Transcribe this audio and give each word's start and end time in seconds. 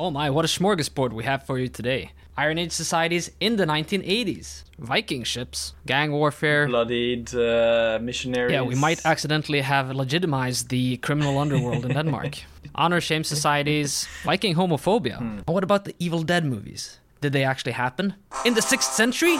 Oh 0.00 0.10
my, 0.10 0.30
what 0.30 0.46
a 0.46 0.48
smorgasbord 0.48 1.12
we 1.12 1.24
have 1.24 1.44
for 1.44 1.58
you 1.58 1.68
today. 1.68 2.12
Iron 2.34 2.56
Age 2.56 2.72
societies 2.72 3.30
in 3.38 3.56
the 3.56 3.66
1980s, 3.66 4.62
Viking 4.78 5.24
ships, 5.24 5.74
gang 5.84 6.10
warfare. 6.10 6.66
Bloodied 6.66 7.34
uh, 7.34 7.98
missionaries. 8.00 8.52
Yeah, 8.54 8.62
we 8.62 8.76
might 8.76 9.04
accidentally 9.04 9.60
have 9.60 9.94
legitimized 9.94 10.70
the 10.70 10.96
criminal 10.96 11.36
underworld 11.36 11.84
in 11.84 11.92
Denmark. 11.92 12.38
Honor 12.74 13.02
shame 13.02 13.24
societies, 13.24 14.08
Viking 14.24 14.54
homophobia. 14.54 15.20
And 15.20 15.42
what 15.46 15.64
about 15.64 15.84
the 15.84 15.94
Evil 15.98 16.22
Dead 16.22 16.46
movies? 16.46 16.98
Did 17.20 17.34
they 17.34 17.44
actually 17.44 17.72
happen? 17.72 18.14
In 18.46 18.54
the 18.54 18.62
6th 18.62 18.94
century? 18.94 19.36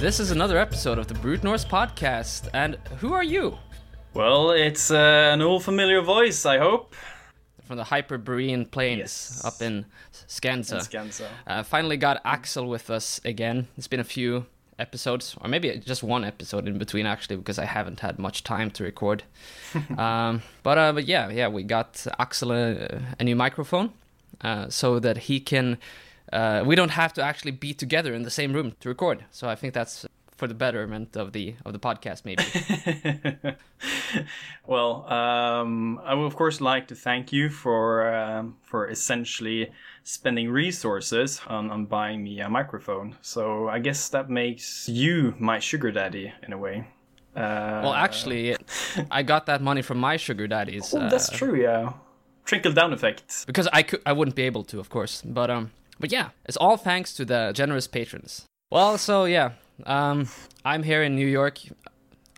This 0.00 0.18
is 0.18 0.30
another 0.30 0.56
episode 0.56 0.98
of 0.98 1.08
the 1.08 1.14
Brute 1.14 1.44
Norse 1.44 1.64
podcast. 1.64 2.48
And 2.54 2.76
who 3.00 3.12
are 3.12 3.22
you? 3.22 3.58
Well, 4.14 4.50
it's 4.52 4.90
uh, 4.90 5.30
an 5.34 5.42
old 5.42 5.62
familiar 5.62 6.00
voice, 6.00 6.46
I 6.46 6.56
hope. 6.58 6.94
From 7.64 7.76
the 7.76 7.84
Hyperborean 7.84 8.64
plains 8.70 8.98
Yes. 8.98 9.44
up 9.44 9.60
in 9.60 9.84
Scandza. 10.26 10.78
Scanso. 10.80 11.26
Uh, 11.46 11.62
finally 11.62 11.98
got 11.98 12.20
Axel 12.24 12.66
with 12.66 12.88
us 12.88 13.20
again. 13.26 13.68
It's 13.76 13.88
been 13.88 14.00
a 14.00 14.04
few 14.04 14.46
episodes, 14.78 15.36
or 15.40 15.48
maybe 15.48 15.76
just 15.84 16.02
one 16.02 16.24
episode 16.24 16.66
in 16.66 16.78
between 16.78 17.04
actually, 17.04 17.36
because 17.36 17.58
I 17.58 17.66
haven't 17.66 18.00
had 18.00 18.18
much 18.18 18.42
time 18.42 18.70
to 18.72 18.84
record. 18.84 19.22
um, 19.98 20.42
but 20.62 20.78
uh, 20.78 20.92
but 20.92 21.06
yeah, 21.06 21.28
yeah, 21.28 21.48
we 21.48 21.62
got 21.62 22.06
Axel 22.18 22.52
a, 22.52 23.02
a 23.18 23.22
new 23.24 23.36
microphone, 23.36 23.92
uh, 24.40 24.70
so 24.70 24.98
that 24.98 25.18
he 25.28 25.40
can. 25.40 25.76
Uh, 26.32 26.62
we 26.64 26.76
don't 26.76 26.90
have 26.90 27.12
to 27.14 27.22
actually 27.22 27.50
be 27.50 27.74
together 27.74 28.14
in 28.14 28.22
the 28.22 28.30
same 28.30 28.52
room 28.52 28.74
to 28.80 28.88
record. 28.88 29.24
So 29.30 29.48
I 29.48 29.56
think 29.56 29.74
that's 29.74 30.06
for 30.40 30.48
the 30.48 30.54
betterment 30.54 31.16
of 31.16 31.32
the 31.32 31.54
of 31.66 31.74
the 31.74 31.78
podcast, 31.78 32.24
maybe. 32.24 32.42
well, 34.66 35.04
um, 35.12 36.00
I 36.02 36.14
would 36.14 36.24
of 36.24 36.34
course 36.34 36.62
like 36.62 36.88
to 36.88 36.94
thank 36.94 37.30
you 37.30 37.50
for 37.50 38.14
um, 38.14 38.56
for 38.62 38.88
essentially 38.88 39.70
spending 40.02 40.50
resources 40.50 41.42
on, 41.46 41.70
on 41.70 41.84
buying 41.84 42.24
me 42.24 42.40
a 42.40 42.48
microphone. 42.48 43.16
So 43.20 43.68
I 43.68 43.80
guess 43.80 44.08
that 44.08 44.30
makes 44.30 44.88
you 44.88 45.34
my 45.38 45.58
sugar 45.58 45.92
daddy 45.92 46.32
in 46.46 46.54
a 46.54 46.58
way. 46.58 46.86
Uh, 47.36 47.84
well, 47.84 47.92
actually, 47.92 48.56
I 49.10 49.22
got 49.22 49.44
that 49.46 49.60
money 49.60 49.82
from 49.82 49.98
my 49.98 50.16
sugar 50.16 50.46
daddies. 50.46 50.94
oh, 50.94 51.10
that's 51.10 51.28
uh, 51.28 51.36
true. 51.36 51.60
Yeah, 51.60 51.92
trickle 52.46 52.72
down 52.72 52.94
effect. 52.94 53.46
because 53.46 53.68
I 53.72 53.82
could 53.82 54.00
I 54.06 54.12
wouldn't 54.12 54.36
be 54.36 54.44
able 54.44 54.64
to, 54.64 54.80
of 54.80 54.88
course. 54.88 55.22
But 55.22 55.50
um, 55.50 55.70
but 56.00 56.10
yeah, 56.10 56.30
it's 56.46 56.56
all 56.56 56.76
thanks 56.76 57.14
to 57.14 57.24
the 57.24 57.52
generous 57.54 57.86
patrons. 57.86 58.46
Well, 58.70 58.98
so 58.98 59.26
yeah, 59.26 59.52
um, 59.86 60.28
I'm 60.64 60.82
here 60.82 61.02
in 61.02 61.14
New 61.14 61.26
York. 61.26 61.58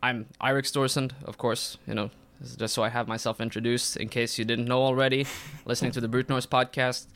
I'm 0.02 0.26
Eirik 0.40 0.64
Storesund, 0.64 1.12
of 1.24 1.38
course. 1.38 1.78
You 1.86 1.94
know, 1.94 2.10
just 2.58 2.74
so 2.74 2.82
I 2.82 2.88
have 2.88 3.06
myself 3.06 3.40
introduced 3.40 3.96
in 3.96 4.08
case 4.08 4.38
you 4.38 4.44
didn't 4.44 4.66
know 4.66 4.82
already, 4.82 5.26
listening 5.64 5.92
to 5.92 6.00
the 6.00 6.08
Brute 6.08 6.28
Norse 6.28 6.46
podcast. 6.46 7.06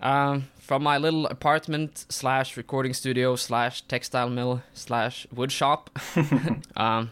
Um, 0.00 0.48
from 0.58 0.82
my 0.82 0.98
little 0.98 1.26
apartment 1.26 2.04
slash 2.10 2.56
recording 2.56 2.92
studio 2.92 3.34
slash 3.36 3.82
textile 3.82 4.28
mill 4.28 4.62
slash 4.74 5.26
wood 5.32 5.52
shop. 5.52 5.90
um, 6.76 7.10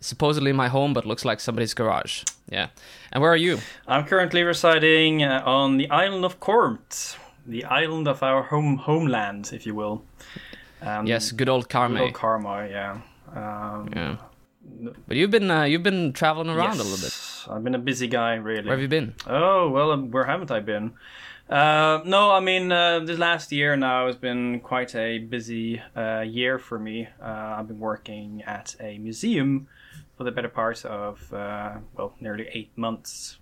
supposedly 0.00 0.52
my 0.52 0.68
home, 0.68 0.94
but 0.94 1.06
looks 1.06 1.24
like 1.24 1.40
somebody's 1.40 1.74
garage. 1.74 2.24
Yeah. 2.48 2.68
And 3.12 3.22
where 3.22 3.32
are 3.32 3.36
you? 3.36 3.58
I'm 3.86 4.04
currently 4.04 4.42
residing 4.42 5.22
uh, 5.22 5.42
on 5.44 5.76
the 5.76 5.88
island 5.90 6.24
of 6.24 6.40
Karmøy, 6.40 7.16
the 7.48 7.64
island 7.64 8.06
of 8.08 8.22
our 8.22 8.42
home 8.42 8.76
homeland, 8.76 9.50
if 9.52 9.66
you 9.66 9.74
will. 9.74 10.02
Um, 10.82 11.06
Yes, 11.06 11.32
good 11.32 11.48
old 11.48 11.68
Karmøy. 11.68 11.92
Little 11.98 12.12
Karma, 12.12 12.68
yeah. 12.70 13.00
Um, 13.34 13.88
Yeah. 13.96 14.16
But 15.08 15.16
you've 15.16 15.30
been 15.30 15.50
uh, 15.50 15.62
you've 15.64 15.82
been 15.82 16.12
traveling 16.12 16.50
around 16.50 16.74
a 16.74 16.84
little 16.84 16.98
bit. 16.98 17.04
yes, 17.14 17.46
I've 17.50 17.64
been 17.64 17.74
a 17.74 17.78
busy 17.90 18.06
guy, 18.06 18.34
really. 18.34 18.62
Where 18.68 18.76
have 18.76 18.82
you 18.82 18.88
been? 18.88 19.14
Oh 19.26 19.70
well, 19.70 19.90
um, 19.92 20.10
where 20.10 20.24
haven't 20.24 20.50
I 20.50 20.60
been? 20.60 20.92
Uh, 21.48 22.02
no, 22.04 22.30
I 22.30 22.40
mean 22.40 22.70
uh, 22.70 23.00
this 23.00 23.18
last 23.18 23.50
year 23.50 23.74
now 23.76 24.06
has 24.06 24.16
been 24.16 24.60
quite 24.60 24.94
a 24.94 25.18
busy 25.18 25.80
uh, 25.96 26.20
year 26.20 26.58
for 26.58 26.78
me. 26.78 27.08
Uh, 27.20 27.56
I've 27.58 27.66
been 27.68 27.80
working 27.80 28.42
at 28.46 28.76
a 28.78 28.98
museum 28.98 29.66
for 30.16 30.24
the 30.24 30.30
better 30.30 30.50
part 30.50 30.84
of 30.84 31.32
uh, 31.32 31.78
well, 31.96 32.12
nearly 32.20 32.46
eight 32.52 32.70
months, 32.76 33.38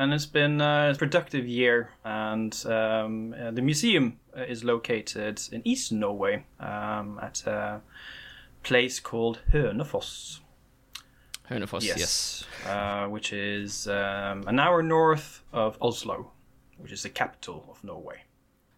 and 0.00 0.14
it's 0.14 0.26
been 0.26 0.60
a 0.60 0.94
productive 0.98 1.46
year. 1.46 1.90
And 2.04 2.54
um, 2.66 3.34
uh, 3.38 3.50
the 3.50 3.62
museum 3.62 4.18
uh, 4.36 4.42
is 4.42 4.64
located 4.64 5.40
in 5.52 5.62
eastern 5.64 6.00
Norway 6.00 6.44
at 6.58 7.46
a 7.46 7.80
place 8.62 9.00
called 9.00 9.40
Hønefoss. 9.52 10.40
Hønefoss, 11.50 11.84
yes. 11.84 12.44
Uh, 12.66 13.06
which 13.06 13.32
is 13.32 13.86
um, 13.88 14.44
an 14.46 14.58
hour 14.58 14.82
north 14.82 15.42
of 15.52 15.76
Oslo, 15.80 16.30
which 16.78 16.92
is 16.92 17.02
the 17.02 17.10
capital 17.10 17.64
of 17.70 17.82
Norway. 17.84 18.22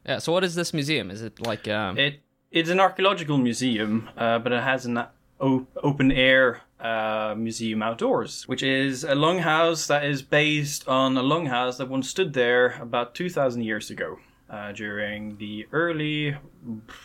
Yeah. 0.06 0.18
So 0.18 0.32
what 0.32 0.44
is 0.44 0.54
this 0.54 0.72
museum? 0.74 1.10
Is 1.10 1.22
it 1.22 1.40
like 1.40 1.68
um, 1.68 1.98
It 1.98 2.20
it's 2.50 2.70
an 2.70 2.80
archaeological 2.80 3.38
museum, 3.38 4.10
uh, 4.16 4.38
but 4.38 4.52
it 4.52 4.62
has 4.62 4.86
an 4.86 4.98
o- 5.40 5.66
open 5.82 6.10
air 6.12 6.62
uh, 6.82 7.34
museum 7.36 7.82
outdoors, 7.82 8.46
which 8.48 8.62
is 8.62 9.04
a 9.04 9.14
longhouse 9.14 9.86
that 9.86 10.04
is 10.04 10.20
based 10.20 10.86
on 10.88 11.16
a 11.16 11.22
longhouse 11.22 11.76
that 11.78 11.88
once 11.88 12.08
stood 12.10 12.32
there 12.34 12.76
about 12.82 13.14
two 13.14 13.30
thousand 13.30 13.62
years 13.62 13.90
ago. 13.90 14.18
Uh, 14.50 14.70
during 14.72 15.38
the 15.38 15.66
early 15.72 16.36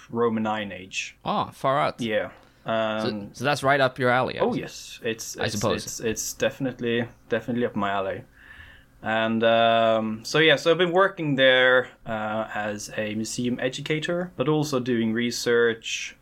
Roman 0.10 0.46
Iron 0.46 0.74
Age, 0.74 1.16
oh 1.24 1.50
far 1.54 1.80
out? 1.80 2.02
yeah. 2.02 2.32
So, 2.66 2.74
Um, 2.74 3.30
so 3.32 3.46
that's 3.46 3.64
right 3.64 3.80
up 3.80 3.98
your 3.98 4.10
alley. 4.10 4.38
I 4.38 4.44
Oh 4.44 4.54
yes, 4.54 5.00
it's, 5.02 5.38
I 5.38 5.48
suppose. 5.48 5.86
it's 5.86 6.00
it's 6.02 6.34
definitely 6.34 7.08
definitely 7.30 7.66
up 7.66 7.74
my 7.78 7.92
alley. 7.92 8.24
And 9.02 9.42
um, 9.46 10.26
so 10.26 10.40
yeah, 10.40 10.58
so 10.58 10.72
I've 10.72 10.78
been 10.78 10.92
working 10.92 11.36
there 11.38 11.88
uh, 12.06 12.50
as 12.54 12.92
a 12.98 13.16
museum 13.16 13.58
educator, 13.62 14.34
but 14.36 14.50
also 14.50 14.82
doing 14.82 15.14
research. 15.14 16.17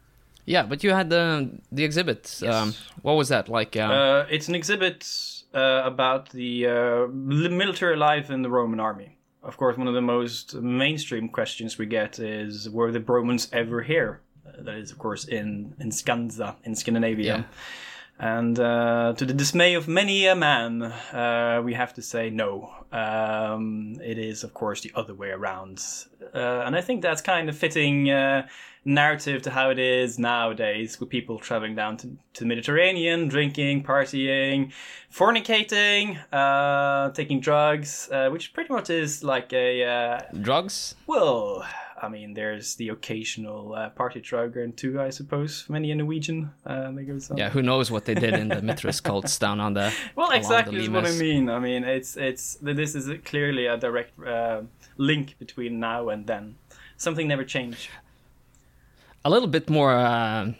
Yeah, 0.46 0.64
but 0.64 0.84
you 0.84 0.92
had 0.92 1.10
the 1.10 1.50
the 1.72 1.84
exhibit. 1.84 2.42
Um, 2.44 2.74
what 3.02 3.14
was 3.14 3.30
that 3.30 3.50
like? 3.50 3.76
Um, 3.78 3.92
Uh, 3.92 4.26
it's 4.30 4.48
an 4.48 4.56
exhibit 4.56 5.06
uh, 5.54 5.82
about 5.86 6.30
the 6.30 6.68
uh, 6.68 7.08
military 7.08 7.96
life 7.98 8.30
in 8.34 8.42
the 8.44 8.50
Roman 8.50 8.80
army. 8.80 9.18
Of 9.44 9.58
course, 9.58 9.78
one 9.78 9.88
of 9.88 9.94
the 9.94 10.02
most 10.02 10.56
mainstream 10.56 11.30
questions 11.30 11.78
we 11.78 11.86
get 11.86 12.20
is, 12.20 12.68
were 12.70 12.92
the 12.92 13.00
Romans 13.00 13.48
ever 13.54 13.82
here? 13.84 14.22
Uh, 14.46 14.64
that 14.64 14.78
is, 14.78 14.92
of 14.92 14.98
course, 14.98 15.26
in 15.26 15.74
in 15.80 15.90
Scandza 15.92 16.56
in 16.64 16.76
Scandinavia. 16.76 17.26
Yeah. 17.26 17.44
And 18.18 18.58
uh, 18.58 19.14
to 19.18 19.26
the 19.26 19.34
dismay 19.34 19.74
of 19.74 19.88
many 19.88 20.26
a 20.26 20.36
man, 20.36 20.82
uh, 20.84 21.62
we 21.64 21.74
have 21.74 21.94
to 21.96 22.02
say 22.02 22.30
no. 22.30 22.72
Um, 22.92 23.98
it 24.02 24.18
is, 24.18 24.44
of 24.44 24.54
course, 24.54 24.82
the 24.82 24.92
other 24.96 25.14
way 25.14 25.30
around. 25.32 25.84
Uh, 26.34 26.64
and 26.66 26.76
I 26.76 26.82
think 26.82 27.02
that's 27.02 27.22
kind 27.22 27.50
of 27.50 27.58
fitting 27.58 28.10
uh, 28.10 28.48
narrative 28.86 29.42
to 29.42 29.50
how 29.50 29.70
it 29.70 29.80
is 29.80 30.18
nowadays 30.18 30.98
with 31.00 31.10
people 31.10 31.40
traveling 31.40 31.76
down 31.76 31.98
to, 31.98 32.08
to 32.34 32.40
the 32.42 32.46
Mediterranean, 32.46 33.28
drinking, 33.28 33.84
partying, 33.84 34.72
fornicating, 35.12 36.18
uh, 36.32 37.12
taking 37.12 37.42
drugs, 37.42 38.08
uh, 38.14 38.30
which 38.30 38.54
pretty 38.54 38.72
much 38.72 38.90
is 38.90 39.26
like 39.26 39.52
a, 39.52 39.84
uh, 39.84 40.20
drugs? 40.40 40.96
well, 41.06 41.68
I 42.02 42.10
mean, 42.10 42.34
there's 42.34 42.76
the 42.76 42.90
occasional 42.90 43.74
uh, 43.74 43.90
party 43.90 44.20
drug 44.20 44.58
or 44.58 44.68
two, 44.68 45.00
I 45.00 45.10
suppose, 45.12 45.66
many 45.70 45.92
a 45.92 45.96
Norwegian. 45.96 46.52
Uh, 46.66 46.92
they 46.92 47.04
go 47.04 47.18
some- 47.20 47.38
Yeah, 47.38 47.50
who 47.50 47.62
knows 47.62 47.90
what 47.90 48.04
they 48.06 48.14
did 48.16 48.34
in 48.34 48.50
the 48.50 48.62
Mithras 48.62 49.00
cults 49.10 49.38
down 49.40 49.60
on 49.62 49.74
the 49.74 49.94
Well, 50.16 50.30
the 50.30 50.36
exactly 50.36 50.82
is 50.84 50.90
what 50.90 51.06
I 51.06 51.12
mean. 51.12 51.50
I 51.50 51.60
mean, 51.60 51.84
it's 51.86 52.18
it's 52.18 52.58
this 52.62 52.96
is 52.96 53.10
clearly 53.24 53.66
a 53.68 53.78
direct 53.78 54.20
uh, 54.20 54.64
link 54.98 55.36
between 55.40 55.80
now 55.80 56.10
and 56.10 56.28
then. 56.28 56.56
Something 56.98 57.28
never 57.30 57.46
changed. 57.46 57.90
A 59.24 59.30
little 59.30 59.48
bit 59.48 59.70
more 59.70 59.96
uh, 59.96 60.52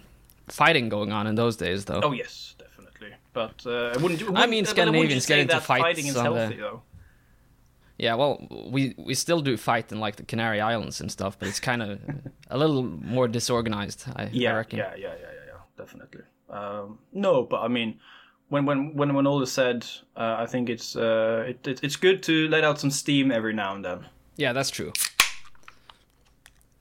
fighting 0.48 0.90
going 0.90 1.12
on 1.12 1.28
in 1.28 1.36
those 1.36 1.56
days, 1.58 1.86
though. 1.86 2.00
Oh 2.02 2.14
yes, 2.14 2.56
definitely. 2.58 3.14
But 3.34 3.62
uh, 3.66 3.72
I 3.94 3.98
wouldn't. 3.98 4.22
Mean, 4.22 4.34
wouldn't- 4.34 4.38
I 4.38 4.46
wouldn't 4.46 4.68
Scandinavians 4.68 5.26
get 5.26 5.40
into 5.40 5.60
fights 5.60 5.84
Fighting 5.84 6.08
is 6.08 6.16
on 6.18 6.34
the- 6.34 6.56
though. 6.58 6.82
Yeah, 7.98 8.16
well, 8.16 8.46
we 8.72 8.94
we 8.98 9.14
still 9.16 9.40
do 9.42 9.56
fight 9.58 9.92
in 9.92 10.00
like 10.02 10.18
the 10.18 10.24
Canary 10.26 10.60
Islands 10.60 11.00
and 11.02 11.10
stuff, 11.12 11.38
but 11.40 11.48
it's 11.48 11.60
kind 11.62 11.82
of 11.82 12.00
a 12.50 12.58
little 12.58 12.84
more 12.84 13.28
disorganized. 13.28 14.04
I, 14.16 14.24
I 14.24 14.30
Yeah, 14.34 14.54
reckon. 14.58 14.80
yeah, 14.80 14.94
yeah, 14.98 15.14
yeah, 15.20 15.32
yeah, 15.32 15.46
yeah, 15.48 15.60
definitely. 15.78 16.22
Um, 16.50 17.00
no, 17.14 17.44
but 17.44 17.62
I 17.62 17.68
mean, 17.70 18.00
when 18.50 18.66
when 18.66 18.94
when 18.96 19.14
when 19.16 19.26
all 19.28 19.42
is 19.42 19.52
said, 19.52 19.86
uh, 20.18 20.36
I 20.40 20.46
think 20.46 20.70
it's 20.70 20.96
uh, 20.96 21.46
it, 21.48 21.66
it, 21.68 21.80
it's 21.84 21.96
good 21.96 22.22
to 22.24 22.48
let 22.50 22.64
out 22.66 22.80
some 22.80 22.92
steam 22.92 23.32
every 23.32 23.54
now 23.54 23.74
and 23.76 23.86
then, 23.86 24.06
Yeah, 24.38 24.54
that's 24.54 24.70
true. 24.72 24.92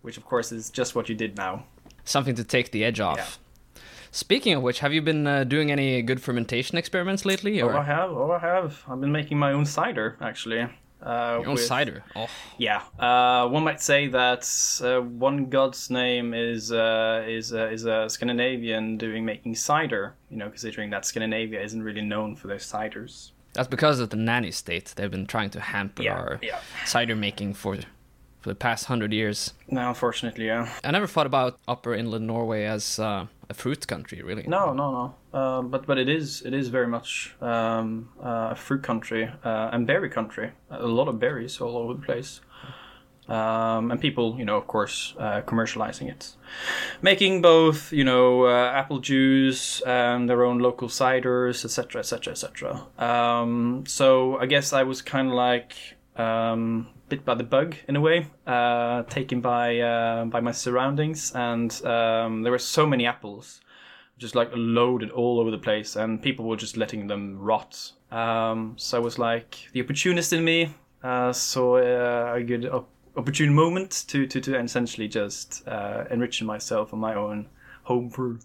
which 0.02 0.16
of 0.16 0.24
course 0.24 0.52
is 0.52 0.70
just 0.70 0.94
what 0.94 1.08
you 1.08 1.14
did 1.14 1.36
now. 1.36 1.64
Something 2.04 2.34
to 2.34 2.44
take 2.44 2.70
the 2.72 2.84
edge 2.84 3.00
off. 3.00 3.16
Yeah. 3.18 3.80
Speaking 4.10 4.54
of 4.54 4.62
which, 4.62 4.80
have 4.80 4.92
you 4.92 5.02
been 5.02 5.26
uh, 5.26 5.44
doing 5.44 5.70
any 5.72 6.02
good 6.02 6.20
fermentation 6.20 6.76
experiments 6.78 7.24
lately? 7.24 7.60
Oh, 7.62 7.68
I 7.68 7.82
have. 7.84 8.10
Oh, 8.10 8.30
I 8.32 8.38
have. 8.38 8.82
I've 8.88 9.00
been 9.00 9.10
making 9.12 9.38
my 9.38 9.52
own 9.52 9.64
cider 9.64 10.16
actually. 10.20 10.66
Uh, 11.04 11.38
your 11.40 11.48
own 11.48 11.54
with- 11.54 11.64
cider? 11.64 12.02
Oh, 12.16 12.28
Yeah, 12.58 12.82
uh, 12.98 13.46
one 13.48 13.62
might 13.64 13.80
say 13.80 14.08
that 14.08 14.48
uh, 14.82 15.00
one 15.00 15.50
god's 15.50 15.90
name 15.90 16.32
is 16.34 16.72
uh, 16.72 17.24
is 17.28 17.52
uh, 17.52 17.68
is 17.76 17.84
a 17.84 18.08
Scandinavian 18.08 18.96
doing 18.98 19.24
making 19.24 19.54
cider. 19.54 20.14
You 20.30 20.38
know, 20.38 20.48
considering 20.48 20.90
that 20.90 21.04
Scandinavia 21.04 21.62
isn't 21.62 21.82
really 21.82 22.02
known 22.02 22.36
for 22.36 22.48
their 22.48 22.58
ciders. 22.72 23.32
that's 23.52 23.68
because 23.68 24.00
of 24.00 24.08
the 24.10 24.16
nanny 24.16 24.50
state. 24.50 24.86
They've 24.96 25.10
been 25.10 25.26
trying 25.26 25.50
to 25.50 25.60
hamper 25.60 26.02
Yeah, 26.02 26.16
our 26.18 26.38
yeah. 26.42 26.58
cider 26.84 27.14
making 27.16 27.54
for 27.54 27.76
for 28.40 28.48
the 28.50 28.54
past 28.56 28.86
hundred 28.86 29.12
years. 29.12 29.54
No, 29.68 29.88
unfortunately, 29.88 30.46
yeah. 30.46 30.68
I 30.82 30.90
never 30.90 31.06
thought 31.06 31.26
about 31.26 31.58
Upper 31.68 31.94
Inland 31.94 32.26
Norway 32.26 32.64
as 32.64 32.98
uh, 32.98 33.26
a 33.48 33.54
fruit 33.54 33.86
country, 33.86 34.22
really. 34.22 34.44
No, 34.46 34.72
no, 34.74 34.90
no. 34.92 35.14
Uh, 35.34 35.62
but 35.62 35.84
but 35.84 35.98
it 35.98 36.08
is 36.08 36.42
it 36.42 36.54
is 36.54 36.68
very 36.68 36.86
much 36.86 37.34
um, 37.40 38.08
uh, 38.22 38.50
a 38.52 38.54
fruit 38.54 38.84
country 38.84 39.28
uh, 39.44 39.70
and 39.72 39.84
berry 39.84 40.08
country. 40.08 40.52
A 40.70 40.86
lot 40.86 41.08
of 41.08 41.18
berries 41.18 41.60
all 41.60 41.76
over 41.76 41.94
the 41.94 42.00
place. 42.00 42.40
Um, 43.26 43.90
and 43.90 43.98
people, 43.98 44.36
you 44.38 44.44
know, 44.44 44.58
of 44.58 44.66
course, 44.66 45.14
uh, 45.18 45.40
commercializing 45.46 46.10
it, 46.10 46.36
making 47.00 47.40
both, 47.40 47.90
you 47.90 48.04
know, 48.04 48.44
uh, 48.44 48.70
apple 48.74 48.98
juice 48.98 49.80
and 49.80 50.28
their 50.28 50.44
own 50.44 50.58
local 50.58 50.88
ciders, 50.88 51.64
etc., 51.64 52.00
etc., 52.00 52.32
etc. 52.32 52.86
Um, 52.98 53.84
so 53.86 54.36
I 54.36 54.44
guess 54.44 54.74
I 54.74 54.82
was 54.82 55.00
kind 55.00 55.28
of 55.28 55.34
like 55.34 55.72
um, 56.16 56.88
bit 57.08 57.24
by 57.24 57.34
the 57.34 57.44
bug 57.44 57.76
in 57.88 57.96
a 57.96 58.00
way, 58.00 58.26
uh, 58.46 59.04
taken 59.04 59.40
by 59.40 59.78
uh, 59.78 60.26
by 60.26 60.40
my 60.40 60.52
surroundings, 60.52 61.32
and 61.34 61.72
um, 61.86 62.42
there 62.42 62.52
were 62.52 62.58
so 62.58 62.86
many 62.86 63.06
apples 63.06 63.62
just 64.24 64.34
like 64.34 64.50
loaded 64.54 65.10
all 65.10 65.38
over 65.40 65.50
the 65.50 65.58
place, 65.58 65.96
and 66.02 66.20
people 66.22 66.44
were 66.46 66.56
just 66.56 66.76
letting 66.76 67.06
them 67.08 67.38
rot. 67.38 67.92
Um, 68.10 68.74
so 68.76 68.96
I 68.96 69.00
was 69.00 69.18
like 69.18 69.68
the 69.72 69.82
opportunist 69.82 70.32
in 70.32 70.42
me 70.44 70.74
uh, 71.02 71.32
saw 71.32 71.76
uh, 71.76 72.32
a 72.34 72.42
good 72.42 72.64
op- 72.66 72.88
opportune 73.16 73.52
moment 73.54 74.04
to 74.08 74.26
to 74.26 74.40
to 74.40 74.58
essentially 74.58 75.08
just 75.08 75.62
uh, 75.68 76.04
enrich 76.10 76.42
myself 76.42 76.92
on 76.94 77.00
my 77.00 77.14
own 77.14 77.46
home 77.82 78.08
brew. 78.08 78.38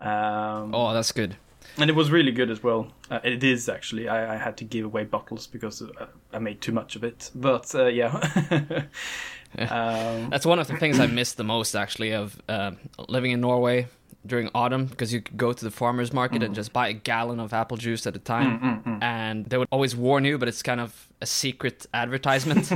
Um, 0.00 0.74
Oh, 0.74 0.92
that's 0.94 1.12
good. 1.12 1.36
and 1.76 1.90
it 1.90 1.96
was 1.96 2.10
really 2.10 2.32
good 2.32 2.50
as 2.50 2.62
well. 2.62 2.86
Uh, 3.10 3.20
it 3.24 3.42
is 3.44 3.68
actually. 3.68 4.08
I, 4.08 4.34
I 4.34 4.36
had 4.36 4.56
to 4.56 4.64
give 4.64 4.84
away 4.84 5.04
bottles 5.04 5.46
because 5.46 5.82
uh, 5.82 6.06
I 6.32 6.38
made 6.38 6.60
too 6.60 6.72
much 6.72 6.96
of 6.96 7.04
it. 7.04 7.30
But 7.34 7.74
uh, 7.74 7.86
yeah. 7.86 8.12
um, 9.58 10.30
That's 10.30 10.44
one 10.46 10.58
of 10.58 10.66
the 10.68 10.76
things 10.76 11.00
I 11.00 11.06
miss 11.06 11.32
the 11.34 11.44
most, 11.44 11.74
actually, 11.74 12.12
of 12.12 12.40
uh, 12.48 12.72
living 13.08 13.30
in 13.32 13.40
Norway 13.40 13.86
during 14.26 14.50
autumn, 14.54 14.86
because 14.86 15.12
you 15.12 15.22
could 15.22 15.36
go 15.38 15.52
to 15.52 15.64
the 15.64 15.70
farmers 15.70 16.12
market 16.12 16.42
Mm. 16.42 16.46
and 16.46 16.54
just 16.54 16.72
buy 16.72 16.88
a 16.88 16.92
gallon 16.92 17.40
of 17.40 17.52
apple 17.54 17.76
juice 17.78 18.06
at 18.06 18.14
a 18.14 18.18
time, 18.18 18.98
and 19.00 19.46
they 19.46 19.56
would 19.56 19.68
always 19.70 19.96
warn 19.96 20.24
you, 20.24 20.36
but 20.38 20.48
it's 20.48 20.62
kind 20.62 20.80
of 20.80 21.06
a 21.22 21.26
secret 21.26 21.86
advertisement. 21.94 22.70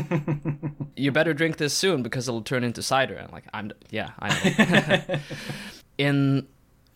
you 0.97 1.13
better 1.13 1.35
drink 1.35 1.59
this 1.59 1.75
soon 1.75 2.03
because 2.03 2.27
it'll 2.29 2.43
turn 2.43 2.65
into 2.65 2.83
cider. 2.83 3.15
And 3.17 3.31
like, 3.33 3.45
I'm 3.53 3.73
yeah, 3.91 4.11
I 4.19 4.29
know. 5.09 5.19
in 5.99 6.47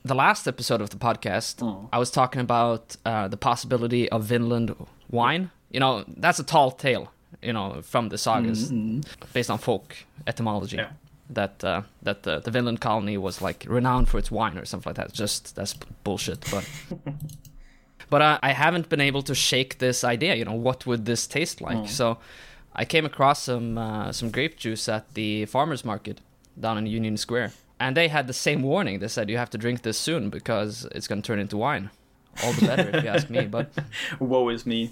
the 0.05 0.15
last 0.15 0.47
episode 0.47 0.81
of 0.81 0.91
the 0.91 0.97
podcast, 0.97 1.57
Mm. 1.57 1.89
I 1.93 1.99
was 1.99 2.11
talking 2.11 2.41
about 2.41 2.97
uh, 3.05 3.29
the 3.29 3.37
possibility 3.37 4.09
of 4.11 4.25
Vinland 4.25 4.75
wine. 5.11 5.51
You 5.71 5.81
know, 5.81 6.05
that's 6.17 6.39
a 6.39 6.45
tall 6.45 6.71
tale. 6.71 7.13
You 7.43 7.53
know, 7.53 7.83
from 7.83 8.09
the 8.09 8.19
sagas, 8.19 8.73
based 9.33 9.51
on 9.51 9.59
folk 9.59 9.97
etymology. 10.27 10.77
Yeah. 10.77 10.91
That 11.31 11.65
uh, 11.65 11.83
that 12.03 12.23
the, 12.23 12.39
the 12.39 12.51
Vinland 12.53 12.81
colony 12.81 13.19
was 13.19 13.43
like 13.43 13.67
renowned 13.69 14.09
for 14.09 14.19
its 14.19 14.31
wine 14.31 14.57
or 14.59 14.65
something 14.65 14.91
like 14.91 14.97
that. 14.97 15.13
Just 15.13 15.57
that's 15.57 15.75
b- 15.75 15.87
bullshit. 16.05 16.45
But 16.51 16.69
but 18.11 18.23
uh, 18.23 18.39
I 18.43 18.53
haven't 18.53 18.89
been 18.89 19.01
able 19.01 19.23
to 19.23 19.35
shake 19.35 19.79
this 19.79 20.05
idea. 20.05 20.35
You 20.37 20.45
know, 20.45 20.53
what 20.55 20.87
would 20.87 21.05
this 21.05 21.27
taste 21.27 21.61
like? 21.61 21.89
So 21.89 22.19
I 22.75 22.85
came 22.85 23.05
across 23.05 23.43
some 23.43 23.77
uh, 23.77 24.13
some 24.13 24.31
grape 24.31 24.57
juice 24.57 24.89
at 24.89 25.15
the 25.15 25.47
farmers 25.47 25.85
market 25.85 26.21
down 26.61 26.79
in 26.79 26.87
Union 26.87 27.17
Square, 27.17 27.53
and 27.81 27.97
they 27.97 28.09
had 28.09 28.27
the 28.29 28.33
same 28.33 28.63
warning. 28.63 29.01
They 29.01 29.09
said 29.09 29.29
you 29.29 29.37
have 29.39 29.51
to 29.51 29.59
drink 29.59 29.83
this 29.83 29.99
soon 29.99 30.31
because 30.31 30.87
it's 30.93 31.09
going 31.09 31.23
to 31.23 31.27
turn 31.27 31.41
into 31.41 31.57
wine. 31.57 31.91
All 32.45 32.53
the 32.53 32.67
better, 32.67 32.91
if 32.97 33.03
you 33.05 33.11
ask 33.11 33.31
me. 33.31 33.47
But 33.47 33.71
woe 34.21 34.49
is 34.51 34.65
me. 34.67 34.91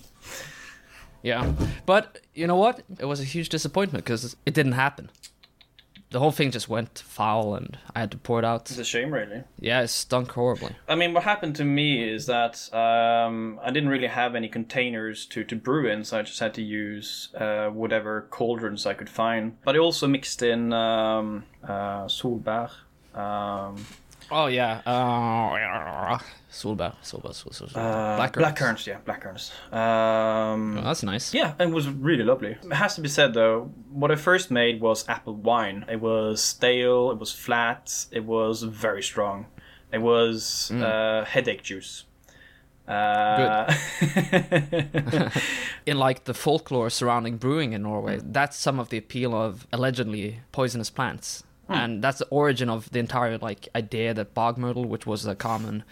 Yeah, 1.24 1.52
but 1.86 2.20
you 2.34 2.46
know 2.46 2.56
what? 2.56 2.82
It 2.98 3.06
was 3.06 3.18
a 3.18 3.24
huge 3.24 3.48
disappointment 3.48 4.04
because 4.04 4.36
it 4.44 4.52
didn't 4.52 4.72
happen. 4.72 5.10
The 6.10 6.20
whole 6.20 6.30
thing 6.30 6.52
just 6.52 6.68
went 6.68 7.02
foul, 7.04 7.56
and 7.56 7.76
I 7.96 8.00
had 8.00 8.10
to 8.12 8.18
pour 8.18 8.38
it 8.38 8.44
out. 8.44 8.70
It's 8.70 8.78
a 8.78 8.84
shame, 8.84 9.12
really. 9.12 9.42
Yeah, 9.58 9.80
it 9.80 9.88
stunk 9.88 10.30
horribly. 10.30 10.76
I 10.86 10.94
mean, 10.94 11.12
what 11.14 11.24
happened 11.24 11.56
to 11.56 11.64
me 11.64 12.08
is 12.08 12.26
that 12.26 12.72
um, 12.72 13.58
I 13.60 13.72
didn't 13.72 13.88
really 13.88 14.06
have 14.06 14.36
any 14.36 14.48
containers 14.48 15.26
to, 15.26 15.42
to 15.44 15.56
brew 15.56 15.90
in, 15.90 16.04
so 16.04 16.18
I 16.18 16.22
just 16.22 16.38
had 16.38 16.54
to 16.54 16.62
use 16.62 17.30
uh, 17.34 17.68
whatever 17.68 18.28
cauldrons 18.30 18.86
I 18.86 18.94
could 18.94 19.10
find. 19.10 19.56
But 19.64 19.74
I 19.74 19.78
also 19.78 20.06
mixed 20.06 20.42
in 20.42 20.72
um, 20.72 21.44
uh. 21.66 22.06
Um, 23.14 23.86
Oh 24.36 24.46
yeah, 24.46 24.80
uh, 24.84 26.18
solbær, 26.50 26.94
solbær, 27.02 27.32
solbær, 27.32 27.54
solbær. 27.54 27.76
uh, 27.76 28.30
blackcurrants, 28.32 28.84
yeah, 28.86 28.98
blackcurrants. 29.06 29.52
Um, 29.72 30.78
Oh, 30.78 30.82
that's 30.82 31.04
nice. 31.04 31.32
Yeah, 31.32 31.54
it 31.60 31.70
was 31.70 31.86
really 31.88 32.24
lovely. 32.24 32.56
It 32.62 32.72
has 32.72 32.96
to 32.96 33.00
be 33.00 33.08
said 33.08 33.32
though, 33.34 33.70
what 33.92 34.10
I 34.10 34.16
first 34.16 34.50
made 34.50 34.80
was 34.80 35.04
apple 35.08 35.34
wine. 35.36 35.84
It 35.88 36.00
was 36.00 36.42
stale, 36.42 37.12
it 37.12 37.18
was 37.20 37.30
flat, 37.32 38.06
it 38.10 38.24
was 38.24 38.62
very 38.64 39.02
strong. 39.02 39.46
It 39.92 40.02
was 40.02 40.70
uh, 40.72 41.24
headache 41.28 41.62
juice. 41.62 42.04
Uh, 42.88 43.72
in 45.86 45.96
like 45.98 46.24
the 46.24 46.34
folklore 46.34 46.90
surrounding 46.90 47.36
brewing 47.38 47.72
in 47.72 47.82
Norway, 47.82 48.18
Mm. 48.18 48.32
that's 48.32 48.56
some 48.56 48.80
of 48.80 48.88
the 48.88 48.98
appeal 48.98 49.32
of 49.34 49.66
allegedly 49.72 50.40
poisonous 50.52 50.90
plants, 50.90 51.44
Hmm. 51.66 51.72
and 51.72 52.02
that's 52.04 52.18
the 52.18 52.26
origin 52.30 52.68
of 52.68 52.90
the 52.90 52.98
entire 52.98 53.38
like 53.38 53.68
idea 53.74 54.12
that 54.14 54.34
bog 54.34 54.58
myrtle, 54.58 54.84
which 54.84 55.06
was 55.06 55.24
a 55.26 55.34
common 55.34 55.82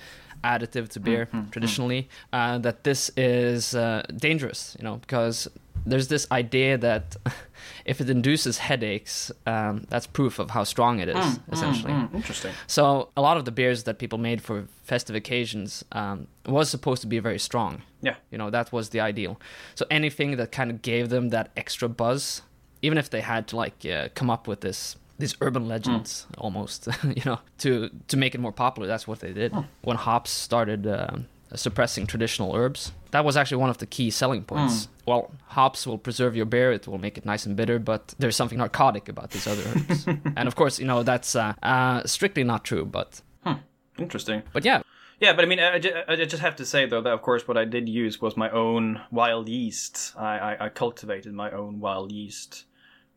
additive 0.45 0.89
to 0.89 1.01
beer 1.01 1.27
Hmm, 1.31 1.49
traditionally, 1.51 2.09
uh, 2.33 2.59
that 2.59 2.83
this 2.85 3.11
is 3.17 3.75
uh, 3.75 4.03
dangerous, 4.17 4.77
you 4.79 4.85
know, 4.85 4.97
because 4.97 5.49
there's 5.87 6.09
this 6.09 6.27
idea 6.31 6.77
that 6.79 7.17
if 7.85 8.01
it 8.01 8.09
induces 8.11 8.59
headaches, 8.59 9.33
um, 9.47 9.85
that's 9.89 10.07
proof 10.07 10.39
of 10.39 10.51
how 10.51 10.65
strong 10.65 11.01
it 11.01 11.09
is, 11.09 11.17
Hmm, 11.25 11.53
essentially. 11.53 11.93
interesting. 12.15 12.53
So 12.67 13.09
a 13.17 13.21
lot 13.23 13.37
of 13.37 13.45
the 13.45 13.51
beers 13.53 13.85
that 13.85 13.99
people 13.99 14.19
made 14.19 14.43
for 14.43 14.67
festive 14.85 15.17
occasions 15.17 15.85
um, 15.93 16.27
was 16.47 16.69
supposed 16.71 17.03
to 17.03 17.09
be 17.09 17.19
very 17.21 17.39
strong. 17.39 17.83
Yeah. 18.01 18.17
You 18.31 18.39
know, 18.39 18.51
that 18.51 18.73
was 18.73 18.89
the 18.91 19.01
ideal. 19.01 19.41
So 19.75 19.87
anything 19.91 20.37
that 20.37 20.51
kind 20.53 20.71
of 20.71 20.83
gave 20.83 21.09
them 21.09 21.31
that 21.31 21.51
extra 21.57 21.89
buzz, 21.89 22.43
even 22.83 22.99
if 22.99 23.09
they 23.11 23.21
had 23.21 23.47
to 23.49 23.57
like 23.57 23.85
uh, 23.87 24.09
come 24.15 24.29
up 24.31 24.47
with 24.49 24.61
this 24.61 24.97
these 25.23 25.37
urban 25.41 25.69
legends 25.69 26.27
almost, 26.37 26.89
you 27.19 27.23
know, 27.25 27.39
to 27.59 27.91
to 28.09 28.17
make 28.17 28.35
it 28.35 28.41
more 28.41 28.53
popular, 28.65 28.87
that's 28.93 29.07
what 29.07 29.21
they 29.21 29.33
did. 29.33 29.51
When 29.83 29.97
hops 29.97 30.31
started 30.31 30.87
um 30.87 31.27
suppressing 31.55 32.07
traditional 32.07 32.51
herbs, 32.57 32.93
that 33.13 33.25
was 33.25 33.37
actually 33.37 33.59
one 33.59 33.71
of 33.71 33.79
the 33.79 33.87
key 33.87 34.11
selling 34.11 34.43
points. 34.43 34.89
Well, 35.07 35.31
hops 35.59 35.87
will 35.87 35.99
preserve 35.99 36.35
your 36.35 36.47
beer; 36.47 36.73
it 36.73 36.87
will 36.89 37.03
make 37.07 37.17
it 37.21 37.25
nice 37.25 37.47
and 37.47 37.55
bitter, 37.57 37.79
but 37.79 38.15
there's 38.19 38.37
something 38.37 38.59
narcotic 38.59 39.09
about 39.09 39.31
these 39.31 39.47
other 39.47 39.63
herbs. 39.71 40.07
and 40.39 40.49
of 40.49 40.55
course, 40.57 40.79
you 40.81 40.87
know 40.87 41.03
that's 41.03 41.37
uh, 41.37 41.55
uh, 41.63 42.03
strictly 42.05 42.45
not 42.45 42.65
true, 42.65 42.85
but 42.85 43.23
Interesting. 43.99 44.43
but 44.53 44.65
yeah, 44.65 44.81
Yeah, 45.21 45.35
but 45.35 45.45
I 45.45 45.49
mean, 45.49 45.61
I, 45.61 45.75
I 46.09 46.25
just 46.25 46.43
have 46.43 46.57
to 46.57 46.65
say 46.65 46.87
though 46.87 47.03
that 47.03 47.13
of 47.13 47.23
course 47.23 47.47
what 47.47 47.57
I 47.57 47.65
did 47.65 47.89
use 47.89 48.21
was 48.21 48.37
my 48.37 48.51
own 48.51 49.01
wild 49.11 49.49
yeast. 49.49 50.15
I, 50.17 50.39
I, 50.49 50.67
I 50.67 50.69
cultivated 50.69 51.33
my 51.35 51.51
own 51.51 51.79
wild 51.79 52.11
yeast, 52.11 52.65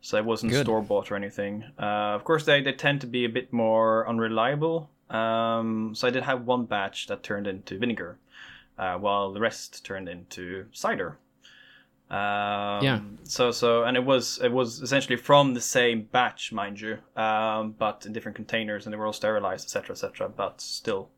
so 0.05 0.17
it 0.17 0.25
wasn't 0.25 0.53
store 0.53 0.83
bought 0.83 1.11
or 1.11 1.15
anything. 1.15 1.63
Uh, 1.79 2.13
of 2.13 2.23
course, 2.23 2.45
they, 2.45 2.61
they 2.61 2.73
tend 2.73 3.01
to 3.01 3.07
be 3.07 3.25
a 3.25 3.29
bit 3.29 3.51
more 3.51 4.07
unreliable. 4.07 4.87
Um, 5.09 5.95
so 5.95 6.07
I 6.07 6.11
did 6.11 6.21
have 6.21 6.45
one 6.45 6.65
batch 6.65 7.07
that 7.07 7.23
turned 7.23 7.47
into 7.47 7.79
vinegar, 7.79 8.19
uh, 8.77 8.97
while 8.97 9.33
the 9.33 9.39
rest 9.39 9.83
turned 9.83 10.07
into 10.07 10.67
cider. 10.73 11.17
Um, 12.11 12.85
Yeah. 12.85 12.99
So 13.23 13.49
so 13.49 13.83
and 13.83 13.97
it 13.97 14.05
was 14.05 14.39
it 14.43 14.51
was 14.51 14.79
essentially 14.79 15.17
from 15.17 15.55
the 15.55 15.61
same 15.61 16.03
batch, 16.11 16.51
mind 16.51 16.79
you, 16.79 16.99
um, 17.15 17.73
but 17.75 18.05
in 18.05 18.13
different 18.13 18.35
containers, 18.35 18.85
and 18.85 18.93
they 18.93 18.97
were 18.97 19.07
all 19.07 19.13
sterilized, 19.13 19.65
etc., 19.65 19.93
etc. 19.95 20.29
But 20.29 20.61
still, 20.61 21.09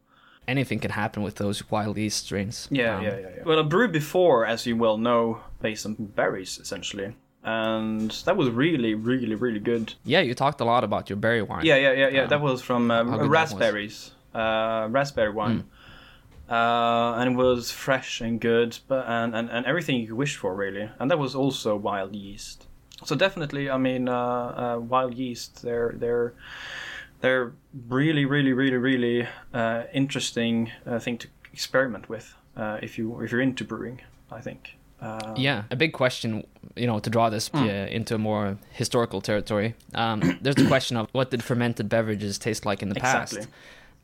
anything 0.48 0.80
can 0.80 0.92
happen 0.92 1.24
with 1.24 1.36
those 1.36 1.70
wild 1.70 1.98
yeast 1.98 2.24
strains. 2.24 2.70
yeah, 2.72 2.96
Um, 2.96 3.04
yeah, 3.04 3.18
yeah, 3.20 3.28
yeah. 3.36 3.44
Well, 3.44 3.60
I 3.60 3.64
brewed 3.64 3.92
before, 3.92 4.46
as 4.46 4.66
you 4.66 4.78
well 4.78 4.98
know, 4.98 5.42
based 5.62 5.86
on 5.86 5.96
berries, 5.96 6.58
essentially. 6.58 7.16
And 7.48 8.12
that 8.26 8.36
was 8.36 8.50
really, 8.50 8.94
really, 8.94 9.36
really 9.36 9.60
good. 9.60 9.94
Yeah, 10.04 10.20
you 10.20 10.34
talked 10.34 10.60
a 10.60 10.66
lot 10.66 10.84
about 10.84 11.10
your 11.10 11.16
berry 11.16 11.42
wine. 11.42 11.66
Yeah, 11.66 11.78
yeah, 11.78 11.94
yeah, 11.94 12.10
yeah. 12.10 12.26
that 12.28 12.42
was 12.42 12.62
from 12.62 12.92
um, 12.92 13.12
was. 13.12 13.28
raspberries. 13.28 14.12
uh, 14.34 14.88
raspberry 14.92 15.32
wine. 15.32 15.64
Uh, 16.50 17.16
and 17.20 17.34
it 17.34 17.36
was 17.36 17.72
fresh 17.72 18.22
and 18.22 18.40
good, 18.40 18.78
but 18.88 19.06
and, 19.08 19.36
and, 19.36 19.50
and 19.50 19.66
everything 19.66 20.00
you 20.00 20.08
could 20.08 20.18
wish 20.18 20.36
for 20.38 20.56
really, 20.56 20.90
and 21.00 21.12
that 21.12 21.20
was 21.20 21.36
also 21.36 21.76
wild 21.76 22.16
yeast. 22.16 22.68
So 23.04 23.16
definitely, 23.16 23.70
I 23.70 23.78
mean, 23.78 24.08
uh, 24.08 24.16
uh, 24.16 24.80
wild 24.80 25.14
yeast, 25.16 25.62
they're 25.62 25.94
they're 25.98 26.34
they're 27.20 27.52
really, 27.90 28.26
really, 28.26 28.54
really, 28.54 28.78
really 28.78 29.28
uh, 29.54 29.84
interesting 29.94 30.72
uh, 30.86 31.00
thing 31.00 31.18
to 31.18 31.28
experiment 31.52 32.08
with 32.08 32.34
uh, 32.56 32.80
if 32.82 32.98
you 32.98 33.20
if 33.22 33.32
you're 33.32 33.42
into 33.42 33.64
brewing. 33.64 34.02
I 34.32 34.42
think. 34.42 34.77
Uh, 35.02 35.34
Yeah, 35.38 35.64
a 35.72 35.76
big 35.76 35.94
question, 35.94 36.44
you 36.76 36.88
know, 36.88 37.00
to 37.00 37.10
draw 37.10 37.30
this 37.30 37.50
Hmm. 37.50 37.58
uh, 37.64 37.86
into 37.98 38.16
a 38.16 38.18
more 38.18 38.58
historical 38.72 39.22
territory. 39.22 39.76
Um, 39.94 40.20
there's 40.42 40.56
the 40.56 40.68
question 40.68 40.98
of 40.98 41.08
what 41.12 41.30
did 41.32 41.44
fermented 41.44 41.88
beverages 41.90 42.38
taste 42.40 42.66
like 42.66 42.82
in 42.82 42.90
the 42.90 42.96
past, 43.00 43.48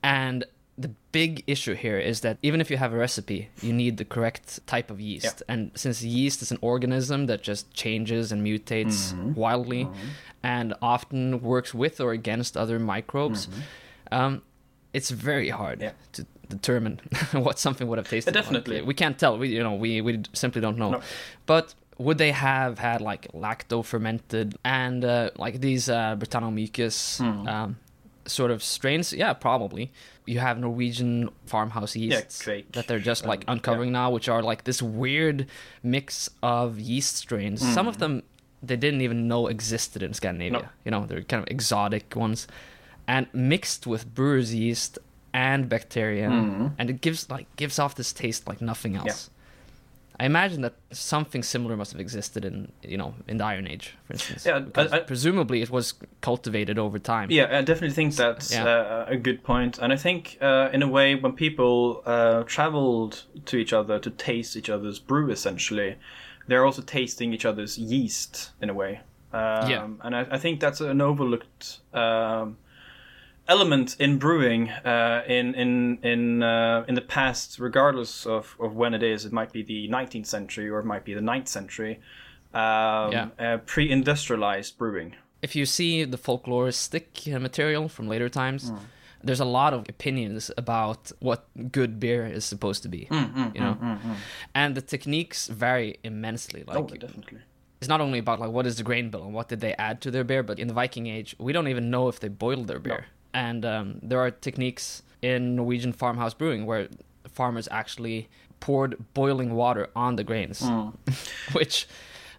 and 0.03 0.45
the 0.77 0.89
big 1.11 1.43
issue 1.45 1.75
here 1.75 1.99
is 1.99 2.21
that 2.21 2.37
even 2.41 2.59
if 2.59 2.71
you 2.71 2.77
have 2.77 2.93
a 2.93 2.97
recipe, 2.97 3.49
you 3.61 3.71
need 3.71 3.97
the 3.97 4.05
correct 4.05 4.59
type 4.65 4.89
of 4.89 4.99
yeast, 4.99 5.43
and 5.47 5.71
since 5.75 6.01
yeast 6.03 6.41
is 6.41 6.51
an 6.51 6.57
organism 6.61 7.27
that 7.27 7.43
just 7.43 7.71
changes 7.73 8.31
and 8.31 8.43
mutates 8.45 9.13
Mm-hmm. 9.13 9.33
wildly, 9.39 9.87
and 10.41 10.73
often 10.81 11.41
works 11.41 11.73
with 11.75 11.99
or 12.01 12.11
against 12.11 12.57
other 12.57 12.79
microbes. 12.79 13.47
Um, 14.11 14.41
it's 14.93 15.09
very 15.09 15.49
hard. 15.49 15.81
Yeah. 15.81 15.91
to 16.13 16.25
determine 16.49 16.99
what 17.31 17.57
something 17.59 17.87
would 17.87 17.97
have 17.97 18.07
tasted. 18.09 18.35
like. 18.35 18.43
definitely. 18.43 18.81
we 18.81 18.93
can't 18.93 19.17
tell. 19.17 19.37
We, 19.37 19.49
you 19.49 19.63
know, 19.63 19.73
we 19.75 20.01
we 20.01 20.21
simply 20.33 20.61
don't 20.61 20.77
know. 20.77 20.91
No. 20.91 21.01
But 21.45 21.73
would 21.97 22.17
they 22.17 22.31
have 22.31 22.79
had 22.79 23.01
like 23.01 23.27
lacto 23.33 23.83
fermented 23.83 24.55
and 24.63 25.03
uh, 25.05 25.29
like 25.37 25.61
these 25.61 25.89
uh, 25.89 26.15
Brettanomyces 26.15 27.17
Hmm. 27.17 27.47
um, 27.47 27.77
sort 28.25 28.51
of 28.51 28.63
strains? 28.63 29.13
Yeah, 29.13 29.33
probably. 29.33 29.91
You 30.25 30.39
have 30.39 30.57
Norwegian 30.59 31.29
farmhouse 31.45 31.95
yeasts 31.95 32.41
kveik 32.43 32.71
that 32.73 32.87
they're 32.87 32.99
just 32.99 33.25
like 33.25 33.41
and- 33.41 33.49
uncovering 33.57 33.91
now, 33.91 34.09
which 34.11 34.29
are 34.29 34.41
like 34.41 34.63
this 34.63 34.81
weird 34.81 35.47
mix 35.81 36.29
of 36.41 36.79
yeast 36.79 37.15
strains. 37.17 37.61
Some 37.73 37.87
of 37.87 37.97
them 37.97 38.23
they 38.61 38.77
didn't 38.77 39.01
even 39.01 39.27
know 39.27 39.47
existed 39.47 40.01
in 40.03 40.13
Scandinavia. 40.13 40.59
Hmm. 40.59 40.65
No. 40.65 40.71
You 40.85 40.91
know, 40.91 41.05
they're 41.05 41.21
kind 41.23 41.43
of 41.43 41.49
exotic 41.51 42.15
ones, 42.15 42.47
and 43.07 43.27
mixed 43.33 43.85
with 43.87 44.13
brewer's 44.13 44.53
yeast 44.53 44.97
and 45.33 45.67
bacteria, 45.69 46.29
and 46.77 46.89
it 46.89 47.01
gives 47.01 47.29
like 47.29 47.47
gives 47.55 47.79
off 47.79 47.95
this 47.95 48.13
taste 48.13 48.47
like 48.47 48.61
nothing 48.61 48.95
else. 48.95 49.29
I 50.19 50.25
imagine 50.25 50.61
that 50.61 50.75
something 50.91 51.41
similar 51.41 51.75
must 51.75 51.91
have 51.91 51.99
existed 51.99 52.45
in 52.45 52.71
you 52.83 52.97
know 52.97 53.15
in 53.27 53.37
the 53.37 53.45
Iron 53.45 53.67
Age, 53.67 53.95
for 54.05 54.13
instance. 54.13 54.45
Yeah, 54.45 54.57
I- 54.57 54.59
because 54.59 54.91
I- 54.93 54.99
presumably 54.99 55.61
it 55.63 55.71
was 55.71 55.95
cultivated 56.21 56.77
over 56.77 56.99
time. 56.99 57.31
Yeah, 57.31 57.47
I 57.57 57.61
definitely 57.63 57.95
think 57.95 58.15
that's 58.15 58.53
Yeah. 58.53 58.63
uh, 58.65 59.05
a 59.09 59.17
good 59.17 59.43
point. 59.43 59.79
And 59.79 59.91
I 59.91 59.97
think, 59.97 60.37
uh, 60.39 60.69
in 60.71 60.83
a 60.83 60.87
way, 60.87 61.15
when 61.15 61.33
people 61.33 62.03
uh, 62.05 62.43
traveled 62.43 63.23
to 63.45 63.57
each 63.57 63.73
other 63.73 63.97
to 63.99 64.09
taste 64.11 64.55
each 64.55 64.69
other's 64.69 64.99
brew, 64.99 65.31
essentially, 65.31 65.95
they're 66.47 66.63
also 66.63 66.83
tasting 66.83 67.33
each 67.33 67.45
other's 67.45 67.79
yeast 67.79 68.51
in 68.61 68.69
a 68.69 68.73
way. 68.73 68.99
Um, 69.33 69.67
Yeah. 69.69 69.87
And 70.03 70.15
I, 70.15 70.27
I 70.29 70.37
think 70.37 70.59
that's 70.59 70.79
an 70.79 71.01
overlooked 71.01 71.79
um, 71.91 72.57
element 73.47 73.95
in 73.99 74.17
brewing 74.17 74.69
uh, 74.69 75.23
in 75.27 75.53
in 75.55 75.97
in 76.03 76.43
uh, 76.43 76.85
in 76.87 76.95
the 76.95 77.01
past, 77.01 77.59
regardless 77.59 78.25
of, 78.25 78.55
of 78.59 78.75
when 78.75 78.93
it 78.93 79.03
is. 79.03 79.25
It 79.25 79.31
might 79.33 79.51
be 79.51 79.63
the 79.63 79.87
19th 79.89 80.25
century 80.27 80.69
or 80.69 80.79
it 80.79 80.85
might 80.85 81.03
be 81.05 81.13
the 81.13 81.21
9th 81.21 81.47
century. 81.47 81.99
Um, 82.53 83.11
Yeah. 83.11 83.27
uh, 83.39 83.57
pre-industrialized 83.65 84.77
brewing. 84.77 85.15
if 85.41 85.55
you 85.57 85.65
see 85.65 86.05
the 86.05 86.17
folkloristic 86.17 87.05
uh, 87.33 87.39
material 87.39 87.89
from 87.89 88.07
later 88.07 88.29
times, 88.29 88.69
Hmm. 88.69 88.77
there's 89.27 89.41
a 89.41 89.51
lot 89.59 89.73
of 89.73 89.79
opinions 89.89 90.51
about 90.57 91.11
what 91.19 91.39
good 91.71 91.99
beer 91.99 92.25
is 92.37 92.45
supposed 92.45 92.81
to 92.83 92.89
be. 92.89 93.05
Hmm, 93.11 93.49
you 93.55 93.61
know, 93.61 93.75
and 94.55 94.75
the 94.75 94.81
techniques 94.81 95.47
vary 95.47 95.97
immensely. 96.03 96.63
Like 96.67 96.77
oh, 96.77 96.87
definitely. 96.87 97.39
it's 97.81 97.89
not 97.89 97.99
only 98.01 98.19
about 98.19 98.39
like 98.39 98.51
what 98.57 98.65
is 98.65 98.75
the 98.77 98.83
grain 98.83 99.09
bill 99.09 99.23
and 99.27 99.33
what 99.33 99.47
did 99.49 99.59
they 99.59 99.73
add 99.87 99.99
to 100.01 100.11
their 100.11 100.23
beer, 100.23 100.43
but 100.43 100.59
in 100.59 100.67
the 100.67 100.73
Viking 100.73 101.07
Age, 101.07 101.35
we 101.45 101.51
don't 101.55 101.67
even 101.67 101.89
know 101.89 102.07
if 102.11 102.19
they 102.21 102.29
boiled 102.29 102.67
their 102.67 102.79
beer. 102.79 103.05
And 103.33 103.65
um, 103.65 103.99
there 104.03 104.19
are 104.19 104.31
techniques 104.31 105.03
in 105.21 105.55
Norwegian 105.55 105.93
farmhouse 105.93 106.33
brewing 106.33 106.65
where 106.65 106.87
farmers 107.27 107.67
actually 107.71 108.29
poured 108.59 108.95
boiling 109.13 109.53
water 109.55 109.89
on 109.95 110.15
the 110.15 110.23
grains, 110.23 110.61
which 111.53 111.87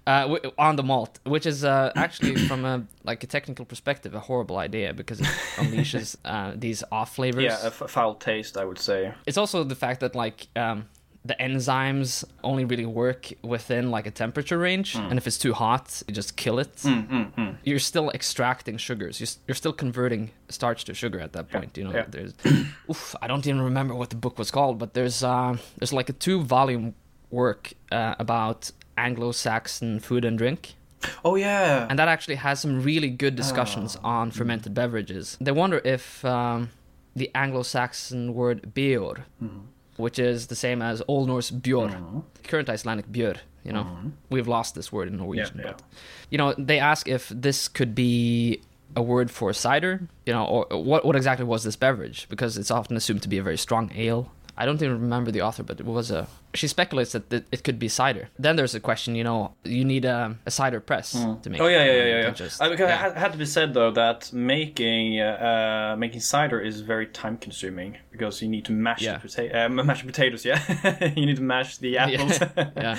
uh, 0.07 0.23
w- 0.23 0.53
on 0.59 0.77
the 0.77 0.83
malt, 0.83 1.19
which 1.25 1.47
is 1.47 1.65
uh, 1.65 1.91
actually 1.97 2.35
from 2.49 2.65
a 2.65 2.85
like 3.05 3.25
a 3.25 3.27
technical 3.27 3.65
perspective 3.65 4.15
a 4.15 4.21
horrible 4.21 4.59
idea 4.59 4.93
because 4.95 5.21
it 5.21 5.27
unleashes 5.57 6.17
uh, 6.25 6.53
these 6.55 6.85
off 6.93 7.15
flavors. 7.15 7.43
Yeah, 7.45 7.63
a 7.63 7.67
f- 7.67 7.91
foul 7.91 8.15
taste, 8.15 8.57
I 8.57 8.65
would 8.65 8.79
say. 8.79 9.13
It's 9.27 9.39
also 9.39 9.65
the 9.65 9.75
fact 9.75 10.01
that 10.01 10.15
like 10.15 10.47
um, 10.57 10.87
the 11.27 11.35
enzymes 11.41 12.25
only 12.43 12.65
really 12.67 12.85
work 12.85 13.33
within 13.43 13.91
like 13.91 14.07
a 14.07 14.11
temperature 14.11 14.59
range, 14.59 14.93
Hmm. 14.95 15.09
and 15.11 15.19
if 15.19 15.27
it's 15.27 15.39
too 15.39 15.55
hot, 15.55 16.03
you 16.07 16.15
just 16.15 16.37
kill 16.37 16.59
it. 16.59 16.85
You're 17.65 17.79
still 17.79 18.11
extracting 18.11 18.77
sugars. 18.77 19.21
You're, 19.21 19.29
you're 19.49 19.55
still 19.55 19.73
converting 19.73 20.31
starch 20.51 20.85
to 20.85 20.93
sugar 20.95 21.19
at 21.21 21.33
that 21.33 21.49
point. 21.51 21.79
You 21.79 21.85
know, 21.85 21.93
yeah. 21.95 22.05
there's. 22.09 22.35
oof, 22.91 23.15
I 23.23 23.27
don't 23.27 23.47
even 23.47 23.63
remember 23.63 23.95
what 23.95 24.11
the 24.11 24.17
book 24.17 24.39
was 24.39 24.51
called, 24.51 24.79
but 24.79 24.93
there's 24.93 25.23
uh, 25.25 25.57
there's 25.79 25.93
like 25.95 26.09
a 26.11 26.13
two 26.13 26.43
volume 26.43 26.95
work 27.31 27.73
uh, 27.91 28.15
about 28.19 28.71
Anglo-Saxon 28.99 30.01
food 30.01 30.25
and 30.25 30.37
drink. 30.39 30.75
Oh 31.25 31.37
yeah. 31.37 31.87
And 31.89 31.99
that 31.99 32.09
actually 32.09 32.37
has 32.37 32.61
some 32.61 32.83
really 32.83 33.09
good 33.11 33.35
discussions 33.37 33.97
Oh. 33.97 34.09
on 34.09 34.31
fermented 34.31 34.75
beverages. 34.75 35.37
They 35.41 35.53
wonder 35.53 35.81
if 35.85 36.25
um, 36.25 36.71
the 37.17 37.31
Anglo-Saxon 37.35 38.35
word 38.35 38.73
björ, 38.75 39.25
Mm-hmm. 39.43 39.59
Which 39.97 40.19
is 40.19 40.47
the 40.49 40.57
same 40.57 40.83
as 40.83 41.03
Old 41.09 41.29
Norse 41.29 41.51
björ, 41.51 42.23
current 42.43 42.69
Icelandic 42.69 43.07
björ, 43.07 43.39
you 43.65 43.73
know, 43.73 43.87
we've 44.31 44.49
lost 44.49 44.75
this 44.75 44.93
word 44.93 45.09
in 45.09 45.17
Norwegian. 45.17 45.47
Mm-hmm. 45.47 45.61
Yeah, 45.61 45.67
yeah. 45.67 45.73
But, 45.73 45.83
you 46.31 46.39
know, 46.39 46.55
they 46.59 46.79
ask 46.79 47.09
if 47.09 47.29
this 47.29 47.69
could 47.69 47.95
be 47.95 48.61
a 48.97 49.03
word 49.03 49.31
for 49.31 49.53
cider, 49.53 50.09
you 50.27 50.33
know, 50.33 50.45
or 50.45 50.67
what, 50.83 51.05
what 51.05 51.17
exactly 51.17 51.45
was 51.47 51.65
this 51.65 51.77
beverage? 51.77 52.29
Because 52.29 52.59
it's 52.59 52.71
often 52.71 52.97
assumed 52.97 53.23
to 53.23 53.29
be 53.29 53.39
a 53.39 53.43
very 53.43 53.59
strong 53.59 53.91
ale. 53.95 54.31
I 54.57 54.67
don't 54.67 54.81
even 54.83 55.01
remember 55.01 55.31
the 55.33 55.43
author, 55.43 55.63
but 55.65 55.81
it 55.81 55.87
was 55.87 56.11
a. 56.11 56.29
She 56.55 56.69
speculates 56.69 57.11
that 57.13 57.33
it, 57.33 57.65
could 57.65 57.79
be 57.81 57.89
cider. 57.89 58.29
Then 58.39 58.55
there's 58.55 58.75
a 58.77 58.81
question, 58.81 59.17
you 59.17 59.25
know, 59.25 59.55
you 59.65 59.85
need 59.85 60.05
a, 60.05 60.37
a 60.47 60.51
cider 60.51 60.79
press 60.79 61.11
to 61.43 61.51
make. 61.51 61.61
Oh 61.61 61.67
yeah, 61.67 61.85
yeah, 61.85 61.93
yeah, 61.93 62.21
yeah. 62.23 62.31
just- 62.31 62.63
Uh, 62.63 62.69
because 62.69 62.89
yeah. 62.89 63.09
it 63.09 63.17
had, 63.17 63.33
to 63.33 63.39
be 63.39 63.47
said 63.47 63.75
though 63.75 63.91
that 63.91 64.33
making 64.33 65.21
uh, 65.21 65.25
uh, 65.95 65.97
making 65.99 66.21
cider 66.21 66.61
is 66.61 66.81
very 66.83 67.07
time 67.09 67.37
consuming 67.37 67.99
because 68.13 68.41
you 68.43 68.49
need 68.49 68.65
to 68.67 68.73
mash 68.73 69.03
Yeah. 69.03 69.19
the 69.19 69.27
pota- 69.29 69.55
uh, 69.55 69.69
mash 69.69 70.07
potatoes. 70.07 70.45
Yeah, 70.45 70.61
you 71.17 71.27
need 71.27 71.37
to 71.37 71.43
mash 71.43 71.79
the 71.79 71.99
apples. 72.03 72.39
yeah. 72.77 72.97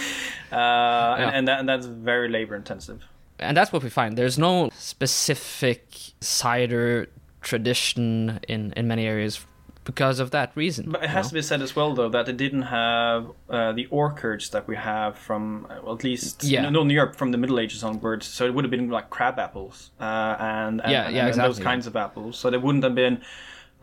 Uh, 0.52 0.56
Yeah. 0.56 1.16
and, 1.28 1.36
and 1.38 1.48
that 1.48 1.60
and 1.62 1.70
that's 1.70 1.86
very 1.86 2.28
labor 2.28 2.56
intensive. 2.56 3.00
and 3.40 3.56
that's 3.56 3.72
what 3.72 3.82
we 3.84 3.90
find. 3.90 4.18
There's 4.18 4.38
no 4.38 4.70
specific 4.78 5.88
cider 6.20 7.08
tradition 7.42 8.40
in 8.50 8.74
in 8.76 8.88
many 8.88 9.06
areas 9.06 9.46
because 9.86 10.20
of 10.20 10.32
that 10.32 10.52
reason. 10.56 10.92
But 10.92 11.04
it 11.04 11.10
you 11.10 11.16
has 11.16 11.26
know? 11.28 11.30
to 11.30 11.34
be 11.36 11.42
said 11.42 11.62
as 11.62 11.76
well, 11.76 11.94
though, 11.94 12.10
that 12.10 12.28
it 12.28 12.38
didn't 12.38 12.64
have 12.64 13.32
uh, 13.50 13.72
the 13.72 13.86
orchards 13.92 14.50
that 14.50 14.68
we 14.68 14.76
have 14.76 15.18
from, 15.18 15.68
uh, 15.70 15.76
well, 15.84 15.96
at 15.96 16.04
least 16.04 16.44
Yeah. 16.44 16.68
no, 16.70 16.82
in 16.82 16.90
Europe 16.90 17.16
from 17.16 17.32
the 17.32 17.38
Middle 17.38 17.60
Ages 17.60 17.84
onwards. 17.84 18.26
So 18.28 18.46
it 18.46 18.54
would 18.54 18.66
have 18.66 18.72
been 18.72 18.90
like 18.90 19.10
crab 19.10 19.40
apples 19.40 19.92
uh, 20.02 20.36
and, 20.40 20.82
and, 20.82 20.92
Yeah, 20.92 21.10
yeah, 21.10 21.28
and 21.28 21.36
those 21.40 21.60
kinds 21.60 21.88
of 21.88 21.96
apples. 21.96 22.38
So 22.38 22.50
they 22.50 22.58
wouldn't 22.58 22.84
have 22.84 22.96
been 22.96 23.22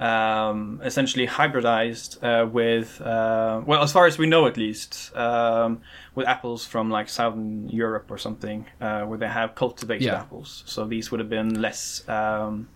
um, 0.01 0.81
essentially 0.83 1.27
hybridized 1.29 2.19
uh, 2.25 2.47
with, 2.47 3.01
uh, 3.01 3.61
well, 3.65 3.83
as 3.83 3.93
far 3.93 4.07
as 4.07 4.19
we 4.19 4.27
know 4.27 4.47
at 4.47 4.57
least, 4.57 5.15
um, 5.17 5.81
with 6.17 6.27
apples 6.27 6.67
from 6.67 6.91
like 6.91 7.09
Southern 7.09 7.69
Europe 7.69 8.11
or 8.11 8.19
something, 8.19 8.67
uh, 8.81 9.03
where 9.03 9.19
they 9.19 9.29
have 9.29 9.55
cultivated 9.55 10.03
Yeah. 10.07 10.19
apples. 10.21 10.65
So 10.67 10.85
these 10.85 11.11
would 11.13 11.21
have 11.21 11.31
been 11.31 11.63
less. 11.63 12.03
Um, 12.09 12.69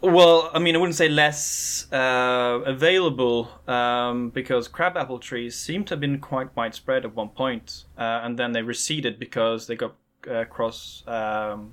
well, 0.00 0.50
I 0.52 0.58
mean, 0.58 0.76
I 0.76 0.78
wouldn't 0.78 0.96
say 0.96 1.08
less 1.08 1.90
uh, 1.92 2.60
available 2.64 3.48
um, 3.66 4.30
because 4.30 4.68
crabapple 4.68 5.18
trees 5.18 5.58
seem 5.58 5.84
to 5.84 5.94
have 5.94 6.00
been 6.00 6.18
quite 6.20 6.54
widespread 6.56 7.04
at 7.04 7.14
one 7.14 7.30
point, 7.30 7.84
uh, 7.96 8.20
and 8.22 8.38
then 8.38 8.52
they 8.52 8.62
receded 8.62 9.18
because 9.18 9.66
they 9.66 9.76
got 9.76 9.94
uh, 10.30 10.44
cross 10.44 11.02
um, 11.06 11.72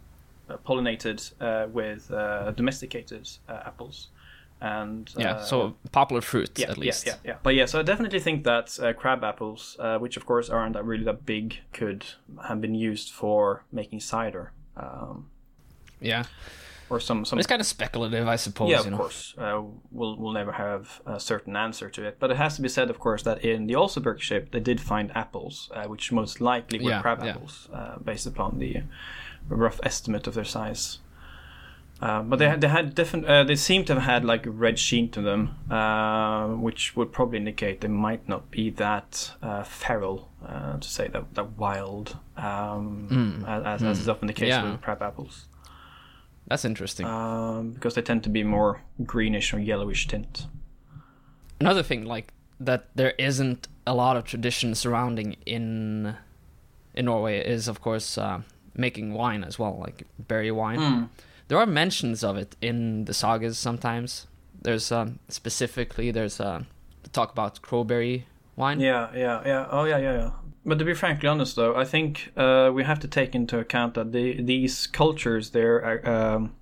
uh, 0.49 0.57
pollinated 0.65 1.31
uh, 1.39 1.67
with 1.67 2.11
uh, 2.11 2.51
domesticated 2.51 3.29
uh, 3.47 3.61
apples. 3.65 4.09
And 4.61 5.11
yeah, 5.17 5.33
uh, 5.33 5.43
so 5.43 5.75
popular 5.91 6.21
fruit 6.21 6.57
yeah, 6.57 6.71
at 6.71 6.77
least. 6.77 7.05
Yeah, 7.05 7.13
yeah, 7.23 7.31
yeah. 7.31 7.37
But 7.43 7.55
yeah, 7.55 7.65
so 7.65 7.79
I 7.79 7.83
definitely 7.83 8.19
think 8.19 8.43
that 8.45 8.79
uh, 8.79 8.93
crab 8.93 9.23
apples, 9.23 9.75
uh, 9.79 9.99
which 9.99 10.17
of 10.17 10.25
course 10.25 10.49
aren't 10.49 10.73
that 10.73 10.85
really 10.85 11.03
that 11.03 11.25
big, 11.25 11.59
could 11.73 12.05
have 12.47 12.61
been 12.61 12.73
used 12.73 13.11
for 13.11 13.63
making 13.71 13.99
cider. 13.99 14.53
Um, 14.77 15.29
Yeah. 15.99 16.23
Or 16.89 16.99
some, 16.99 17.25
some 17.25 17.37
But 17.37 17.39
it's 17.39 17.47
kind 17.47 17.61
of 17.61 17.65
speculative, 17.67 18.27
I 18.27 18.35
suppose. 18.35 18.69
yeah, 18.69 18.77
you 18.81 18.85
of 18.85 18.91
know? 18.91 18.97
course. 18.97 19.33
Uh, 19.37 19.61
we'll 19.91 20.17
we'll 20.17 20.33
never 20.33 20.51
have 20.51 21.01
a 21.07 21.19
certain 21.19 21.55
answer 21.55 21.89
to 21.89 22.03
it, 22.05 22.17
but 22.19 22.29
it 22.29 22.37
has 22.37 22.55
to 22.57 22.61
be 22.61 22.69
said, 22.69 22.89
of 22.91 22.99
course, 22.99 23.23
that 23.23 23.43
in 23.43 23.65
the 23.65 23.73
Oseberg 23.73 24.19
ship 24.21 24.51
they 24.51 24.59
did 24.59 24.79
find 24.79 25.11
apples, 25.15 25.71
uh, 25.73 25.85
which 25.85 26.11
most 26.11 26.41
likely 26.41 26.77
were 26.79 26.91
Yeah, 26.91 27.01
crab 27.01 27.23
yeah. 27.23 27.31
apples, 27.31 27.69
uh, 27.73 27.97
based 27.97 28.27
upon 28.27 28.59
the 28.59 28.83
rough 29.49 29.79
estimate 29.83 30.27
of 30.27 30.33
their 30.35 30.43
size. 30.45 30.99
Uh, 32.01 32.21
but 32.21 32.37
they 32.39 32.49
had, 32.49 32.59
they 32.61 32.67
had 32.67 32.93
different. 32.93 33.25
Uh, 33.25 33.43
they 33.43 33.55
seem 33.55 33.85
to 33.85 33.93
have 33.93 34.03
had 34.03 34.25
like 34.25 34.45
a 34.45 34.51
red 34.51 34.77
sheen 34.77 35.09
to 35.09 35.21
them, 35.21 35.55
uh, 35.71 36.47
which 36.49 36.95
would 36.95 37.11
probably 37.11 37.37
indicate 37.39 37.79
they 37.81 37.87
might 37.87 38.27
not 38.27 38.51
be 38.51 38.69
that 38.69 39.31
uh, 39.41 39.63
feral, 39.63 40.29
uh, 40.45 40.77
to 40.77 40.87
say 40.87 41.07
that 41.07 41.33
that 41.35 41.57
wild, 41.57 42.17
um, 42.37 43.43
as, 43.47 43.81
as 43.81 43.99
is 43.99 44.09
often 44.09 44.27
the 44.27 44.33
case 44.33 44.49
Yeah. 44.49 44.69
with 44.71 44.81
crab 44.81 45.01
apples, 45.01 45.45
That's 46.47 46.65
interesting. 46.65 47.05
um, 47.05 47.71
because 47.71 47.95
they 47.95 48.01
tend 48.01 48.23
to 48.23 48.29
be 48.29 48.43
more 48.43 48.81
greenish 49.03 49.53
or 49.53 49.59
yellowish 49.59 50.07
tint. 50.07 50.47
Another 51.59 51.83
thing, 51.83 52.05
like 52.05 52.33
that, 52.59 52.87
there 52.95 53.13
isn't 53.17 53.67
a 53.87 53.93
lot 53.93 54.17
of 54.17 54.25
tradition 54.25 54.75
surrounding 54.75 55.37
in 55.45 56.15
in 56.93 57.05
Norway 57.05 57.39
is, 57.45 57.67
of 57.67 57.81
course, 57.81 58.17
uh, 58.17 58.41
making 58.75 59.13
wine 59.13 59.43
as 59.43 59.59
well, 59.59 59.77
like 59.79 60.05
berry 60.19 60.51
wine. 60.51 60.79
Mm. 60.79 61.09
There 61.47 61.57
are 61.57 61.65
mentions 61.65 62.23
of 62.23 62.37
it 62.37 62.55
in 62.61 63.05
the 63.05 63.13
sagas 63.13 63.57
sometimes. 63.57 64.27
There's 64.61 64.91
um, 64.91 65.19
specifically 65.29 66.11
there's 66.11 66.39
uh, 66.39 66.63
talk 67.11 67.31
about 67.31 67.61
crowberry 67.61 68.23
wine. 68.55 68.79
Yeah, 68.79 69.09
yeah, 69.15 69.41
yeah. 69.45 69.67
Oh, 69.69 69.83
yeah, 69.85 69.97
yeah, 69.97 70.13
yeah. 70.13 70.31
But 70.65 70.79
to 70.79 70.85
be 70.85 70.93
frankly 70.95 71.29
honest, 71.29 71.55
though, 71.55 71.75
I 71.75 71.85
think 71.85 72.31
uh, 72.35 72.71
we 72.73 72.83
have 72.83 72.99
to 73.01 73.07
take 73.07 73.35
into 73.35 73.59
account 73.59 73.93
that 73.93 74.11
the, 74.11 74.41
these 74.41 74.87
cultures, 74.87 75.51
they're 75.51 76.01
uh, 76.07 76.35
um, 76.35 76.55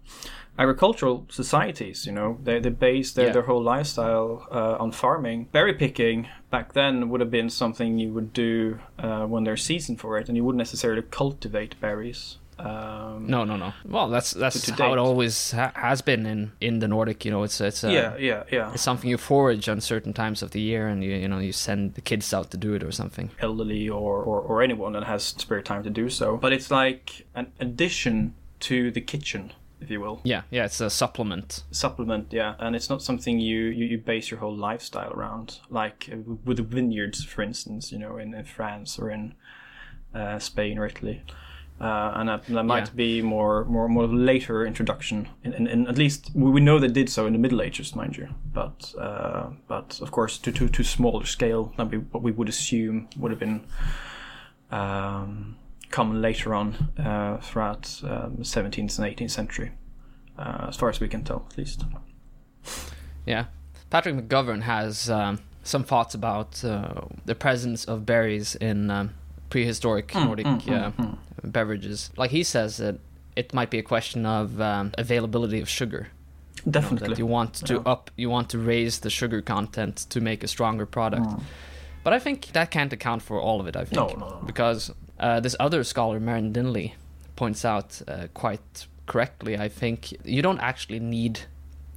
agricultural 0.59 1.25
societies. 1.29 2.05
You 2.05 2.11
know, 2.11 2.37
they 2.43 2.59
they 2.59 2.69
base 2.69 3.13
their, 3.13 3.27
Yeah. 3.27 3.33
their 3.33 3.43
whole 3.43 3.63
lifestyle 3.63 4.45
uh, 4.51 4.75
on 4.83 4.91
farming. 4.91 5.47
Berry 5.51 5.73
picking 5.73 6.27
back 6.51 6.73
then 6.73 7.09
would 7.09 7.21
have 7.21 7.31
been 7.31 7.49
something 7.49 7.97
you 7.97 8.11
would 8.13 8.33
do 8.33 8.79
uh, 8.99 9.25
when 9.25 9.43
there's 9.45 9.63
season 9.63 9.95
for 9.95 10.17
it, 10.19 10.27
and 10.27 10.35
you 10.37 10.43
wouldn't 10.43 10.59
necessarily 10.59 11.01
cultivate 11.09 11.79
berries. 11.79 12.37
Um, 12.59 13.27
No, 13.27 13.43
no, 13.45 13.57
no. 13.57 13.73
Well, 13.85 14.09
that's 14.09 14.31
that's 14.31 14.69
how 14.69 14.93
it 14.93 14.99
always 14.99 15.51
ha- 15.51 15.71
has 15.75 16.01
been 16.01 16.25
in 16.25 16.51
in 16.59 16.79
the 16.79 16.87
Nordic. 16.87 17.25
You 17.25 17.31
know, 17.31 17.43
it's 17.43 17.59
it's 17.61 17.83
uh, 17.83 17.89
yeah, 17.89 18.15
yeah, 18.17 18.43
yeah. 18.51 18.73
it's 18.73 18.83
something 18.83 19.09
you 19.09 19.17
forage 19.17 19.67
on 19.69 19.81
certain 19.81 20.13
times 20.13 20.41
of 20.43 20.51
the 20.51 20.61
year, 20.61 20.87
and 20.87 21.03
you 21.03 21.11
you 21.15 21.27
know 21.27 21.39
you 21.39 21.51
send 21.51 21.93
the 21.95 22.01
kids 22.01 22.33
out 22.33 22.51
to 22.51 22.57
do 22.57 22.73
it 22.75 22.83
or 22.83 22.91
something. 22.91 23.29
elderly 23.39 23.89
or, 23.89 24.23
or, 24.23 24.41
or 24.41 24.61
anyone 24.61 24.93
that 24.93 25.03
has 25.03 25.23
spare 25.23 25.61
time 25.61 25.83
to 25.83 25.89
do 25.89 26.09
so. 26.09 26.37
But 26.37 26.53
it's 26.53 26.69
like 26.71 27.25
an 27.35 27.47
addition 27.59 28.33
to 28.59 28.91
the 28.91 29.01
kitchen, 29.01 29.51
if 29.81 29.89
you 29.89 29.99
will. 30.01 30.21
Yeah, 30.23 30.43
yeah, 30.51 30.65
it's 30.65 30.79
a 30.81 30.89
supplement. 30.89 31.63
Supplement, 31.71 32.31
yeah. 32.31 32.55
And 32.59 32.75
it's 32.75 32.89
not 32.89 33.01
something 33.01 33.39
you, 33.39 33.65
you, 33.65 33.85
you 33.85 33.97
base 33.97 34.31
your 34.31 34.39
whole 34.39 34.55
lifestyle 34.55 35.11
around. 35.11 35.59
Like 35.69 36.09
uh, 36.11 36.17
with 36.45 36.57
the 36.57 36.63
vineyards, 36.63 37.23
for 37.25 37.41
instance, 37.43 37.91
you 37.91 37.99
know, 37.99 38.17
in, 38.17 38.33
in 38.33 38.45
France 38.45 38.97
or 38.99 39.09
in 39.11 39.33
uh, 40.15 40.39
Spain 40.39 40.77
or 40.77 40.85
Italy. 40.85 41.21
Uh, 41.83 42.13
and 42.19 42.29
that, 42.29 42.45
that 42.45 42.63
might 42.65 42.87
Yeah. 42.87 42.95
be 42.95 43.21
more 43.21 43.65
more 43.65 43.89
more 43.89 44.07
later 44.07 44.65
introduction, 44.65 45.27
in, 45.43 45.53
in, 45.53 45.67
in 45.67 45.87
at 45.87 45.97
least 45.97 46.31
we, 46.33 46.49
we 46.51 46.61
know 46.61 46.79
they 46.79 46.87
did 46.93 47.09
so 47.09 47.25
in 47.27 47.33
the 47.33 47.39
Middle 47.39 47.61
Ages, 47.61 47.95
mind 47.95 48.15
you. 48.17 48.27
But 48.53 48.93
uh, 48.97 49.49
but 49.67 49.99
of 50.01 50.09
course, 50.11 50.37
to 50.41 50.51
to 50.51 50.67
to 50.69 50.83
smaller 50.83 51.25
scale 51.25 51.73
than 51.77 51.89
we, 51.89 51.97
what 51.97 52.23
we 52.23 52.31
would 52.31 52.49
assume 52.49 53.07
would 53.17 53.31
have 53.31 53.39
been 53.39 53.61
um, 54.71 55.55
common 55.91 56.21
later 56.21 56.53
on 56.53 56.73
uh, 56.97 57.37
throughout 57.41 58.01
um, 58.03 58.35
the 58.37 58.43
17th 58.43 58.99
and 58.99 59.17
18th 59.17 59.31
century, 59.31 59.71
uh, 60.37 60.65
as 60.69 60.75
far 60.77 60.89
as 60.89 60.99
we 60.99 61.07
can 61.07 61.23
tell, 61.23 61.45
at 61.51 61.57
least. 61.57 61.83
Yeah, 63.25 63.45
Patrick 63.89 64.15
McGovern 64.15 64.61
has 64.61 65.09
um, 65.09 65.39
some 65.63 65.83
thoughts 65.83 66.15
about 66.15 66.63
uh, 66.63 67.01
the 67.25 67.35
presence 67.35 67.85
of 67.85 68.05
berries 68.05 68.55
in 68.55 68.89
um, 68.89 69.11
prehistoric 69.53 70.07
Mm, 70.07 70.25
Nordic 70.25 70.47
uh, 70.77 70.91
beverages. 71.43 71.99
Like 72.17 72.31
he 72.31 72.43
says 72.43 72.77
that 72.77 72.95
it 73.35 73.53
might 73.53 73.69
be 73.69 73.79
a 73.79 73.83
question 73.93 74.25
of 74.25 74.59
um, 74.59 74.91
availability 74.97 75.61
of 75.61 75.69
sugar. 75.69 76.03
you 76.55 76.61
know, 76.65 76.71
Definitely. 76.79 77.07
that 77.09 77.17
you 77.19 77.27
want 77.37 77.53
to 77.69 77.73
Yeah. 77.75 77.91
up, 77.93 78.09
you 78.21 78.29
want 78.35 78.47
to 78.49 78.57
raise 78.57 78.99
the 78.99 79.09
sugar 79.09 79.41
content 79.41 79.95
to 80.13 80.21
make 80.21 80.43
a 80.43 80.47
stronger 80.47 80.85
product. 80.85 81.29
But 82.03 82.13
I 82.17 82.19
think 82.19 82.37
that 82.53 82.67
can't 82.71 82.93
account 82.93 83.21
for 83.21 83.37
all 83.47 83.59
of 83.61 83.67
it. 83.67 83.75
I 83.75 83.85
think 83.85 83.95
No, 84.01 84.07
no, 84.07 84.29
no. 84.29 84.41
because 84.45 84.91
uh, 85.19 85.39
this 85.45 85.55
other 85.59 85.83
scholar, 85.83 86.19
Merryn 86.19 86.51
Dineley, 86.53 86.93
points 87.35 87.65
out 87.65 87.89
uh, 88.07 88.27
quite 88.33 88.87
correctly. 89.11 89.53
I 89.67 89.69
think 89.69 89.97
you 90.35 90.41
don't 90.41 90.59
actually 90.69 90.99
need 90.99 91.33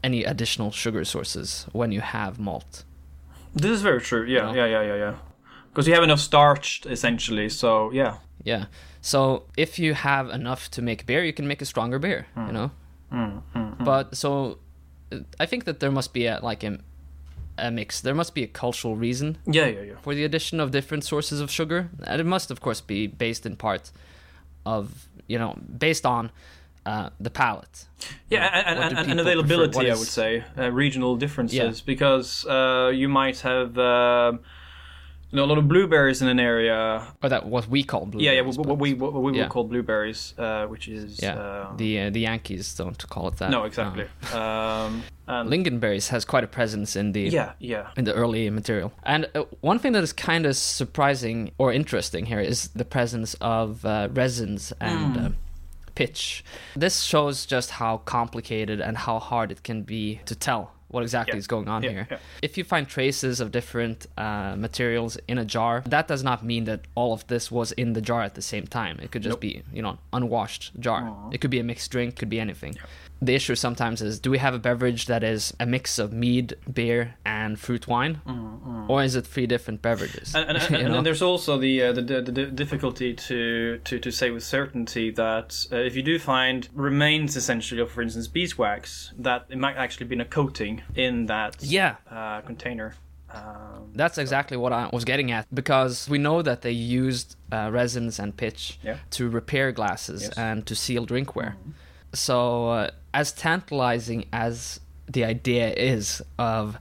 any 0.03 0.25
additional 0.33 0.71
sugar 0.73 1.05
sources 1.05 1.67
when 1.73 1.91
you 1.93 2.01
have 2.03 2.33
malt. 2.39 2.85
This 3.55 3.71
is 3.71 3.83
very 3.83 4.01
true. 4.01 4.25
Yeah, 4.27 4.43
know? 4.47 4.55
yeah, 4.59 4.67
yeah, 4.75 4.83
yeah, 4.91 4.97
yeah. 5.05 5.15
Because 5.77 5.89
you 5.89 5.95
have 5.95 6.05
enough 6.05 6.21
starch, 6.21 6.87
essentially. 6.87 7.51
So 7.51 7.91
yeah. 7.93 8.15
Yeah. 8.45 8.65
So 9.03 9.43
if 9.59 9.79
you 9.79 9.93
have 9.93 10.31
enough 10.31 10.71
to 10.71 10.81
make 10.81 11.05
beer, 11.05 11.23
you 11.23 11.35
can 11.35 11.47
make 11.47 11.61
a 11.61 11.67
stronger 11.67 11.99
beer. 11.99 12.27
You 12.35 12.53
know. 12.53 12.71
But 13.85 14.17
so, 14.17 14.59
I 15.39 15.45
think 15.45 15.65
that 15.65 15.81
there 15.81 15.91
must 15.91 16.15
be 16.15 16.25
a 16.25 16.41
like 16.43 16.65
a, 16.65 16.79
a 17.59 17.71
mix. 17.71 18.01
There 18.01 18.15
must 18.15 18.35
be 18.35 18.43
a 18.43 18.47
cultural 18.47 18.97
reason 18.97 19.37
Yeah, 19.45 19.67
yeah, 19.67 19.83
yeah. 19.83 19.95
for 20.01 20.15
the 20.15 20.25
addition 20.25 20.61
of 20.61 20.71
different 20.71 21.05
sources 21.05 21.41
of 21.43 21.51
sugar, 21.51 21.91
and 22.07 22.21
it 22.21 22.25
must, 22.27 22.51
of 22.51 22.61
course, 22.61 22.81
be 22.81 23.07
based 23.07 23.45
in 23.45 23.57
part 23.57 23.93
of 24.65 25.09
you 25.29 25.39
know 25.39 25.59
based 25.79 26.07
on 26.07 26.31
uh, 26.87 27.11
the 27.21 27.31
palate. 27.31 27.85
Yeah, 28.31 28.49
and, 28.53 28.79
and, 28.79 28.99
and, 28.99 29.11
and 29.11 29.21
availability? 29.21 29.77
What 29.77 29.87
I 29.87 29.99
would 29.99 30.09
say, 30.09 30.43
uh, 30.57 30.73
regional 30.73 31.17
differences, 31.17 31.59
Yeah. 31.59 31.85
because 31.85 32.47
uh, 32.47 32.91
you 32.95 33.09
might 33.11 33.41
have 33.41 33.77
um 33.79 34.41
you 35.31 35.37
know, 35.37 35.45
a 35.45 35.47
lot 35.47 35.59
of 35.59 35.67
blueberries 35.67 36.23
in 36.23 36.29
an 36.29 36.39
area. 36.39 37.07
Or 37.23 37.29
that 37.29 37.47
what 37.47 37.69
we 37.69 37.83
call 37.83 38.07
blueberries. 38.07 38.25
yeah, 38.25 38.33
yeah, 38.33 38.41
what, 38.43 38.67
what 38.67 38.79
we 38.79 38.95
what 38.95 39.13
we 39.13 39.37
yeah. 39.37 39.43
would 39.43 39.51
call 39.51 39.65
blueberries, 39.65 40.35
uh, 40.39 40.67
which 40.67 40.89
is 40.89 41.21
yeah. 41.21 41.35
uh, 41.35 41.77
the 41.77 42.01
uh, 42.03 42.11
the 42.11 42.21
Yankees 42.21 42.75
don't 42.75 43.09
call 43.09 43.29
it 43.29 43.37
that. 43.39 43.51
no, 43.51 43.65
exactly. 43.65 44.07
Uh, 44.33 44.37
Um, 44.37 45.03
and 45.29 45.51
lingonberries 45.51 46.09
has 46.11 46.25
quite 46.25 46.45
a 46.45 46.47
presence 46.47 46.95
in 46.95 47.13
the 47.13 47.23
yeah, 47.23 47.53
yeah, 47.59 47.89
in 47.97 48.05
the 48.05 48.15
early 48.15 48.49
material. 48.51 48.93
And 49.03 49.29
uh, 49.35 49.45
one 49.61 49.79
thing 49.79 49.93
that 49.93 50.05
is 50.05 50.13
kind 50.13 50.47
of 50.47 50.57
surprising 50.57 51.51
or 51.59 51.73
interesting 51.73 52.27
here 52.27 52.41
is 52.41 52.69
the 52.69 52.85
presence 52.85 53.35
of 53.41 53.85
uh, 53.85 54.09
resins 54.13 54.73
and 54.81 55.17
uh, 55.17 55.31
pitch. 55.97 56.45
This 56.77 57.03
shows 57.03 57.47
just 57.47 57.71
how 57.71 57.99
complicated 57.99 58.81
and 58.81 58.97
how 58.97 59.19
hard 59.19 59.51
it 59.51 59.65
can 59.65 59.83
be 59.83 60.21
to 60.27 60.37
tell 60.37 60.76
what 60.89 61.03
exactly 61.03 61.35
Yeah. 61.35 61.39
is 61.39 61.47
going 61.47 61.69
on 61.69 61.83
Yeah, 61.83 61.91
here. 61.91 62.07
yeah. 62.11 62.19
If 62.43 62.57
you 62.57 62.65
find 62.65 62.87
traces 62.89 63.41
of 63.41 63.51
different 63.51 64.07
uh, 64.17 64.55
materials 64.57 65.17
in 65.29 65.39
a 65.39 65.45
jar, 65.45 65.83
that 65.87 66.07
does 66.09 66.23
not 66.23 66.45
mean 66.45 66.65
that 66.65 66.81
all 66.95 67.13
of 67.13 67.27
this 67.27 67.51
was 67.51 67.73
in 67.73 67.93
the 67.95 68.01
jar 68.01 68.23
at 68.23 68.35
the 68.35 68.43
same 68.43 68.67
time. 68.67 68.99
It 69.03 69.11
could 69.11 69.23
just 69.23 69.35
Nope. 69.35 69.41
be, 69.41 69.63
you 69.73 69.83
know, 69.83 69.99
unwashed 70.13 70.79
jar. 70.81 71.13
It 71.33 71.39
could 71.41 71.51
be 71.51 71.59
a 71.59 71.65
mixed 71.65 71.91
drink, 71.91 72.17
could 72.17 72.29
be 72.29 72.39
anything. 72.41 72.77
The 73.23 73.35
issue 73.35 73.55
sometimes 73.55 74.03
is 74.03 74.21
do 74.21 74.31
we 74.31 74.39
have 74.39 74.53
a 74.53 74.59
beverage 74.59 75.07
that 75.07 75.25
is 75.25 75.55
a 75.59 75.65
mix 75.65 75.99
of 75.99 76.13
mead, 76.13 76.55
beer, 76.73 77.15
and 77.25 77.59
fruit 77.59 77.89
wine? 77.89 78.21
Or 78.89 79.03
is 79.03 79.17
it 79.17 79.27
three 79.27 79.47
different 79.47 79.81
beverages? 79.83 80.33
Mm, 80.35 80.49
and, 80.49 80.59
and, 80.59 80.75
and, 80.87 80.95
and 80.97 81.07
there's 81.07 81.23
also 81.23 81.59
the, 81.59 81.83
uh, 81.83 81.93
the, 81.93 82.03
the 82.03 82.21
the 82.23 82.47
difficulty 82.47 83.15
to, 83.15 83.79
to, 83.85 83.99
to 83.99 84.11
say 84.13 84.31
with 84.31 84.45
certainty 84.45 85.11
that 85.13 85.67
uh, 85.73 85.77
if 85.77 85.97
you 85.97 86.03
do 86.03 86.19
find 86.19 86.69
remains 86.75 87.37
essentially 87.37 87.81
of, 87.81 87.91
for 87.91 88.03
instance, 88.03 88.29
beeswax, 88.29 89.13
that 89.19 89.47
it 89.49 89.59
might 89.59 89.77
actually 89.77 90.07
been 90.07 90.21
a 90.21 90.25
coating 90.27 90.83
in 90.95 91.27
that 91.27 91.57
yeah, 91.63 91.97
uh, 92.11 92.43
container. 92.43 92.95
Um, 93.31 93.91
That's 93.95 94.19
exactly 94.19 94.57
what 94.57 94.73
I 94.73 94.89
was 94.93 95.05
getting 95.05 95.33
at 95.33 95.47
because 95.53 96.09
we 96.09 96.19
know 96.19 96.43
that 96.43 96.63
they 96.63 96.71
used 96.71 97.37
uh, 97.51 97.71
resins 97.73 98.19
and 98.19 98.37
pitch 98.37 98.79
Yeah. 98.83 98.99
to 99.11 99.29
repair 99.29 99.73
glasses 99.73 100.23
Yes. 100.23 100.33
and 100.39 100.65
to 100.67 100.75
seal 100.77 101.07
drinkware. 101.07 101.55
So, 102.13 102.69
uh, 102.71 102.91
as 103.17 103.33
tantalizing 103.33 104.21
as 104.33 104.79
the 105.15 105.25
idea 105.25 105.67
is 105.93 106.23
of 106.39 106.77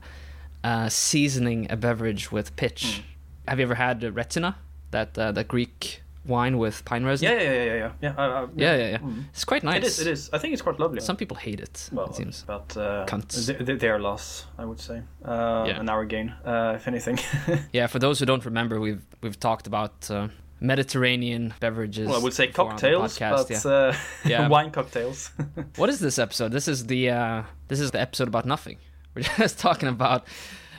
uh, 0.62 0.88
seasoning 0.88 1.66
a 1.70 1.76
beverage 1.76 2.30
with 2.30 2.54
pitch, 2.56 3.02
have 3.48 3.58
you 3.58 3.64
ever 3.64 3.74
had 3.76 4.00
retsina, 4.02 4.54
that 4.90 5.16
uh, 5.18 5.32
that 5.32 5.48
Greek 5.48 6.02
wine 6.26 6.58
with 6.58 6.84
pine 6.84 7.04
resin? 7.04 7.24
yeah, 7.28 7.40
yeah, 7.40 7.52
yeah, 7.52 7.64
yeah, 7.64 7.74
yeah. 7.74 7.92
Yeah, 8.02 8.14
uh, 8.18 8.22
uh, 8.22 8.46
yeah, 8.56 8.76
yeah. 8.76 8.88
yeah. 8.90 8.98
It's 9.32 9.44
quite 9.44 9.64
nice. 9.64 9.78
It 9.78 9.84
is. 9.84 10.00
It 10.00 10.06
is. 10.08 10.30
I 10.32 10.38
think 10.38 10.52
it's 10.54 10.62
quite 10.62 10.78
lovely. 10.78 11.00
Some 11.00 11.16
people 11.16 11.36
hate 11.36 11.60
it. 11.60 11.88
well, 11.92 12.06
it 12.10 12.16
seems. 12.16 12.44
but 12.46 12.76
uh, 12.76 13.06
Cunts. 13.06 13.46
th- 13.46 13.64
th- 13.66 13.80
their 13.80 13.98
loss, 13.98 14.44
I 14.58 14.64
would 14.64 14.80
say, 14.80 14.98
uh, 15.24 15.64
Yeah. 15.68 15.80
and 15.80 15.88
our 15.88 16.04
gain, 16.04 16.34
uh, 16.44 16.74
if 16.76 16.86
anything. 16.88 17.18
Yeah, 17.72 17.86
for 17.86 17.98
those 17.98 18.18
who 18.20 18.26
don't 18.26 18.44
remember, 18.44 18.78
we've 18.86 19.04
we've 19.22 19.38
talked 19.48 19.66
about 19.66 20.10
uh, 20.10 20.28
Mediterranean 20.60 21.54
beverages. 21.60 22.08
well, 22.08 22.20
I 22.20 22.22
would 22.22 22.32
say 22.32 22.46
before 22.46 22.70
on 22.70 22.76
the 22.76 22.82
cocktails, 22.82 23.18
podcast, 23.18 23.48
but 23.48 23.64
yeah. 23.64 23.70
uh, 23.70 23.96
Yeah. 24.42 24.48
wine 24.48 24.70
cocktails. 24.70 25.30
What 25.76 25.88
is 25.90 25.98
this 26.00 26.18
episode? 26.18 26.52
This 26.52 26.66
is 26.68 26.86
the 26.86 27.10
uh, 27.10 27.42
this 27.68 27.80
is 27.80 27.90
the 27.90 28.00
episode 28.00 28.28
about 28.28 28.46
nothing. 28.46 28.78
We're 29.14 29.22
just 29.22 29.58
talking 29.58 29.88
about 29.88 30.24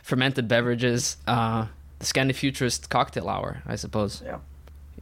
fermented 0.04 0.48
beverages, 0.48 1.18
uh, 1.28 1.66
the 2.00 2.06
Scandi 2.06 2.34
Futurist 2.36 2.90
cocktail 2.90 3.28
hour, 3.30 3.62
I 3.66 3.76
suppose. 3.76 4.22
yeah. 4.26 4.40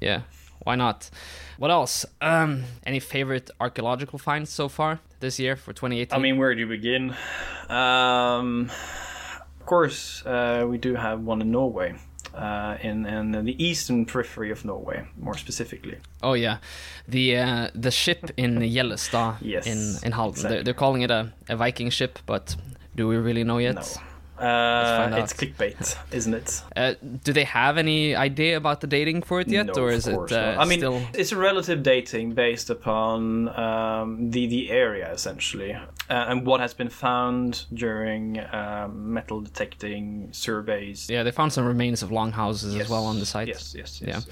Yeah, 0.01 0.21
why 0.65 0.75
not? 0.75 1.09
What 1.57 1.71
else? 1.71 2.05
Um, 2.21 2.63
any 2.85 2.99
favorite 2.99 3.49
archaeological 3.61 4.19
finds 4.19 4.49
so 4.49 4.67
far 4.67 4.99
this 5.21 5.39
year 5.39 5.55
for 5.55 5.71
2018? 5.71 6.13
I 6.17 6.21
mean, 6.21 6.37
where 6.37 6.53
do 6.53 6.59
you 6.59 6.67
begin? 6.67 7.15
Um, 7.69 8.69
of 9.59 9.65
course, 9.65 10.21
uh, 10.25 10.65
we 10.69 10.77
do 10.77 10.95
have 10.95 11.21
one 11.21 11.41
in 11.41 11.49
Norway. 11.51 11.95
Uh, 12.35 12.77
in 12.81 13.05
in 13.05 13.31
the 13.45 13.55
eastern 13.63 14.05
periphery 14.05 14.51
of 14.51 14.63
Norway, 14.65 15.05
more 15.17 15.37
specifically. 15.37 15.97
Oh 16.21 16.33
yeah, 16.33 16.57
the 17.07 17.37
uh, 17.37 17.69
the 17.75 17.91
ship 17.91 18.31
in 18.37 18.59
Gjellestad 18.75 19.37
Yes, 19.41 19.65
in 19.67 19.95
in 20.05 20.11
Halden. 20.11 20.33
exactly. 20.35 20.49
They're, 20.49 20.63
they're 20.63 20.73
calling 20.73 21.01
it 21.03 21.11
a, 21.11 21.33
a 21.49 21.55
Viking 21.55 21.89
ship, 21.91 22.19
but 22.25 22.55
do 22.95 23.07
we 23.07 23.17
really 23.17 23.43
know 23.43 23.59
yet? 23.59 23.75
No. 23.75 24.01
Uh, 24.37 25.15
it's 25.23 25.31
clickbait, 25.33 25.95
isn't 26.11 26.33
it? 26.33 26.61
Uh, 26.75 26.93
do 27.23 27.31
they 27.31 27.45
have 27.45 27.77
any 27.77 28.13
idea 28.15 28.57
about 28.57 28.81
the 28.81 28.87
dating 28.87 29.21
for 29.23 29.39
it 29.39 29.47
yet, 29.47 29.67
No, 29.67 29.73
or 29.83 29.91
is 29.91 30.07
it 30.07 30.31
uh. 30.31 30.57
I 30.59 30.65
mean, 30.65 30.79
still? 30.79 31.01
it's 31.13 31.31
a 31.31 31.37
relative 31.37 31.83
dating 31.83 32.33
based 32.33 32.69
upon 32.69 33.47
um, 33.57 34.31
the 34.31 34.45
the 34.47 34.71
area 34.71 35.09
essentially, 35.13 35.77
uh, 36.09 36.25
and 36.29 36.45
what 36.45 36.59
has 36.59 36.73
been 36.73 36.89
found 36.89 37.65
during 37.73 38.39
um, 38.53 39.13
metal 39.13 39.41
detecting 39.41 40.29
surveys. 40.31 41.09
Yeah, 41.09 41.23
they 41.23 41.31
found 41.31 41.51
some 41.53 41.65
remains 41.65 42.03
of 42.03 42.11
longhouses 42.11 42.75
as 42.75 42.89
well 42.89 43.05
on 43.05 43.19
the 43.19 43.25
site. 43.25 43.47
Yes, 43.47 43.73
yes, 43.77 44.01
yes. 44.01 44.07
Yeah. 44.07 44.15
yes. 44.15 44.25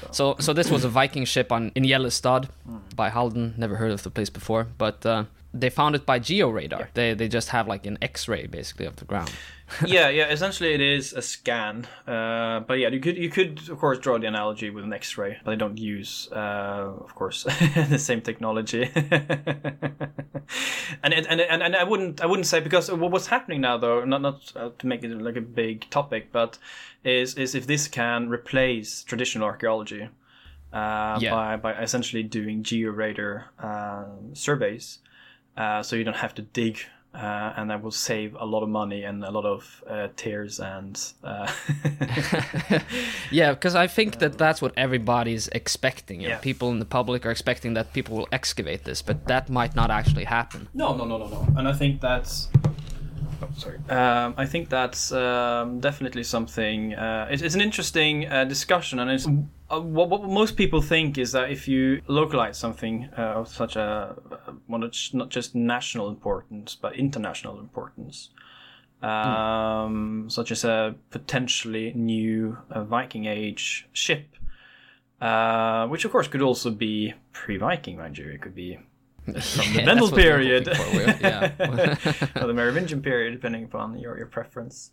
So, 0.00 0.08
So, 0.10 0.36
so 0.40 0.52
this 0.52 0.70
was 0.70 0.84
a 0.84 0.88
Viking 0.88 1.24
ship 1.24 1.52
on 1.52 1.70
in 1.74 1.84
Gjellestad 1.84 2.48
Hmm. 2.66 2.78
by 2.96 3.08
Halden. 3.10 3.54
Never 3.56 3.76
heard 3.76 3.92
of 3.92 4.02
the 4.02 4.10
place 4.10 4.30
before, 4.30 4.66
but 4.78 5.04
uh, 5.06 5.24
they 5.54 5.70
found 5.70 5.94
it 5.94 6.06
by 6.06 6.18
georadar. 6.18 6.80
Yeah. 6.80 6.86
They 6.94 7.14
they 7.14 7.28
just 7.28 7.50
have 7.50 7.68
like 7.68 7.86
an 7.86 7.98
X-ray 8.00 8.46
basically 8.46 8.86
of 8.86 8.96
the 8.96 9.04
ground. 9.04 9.30
yeah, 9.86 10.08
yeah. 10.08 10.28
Essentially, 10.28 10.74
it 10.74 10.80
is 10.80 11.12
a 11.12 11.22
scan. 11.22 11.86
Uh, 12.06 12.60
but 12.60 12.78
yeah, 12.78 12.88
you 12.88 13.00
could 13.00 13.16
you 13.16 13.28
could 13.30 13.68
of 13.68 13.78
course 13.78 13.98
draw 13.98 14.18
the 14.18 14.26
analogy 14.26 14.70
with 14.70 14.84
an 14.84 14.92
X-ray, 14.92 15.38
but 15.44 15.50
they 15.50 15.56
don't 15.56 15.78
use, 15.78 16.28
uh, 16.32 16.92
of 17.04 17.14
course, 17.14 17.44
the 17.88 17.98
same 17.98 18.20
technology. 18.20 18.90
and, 21.02 21.14
it, 21.14 21.26
and 21.28 21.40
and 21.40 21.62
and 21.62 21.76
I 21.76 21.84
wouldn't 21.84 22.20
I 22.20 22.26
wouldn't 22.26 22.46
say 22.46 22.60
because 22.60 22.90
what's 22.90 23.26
happening 23.26 23.60
now 23.60 23.78
though, 23.78 24.04
not 24.04 24.22
not 24.22 24.52
uh, 24.56 24.70
to 24.78 24.86
make 24.86 25.04
it 25.04 25.10
like 25.20 25.36
a 25.36 25.40
big 25.40 25.88
topic, 25.90 26.32
but 26.32 26.58
is 27.04 27.34
is 27.34 27.54
if 27.54 27.66
this 27.66 27.88
can 27.88 28.28
replace 28.28 29.02
traditional 29.04 29.46
archaeology. 29.46 30.08
Uh, 30.72 31.18
Yeah. 31.20 31.30
by, 31.32 31.56
by 31.56 31.72
essentially 31.82 32.22
doing 32.22 32.62
georadar 32.62 33.44
um, 33.62 34.34
surveys, 34.34 35.00
uh, 35.56 35.82
so 35.82 35.96
you 35.96 36.04
don't 36.04 36.16
have 36.16 36.34
to 36.36 36.42
dig, 36.42 36.78
uh, 37.14 37.52
and 37.56 37.70
that 37.70 37.82
will 37.82 37.90
save 37.90 38.34
a 38.40 38.44
lot 38.46 38.62
of 38.62 38.68
money 38.68 39.02
and 39.04 39.22
a 39.24 39.30
lot 39.30 39.44
of 39.44 39.84
uh, 39.88 40.08
tears 40.16 40.60
and. 40.60 41.12
Uh, 41.22 41.50
Yeah, 43.30 43.52
because 43.54 43.74
I 43.74 43.86
think 43.86 44.18
that 44.18 44.36
that's 44.38 44.60
what 44.62 44.72
everybody's 44.76 45.48
expecting. 45.48 46.20
You 46.20 46.28
know, 46.28 46.34
Yeah. 46.34 46.40
People 46.40 46.70
in 46.70 46.78
the 46.78 46.84
public 46.84 47.24
are 47.26 47.30
expecting 47.30 47.74
that 47.74 47.92
people 47.92 48.16
will 48.16 48.28
excavate 48.32 48.84
this, 48.84 49.02
but 49.02 49.26
that 49.26 49.48
might 49.48 49.74
not 49.74 49.90
actually 49.90 50.24
happen. 50.24 50.68
no, 50.74 50.94
no, 50.94 51.04
no, 51.04 51.18
no, 51.18 51.26
no, 51.26 51.46
and 51.56 51.68
I 51.68 51.72
think 51.72 52.00
that's. 52.00 52.48
Oh, 53.42 53.48
sorry. 53.56 53.78
Um, 53.88 54.34
I 54.36 54.46
think 54.46 54.68
that's 54.68 55.10
um, 55.10 55.80
definitely 55.80 56.22
something. 56.22 56.94
Uh, 56.94 57.26
it's, 57.30 57.42
it's 57.42 57.54
an 57.56 57.60
interesting 57.60 58.26
uh, 58.30 58.44
discussion, 58.44 58.98
and 59.00 59.10
it's 59.10 59.26
uh, 59.72 59.80
what, 59.80 60.10
what 60.10 60.22
most 60.22 60.56
people 60.56 60.82
think 60.82 61.16
is 61.16 61.32
that 61.32 61.50
if 61.50 61.66
you 61.66 62.02
localize 62.06 62.58
something 62.58 63.08
uh, 63.16 63.40
of 63.40 63.48
such 63.48 63.76
a 63.76 64.14
uh, 64.30 64.52
one 64.66 64.82
that's 64.82 65.14
not 65.14 65.30
just 65.30 65.54
national 65.54 66.08
importance 66.08 66.74
but 66.74 66.94
international 66.94 67.58
importance, 67.58 68.30
um, 69.02 70.26
such 70.28 70.52
as 70.52 70.64
a 70.64 70.94
potentially 71.10 71.92
new 71.94 72.58
uh, 72.70 72.84
Viking 72.84 73.24
Age 73.24 73.88
ship, 73.92 74.36
uh, 75.20 75.86
which 75.88 76.04
of 76.04 76.12
course 76.12 76.28
could 76.28 76.42
also 76.42 76.70
be 76.70 77.14
pre-Viking, 77.32 77.96
mind 77.96 78.18
you. 78.18 78.28
It 78.28 78.42
could 78.42 78.54
be 78.54 78.78
from 79.24 79.32
the 79.32 79.40
Yeah, 79.74 79.84
Vendel 79.84 80.08
that's 80.08 80.10
what 80.10 80.12
we're 80.12 80.22
period, 80.22 80.76
for, 80.76 81.26
yeah. 81.26 82.42
or 82.42 82.46
the 82.46 82.54
Merovingian 82.54 83.00
period, 83.02 83.32
depending 83.32 83.64
upon 83.64 83.98
your, 83.98 84.18
your 84.18 84.26
preference. 84.26 84.90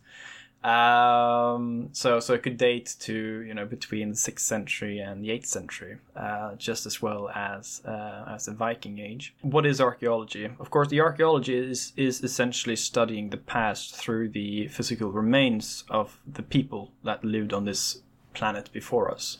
Um, 0.62 1.88
so 1.92 2.20
so 2.20 2.34
it 2.34 2.42
could 2.42 2.58
date 2.58 2.94
to 3.00 3.14
you 3.48 3.54
know 3.54 3.64
between 3.64 4.10
the 4.10 4.16
sixth 4.16 4.46
century 4.46 4.98
and 4.98 5.24
the 5.24 5.30
eighth 5.30 5.46
century, 5.46 5.96
uh, 6.14 6.54
just 6.56 6.84
as 6.86 7.00
well 7.00 7.30
as 7.30 7.80
uh, 7.86 8.24
as 8.34 8.44
the 8.44 8.52
Viking 8.52 8.98
Age. 8.98 9.34
What 9.40 9.64
is 9.64 9.80
archaeology? 9.80 10.50
Of 10.58 10.70
course, 10.70 10.88
the 10.88 11.00
archaeology 11.00 11.56
is 11.56 11.92
is 11.96 12.22
essentially 12.22 12.76
studying 12.76 13.30
the 13.30 13.38
past 13.38 13.96
through 13.96 14.28
the 14.30 14.68
physical 14.68 15.10
remains 15.10 15.84
of 15.88 16.20
the 16.30 16.42
people 16.42 16.92
that 17.04 17.24
lived 17.24 17.52
on 17.54 17.64
this 17.64 18.02
planet 18.34 18.70
before 18.72 19.10
us. 19.10 19.38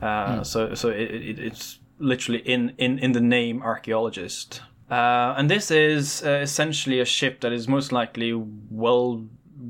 Uh, 0.00 0.42
So 0.42 0.74
so 0.74 0.88
it, 0.88 1.10
it, 1.10 1.38
it's 1.38 1.78
literally 1.98 2.40
in, 2.40 2.72
in, 2.78 2.98
in 2.98 3.12
the 3.12 3.20
name 3.20 3.62
archaeologist. 3.62 4.62
Uh, 4.90 5.34
and 5.38 5.48
this 5.48 5.70
is 5.70 6.22
uh, 6.24 6.40
essentially 6.42 7.00
a 7.00 7.04
ship 7.04 7.40
that 7.40 7.52
is 7.52 7.68
most 7.68 7.92
likely 7.92 8.32
well 8.70 9.24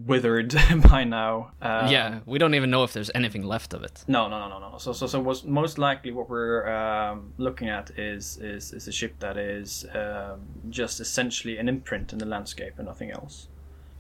withered 0.07 0.55
by 0.91 1.05
now. 1.05 1.53
Uh, 1.61 1.87
yeah, 1.91 2.21
we 2.27 2.39
don't 2.39 2.55
even 2.55 2.71
know 2.71 2.83
if 2.85 2.93
there's 2.93 3.11
anything 3.15 3.43
left 3.43 3.75
of 3.75 3.83
it. 3.83 4.05
No, 4.09 4.29
no, 4.29 4.39
no, 4.49 4.59
no, 4.59 4.71
no. 4.73 4.79
So, 4.79 4.93
so, 4.93 5.07
so 5.07 5.21
what's 5.21 5.45
most 5.45 5.79
likely 5.79 6.13
what 6.13 6.31
we're 6.31 6.67
um, 6.69 7.33
looking 7.39 7.69
at 7.69 7.91
is 7.99 8.39
is 8.39 8.73
is 8.73 8.89
a 8.89 8.93
ship 8.93 9.15
that 9.21 9.37
is 9.37 9.85
um, 9.95 10.41
just 10.71 11.01
essentially 11.01 11.59
an 11.59 11.69
imprint 11.69 12.13
in 12.13 12.19
the 12.19 12.27
landscape 12.27 12.75
and 12.79 12.87
nothing 12.87 13.11
else. 13.11 13.49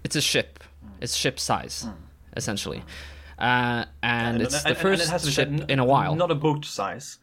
It's 0.05 0.16
a 0.16 0.20
ship. 0.22 0.64
It's 1.00 1.14
ship 1.14 1.38
size, 1.38 1.87
essentially. 2.37 2.83
Uh, 3.38 3.85
and 4.02 4.42
it's 4.42 4.52
the 4.62 4.68
and- 4.68 4.76
and 4.76 4.78
first 4.78 5.02
it 5.05 5.09
has 5.11 5.31
ship 5.33 5.48
in 5.68 5.78
a 5.78 5.85
while. 5.85 6.14
Not 6.14 6.31
a 6.31 6.35
boat 6.35 6.64
size, 6.64 7.18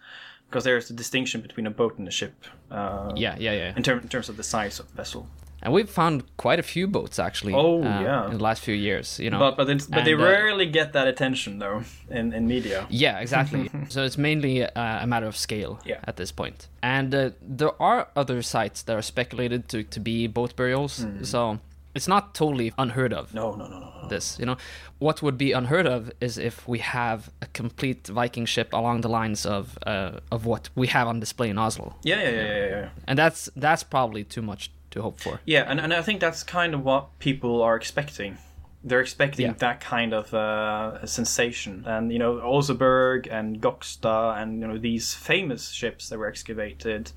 because 0.50 0.64
there's 0.64 0.90
a 0.90 0.94
distinction 0.94 1.42
between 1.42 1.68
a 1.68 1.72
boat 1.72 1.98
and 1.98 2.08
a 2.08 2.12
ship. 2.12 2.46
Uh, 2.72 3.12
yeah, 3.16 3.36
yeah, 3.40 3.54
yeah. 3.54 3.74
In, 3.76 3.84
term, 3.84 4.00
in 4.00 4.10
terms 4.10 4.30
of 4.30 4.38
the 4.38 4.44
size 4.44 4.80
of 4.80 4.88
the 4.90 4.96
vessel. 4.96 5.28
And 5.62 5.74
we've 5.74 5.90
found 5.90 6.24
quite 6.38 6.60
a 6.60 6.64
few 6.64 6.88
boats 6.88 7.20
actually. 7.20 7.54
Oh, 7.54 7.82
uh, 7.84 8.02
yeah. 8.02 8.26
In 8.32 8.38
the 8.38 8.44
last 8.44 8.62
few 8.64 8.76
years, 8.76 9.20
you 9.20 9.30
know. 9.30 9.40
But 9.40 9.58
but 9.58 9.70
it's, 9.70 9.88
but 9.88 10.06
they 10.06 10.14
And, 10.14 10.22
uh, 10.22 10.26
rarely 10.26 10.66
get 10.66 10.94
that 10.94 11.08
attention 11.08 11.60
though 11.60 11.84
in, 12.10 12.34
in 12.34 12.48
media. 12.48 12.86
Yeah, 12.90 13.20
exactly. 13.20 13.70
so 13.90 14.04
it's 14.04 14.18
mainly 14.18 14.64
uh, 14.64 15.04
a 15.04 15.08
matter 15.08 15.28
of 15.28 15.36
scale 15.36 15.80
Yeah. 15.86 16.00
at 16.08 16.16
this 16.16 16.32
point. 16.32 16.68
And 16.82 17.14
uh, 17.14 17.30
there 17.42 17.74
are 17.82 18.08
other 18.16 18.42
sites 18.42 18.84
that 18.84 18.96
are 18.96 19.02
speculated 19.02 19.68
to, 19.70 19.84
to 19.84 20.00
be 20.00 20.28
boat 20.28 20.56
burials. 20.56 21.00
Hmm. 21.04 21.24
So 21.24 21.60
it's 21.96 22.08
not 22.08 22.34
totally 22.36 22.72
unheard 22.78 23.14
of. 23.14 23.34
No, 23.34 23.52
no, 23.56 23.68
no, 23.68 23.80
no, 23.80 23.92
no. 24.04 24.08
This, 24.10 24.38
you 24.40 24.46
know, 24.46 24.58
what 25.00 25.22
would 25.22 25.38
be 25.38 25.52
unheard 25.52 25.88
of 25.88 26.12
is 26.22 26.38
if 26.38 26.68
we 26.68 26.80
have 26.80 27.30
a 27.42 27.48
complete 27.48 28.08
Viking 28.08 28.46
ship 28.46 28.74
along 28.74 29.02
the 29.02 29.10
lines 29.10 29.46
of 29.46 29.78
uh, 29.86 30.20
of 30.32 30.46
what 30.46 30.70
we 30.76 30.88
have 30.88 31.08
on 31.08 31.20
display 31.20 31.50
in 31.50 31.58
Oslo, 31.58 31.96
Yeah, 32.04 32.22
yeah, 32.22 32.30
yeah, 32.30 32.44
yeah, 32.48 32.70
yeah. 32.70 32.90
and 33.08 33.18
that's 33.20 33.50
that's 33.56 33.84
probably 33.84 34.24
too 34.24 34.42
much 34.42 34.72
to 34.92 35.02
hope 35.02 35.20
for. 35.20 35.40
Yeah, 35.46 35.66
and, 35.68 35.80
and 35.80 35.94
I 35.94 36.02
think 36.02 36.20
that's 36.20 36.44
kind 36.44 36.74
of 36.74 36.84
what 36.84 37.18
people 37.20 37.62
are 37.62 37.76
expecting. 37.76 38.38
They're 38.84 39.02
expecting 39.02 39.46
Yeah. 39.46 39.54
that 39.60 39.82
kind 39.82 40.14
of 40.14 40.34
uh, 40.34 41.06
sensation, 41.06 41.84
and 41.86 42.12
you 42.14 42.20
know, 42.20 42.36
Oseberg 42.36 43.28
and 43.32 43.62
Gokstad, 43.62 44.42
and 44.42 44.62
you 44.62 44.68
know, 44.68 44.78
these 44.78 45.14
famous 45.14 45.70
ships 45.72 46.10
that 46.10 46.18
were 46.18 46.28
excavated 46.28 47.12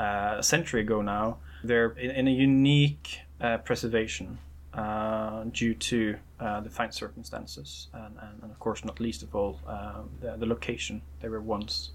uh, 0.00 0.36
a 0.38 0.42
century 0.42 0.80
ago 0.80 1.02
now. 1.02 1.38
They're 1.64 1.90
in, 1.92 2.10
in 2.10 2.28
a 2.28 2.30
unique 2.30 3.20
uh, 3.40 3.58
preservation 3.58 4.38
uh, 4.74 5.44
due 5.52 5.74
to 5.74 6.16
uh, 6.40 6.60
the 6.60 6.70
fine 6.70 6.92
circumstances, 6.92 7.86
and, 7.94 8.14
and, 8.20 8.42
and 8.42 8.50
of 8.50 8.58
course, 8.58 8.84
not 8.84 9.00
least 9.00 9.22
of 9.22 9.34
all, 9.34 9.58
uh, 9.66 10.02
the, 10.20 10.36
the 10.36 10.46
location 10.46 11.00
they 11.20 11.28
were 11.28 11.40
once 11.40 11.90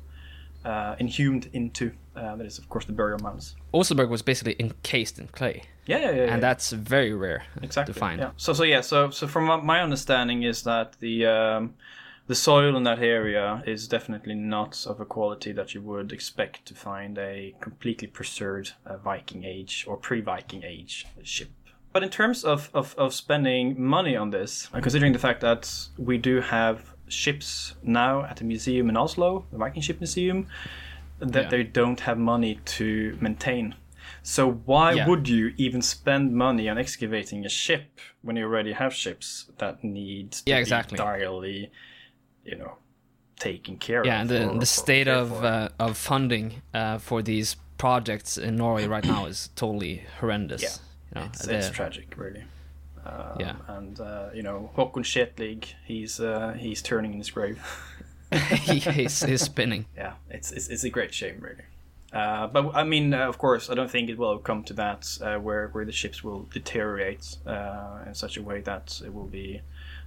uh, 0.66 0.96
inhumed 1.00 1.50
into. 1.54 1.92
Uh, 2.16 2.36
that 2.36 2.46
is, 2.46 2.58
of 2.60 2.68
course, 2.68 2.84
the 2.86 2.92
burial 2.92 3.20
mounds. 3.20 3.56
Oseberg 3.74 4.10
was 4.10 4.22
basically 4.22 4.56
encased 4.60 5.18
in 5.18 5.28
clay, 5.28 5.64
Yeah, 5.86 5.98
yeah, 6.00 6.12
yeah. 6.12 6.26
yeah. 6.26 6.34
and 6.34 6.44
that's 6.44 6.72
very 6.72 7.14
rare 7.14 7.44
exactly 7.62 7.94
to 7.94 8.00
find. 8.00 8.20
Yeah. 8.20 8.32
So 8.36 8.52
so 8.54 8.64
yeah. 8.64 8.82
So 8.82 9.10
so 9.12 9.28
from 9.28 9.46
my- 9.46 9.62
my 9.62 9.82
understanding 9.82 10.44
is 10.44 10.64
that 10.64 10.98
the 11.00 11.26
um, 11.26 11.74
the 12.28 12.36
soil 12.36 12.76
in 12.76 12.84
that 12.84 13.00
area 13.00 13.64
is 13.66 13.88
definitely 13.88 14.36
not 14.36 14.86
of 14.86 15.00
a 15.00 15.06
quality 15.06 15.54
that 15.54 15.74
you 15.74 15.82
would 15.82 16.12
expect 16.12 16.66
to 16.66 16.74
find 16.76 17.18
a 17.18 17.56
completely 17.62 18.08
preserved 18.08 18.74
uh, 18.86 18.98
Viking 18.98 19.44
Age 19.46 19.86
or 19.88 19.96
pre-Viking 19.98 20.64
Age 20.64 21.08
ship. 21.24 21.50
But 21.94 22.04
in 22.04 22.10
terms 22.10 22.46
of, 22.46 22.70
of, 22.74 22.96
of 22.98 23.14
spending 23.14 23.82
money 23.82 24.16
on 24.16 24.30
this, 24.30 24.68
considering 24.82 25.12
the 25.14 25.20
fact 25.20 25.42
that 25.42 25.70
we 25.98 26.18
do 26.18 26.40
have 26.40 26.91
ships 27.12 27.76
now 27.84 28.24
at 28.26 28.38
the 28.38 28.44
museum 28.44 28.90
in 28.90 28.98
Oslo, 28.98 29.46
the 29.52 29.58
Viking 29.58 29.82
Ship 29.82 30.00
Museum, 30.00 30.48
that 31.20 31.44
Yeah. 31.44 31.50
they 31.50 31.64
don't 31.64 32.00
have 32.02 32.18
money 32.18 32.60
to 32.78 33.18
maintain. 33.22 33.76
So 34.24 34.52
why 34.66 34.94
Yeah. 34.94 35.08
would 35.08 35.28
you 35.28 35.54
even 35.58 35.82
spend 35.82 36.34
money 36.34 36.70
on 36.70 36.78
excavating 36.78 37.46
a 37.46 37.50
ship 37.50 38.00
when 38.22 38.36
you 38.36 38.46
already 38.46 38.74
have 38.74 38.94
ships 38.94 39.52
that 39.58 39.84
need 39.84 40.32
to 40.32 40.44
Yeah, 40.46 40.58
be 40.58 40.62
exactly. 40.62 40.98
entirely, 40.98 41.72
you 42.44 42.56
know, 42.58 42.78
taken 43.40 43.78
care 43.78 44.06
Yeah, 44.06 44.16
of? 44.16 44.22
and 44.22 44.30
the 44.54 44.60
the 44.60 44.66
state 44.66 45.08
of 45.08 45.44
uh, 45.44 45.70
of 45.80 45.98
funding 45.98 46.62
uh, 46.74 46.98
for 47.00 47.22
these 47.24 47.56
projects 47.78 48.38
in 48.38 48.56
Norway 48.56 48.86
right 48.88 49.06
now 49.06 49.26
is 49.26 49.50
totally 49.56 50.04
horrendous. 50.20 50.62
Yeah. 50.62 50.76
You 51.10 51.22
know, 51.22 51.28
it's, 51.34 51.48
it's 51.48 51.70
tragic, 51.70 52.16
really. 52.18 52.44
Um, 53.06 53.40
Yeah. 53.40 53.56
and 53.68 54.00
uh, 54.00 54.30
you 54.34 54.44
know 54.44 54.70
Håkon 54.76 55.04
Shetelig, 55.04 55.74
he's 55.86 56.20
uh, 56.20 56.54
he's 56.58 56.82
turning 56.82 57.14
in 57.14 57.18
his 57.20 57.32
grave. 57.32 57.60
he 58.62 58.78
is, 59.04 59.24
is 59.24 59.42
spinning. 59.42 59.86
yeah, 59.98 60.14
it's, 60.30 60.52
it's 60.52 60.68
it's 60.70 60.84
a 60.84 60.90
great 60.90 61.14
shame, 61.14 61.40
really. 61.42 61.64
Uh, 62.14 62.48
but 62.48 62.76
I 62.76 62.84
mean, 62.84 63.14
uh, 63.14 63.28
of 63.28 63.38
course, 63.38 63.70
I 63.70 63.74
don't 63.74 63.90
think 63.90 64.10
it 64.10 64.18
will 64.18 64.38
come 64.38 64.64
to 64.66 64.74
that 64.74 65.18
uh, 65.22 65.38
where 65.38 65.70
where 65.70 65.86
the 65.86 65.92
ships 65.94 66.24
will 66.24 66.48
deteriorate 66.54 67.38
uh, 67.46 68.00
in 68.08 68.14
such 68.14 68.38
a 68.38 68.42
way 68.44 68.62
that 68.62 69.02
it 69.06 69.14
will 69.14 69.28
be 69.28 69.62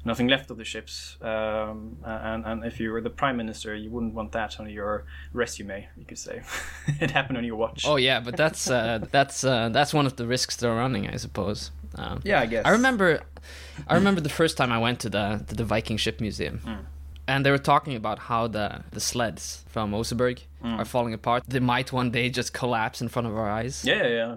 nothing 0.04 0.28
left 0.28 0.50
of 0.50 0.58
the 0.58 0.64
ships. 0.64 1.16
Um, 1.22 1.96
and 2.04 2.44
and 2.44 2.64
if 2.64 2.78
you 2.78 2.92
were 2.92 3.00
the 3.00 3.10
prime 3.10 3.36
minister, 3.38 3.74
you 3.74 3.90
wouldn't 3.90 4.14
want 4.14 4.32
that 4.32 4.60
on 4.60 4.68
your 4.68 5.04
resume. 5.32 5.88
You 5.96 6.04
could 6.04 6.18
say 6.18 6.42
it 7.00 7.10
happened 7.10 7.38
on 7.38 7.44
your 7.44 7.56
watch. 7.56 7.84
Oh 7.86 7.96
yeah, 7.96 8.20
but 8.20 8.36
that's 8.36 8.70
uh, 8.70 8.98
that's 9.10 9.42
uh, 9.44 9.70
that's 9.70 9.94
one 9.94 10.04
of 10.06 10.16
the 10.16 10.26
risks 10.26 10.56
they're 10.56 10.74
running, 10.74 11.08
I 11.08 11.16
suppose. 11.16 11.70
Um, 11.96 12.20
yeah, 12.24 12.40
I 12.40 12.46
guess. 12.46 12.64
I 12.64 12.70
remember, 12.70 13.20
I 13.88 13.94
remember 13.94 14.20
the 14.20 14.28
first 14.40 14.56
time 14.56 14.70
I 14.72 14.78
went 14.78 15.00
to 15.00 15.08
the 15.10 15.44
to 15.48 15.54
the 15.54 15.64
Viking 15.64 15.96
ship 15.98 16.20
museum, 16.20 16.60
Mm. 16.64 16.84
and 17.28 17.44
they 17.44 17.50
were 17.50 17.58
talking 17.72 17.94
about 17.96 18.18
how 18.30 18.48
the 18.48 18.82
the 18.90 19.00
sleds 19.00 19.64
from 19.68 19.92
Oseberg 19.92 20.38
Mm. 20.64 20.78
are 20.78 20.84
falling 20.84 21.14
apart. 21.14 21.42
They 21.46 21.60
might 21.60 21.92
one 21.92 22.10
day 22.10 22.30
just 22.30 22.52
collapse 22.52 23.00
in 23.02 23.08
front 23.08 23.26
of 23.28 23.34
our 23.36 23.50
eyes. 23.50 23.84
Yeah, 23.84 24.02
yeah, 24.02 24.08
yeah. 24.08 24.36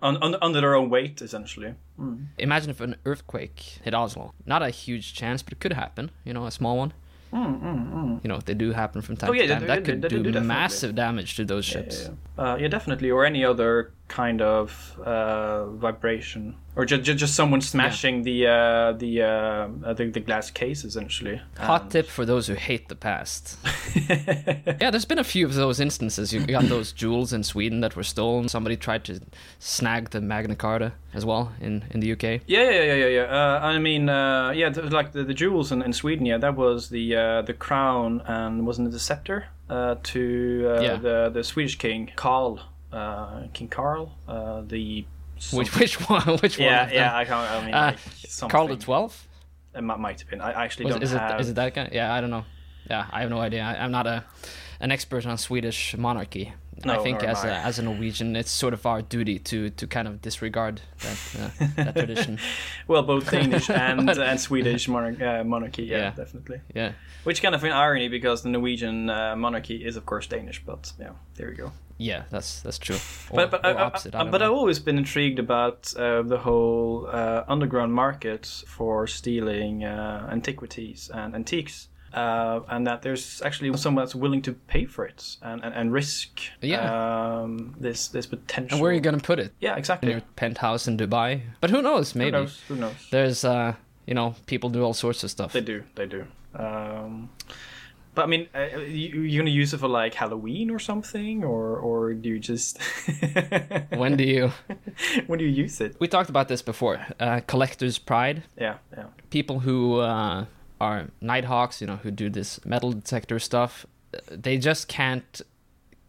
Un- 0.00 0.22
un- 0.22 0.36
under 0.42 0.60
their 0.60 0.74
own 0.76 0.90
weight, 0.90 1.20
essentially. 1.22 1.74
Mm. 1.98 2.26
Imagine 2.38 2.70
if 2.70 2.80
an 2.80 2.94
earthquake 3.04 3.58
hit 3.84 3.94
Oslo. 3.94 4.32
Not 4.46 4.62
a 4.62 4.70
huge 4.70 5.12
chance, 5.14 5.42
but 5.42 5.52
it 5.54 5.60
could 5.60 5.72
happen. 5.72 6.10
You 6.24 6.32
know, 6.34 6.46
a 6.46 6.50
small 6.50 6.76
one. 6.78 6.92
Mm, 7.32 7.60
mm, 7.60 7.92
mm. 7.92 8.24
You 8.24 8.28
know, 8.28 8.38
they 8.38 8.54
do 8.54 8.72
happen 8.72 9.02
from 9.02 9.16
time 9.16 9.30
Oh, 9.30 9.32
yeah, 9.34 9.42
to 9.42 9.48
they 9.48 9.54
time. 9.54 9.60
do- 9.62 9.66
that 9.66 9.84
they- 9.84 9.92
could 9.92 10.02
they 10.02 10.08
do 10.08 10.30
do, 10.32 10.40
massive 10.40 10.94
damage 10.94 11.34
to 11.36 11.44
those 11.44 11.66
Yeah, 11.68 11.72
ships. 11.82 11.96
yeah, 12.04 12.14
yeah. 12.38 12.42
Uh, 12.52 12.56
yeah, 12.56 12.68
definitely. 12.68 13.10
Or 13.10 13.24
any 13.26 13.44
other 13.44 13.90
kind 14.08 14.40
of 14.42 14.98
uh, 15.04 15.66
vibration, 15.66 16.56
or 16.76 16.84
just 16.86 17.02
just 17.02 17.34
someone 17.34 17.60
smashing 17.60 18.22
the 18.22 18.46
uh, 18.46 18.92
the, 18.92 19.22
uh, 19.22 19.92
the 19.94 20.10
the 20.10 20.20
glass 20.20 20.50
case, 20.50 20.84
essentially. 20.84 21.40
Hot 21.58 21.82
And- 21.82 21.90
tip 21.90 22.06
for 22.06 22.24
those 22.24 22.46
who 22.46 22.54
hate 22.54 22.88
the 22.88 22.96
past. 22.96 23.58
Yeah, 24.80 24.90
there's 24.90 25.04
been 25.04 25.18
a 25.18 25.24
few 25.24 25.44
of 25.46 25.54
those 25.54 25.80
instances. 25.80 26.32
You 26.32 26.46
got 26.46 26.64
those 26.64 26.92
jewels 26.92 27.32
in 27.32 27.42
Sweden 27.42 27.80
that 27.80 27.96
were 27.96 28.02
stolen. 28.04 28.48
Somebody 28.48 28.76
tried 28.76 29.04
to 29.04 29.20
snag 29.58 30.10
the 30.10 30.20
Magna 30.20 30.54
Carta 30.56 30.92
as 31.14 31.24
well 31.24 31.52
in, 31.60 31.84
in 31.90 32.00
the 32.00 32.12
UK. 32.12 32.22
Yeah, 32.46 32.70
yeah, 32.70 32.82
yeah, 32.82 32.94
yeah, 32.94 33.06
yeah. 33.06 33.22
Uh, 33.22 33.60
I 33.62 33.78
mean, 33.78 34.08
uh, 34.08 34.52
yeah, 34.54 34.70
th- 34.70 34.92
like 34.92 35.12
the, 35.12 35.24
the 35.24 35.34
jewels 35.34 35.72
in, 35.72 35.82
in 35.82 35.92
Sweden. 35.92 36.26
Yeah, 36.26 36.38
that 36.38 36.54
was 36.56 36.88
the 36.90 37.16
uh, 37.16 37.42
the 37.42 37.54
crown 37.54 38.22
and 38.26 38.66
wasn't 38.66 38.88
it 38.88 38.92
the 38.92 38.98
scepter 39.00 39.46
uh, 39.68 39.96
to 40.04 40.74
uh, 40.76 40.80
Yeah. 40.80 40.96
the 40.96 41.30
the 41.32 41.42
Swedish 41.44 41.76
king 41.78 42.10
Karl, 42.16 42.60
uh, 42.92 43.42
King 43.52 43.68
Karl, 43.68 44.16
uh, 44.26 44.62
the 44.62 45.04
Which 45.52 45.74
which 45.78 46.08
one? 46.08 46.22
Which 46.42 46.58
one? 46.58 46.66
yeah, 46.68 46.90
yeah. 46.92 47.16
I 47.16 47.24
can't. 47.24 47.50
I 47.50 47.64
mean, 47.64 47.74
Uh, 47.74 47.96
like. 48.42 48.50
Carl 48.50 48.68
the 48.68 48.76
Twelfth. 48.76 49.26
It 49.74 49.82
might, 49.82 50.20
have 50.20 50.30
been. 50.30 50.40
I 50.40 50.64
actually 50.64 50.86
Was 50.86 50.94
don't 50.94 51.02
it, 51.02 51.04
is 51.04 51.12
have. 51.12 51.38
it 51.38 51.40
is 51.42 51.48
it 51.50 51.54
that 51.56 51.74
guy? 51.74 51.88
Yeah, 51.92 52.12
I 52.12 52.20
don't 52.20 52.30
know. 52.30 52.44
Yeah, 52.90 53.06
I 53.12 53.20
have 53.20 53.30
no 53.30 53.38
idea. 53.40 53.62
I, 53.62 53.84
I'm 53.84 53.90
not 53.92 54.06
a 54.06 54.24
an 54.80 54.90
expert 54.92 55.26
on 55.26 55.36
Swedish 55.38 55.96
monarchy. 55.96 56.52
I 56.84 56.86
No, 56.96 57.02
think 57.02 57.20
nor 57.20 57.30
am 57.30 57.36
as 57.36 57.44
a, 57.44 57.48
I. 57.52 57.68
as 57.68 57.78
a 57.80 57.82
Norwegian, 57.82 58.36
it's 58.36 58.50
sort 58.52 58.72
of 58.72 58.86
our 58.86 59.02
duty 59.02 59.38
to 59.40 59.70
to 59.70 59.86
kind 59.86 60.08
of 60.08 60.20
disregard 60.22 60.80
that 61.02 61.18
uh, 61.38 61.66
that 61.84 61.94
tradition. 61.96 62.38
Well, 62.88 63.02
both 63.02 63.30
Danish 63.30 63.68
and 63.88 64.06
But- 64.06 64.18
and 64.18 64.40
Swedish 64.40 64.88
monarch, 64.88 65.20
uh, 65.20 65.44
monarchy, 65.44 65.82
yeah, 65.82 65.98
Yeah. 65.98 66.10
definitely. 66.16 66.60
Yeah. 66.74 66.92
Which 67.24 67.42
kind 67.42 67.54
of 67.54 67.64
an 67.64 67.72
irony 67.72 68.08
because 68.08 68.42
the 68.42 68.48
Norwegian 68.48 69.10
uh, 69.10 69.36
monarchy 69.36 69.84
is 69.84 69.96
of 69.96 70.04
course 70.06 70.26
Danish, 70.28 70.62
but 70.64 70.92
yeah, 71.00 71.10
there 71.34 71.50
you 71.50 71.56
go. 71.56 71.72
Yeah, 71.98 72.22
that's 72.30 72.60
that's 72.62 72.78
true. 72.78 72.96
Or, 73.30 73.36
But 73.36 73.50
but, 73.50 73.66
I, 73.66 73.72
opposite. 73.74 74.14
I 74.14 74.20
I, 74.20 74.24
but 74.30 74.40
I've 74.40 74.52
always 74.52 74.78
been 74.78 74.98
intrigued 74.98 75.38
about 75.38 75.92
uh, 75.96 76.22
the 76.22 76.38
whole 76.38 77.08
uh, 77.12 77.42
underground 77.48 77.92
market 77.92 78.46
for 78.66 79.06
stealing 79.06 79.84
uh, 79.84 80.28
antiquities 80.30 81.10
and 81.12 81.34
antiques. 81.34 81.88
Uh, 82.14 82.60
and 82.70 82.86
that 82.86 83.02
there's 83.02 83.42
actually 83.42 83.70
someone 83.76 84.02
that's 84.02 84.14
willing 84.14 84.40
to 84.40 84.52
pay 84.66 84.86
for 84.86 85.04
it 85.04 85.36
and, 85.42 85.62
and, 85.62 85.74
and 85.74 85.92
risk 85.92 86.40
Yeah. 86.62 86.80
um, 87.42 87.74
this 87.78 88.08
this 88.08 88.26
potential. 88.26 88.76
And 88.76 88.82
where 88.82 88.90
are 88.92 88.94
you 88.94 89.00
gonna 89.02 89.18
put 89.18 89.38
it? 89.38 89.52
Yeah, 89.60 89.72
In 89.72 89.78
exactly. 89.78 90.10
your 90.12 90.22
penthouse 90.34 90.88
in 90.88 90.96
Dubai? 90.96 91.42
But 91.60 91.68
who 91.70 91.82
knows? 91.82 92.12
Who 92.12 92.18
Maybe 92.20 92.30
knows? 92.30 92.62
Who 92.68 92.76
knows? 92.76 92.94
there's 93.10 93.44
uh 93.44 93.74
you 94.06 94.14
know 94.14 94.34
people 94.46 94.70
do 94.70 94.82
all 94.82 94.94
sorts 94.94 95.22
of 95.24 95.30
stuff. 95.30 95.52
They 95.52 95.60
do. 95.60 95.82
They 95.96 96.06
do. 96.06 96.24
Um, 96.54 97.28
but 98.18 98.24
I 98.24 98.26
mean, 98.26 98.48
uh, 98.52 98.80
you, 98.80 99.20
you 99.20 99.38
gonna 99.38 99.50
use 99.50 99.72
it 99.72 99.78
for 99.78 99.86
like 99.86 100.12
Halloween 100.12 100.72
or 100.72 100.80
something, 100.80 101.44
or 101.44 101.76
or 101.78 102.14
do 102.14 102.30
you 102.30 102.40
just 102.40 102.82
When 103.96 104.16
do 104.16 104.24
you? 104.24 104.50
when 105.28 105.38
do 105.38 105.44
you 105.44 105.62
use 105.64 105.80
it? 105.80 105.94
We 106.00 106.08
talked 106.08 106.28
about 106.28 106.48
this 106.48 106.60
before. 106.60 106.98
Uh, 107.20 107.42
collector's 107.46 107.96
pride. 107.96 108.42
Yeah, 108.60 108.78
yeah, 108.96 109.04
People 109.30 109.60
who 109.60 110.00
uh, 110.00 110.46
are 110.80 111.06
nighthawks, 111.20 111.80
you 111.80 111.86
know, 111.86 112.00
who 112.02 112.10
do 112.10 112.28
this 112.28 112.58
metal 112.66 112.90
detector 112.92 113.38
stuff, 113.38 113.86
uh, 114.12 114.18
they 114.30 114.58
just 114.58 114.88
can't 114.88 115.40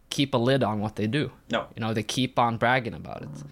keep 0.08 0.34
a 0.34 0.38
lid 0.38 0.64
on 0.64 0.80
what 0.80 0.96
they 0.96 1.06
do. 1.06 1.30
no, 1.52 1.68
You 1.76 1.80
know, 1.80 1.94
they 1.94 2.02
keep 2.02 2.40
on 2.40 2.56
bragging 2.56 2.94
about 2.94 3.22
it. 3.22 3.44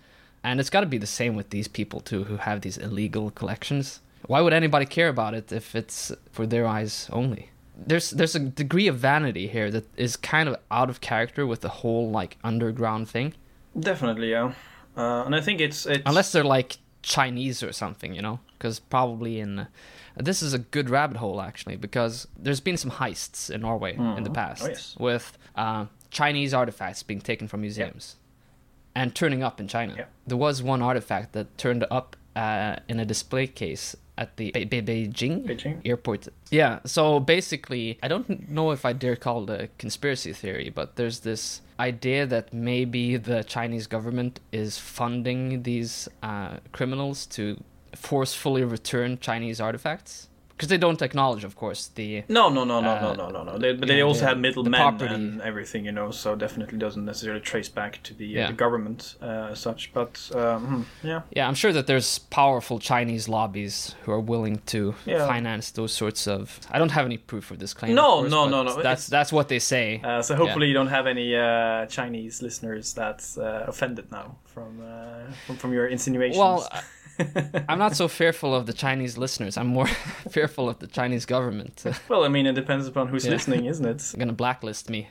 And 0.42 0.58
it's 0.58 0.70
got 0.70 0.80
to 0.80 0.86
be 0.86 0.98
the 0.98 1.12
same 1.20 1.36
with 1.36 1.50
these 1.50 1.68
people 1.68 2.00
too, 2.00 2.24
who 2.24 2.38
have 2.38 2.62
these 2.62 2.76
illegal 2.76 3.30
collections. 3.30 4.00
Why 4.26 4.40
would 4.40 4.52
anybody 4.52 4.86
care 4.86 5.08
about 5.08 5.34
it 5.34 5.52
if 5.52 5.76
it's 5.76 6.10
for 6.32 6.44
their 6.44 6.66
eyes 6.66 7.08
only? 7.12 7.50
There's 7.86 8.10
there's 8.10 8.34
a 8.34 8.40
degree 8.40 8.88
of 8.88 8.96
vanity 8.98 9.46
here 9.48 9.70
that 9.70 9.84
is 9.96 10.16
kind 10.16 10.48
of 10.48 10.56
out 10.70 10.90
of 10.90 11.00
character 11.00 11.46
with 11.46 11.60
the 11.60 11.68
whole 11.68 12.10
like 12.10 12.36
underground 12.42 13.08
thing. 13.08 13.34
definitely, 13.78 14.30
yeah. 14.30 14.52
Uh, 14.96 15.24
and 15.24 15.34
I 15.34 15.40
think 15.40 15.60
it's 15.60 15.86
it's 15.86 16.02
Unless 16.06 16.32
they're 16.32 16.44
like 16.44 16.78
Chinese 17.02 17.62
or 17.62 17.72
something, 17.72 18.14
you 18.14 18.22
know? 18.22 18.40
Because 18.58 18.80
probably 18.80 19.38
in. 19.38 19.68
this 20.16 20.42
is 20.42 20.52
a 20.52 20.58
good 20.58 20.90
rabbit 20.90 21.18
hole, 21.18 21.40
actually, 21.40 21.76
because 21.76 22.26
there's 22.36 22.60
been 22.60 22.76
some 22.76 22.90
heists 22.90 23.48
in 23.50 23.60
Norway 23.60 23.94
in 23.94 24.24
the 24.24 24.30
past 24.30 24.64
Oh, 24.64 24.68
yes. 24.68 24.96
with 24.98 25.38
uh, 25.54 25.86
Chinese 26.10 26.52
artifacts 26.52 27.04
being 27.04 27.20
taken 27.20 27.46
from 27.46 27.60
museums 27.60 28.16
and 28.96 29.14
turning 29.14 29.44
up 29.44 29.60
in 29.60 29.68
China. 29.68 29.94
Yeah. 29.96 30.04
There 30.26 30.36
was 30.36 30.60
one 30.60 30.82
artifact 30.82 31.32
that 31.34 31.56
turned 31.56 31.84
up 31.90 32.16
uh, 32.34 32.76
in 32.88 32.98
a 32.98 33.04
display 33.04 33.46
case 33.46 33.94
at 34.18 34.36
the 34.36 34.50
Be- 34.50 34.64
Be- 34.64 34.82
Beijing, 34.82 35.46
Beijing. 35.46 35.80
airport. 35.84 36.28
Yeah, 36.50 36.80
so 36.84 37.20
basically, 37.20 37.98
I 38.02 38.08
don't 38.08 38.50
know 38.50 38.72
if 38.72 38.84
I 38.84 38.92
dare 38.92 39.16
call 39.16 39.48
it 39.50 39.60
a 39.64 39.68
conspiracy 39.78 40.32
theory, 40.32 40.68
but 40.74 40.96
there's 40.96 41.20
this 41.20 41.62
idea 41.80 42.26
that 42.26 42.52
maybe 42.52 43.16
the 43.16 43.44
Chinese 43.44 43.86
government 43.86 44.40
is 44.52 44.76
funding 44.76 45.62
these 45.62 46.08
uh, 46.22 46.56
criminals 46.72 47.24
to 47.26 47.62
forcefully 47.94 48.64
return 48.64 49.18
Chinese 49.18 49.60
artifacts. 49.60 50.28
Because 50.58 50.68
they 50.70 50.76
don't 50.86 51.00
acknowledge, 51.02 51.44
of 51.44 51.54
course, 51.54 51.86
the 51.94 52.24
No, 52.28 52.48
no, 52.48 52.64
no, 52.64 52.80
no, 52.80 52.90
Uh, 52.90 53.00
no, 53.00 53.12
no, 53.14 53.26
no, 53.30 53.44
no. 53.44 53.58
They, 53.58 53.74
but 53.74 53.86
they 53.86 53.98
yeah, 53.98 54.02
also 54.02 54.22
the- 54.22 54.26
have 54.26 54.38
middlemen 54.38 55.02
and 55.02 55.40
everything, 55.40 55.84
you 55.84 55.92
know. 55.92 56.10
So 56.10 56.34
definitely 56.34 56.78
doesn't 56.78 57.04
necessarily 57.04 57.40
trace 57.40 57.68
back 57.68 58.02
to 58.02 58.12
the, 58.12 58.28
uh, 58.42 58.46
the 58.48 58.54
government 58.54 59.14
uh, 59.22 59.52
as 59.52 59.60
such. 59.60 59.92
But 59.92 60.12
um, 60.34 60.66
hmm, 60.66 61.06
yeah, 61.06 61.20
Yeah, 61.36 61.46
I'm 61.46 61.54
sure 61.54 61.72
that 61.72 61.86
there's 61.86 62.18
powerful 62.18 62.80
Chinese 62.80 63.28
lobbies 63.28 63.94
who 64.02 64.10
are 64.10 64.20
willing 64.34 64.60
to 64.74 64.80
Yeah. 65.06 65.26
finance 65.28 65.70
those 65.70 65.92
sorts 65.92 66.26
of. 66.26 66.58
I 66.72 66.78
don't 66.80 66.90
have 66.98 67.06
any 67.06 67.18
proof 67.18 67.52
of 67.52 67.58
this 67.60 67.72
claim. 67.72 67.94
No, 67.94 68.02
course, 68.22 68.30
no, 68.32 68.48
no, 68.48 68.62
no, 68.64 68.70
That's 68.82 69.06
it's- 69.06 69.06
that's 69.16 69.32
what 69.32 69.46
they 69.48 69.60
say. 69.60 70.00
Uh, 70.02 70.22
so 70.22 70.34
hopefully 70.34 70.66
you 70.66 70.74
don't 70.74 70.88
have 70.98 71.06
any 71.06 71.36
uh, 71.36 71.86
Chinese 71.86 72.42
listeners 72.42 72.92
that's 72.94 73.38
uh, 73.38 73.64
offended 73.68 74.10
now 74.10 74.34
from, 74.44 74.80
uh, 74.82 75.32
from 75.46 75.56
from 75.56 75.72
your 75.72 75.86
insinuations. 75.86 76.38
Well, 76.38 76.68
I'm 77.68 77.78
not 77.78 77.96
so 77.96 78.08
fearful 78.08 78.54
of 78.54 78.66
the 78.66 78.72
Chinese 78.72 79.18
listeners. 79.18 79.56
I'm 79.56 79.66
more 79.66 79.86
fearful 80.30 80.68
of 80.68 80.78
the 80.78 80.86
Chinese 80.86 81.26
government. 81.26 81.84
well, 82.08 82.24
I 82.24 82.28
mean, 82.28 82.46
it 82.46 82.54
depends 82.54 82.86
upon 82.86 83.08
who's 83.08 83.24
Yeah. 83.24 83.32
listening, 83.32 83.66
isn't 83.66 83.84
it? 83.86 83.98
They're 83.98 84.18
gonna 84.18 84.32
blacklist 84.32 84.88
me. 84.90 85.08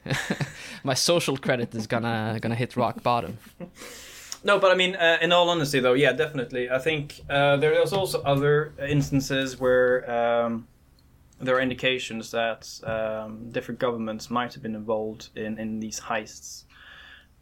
My 0.84 0.94
social 0.94 1.38
credit 1.38 1.74
is 1.76 1.88
gonna 1.88 2.40
gonna 2.42 2.56
hit 2.56 2.76
rock 2.78 3.04
bottom. 3.04 3.38
No, 4.44 4.60
but 4.60 4.72
I 4.72 4.76
mean, 4.76 4.96
uh, 4.96 5.18
in 5.22 5.32
all 5.32 5.50
honesty, 5.50 5.80
though, 5.80 5.94
yeah, 5.94 6.14
definitely. 6.14 6.70
I 6.70 6.80
think 6.80 7.22
uh, 7.30 7.58
there's 7.58 7.92
also 7.92 8.22
other 8.22 8.74
instances 8.88 9.60
where 9.60 10.10
um, 10.10 10.68
there 11.42 11.56
are 11.56 11.62
indications 11.62 12.32
that 12.32 12.80
um, 12.84 13.50
different 13.52 13.80
governments 13.80 14.30
might 14.30 14.54
have 14.54 14.64
been 14.64 14.76
involved 14.76 15.30
in, 15.36 15.58
in 15.58 15.80
these 15.80 16.00
heists 16.02 16.64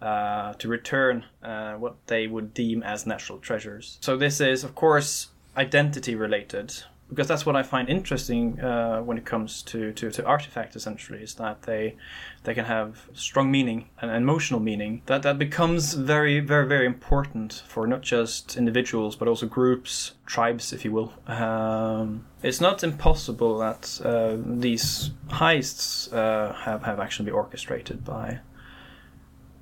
uh, 0.05 0.53
to 0.53 0.67
return 0.67 1.25
uh, 1.41 1.73
what 1.73 1.95
they 2.05 2.27
would 2.27 2.53
deem 2.53 2.83
as 2.83 3.07
natural 3.07 3.39
treasures. 3.39 3.97
So 4.01 4.15
this 4.15 4.39
is, 4.39 4.63
of 4.63 4.75
course, 4.75 5.29
identity 5.57 6.13
related. 6.13 6.73
Because 7.09 7.27
that's 7.27 7.45
what 7.45 7.55
I 7.55 7.61
find 7.61 7.87
interesting 7.87 8.59
uh, 8.59 8.99
when 9.01 9.17
it 9.17 9.25
comes 9.25 9.61
to, 9.63 9.91
to, 9.93 10.11
to 10.11 10.25
artifacts. 10.25 10.75
Essentially, 10.75 11.21
is 11.21 11.35
that 11.35 11.61
they 11.63 11.95
they 12.43 12.53
can 12.55 12.65
have 12.65 13.07
strong 13.13 13.51
meaning 13.51 13.89
and 14.01 14.09
emotional 14.09 14.59
meaning 14.59 15.03
that 15.05 15.21
that 15.21 15.37
becomes 15.37 15.93
very 15.93 16.39
very 16.39 16.67
very 16.67 16.87
important 16.87 17.63
for 17.67 17.85
not 17.85 18.01
just 18.01 18.57
individuals 18.57 19.15
but 19.15 19.27
also 19.27 19.45
groups 19.45 20.13
tribes 20.25 20.73
if 20.73 20.83
you 20.83 20.91
will 20.91 21.13
um, 21.27 22.25
it's 22.41 22.61
not 22.61 22.83
impossible 22.83 23.59
that 23.59 24.01
uh, 24.03 24.35
these 24.59 25.11
heists 25.29 26.11
uh, 26.13 26.53
have 26.53 26.83
have 26.83 26.99
actually 26.99 27.25
been 27.25 27.35
orchestrated 27.35 28.03
by 28.03 28.39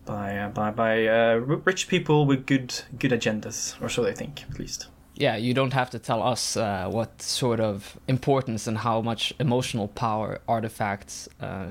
by 0.05 0.37
uh, 0.37 0.49
by 0.49 0.71
by 0.71 1.07
uh, 1.07 1.35
rich 1.65 1.87
people 1.87 2.25
with 2.25 2.45
good 2.45 2.73
good 2.99 3.11
agendas 3.11 3.81
or 3.81 3.89
so 3.89 4.03
they 4.03 4.13
think 4.13 4.43
at 4.49 4.59
least. 4.59 4.87
Yeah, 5.15 5.35
you 5.35 5.53
don't 5.53 5.73
have 5.73 5.91
to 5.91 5.99
tell 5.99 6.23
us 6.23 6.57
uh, 6.57 6.89
what 6.89 7.21
sort 7.21 7.59
of 7.59 7.99
importance 8.07 8.65
and 8.65 8.79
how 8.79 8.99
much 9.01 9.31
emotional 9.39 9.87
power 9.87 10.39
artifacts 10.47 11.29
uh, 11.39 11.67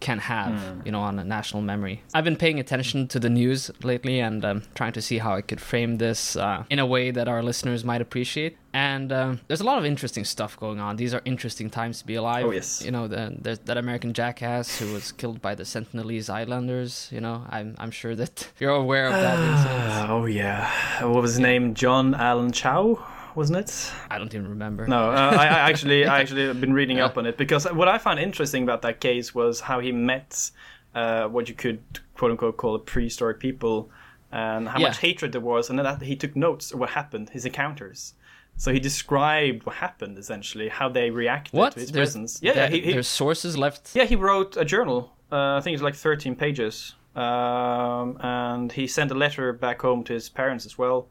can 0.00 0.18
have, 0.18 0.82
you 0.84 0.92
know, 0.92 1.00
on 1.00 1.18
a 1.18 1.24
national 1.24 1.62
memory. 1.62 2.02
I've 2.14 2.24
been 2.24 2.36
paying 2.36 2.58
attention 2.58 3.06
to 3.08 3.20
the 3.20 3.30
news 3.30 3.70
lately 3.82 4.18
and 4.20 4.44
um, 4.44 4.62
trying 4.74 4.92
to 4.92 5.02
see 5.02 5.18
how 5.18 5.34
I 5.34 5.42
could 5.42 5.60
frame 5.60 5.98
this 5.98 6.36
uh, 6.36 6.64
in 6.70 6.78
a 6.78 6.86
way 6.86 7.10
that 7.10 7.28
our 7.28 7.42
listeners 7.42 7.84
might 7.84 8.00
appreciate. 8.00 8.56
And 8.72 9.12
um, 9.12 9.40
there's 9.48 9.60
a 9.60 9.64
lot 9.64 9.78
of 9.78 9.84
interesting 9.84 10.24
stuff 10.24 10.58
going 10.58 10.78
on. 10.78 10.96
These 10.96 11.12
are 11.12 11.22
interesting 11.24 11.70
times 11.70 11.98
to 12.00 12.06
be 12.06 12.14
alive. 12.14 12.46
Oh, 12.46 12.50
yes. 12.52 12.82
You 12.84 12.92
know, 12.92 13.08
the, 13.08 13.36
there's 13.38 13.58
that 13.60 13.76
American 13.76 14.14
jackass 14.14 14.78
who 14.78 14.92
was 14.92 15.12
killed 15.12 15.42
by 15.42 15.54
the 15.54 15.64
Sentinelese 15.64 16.30
Islanders. 16.30 17.08
You 17.10 17.20
know, 17.20 17.44
I'm 17.50 17.74
I'm 17.78 17.90
sure 17.90 18.14
that 18.14 18.48
you're 18.60 18.70
aware 18.70 19.06
of 19.06 19.12
that 19.14 19.38
incident. 19.38 20.10
oh 20.10 20.26
yeah, 20.26 20.70
what 21.04 21.22
was 21.22 21.32
his 21.32 21.40
name? 21.40 21.74
John 21.74 22.14
Allen 22.14 22.52
Chau, 22.52 23.04
wasn't 23.36 23.58
it? 23.58 23.92
I 24.10 24.18
don't 24.18 24.32
even 24.34 24.48
remember. 24.48 24.86
No, 24.86 25.10
uh, 25.10 25.36
I, 25.38 25.44
I 25.46 25.70
actually, 25.70 26.06
I 26.14 26.20
actually 26.20 26.46
have 26.46 26.60
been 26.60 26.72
reading 26.72 27.00
up 27.00 27.16
on 27.18 27.26
it 27.26 27.36
because 27.36 27.64
what 27.72 27.88
I 27.88 27.98
found 27.98 28.18
interesting 28.20 28.62
about 28.62 28.82
that 28.82 29.00
case 29.00 29.34
was 29.34 29.60
how 29.60 29.80
he 29.80 29.92
met 29.92 30.50
uh, 30.94 31.26
what 31.28 31.48
you 31.48 31.54
could 31.54 31.80
quote 32.16 32.30
unquote 32.32 32.56
call 32.56 32.74
a 32.74 32.78
prehistoric 32.78 33.38
people, 33.40 33.90
and 34.32 34.68
how 34.68 34.78
Yeah. 34.78 34.88
much 34.88 34.98
hatred 34.98 35.32
there 35.32 35.40
was, 35.40 35.70
and 35.70 35.78
then 35.78 35.84
that 35.84 36.02
he 36.02 36.16
took 36.16 36.34
notes 36.36 36.72
of 36.72 36.78
what 36.80 36.90
happened, 36.90 37.30
his 37.30 37.44
encounters. 37.44 38.14
So 38.56 38.72
he 38.72 38.78
described 38.80 39.64
what 39.64 39.76
happened 39.76 40.18
essentially, 40.18 40.68
how 40.68 40.88
they 40.88 41.10
reacted 41.10 41.54
What? 41.54 41.72
to 41.74 41.80
his 41.80 41.90
There's, 41.92 42.08
presence. 42.08 42.40
Yeah, 42.42 42.50
yeah, 42.50 42.54
there- 42.54 42.70
he, 42.70 42.80
he, 42.80 42.92
there's 42.92 43.08
sources 43.08 43.56
left. 43.56 43.94
yeah, 43.94 44.04
he 44.04 44.16
wrote 44.16 44.56
a 44.56 44.64
journal. 44.64 45.12
Uh, 45.32 45.56
I 45.56 45.60
think 45.62 45.74
it's 45.74 45.82
like 45.82 45.94
13 45.94 46.34
pages. 46.36 46.94
Um, 47.16 48.18
and 48.20 48.70
he 48.72 48.86
sent 48.86 49.10
a 49.10 49.14
letter 49.14 49.52
back 49.52 49.80
home 49.82 50.04
to 50.04 50.12
his 50.12 50.28
parents 50.28 50.66
as 50.66 50.76
well, 50.76 51.08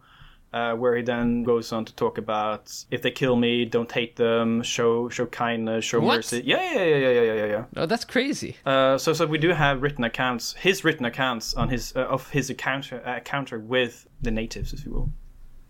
uh, 0.52 0.74
where 0.74 0.96
he 0.96 1.04
then 1.04 1.44
goes 1.44 1.72
on 1.72 1.86
to 1.86 1.94
talk 1.96 2.18
about 2.18 2.86
if 2.90 3.02
they 3.02 3.12
kill 3.12 3.36
me, 3.36 3.66
don't 3.66 3.92
hate 3.92 4.16
them, 4.16 4.64
show 4.64 5.10
show 5.10 5.26
kindness, 5.28 5.86
show 5.86 6.00
What? 6.00 6.18
mercy. 6.18 6.42
Yeah, 6.46 6.74
yeah, 6.74 6.84
yeah, 6.86 6.96
yeah, 6.98 7.22
yeah, 7.22 7.34
yeah, 7.34 7.46
yeah. 7.46 7.66
Oh, 7.78 7.86
that's 7.86 8.06
crazy. 8.06 8.58
Uh, 8.66 8.98
so, 8.98 9.14
so 9.14 9.26
we 9.26 9.38
do 9.38 9.50
have 9.50 9.82
written 9.82 10.04
accounts, 10.04 10.54
his 10.54 10.84
written 10.84 11.06
accounts 11.06 11.54
on 11.54 11.70
his 11.70 11.96
uh, 11.96 12.02
of 12.02 12.30
his 12.32 12.50
encounter 12.50 13.02
uh, 13.06 13.18
encounter 13.18 13.60
with 13.60 14.08
the 14.22 14.32
natives, 14.32 14.74
if 14.74 14.86
you 14.86 14.92
will. 14.92 15.10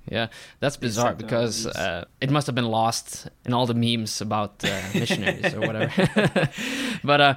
Yeah, 0.09 0.27
that's 0.59 0.77
bizarre 0.77 1.11
Exactly. 1.11 1.25
because 1.25 1.67
uh, 1.67 2.05
it 2.19 2.31
must 2.31 2.47
have 2.47 2.55
been 2.55 2.65
lost 2.65 3.27
in 3.45 3.53
all 3.53 3.67
the 3.67 3.75
memes 3.75 4.21
about 4.21 4.63
uh, 4.65 4.81
missionaries 4.93 5.53
or 5.53 5.59
whatever. 5.59 5.91
but 7.03 7.21
uh, 7.21 7.35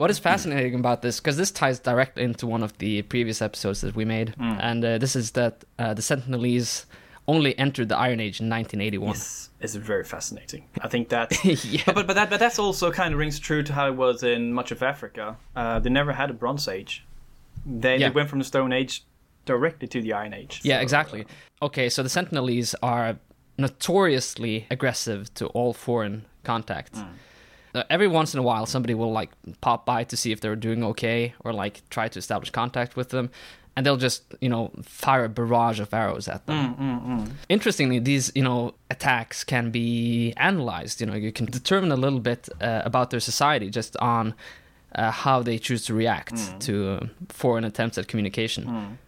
what 0.00 0.10
is 0.10 0.18
fascinating 0.18 0.74
about 0.76 1.02
this, 1.02 1.20
because 1.20 1.36
this 1.36 1.50
ties 1.50 1.78
directly 1.78 2.22
into 2.22 2.46
one 2.46 2.62
of 2.62 2.72
the 2.78 3.02
previous 3.02 3.42
episodes 3.42 3.82
that 3.82 3.94
we 3.94 4.04
made, 4.06 4.28
Mm. 4.38 4.58
and 4.62 4.82
uh, 4.84 4.96
this 4.98 5.14
is 5.14 5.32
that 5.32 5.54
uh, 5.78 5.92
the 5.92 6.00
Sentinelese 6.00 6.86
only 7.28 7.52
entered 7.58 7.88
the 7.90 7.98
Iron 7.98 8.18
Age 8.18 8.40
in 8.40 8.48
1981. 8.48 9.08
Yes, 9.10 9.50
it's 9.60 9.74
very 9.74 10.04
fascinating. 10.04 10.64
I 10.80 10.88
think 10.88 11.10
that 11.10 11.26
yeah. 11.64 11.82
But, 11.84 12.06
but 12.06 12.14
that 12.14 12.30
but 12.30 12.40
that's 12.40 12.58
also 12.58 12.90
kind 12.90 13.12
of 13.12 13.18
rings 13.20 13.38
true 13.38 13.62
to 13.62 13.72
how 13.74 13.88
it 13.88 13.94
was 13.94 14.22
in 14.22 14.54
much 14.54 14.70
of 14.72 14.82
Africa. 14.82 15.36
Uh, 15.54 15.78
they 15.80 15.90
never 15.90 16.12
had 16.14 16.30
a 16.30 16.32
Bronze 16.32 16.66
Age. 16.66 17.04
They, 17.66 17.98
Yeah. 17.98 18.08
they 18.08 18.14
went 18.14 18.30
from 18.30 18.38
the 18.38 18.44
Stone 18.46 18.72
Age 18.72 19.04
directly 19.44 19.86
to 19.88 20.00
the 20.00 20.14
Iron 20.14 20.32
Age. 20.32 20.60
Yeah, 20.64 20.78
So, 20.78 20.82
exactly. 20.82 21.26
Okay, 21.60 21.90
so 21.90 22.02
the 22.02 22.08
Sentinelese 22.08 22.74
are 22.82 23.18
notoriously 23.58 24.66
aggressive 24.70 25.32
to 25.34 25.46
all 25.48 25.72
foreign 25.74 26.24
contact. 26.42 26.94
Uh, 27.74 27.84
every 27.88 28.08
once 28.08 28.34
in 28.34 28.40
a 28.40 28.42
while, 28.42 28.66
somebody 28.66 28.94
will 28.94 29.12
like 29.12 29.30
pop 29.60 29.86
by 29.86 30.04
to 30.04 30.16
see 30.16 30.32
if 30.32 30.40
they're 30.40 30.56
doing 30.56 30.82
okay, 30.84 31.34
or 31.44 31.52
like 31.52 31.82
try 31.90 32.08
to 32.08 32.18
establish 32.18 32.50
contact 32.50 32.96
with 32.96 33.10
them, 33.10 33.30
and 33.76 33.86
they'll 33.86 33.96
just 33.96 34.22
you 34.40 34.48
know 34.48 34.70
fire 34.82 35.24
a 35.24 35.28
barrage 35.28 35.78
of 35.80 35.94
arrows 35.94 36.26
at 36.28 36.46
them. 36.46 36.56
Interestingly, 37.48 37.98
these 38.00 38.32
you 38.34 38.42
know 38.42 38.74
attacks 38.90 39.44
can 39.44 39.70
be 39.70 40.32
analyzed. 40.36 41.00
You 41.00 41.06
know, 41.06 41.14
you 41.14 41.32
can 41.32 41.46
determine 41.46 41.92
a 41.92 41.96
little 41.96 42.20
bit 42.20 42.48
uh, 42.60 42.82
about 42.84 43.10
their 43.10 43.20
society 43.20 43.70
just 43.70 43.96
on 43.98 44.34
uh, 44.94 45.10
how 45.12 45.42
they 45.42 45.56
choose 45.58 45.84
to 45.86 45.94
react 45.94 46.60
to 46.62 46.90
uh, 46.90 47.06
foreign 47.28 47.64
attempts 47.64 47.96
at 47.98 48.08
communication 48.08 48.98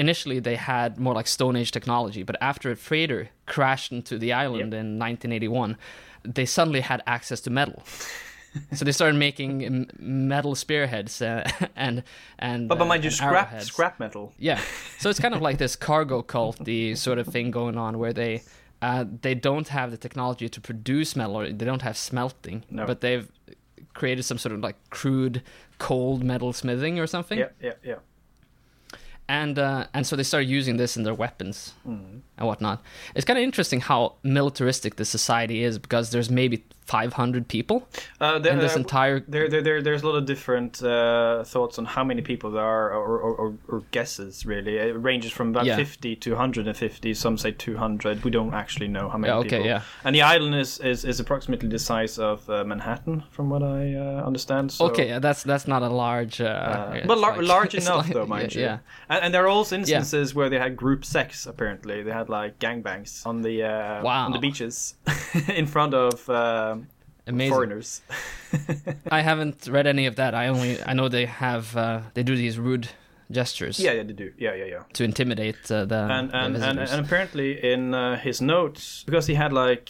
initially 0.00 0.40
they 0.40 0.56
had 0.56 0.98
more 0.98 1.14
like 1.18 1.28
Stone 1.28 1.56
Age 1.60 1.70
technology, 1.70 2.22
but 2.24 2.36
after 2.40 2.70
a 2.70 2.76
freighter 2.76 3.28
crashed 3.46 3.92
into 3.92 4.14
the 4.18 4.32
island 4.44 4.72
in 4.74 4.98
1981, 4.98 5.76
they 6.36 6.46
suddenly 6.46 6.80
had 6.80 7.00
access 7.06 7.40
to 7.42 7.50
metal. 7.50 7.82
so 8.72 8.84
they 8.84 8.92
started 8.92 9.16
making 9.16 9.88
metal 9.98 10.54
spearheads 10.54 11.22
uh, 11.22 11.42
and 11.76 12.02
and 12.38 12.68
But, 12.68 12.78
but 12.78 12.84
uh, 12.84 12.88
mind 12.92 13.04
you, 13.04 13.10
scrap 13.10 13.30
arrowheads. 13.52 13.66
scrap 13.66 14.00
metal. 14.00 14.32
Yeah, 14.38 14.58
so 14.98 15.08
it's 15.10 15.20
kind 15.20 15.34
of 15.34 15.42
like 15.48 15.58
this 15.58 15.76
cargo 15.76 16.22
cult, 16.34 16.56
the 16.64 16.94
sort 16.96 17.18
of 17.18 17.26
thing 17.34 17.50
going 17.52 17.76
on 17.78 17.98
where 17.98 18.12
they 18.12 18.42
uh, 18.82 19.04
they 19.22 19.34
don't 19.34 19.68
have 19.68 19.90
the 19.90 19.98
technology 19.98 20.48
to 20.48 20.60
produce 20.60 21.14
metal, 21.14 21.36
or 21.38 21.44
they 21.52 21.66
don't 21.66 21.82
have 21.82 21.96
smelting, 21.96 22.64
No. 22.70 22.86
but 22.86 23.00
they've 23.00 23.28
created 23.94 24.24
some 24.24 24.38
sort 24.38 24.54
of 24.54 24.60
like 24.60 24.76
crude 24.90 25.42
cold 25.78 26.22
metal 26.24 26.52
smithing 26.52 26.98
or 27.00 27.06
something 27.06 27.38
Yeah, 27.38 27.48
yeah, 27.60 27.72
yeah. 27.90 27.96
And 29.30 29.58
uh, 29.58 29.86
and 29.94 30.02
so 30.06 30.16
they 30.16 30.24
started 30.32 30.48
using 30.58 30.76
this 30.82 30.96
in 30.98 31.02
their 31.06 31.14
weapons 31.24 31.58
Mm. 31.86 32.20
And 32.40 32.48
whatnot. 32.48 32.82
It's 33.14 33.24
kind 33.24 33.38
of 33.38 33.44
interesting 33.44 33.80
how 33.80 34.14
militaristic 34.22 34.96
this 34.96 35.08
society 35.08 35.62
is 35.62 35.78
because 35.78 36.10
there's 36.10 36.30
maybe 36.30 36.64
500 36.86 37.46
people 37.46 37.86
Uh, 38.20 38.40
there, 38.40 38.52
in 38.52 38.58
this 38.58 38.74
uh, 38.74 38.80
entire. 38.80 39.20
there, 39.28 39.48
there, 39.48 39.62
there, 39.62 39.80
there's 39.80 40.02
a 40.02 40.06
lot 40.08 40.16
of 40.16 40.26
different 40.26 40.82
uh, 40.82 41.44
thoughts 41.44 41.78
on 41.78 41.84
how 41.84 42.02
many 42.02 42.20
people 42.20 42.50
there 42.50 42.64
are, 42.64 42.90
or, 42.92 43.18
or, 43.20 43.32
or, 43.34 43.54
or 43.68 43.82
guesses. 43.92 44.44
Really, 44.44 44.76
it 44.78 44.96
ranges 44.98 45.30
from 45.30 45.50
about 45.50 45.66
Yeah. 45.66 45.76
50 45.76 46.16
to 46.16 46.30
150. 46.32 47.14
Some 47.14 47.38
say 47.38 47.52
200. 47.52 48.24
We 48.24 48.30
don't 48.32 48.54
actually 48.54 48.88
know 48.88 49.08
how 49.08 49.18
many 49.18 49.30
Yeah, 49.32 49.38
okay, 49.38 49.48
people. 49.50 49.66
yeah. 49.66 49.82
And 50.04 50.16
the 50.16 50.22
island 50.22 50.56
is, 50.56 50.80
is, 50.80 51.04
is 51.04 51.20
approximately 51.20 51.68
the 51.68 51.78
size 51.78 52.18
of 52.18 52.48
uh, 52.50 52.64
Manhattan, 52.64 53.22
from 53.30 53.50
what 53.50 53.62
I 53.62 53.94
uh, 53.94 54.26
understand. 54.26 54.72
So, 54.72 54.86
okay, 54.86 55.06
yeah, 55.08 55.20
that's 55.20 55.44
that's 55.44 55.68
not 55.68 55.82
a 55.82 55.88
large. 55.88 56.40
Uh, 56.40 57.02
but 57.06 57.18
lar- 57.18 57.36
like- 57.36 57.46
large 57.46 57.74
enough, 57.82 58.06
like- 58.06 58.14
though, 58.14 58.26
mind 58.26 58.52
yeah, 58.54 58.60
you. 58.60 58.66
Yeah, 58.66 58.78
And, 59.08 59.24
and 59.24 59.34
there 59.34 59.44
are 59.44 59.48
also 59.58 59.76
instances 59.76 60.34
where 60.34 60.48
they 60.50 60.58
had 60.58 60.76
group 60.76 61.04
sex. 61.04 61.46
Apparently, 61.46 62.02
they 62.02 62.10
had 62.12 62.28
like 62.30 62.58
gangbangs 62.58 63.26
on 63.26 63.42
the 63.42 63.62
uh, 63.64 64.02
Wow. 64.02 64.26
on 64.26 64.32
the 64.32 64.38
beaches 64.38 64.94
in 65.48 65.66
front 65.66 65.92
of 65.94 66.28
um 66.30 66.86
amazing. 67.26 67.52
foreigners. 67.54 68.02
I 69.10 69.20
haven't 69.22 69.68
read 69.68 69.86
any 69.86 70.06
of 70.06 70.14
that. 70.16 70.34
I 70.34 70.48
only 70.48 70.78
I 70.90 70.92
know 70.94 71.08
they 71.08 71.26
have 71.26 71.76
uh, 71.76 72.00
they 72.14 72.22
do 72.22 72.34
these 72.36 72.58
rude 72.58 72.88
gestures 73.32 73.78
yeah, 73.78 73.92
yeah, 73.92 74.02
they 74.02 74.12
do. 74.12 74.32
Yeah, 74.38 74.54
yeah, 74.54 74.64
yeah. 74.64 74.82
to 74.94 75.04
intimidate 75.04 75.70
uh, 75.70 75.84
the, 75.84 75.94
and 76.10 76.30
the 76.30 76.36
and, 76.38 76.56
and 76.56 76.78
and 76.80 77.06
apparently 77.06 77.72
in 77.72 77.94
uh, 77.94 78.18
his 78.18 78.40
notes 78.40 79.04
because 79.06 79.26
he 79.28 79.34
had 79.34 79.52
like 79.52 79.88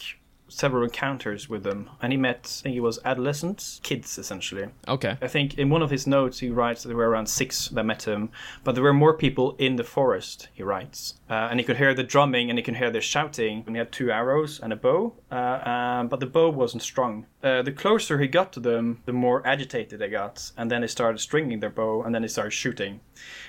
several 0.51 0.83
encounters 0.83 1.49
with 1.49 1.63
them 1.63 1.89
and 2.01 2.11
he 2.11 2.17
met 2.17 2.61
I 2.61 2.63
think 2.63 2.75
it 2.75 2.81
was 2.81 2.99
adolescents 3.05 3.79
kids 3.83 4.17
essentially. 4.17 4.67
Okay, 4.87 5.17
I 5.21 5.27
think 5.27 5.57
in 5.57 5.69
one 5.69 5.81
of 5.81 5.89
his 5.89 6.05
notes 6.05 6.39
he 6.39 6.49
writes 6.49 6.83
that 6.83 6.89
there 6.89 6.97
were 6.97 7.09
around 7.09 7.27
six 7.27 7.69
that 7.69 7.85
met 7.85 8.03
him 8.03 8.29
but 8.63 8.75
there 8.75 8.83
were 8.83 8.93
more 8.93 9.13
people 9.13 9.55
in 9.57 9.75
the 9.75 9.83
forest 9.83 10.49
he 10.53 10.63
writes. 10.63 11.15
Uh, 11.29 11.47
and 11.49 11.59
he 11.59 11.63
could 11.63 11.77
hear 11.77 11.93
the 11.93 12.03
drumming 12.03 12.49
and 12.49 12.59
he 12.59 12.63
could 12.63 12.75
hear 12.75 12.91
the 12.91 13.01
shouting 13.01 13.63
and 13.65 13.75
he 13.75 13.79
had 13.79 13.91
two 13.91 14.11
arrows 14.11 14.59
and 14.59 14.73
a 14.73 14.75
bow 14.75 15.13
uh, 15.31 15.35
um, 15.69 16.07
but 16.07 16.19
the 16.19 16.25
bow 16.25 16.49
wasn't 16.49 16.83
strung 16.83 17.25
uh, 17.43 17.61
the 17.61 17.71
closer 17.71 18.19
he 18.19 18.27
got 18.27 18.51
to 18.53 18.59
them 18.59 19.01
the 19.05 19.13
more 19.13 19.45
agitated 19.47 19.99
they 19.99 20.09
got 20.09 20.51
and 20.57 20.69
then 20.69 20.81
they 20.81 20.87
started 20.87 21.19
stringing 21.19 21.59
their 21.59 21.69
bow 21.69 22.03
and 22.03 22.13
then 22.13 22.21
they 22.21 22.27
started 22.27 22.51
shooting. 22.51 22.99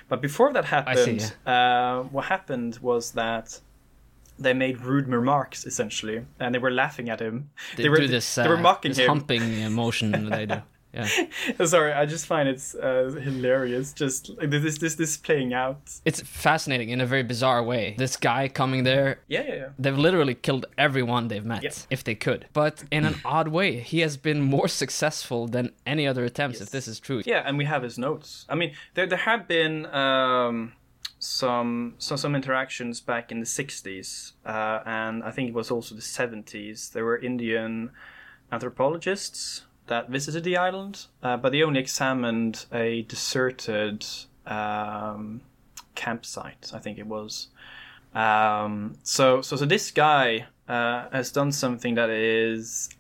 But 0.09 0.23
before 0.23 0.53
that 0.53 0.67
happened 0.67 1.35
uh, 1.47 2.03
what 2.05 2.27
happened 2.27 2.79
was 2.81 3.13
that 3.13 3.61
they 4.39 4.55
made 4.55 4.81
rude 4.81 5.09
remarks 5.09 5.65
essentially, 5.67 6.25
and 6.41 6.55
they 6.55 6.59
were 6.59 6.71
laughing 6.71 7.09
at 7.09 7.21
him. 7.21 7.51
they, 7.77 7.89
were 7.89 7.97
do 7.97 8.09
this. 8.09 8.39
Uh, 8.39 8.43
they 8.45 8.49
were 8.49 8.57
mocking 8.57 8.91
this 8.91 8.99
him. 8.99 9.09
humping 9.09 9.65
uh, 9.65 9.71
motion 9.71 10.29
they 10.31 10.47
do. 10.47 10.63
Yeah, 10.95 11.09
Sorry, 11.65 11.93
I 11.95 12.05
just 12.05 12.27
find 12.27 12.47
it's 12.49 12.75
uh, 12.75 13.19
hilarious. 13.19 13.95
Just 13.95 14.29
like, 14.37 14.51
this, 14.51 14.77
this, 14.77 14.95
this 14.97 15.17
playing 15.17 15.55
out. 15.55 15.81
it's 16.05 16.21
fascinating 16.21 16.91
in 16.91 17.01
a 17.01 17.07
very 17.07 17.23
bizarre 17.23 17.63
way. 17.63 17.95
This 17.97 18.17
guy 18.19 18.49
coming 18.49 18.85
there 18.85 19.21
Yeah, 19.27 19.43
yeah, 19.49 19.55
yeah. 19.55 19.69
They've 19.79 19.97
literally 19.97 20.35
killed 20.35 20.67
everyone 20.77 21.29
they've 21.29 21.45
met, 21.45 21.63
Yep. 21.63 21.75
if 21.89 22.05
they 22.05 22.15
could. 22.15 22.47
But 22.53 22.85
in 22.91 23.07
an 23.07 23.15
odd 23.25 23.49
way, 23.49 23.81
he 23.81 24.01
has 24.01 24.19
been 24.19 24.43
more 24.43 24.69
successful 24.69 25.47
than 25.49 25.73
any 25.87 26.07
other 26.07 26.25
attempts, 26.27 26.61
if 26.61 26.69
this 26.71 26.87
is 26.87 27.01
true. 27.01 27.23
Yeah, 27.25 27.43
and 27.47 27.57
we 27.57 27.65
have 27.65 27.83
his 27.83 27.97
notes. 27.97 28.45
I 28.51 28.55
mean, 28.55 28.75
there 28.93 29.07
there 29.07 29.19
have 29.19 29.49
been 29.49 29.87
um, 29.87 30.75
some 31.23 31.95
some 31.99 32.17
some 32.17 32.35
interactions 32.35 33.01
back 33.01 33.31
in 33.31 33.39
the 33.39 33.47
'60s, 33.47 34.33
uh, 34.45 34.81
and 34.85 35.23
I 35.23 35.31
think 35.31 35.49
it 35.49 35.55
was 35.55 35.71
also 35.71 35.95
the 35.95 36.01
'70s. 36.01 36.93
There 36.93 37.05
were 37.05 37.17
Indian 37.17 37.93
anthropologists 38.51 39.63
that 39.87 40.11
visited 40.11 40.43
the 40.43 40.57
island, 40.57 41.07
uh, 41.23 41.37
but 41.37 41.53
they 41.53 41.63
only 41.63 41.79
examined 41.79 42.67
a 42.73 43.03
deserted 43.03 44.05
um, 44.47 45.43
campsite. 45.95 46.73
I 46.75 46.81
think 46.81 46.99
it 46.99 47.07
was. 47.07 47.49
Um, 48.15 48.97
so 49.05 49.43
so 49.43 49.55
so 49.55 49.65
this 49.65 49.93
guy 49.93 50.47
uh, 50.69 51.09
has 51.13 51.31
done 51.31 51.53
something 51.53 51.95
that 51.95 52.11
is. 52.11 52.91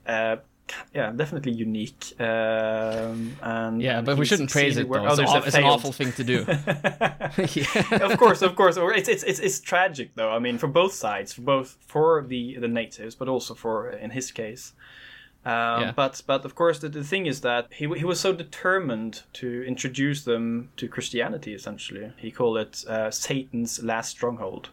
Yeah, 0.94 1.10
definitely 1.12 1.52
unique. 1.52 2.14
Um, 2.20 3.36
and 3.42 3.80
Yeah, 3.82 4.00
but 4.00 4.16
we 4.18 4.24
shouldn't 4.24 4.50
praise 4.50 4.76
it 4.76 4.82
succeeded 4.82 4.86
though. 4.86 4.90
where 4.90 5.04
It's, 5.04 5.12
others 5.18 5.32
have 5.32 5.46
it's 5.46 5.56
an 5.56 5.64
awful 5.64 5.92
thing 5.92 6.12
to 6.12 6.24
do. 6.24 6.44
yeah. 6.46 8.04
of 8.06 8.18
course, 8.18 8.42
of 8.42 8.54
course. 8.56 8.76
Or 8.76 8.92
It's, 8.92 9.08
it's 9.08 9.22
it's 9.22 9.38
it's 9.40 9.60
tragic 9.60 10.14
though. 10.14 10.30
I 10.30 10.38
mean, 10.38 10.58
for 10.58 10.68
both 10.68 10.92
sides, 10.92 11.32
for 11.32 11.42
both 11.42 11.76
for 11.86 12.24
the 12.26 12.56
the 12.58 12.68
natives, 12.68 13.14
but 13.14 13.28
also 13.28 13.54
for 13.54 13.90
in 13.90 14.10
his 14.10 14.30
case. 14.32 14.72
Um, 15.44 15.52
Yeah. 15.82 15.92
But 15.96 16.22
but 16.26 16.44
of 16.44 16.54
course 16.54 16.78
the, 16.78 16.88
the 16.88 17.02
thing 17.04 17.26
is 17.26 17.40
that 17.40 17.66
he 17.70 17.86
he 17.98 18.04
was 18.04 18.20
so 18.20 18.32
determined 18.32 19.22
to 19.34 19.64
introduce 19.64 20.22
them 20.24 20.68
to 20.76 20.86
Christianity. 20.88 21.52
Essentially, 21.54 22.12
he 22.16 22.30
called 22.30 22.58
it 22.58 22.84
uh, 22.88 23.10
Satan's 23.10 23.82
last 23.82 24.10
stronghold. 24.10 24.70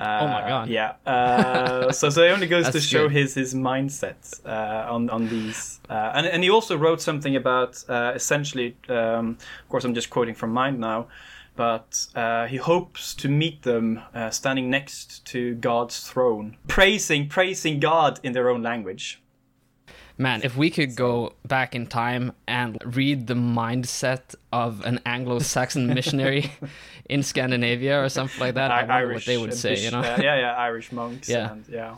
Uh, 0.00 0.18
Oh 0.22 0.28
my 0.28 0.48
God. 0.48 0.68
Yeah. 0.68 0.94
Uh, 1.06 1.92
so 1.92 2.08
so 2.10 2.22
it 2.22 2.30
only 2.30 2.46
goes 2.46 2.68
to 2.76 2.80
show 2.80 3.08
good. 3.08 3.12
his 3.18 3.34
his 3.34 3.54
mindset 3.54 4.40
uh, 4.46 4.92
on 4.94 5.10
on 5.10 5.28
these. 5.28 5.80
Uh, 5.88 6.12
and 6.14 6.26
and 6.26 6.42
he 6.42 6.50
also 6.50 6.76
wrote 6.76 7.00
something 7.00 7.36
about 7.36 7.84
uh, 7.88 8.12
essentially. 8.14 8.76
Um, 8.88 9.36
of 9.62 9.68
course, 9.68 9.84
I'm 9.84 9.94
just 9.94 10.10
quoting 10.10 10.34
from 10.34 10.50
mind 10.52 10.78
now. 10.80 11.06
But 11.56 12.06
uh, 12.14 12.46
he 12.46 12.56
hopes 12.56 13.14
to 13.14 13.28
meet 13.28 13.62
them 13.62 14.00
uh, 14.14 14.30
standing 14.30 14.70
next 14.70 15.24
to 15.26 15.54
God's 15.56 16.00
throne, 16.08 16.56
praising, 16.68 17.28
praising 17.28 17.80
God 17.80 18.18
in 18.22 18.32
their 18.32 18.48
own 18.48 18.62
language. 18.62 19.20
Man, 20.20 20.42
if 20.44 20.54
we 20.54 20.68
could 20.68 20.94
go 20.96 21.32
back 21.46 21.74
in 21.74 21.86
time 21.86 22.32
and 22.46 22.76
read 22.84 23.26
the 23.26 23.32
mindset 23.34 24.34
of 24.52 24.84
an 24.84 25.00
Anglo-Saxon 25.06 25.86
missionary 25.98 26.50
in 27.08 27.22
Scandinavia 27.22 28.02
or 28.04 28.10
something 28.10 28.38
like 28.38 28.54
that, 28.56 28.70
I, 28.70 28.74
I- 28.74 28.80
wonder 28.80 28.92
Irish 28.92 29.14
what 29.14 29.24
they 29.24 29.38
would 29.38 29.54
say. 29.54 29.70
bish- 29.70 29.84
You 29.84 29.92
know? 29.92 30.00
uh, 30.00 30.18
yeah, 30.20 30.36
yeah, 30.38 30.56
Irish 30.56 30.92
monks. 30.92 31.26
Yeah. 31.26 31.52
and, 31.52 31.64
yeah, 31.68 31.94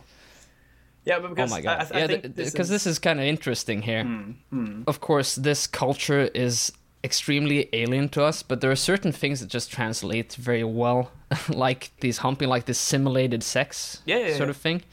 yeah. 1.03 1.19
But 1.19 1.25
Oh 1.25 1.29
because 1.35 1.51
my 1.51 1.59
god! 1.61 1.87
I, 1.91 1.95
I 1.95 1.99
yeah, 1.99 2.07
think 2.07 2.21
because 2.35 2.53
this, 2.53 2.53
this, 2.69 2.81
is, 2.83 2.87
is 2.93 2.99
kind 2.99 3.19
of 3.19 3.25
interesting 3.25 3.81
here. 3.81 4.05
Hmm, 4.05 4.83
Of 4.87 5.01
course, 5.01 5.35
this 5.35 5.67
culture 5.67 6.21
is 6.33 6.71
extremely 7.03 7.67
alien 7.73 8.07
to 8.09 8.23
us, 8.23 8.43
but 8.43 8.61
there 8.61 8.71
are 8.71 8.75
certain 8.77 9.11
things 9.11 9.39
that 9.41 9.49
just 9.49 9.69
translate 9.71 10.33
very 10.35 10.63
well, 10.63 11.11
like 11.49 11.91
these 11.99 12.19
humping, 12.19 12.47
like 12.47 12.65
this 12.65 12.77
simulated 12.77 13.43
sex 13.43 14.01
Yeah, 14.05 14.19
yeah, 14.19 14.27
sort 14.37 14.47
yeah. 14.47 14.49
of 14.51 14.57
thing. 14.57 14.83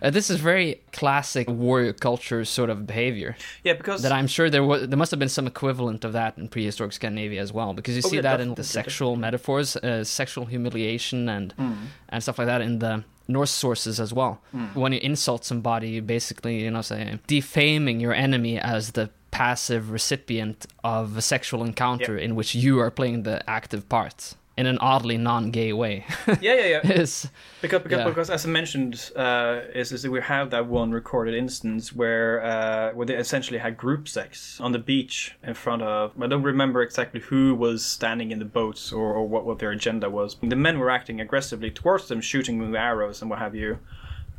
Uh, 0.00 0.08
this 0.10 0.30
is 0.30 0.40
very 0.40 0.80
classic 0.92 1.46
warrior 1.48 1.92
culture 1.92 2.44
sort 2.46 2.70
of 2.70 2.86
behavior. 2.86 3.36
yeah, 3.64 3.74
because 3.74 4.00
That 4.02 4.12
I'm 4.12 4.26
sure 4.28 4.48
there 4.48 4.64
was, 4.64 4.88
there 4.88 4.96
must 4.96 5.10
have 5.10 5.20
been 5.20 5.28
some 5.28 5.46
equivalent 5.46 6.04
of 6.04 6.12
that 6.14 6.38
in 6.38 6.48
prehistoric 6.48 6.92
Scandinavia 6.94 7.42
as 7.42 7.52
well, 7.52 7.74
because 7.74 7.94
you 7.96 8.02
Oh, 8.04 8.08
see 8.08 8.20
that 8.20 8.40
in 8.40 8.54
the 8.54 8.64
sexual 8.64 9.16
metaphors, 9.16 9.76
uh, 9.76 10.04
sexual 10.04 10.46
humiliation, 10.46 11.28
and 11.28 11.52
Hmm. 11.52 11.72
and 12.08 12.22
stuff 12.22 12.38
like 12.38 12.46
that 12.46 12.62
in 12.62 12.78
the 12.78 13.04
Norse 13.30 13.50
sources 13.50 14.00
as 14.00 14.10
well. 14.14 14.40
Hmm. 14.52 14.68
When 14.72 14.92
you 14.94 15.00
insult 15.02 15.44
somebody, 15.44 15.90
you 15.90 16.00
basically, 16.00 16.62
you 16.64 16.70
know, 16.70 16.80
say 16.80 17.18
defaming 17.26 18.00
your 18.00 18.14
enemy 18.14 18.58
as 18.58 18.92
the 18.92 19.10
passive 19.30 19.90
recipient 19.90 20.66
of 20.82 21.16
a 21.16 21.22
sexual 21.22 21.62
encounter 21.64 22.16
in 22.16 22.34
which 22.34 22.54
you 22.54 22.78
are 22.80 22.90
playing 22.90 23.22
the 23.22 23.48
active 23.48 23.88
part 23.88 24.34
in 24.56 24.66
an 24.66 24.76
oddly 24.80 25.16
non-gay 25.16 25.72
way. 25.72 26.04
yeah, 26.40 26.54
yeah, 26.54 26.66
yeah. 26.66 26.80
is 27.02 27.30
Because 27.62 27.80
because, 27.82 27.98
Yeah. 27.98 28.08
because 28.08 28.28
as 28.28 28.44
I 28.44 28.48
mentioned, 28.48 29.12
uh, 29.14 29.60
is, 29.72 29.92
is 29.92 30.02
that 30.02 30.10
we 30.10 30.20
have 30.20 30.50
that 30.50 30.66
one 30.66 30.90
recorded 30.90 31.34
instance 31.34 31.92
where 31.94 32.42
uh, 32.42 32.92
where 32.92 33.06
they 33.06 33.14
essentially 33.14 33.60
had 33.60 33.76
group 33.76 34.08
sex 34.08 34.60
on 34.60 34.72
the 34.72 34.80
beach 34.80 35.36
in 35.44 35.54
front 35.54 35.82
of. 35.82 36.12
I 36.20 36.26
don't 36.26 36.42
remember 36.42 36.82
exactly 36.82 37.20
who 37.20 37.54
was 37.54 37.84
standing 37.84 38.32
in 38.32 38.40
the 38.40 38.44
boats 38.44 38.92
or, 38.92 39.14
or 39.14 39.28
what 39.28 39.44
what 39.46 39.60
their 39.60 39.70
agenda 39.70 40.10
was. 40.10 40.36
The 40.42 40.56
men 40.56 40.80
were 40.80 40.90
acting 40.90 41.20
aggressively 41.20 41.70
towards 41.70 42.08
them, 42.08 42.20
shooting 42.20 42.58
with 42.58 42.74
arrows 42.74 43.22
and 43.22 43.30
what 43.30 43.38
have 43.38 43.54
you. 43.54 43.78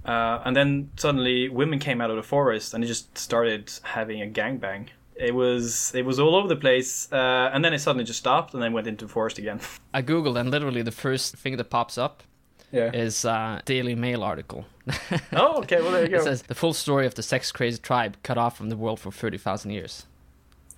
Uh, 0.09 0.41
and 0.45 0.55
then 0.55 0.89
suddenly 0.97 1.49
women 1.49 1.77
came 1.79 2.01
out 2.01 2.09
of 2.09 2.15
the 2.15 2.23
forest 2.23 2.73
and 2.73 2.83
they 2.83 2.87
just 2.87 3.17
started 3.17 3.71
having 3.83 4.21
a 4.21 4.25
gangbang. 4.25 4.87
It 5.15 5.35
was 5.35 5.91
it 5.93 6.05
was 6.05 6.17
all 6.19 6.33
over 6.35 6.47
the 6.47 6.55
place, 6.67 7.11
uh, 7.11 7.51
and 7.53 7.63
then 7.63 7.73
it 7.73 7.79
suddenly 7.79 8.05
just 8.05 8.19
stopped 8.19 8.53
and 8.53 8.63
then 8.63 8.71
went 8.73 8.87
into 8.87 9.05
the 9.05 9.11
forest 9.11 9.37
again. 9.37 9.59
I 9.93 10.01
googled 10.01 10.39
and 10.39 10.49
literally 10.49 10.81
the 10.81 10.91
first 11.05 11.35
thing 11.35 11.57
that 11.57 11.69
pops 11.69 11.97
up 11.97 12.23
Yeah. 12.71 12.91
is 12.93 13.25
a 13.25 13.61
Daily 13.65 13.95
Mail 13.95 14.23
article. 14.23 14.65
oh, 15.33 15.59
okay. 15.61 15.81
Well, 15.81 15.91
there 15.91 16.03
you 16.03 16.09
go. 16.09 16.17
It 16.17 16.23
says 16.23 16.41
the 16.43 16.55
full 16.55 16.73
story 16.73 17.05
of 17.05 17.13
the 17.15 17.23
sex-crazy 17.23 17.79
tribe 17.81 18.15
cut 18.23 18.37
off 18.37 18.57
from 18.57 18.69
the 18.69 18.77
world 18.77 18.99
for 18.99 19.11
thirty 19.11 19.37
thousand 19.37 19.71
years. 19.71 20.05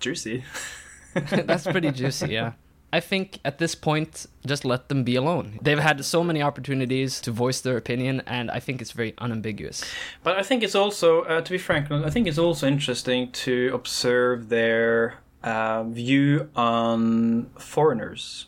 Juicy. 0.00 0.44
That's 1.14 1.64
pretty 1.64 1.90
juicy, 1.92 2.28
yeah. 2.32 2.52
I 2.94 3.00
think 3.00 3.38
at 3.44 3.56
this 3.58 3.74
point, 3.74 4.26
just 4.46 4.64
let 4.64 4.88
them 4.88 5.02
be 5.02 5.16
alone. 5.16 5.58
They've 5.62 5.78
had 5.78 6.04
so 6.04 6.22
many 6.22 6.42
opportunities 6.42 7.20
to 7.22 7.30
voice 7.30 7.60
their 7.62 7.76
opinion, 7.78 8.22
and 8.26 8.50
I 8.50 8.60
think 8.60 8.82
it's 8.82 8.92
very 8.92 9.14
unambiguous. 9.18 9.82
But 10.22 10.36
I 10.38 10.42
think 10.42 10.62
it's 10.62 10.74
also, 10.74 11.22
uh, 11.22 11.40
to 11.40 11.50
be 11.50 11.58
frank, 11.58 11.90
I 11.90 12.10
think 12.10 12.26
it's 12.26 12.38
also 12.38 12.66
interesting 12.66 13.30
to 13.32 13.70
observe 13.72 14.48
their 14.50 15.14
uh, 15.42 15.82
view 15.84 16.48
on 16.54 17.46
foreigners, 17.58 18.46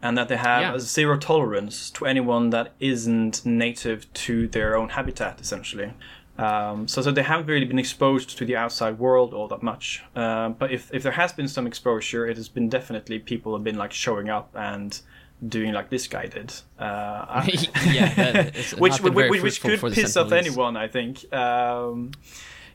and 0.00 0.16
that 0.16 0.28
they 0.28 0.36
have 0.36 0.62
Yeah. 0.62 0.74
a 0.74 0.80
zero 0.80 1.18
tolerance 1.18 1.90
to 1.90 2.06
anyone 2.06 2.50
that 2.50 2.72
isn't 2.80 3.44
native 3.44 4.10
to 4.14 4.46
their 4.48 4.76
own 4.76 4.90
habitat, 4.90 5.40
essentially. 5.40 5.92
Um, 6.40 6.88
so, 6.88 7.02
so 7.02 7.10
they 7.10 7.22
haven't 7.22 7.46
really 7.46 7.66
been 7.66 7.78
exposed 7.78 8.38
to 8.38 8.44
the 8.44 8.56
outside 8.56 8.98
world 8.98 9.34
all 9.34 9.48
that 9.48 9.62
much. 9.62 10.02
Uh, 10.16 10.48
but 10.50 10.70
if, 10.72 10.92
if 10.94 11.02
there 11.02 11.12
has 11.12 11.32
been 11.32 11.48
some 11.48 11.66
exposure, 11.66 12.26
it 12.26 12.36
has 12.36 12.48
been 12.48 12.68
definitely 12.68 13.18
people 13.18 13.52
have 13.54 13.64
been 13.64 13.76
like 13.76 13.92
showing 13.92 14.30
up 14.30 14.50
and 14.54 15.00
doing 15.46 15.72
like 15.72 15.90
this 15.90 16.06
guy 16.06 16.26
did. 16.26 16.52
Uh, 16.78 17.46
yeah, 17.86 18.50
which 18.78 19.00
which, 19.02 19.42
which 19.42 19.60
could 19.60 19.80
piss 19.92 20.16
off 20.16 20.32
anyone, 20.32 20.76
I 20.76 20.88
think. 20.88 21.30
Um, 21.32 22.12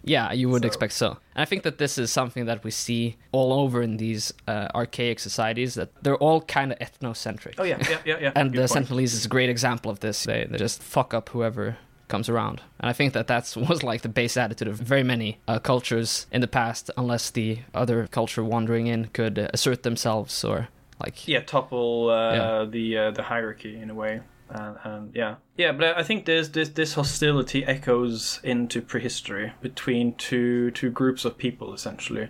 Yeah, 0.08 0.32
you 0.34 0.50
would 0.50 0.62
So- 0.62 0.68
expect 0.68 0.94
so. 0.94 1.08
And 1.36 1.42
I 1.42 1.46
think 1.46 1.64
that 1.64 1.78
this 1.80 1.98
is 1.98 2.12
something 2.12 2.46
that 2.46 2.64
we 2.64 2.70
see 2.70 3.18
all 3.32 3.52
over 3.52 3.82
in 3.82 3.98
these 3.98 4.32
uh, 4.48 4.68
archaic 4.76 5.20
societies, 5.20 5.74
that 5.74 5.90
they're 6.04 6.18
all 6.18 6.42
kind 6.42 6.72
of 6.72 6.78
ethnocentric. 6.78 7.56
oh 7.58 7.64
yeah, 7.64 7.78
yeah, 7.90 7.98
yeah, 8.06 8.18
yeah. 8.22 8.32
And 8.40 8.54
Good 8.54 8.70
the 8.70 8.74
point. 8.74 8.86
Sentinelese 8.88 9.14
is 9.16 9.26
a 9.26 9.30
great 9.30 9.50
example 9.50 9.90
of 9.90 10.00
this. 10.02 10.24
They, 10.24 10.46
they 10.48 10.60
just 10.60 10.84
fuck 10.84 11.16
up 11.16 11.30
whoever 11.30 11.78
comes 12.08 12.30
around. 12.30 12.62
And 12.80 12.90
I 12.90 12.94
think 12.94 13.14
that 13.14 13.28
that's 13.28 13.56
was 13.70 13.84
like 13.84 14.02
the 14.02 14.10
base 14.10 14.38
attitude 14.38 14.68
of 14.68 14.78
very 14.78 15.04
many 15.04 15.40
uh, 15.48 15.60
cultures 15.60 16.28
in 16.32 16.42
the 16.42 16.48
past, 16.48 16.90
unless 16.98 17.30
the 17.30 17.60
other 17.74 18.08
culture 18.08 18.44
wandering 18.44 18.88
in 18.88 19.06
could 19.14 19.40
uh, 19.40 19.48
assert 19.54 19.84
themselves 19.84 20.44
or 20.44 20.68
like 21.00 21.28
yeah, 21.28 21.42
topple 21.42 22.10
uh, 22.10 22.34
Yeah. 22.34 22.66
the 22.70 22.98
uh, 22.98 23.12
the 23.12 23.24
hierarchy 23.24 23.78
in 23.78 23.90
a 23.90 23.94
way. 23.96 24.22
Uh, 24.50 24.76
and 24.84 25.12
yeah, 25.16 25.36
yeah, 25.58 25.72
but 25.72 25.98
I 25.98 26.04
think 26.04 26.26
this 26.26 26.50
this 26.50 26.70
this 26.70 26.94
hostility 26.94 27.66
echoes 27.66 28.40
into 28.44 28.82
prehistory 28.82 29.54
between 29.62 30.14
two 30.16 30.70
two 30.72 30.92
groups 30.92 31.26
of 31.26 31.38
people 31.38 31.74
essentially. 31.74 32.30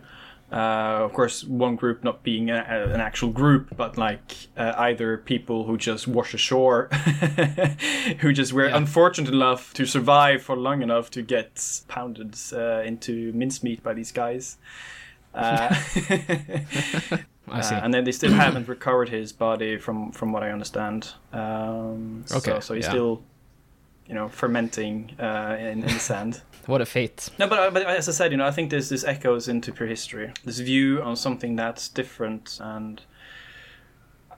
Uh, 0.52 1.04
of 1.06 1.12
course, 1.12 1.44
one 1.44 1.76
group 1.76 2.04
not 2.04 2.22
being 2.24 2.50
a, 2.52 2.56
a- 2.70 2.94
an 2.94 3.02
actual 3.02 3.30
group, 3.32 3.76
but 3.76 3.98
like 3.98 4.48
uh, 4.56 4.74
either 4.78 5.18
people 5.18 5.64
who 5.66 5.76
just 5.78 6.08
wash 6.08 6.34
ashore, 6.36 6.88
who 8.20 8.32
just 8.32 8.54
were 8.54 8.68
Yeah. 8.70 8.78
unfortunate 8.78 9.34
enough 9.34 9.74
to 9.74 9.86
survive 9.86 10.44
for 10.44 10.56
long 10.56 10.82
enough 10.84 11.10
to 11.12 11.22
get 11.24 11.62
pounded 11.88 12.36
uh, 12.54 12.82
into 12.86 13.34
mincemeat 13.34 13.82
by 13.84 13.94
these 13.94 14.12
guys. 14.12 14.58
Uh, 15.34 15.68
I 17.48 17.62
see. 17.62 17.76
uh, 17.76 17.82
and 17.84 17.94
then 17.94 18.04
they 18.06 18.12
still 18.12 18.32
haven't 18.32 18.68
recovered 18.68 19.10
his 19.10 19.34
body, 19.34 19.78
from 19.78 20.12
from 20.12 20.32
what 20.32 20.44
I 20.44 20.52
understand. 20.52 21.14
Um, 21.34 22.24
so, 22.26 22.38
Okay, 22.38 22.60
so 22.62 22.74
he's 22.74 22.86
yeah. 22.86 22.90
still, 22.92 23.24
you 24.08 24.14
know, 24.14 24.30
fermenting 24.30 25.16
uh, 25.20 25.56
in, 25.60 25.84
in 25.84 25.94
the 25.94 26.00
sand. 26.00 26.42
what 26.68 26.82
a 26.82 26.86
fate. 26.86 27.30
No, 27.40 27.48
but, 27.48 27.74
but 27.74 27.86
as 27.88 28.08
I 28.08 28.12
said, 28.12 28.32
you 28.32 28.38
know, 28.38 28.46
I 28.46 28.52
think 28.52 28.70
this 28.70 28.90
this 28.90 29.04
echoes 29.04 29.48
into 29.48 29.72
prehistory. 29.72 30.32
This 30.44 30.60
view 30.60 31.02
on 31.02 31.16
something 31.16 31.56
that's 31.56 31.90
different 31.90 32.60
and, 32.62 33.02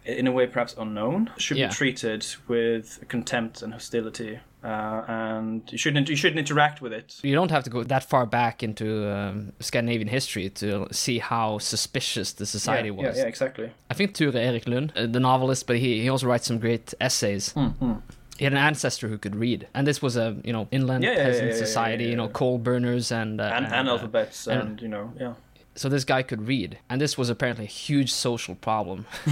in 0.05 0.26
a 0.26 0.32
way, 0.32 0.47
perhaps 0.47 0.74
unknown, 0.78 1.32
should 1.38 1.57
Yeah. 1.57 1.68
be 1.68 1.74
treated 1.74 2.26
with 2.47 3.03
contempt 3.09 3.61
and 3.61 3.74
hostility, 3.74 4.39
uh, 4.63 5.03
and 5.07 5.61
you 5.70 5.78
shouldn't 5.78 6.07
you 6.07 6.15
shouldn't 6.15 6.39
interact 6.39 6.82
with 6.82 6.93
it. 6.93 7.20
You 7.24 7.36
don't 7.36 7.51
have 7.51 7.63
to 7.65 7.70
go 7.70 7.84
that 7.84 8.03
far 8.03 8.26
back 8.26 8.63
into 8.63 9.11
um, 9.13 9.51
Scandinavian 9.59 10.07
history 10.07 10.49
to 10.49 10.88
see 10.91 11.20
how 11.20 11.57
suspicious 11.57 12.32
the 12.32 12.45
society 12.45 12.88
yeah, 12.88 12.95
was. 12.95 13.18
Yeah, 13.18 13.24
yeah, 13.24 13.28
exactly. 13.28 13.72
I 13.91 13.93
think 13.93 14.13
Ture 14.13 14.36
Erik 14.36 14.65
Lund, 14.65 14.93
uh, 14.95 15.07
the 15.07 15.20
novelist, 15.20 15.68
but 15.68 15.76
he, 15.76 16.01
he 16.01 16.09
also 16.09 16.28
writes 16.28 16.47
some 16.47 16.59
great 16.59 16.93
essays. 17.01 17.51
Hmm, 17.51 17.95
He 18.38 18.44
had 18.46 18.54
an 18.54 18.60
ancestor 18.60 19.08
who 19.08 19.18
could 19.18 19.36
read, 19.36 19.68
and 19.74 19.86
this 19.88 20.02
was 20.02 20.16
a 20.18 20.36
you 20.44 20.54
know 20.54 20.68
inland 20.72 21.04
Yeah, 21.04 21.16
peasant 21.16 21.48
yeah, 21.48 21.54
yeah, 21.54 21.66
society, 21.66 22.06
you 22.06 22.16
know 22.16 22.28
coal 22.30 22.58
burners 22.58 23.12
and 23.12 23.42
uh, 23.42 23.44
And, 23.56 23.66
and, 23.66 23.74
and 23.74 23.88
uh, 23.90 23.92
alphabets, 23.94 24.48
and- 24.48 24.62
and 24.62 24.82
you 24.82 24.88
know, 24.88 25.12
yeah. 25.20 25.34
so 25.76 25.90
this 25.90 26.04
guy 26.06 26.24
could 26.24 26.48
read, 26.48 26.78
and 26.90 27.00
this 27.02 27.18
was 27.18 27.30
apparently 27.30 27.66
a 27.66 27.68
huge 27.88 28.12
social 28.12 28.56
problem 28.56 29.06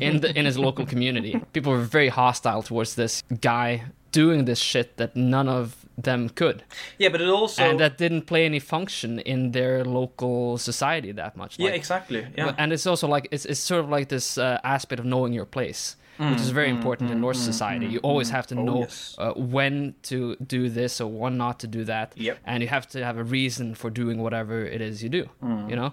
in 0.00 0.20
the, 0.20 0.32
in 0.36 0.44
his 0.46 0.58
local 0.58 0.86
community. 0.86 1.40
People 1.52 1.72
were 1.72 1.78
very 1.98 2.08
hostile 2.08 2.62
towards 2.62 2.94
this 2.94 3.22
guy 3.40 3.82
doing 4.12 4.44
this 4.44 4.58
shit 4.58 4.96
that 4.98 5.16
none 5.16 5.48
of 5.48 5.76
them 5.96 6.28
could, 6.28 6.64
Yeah, 6.98 7.10
but 7.10 7.20
it 7.20 7.28
also 7.28 7.62
and 7.62 7.78
that 7.80 7.98
didn't 7.98 8.22
play 8.26 8.44
any 8.44 8.58
function 8.60 9.18
in 9.20 9.52
their 9.52 9.84
local 9.84 10.58
society 10.58 11.12
that 11.12 11.36
much. 11.36 11.58
yeah, 11.58 11.70
exactly. 11.70 12.26
Yeah, 12.36 12.54
And 12.58 12.72
it's 12.72 12.86
also 12.86 13.06
like 13.08 13.28
it's, 13.30 13.44
it's 13.46 13.60
sort 13.60 13.84
of 13.84 13.90
like 13.90 14.08
this 14.08 14.38
uh, 14.38 14.58
aspect 14.64 15.00
of 15.00 15.06
knowing 15.06 15.32
your 15.34 15.44
place, 15.46 15.96
which 16.18 16.40
is 16.40 16.50
very 16.50 16.70
important 16.70 17.10
in 17.10 17.20
Norse 17.20 17.40
society. 17.40 17.86
You 17.86 17.98
always 18.00 18.30
have 18.30 18.46
to 18.48 18.54
Oh, 18.56 18.64
know 18.64 18.78
yes. 18.80 19.16
uh, 19.18 19.32
when 19.34 19.94
to 20.04 20.36
do 20.36 20.68
this 20.68 21.00
or 21.00 21.08
when 21.10 21.36
not 21.36 21.58
to 21.60 21.66
do 21.66 21.84
that, 21.84 22.12
Yep. 22.16 22.38
and 22.46 22.62
you 22.62 22.68
have 22.68 22.86
to 22.88 23.04
have 23.04 23.16
a 23.18 23.24
reason 23.24 23.74
for 23.74 23.90
doing 23.90 24.18
whatever 24.22 24.64
it 24.64 24.80
is 24.80 25.02
you 25.02 25.08
do. 25.08 25.24
Mm. 25.42 25.70
You 25.70 25.76
know, 25.76 25.92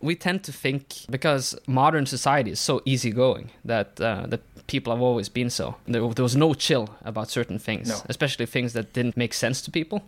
we 0.00 0.14
tend 0.16 0.42
to 0.44 0.52
think 0.52 0.82
because 1.10 1.56
modern 1.66 2.06
society 2.06 2.50
is 2.50 2.60
so 2.60 2.80
easygoing 2.84 3.50
that 3.64 4.00
uh, 4.00 4.26
that 4.28 4.40
people 4.66 4.92
have 4.92 5.02
always 5.02 5.28
been 5.30 5.50
so. 5.50 5.74
There, 5.86 6.06
there 6.14 6.22
was 6.22 6.36
no 6.36 6.54
chill 6.54 6.88
about 7.04 7.30
certain 7.30 7.58
things, 7.58 7.88
No. 7.88 7.96
especially 8.08 8.46
things 8.46 8.72
that 8.72 8.92
didn't 8.92 9.16
make 9.16 9.32
sense 9.34 9.62
to 9.62 9.70
people. 9.70 10.02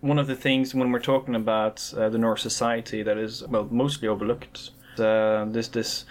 one 0.00 0.18
of 0.20 0.26
the 0.26 0.36
things 0.36 0.74
when 0.74 0.92
we're 0.92 1.00
talking 1.14 1.34
about 1.34 1.92
uh, 1.96 2.08
the 2.10 2.18
Norse 2.18 2.42
society 2.42 3.02
that 3.02 3.16
is 3.18 3.42
well 3.48 3.66
mostly 3.70 4.08
overlooked. 4.08 4.70
Uh, 4.98 5.44
this 5.54 5.68
this 5.68 6.04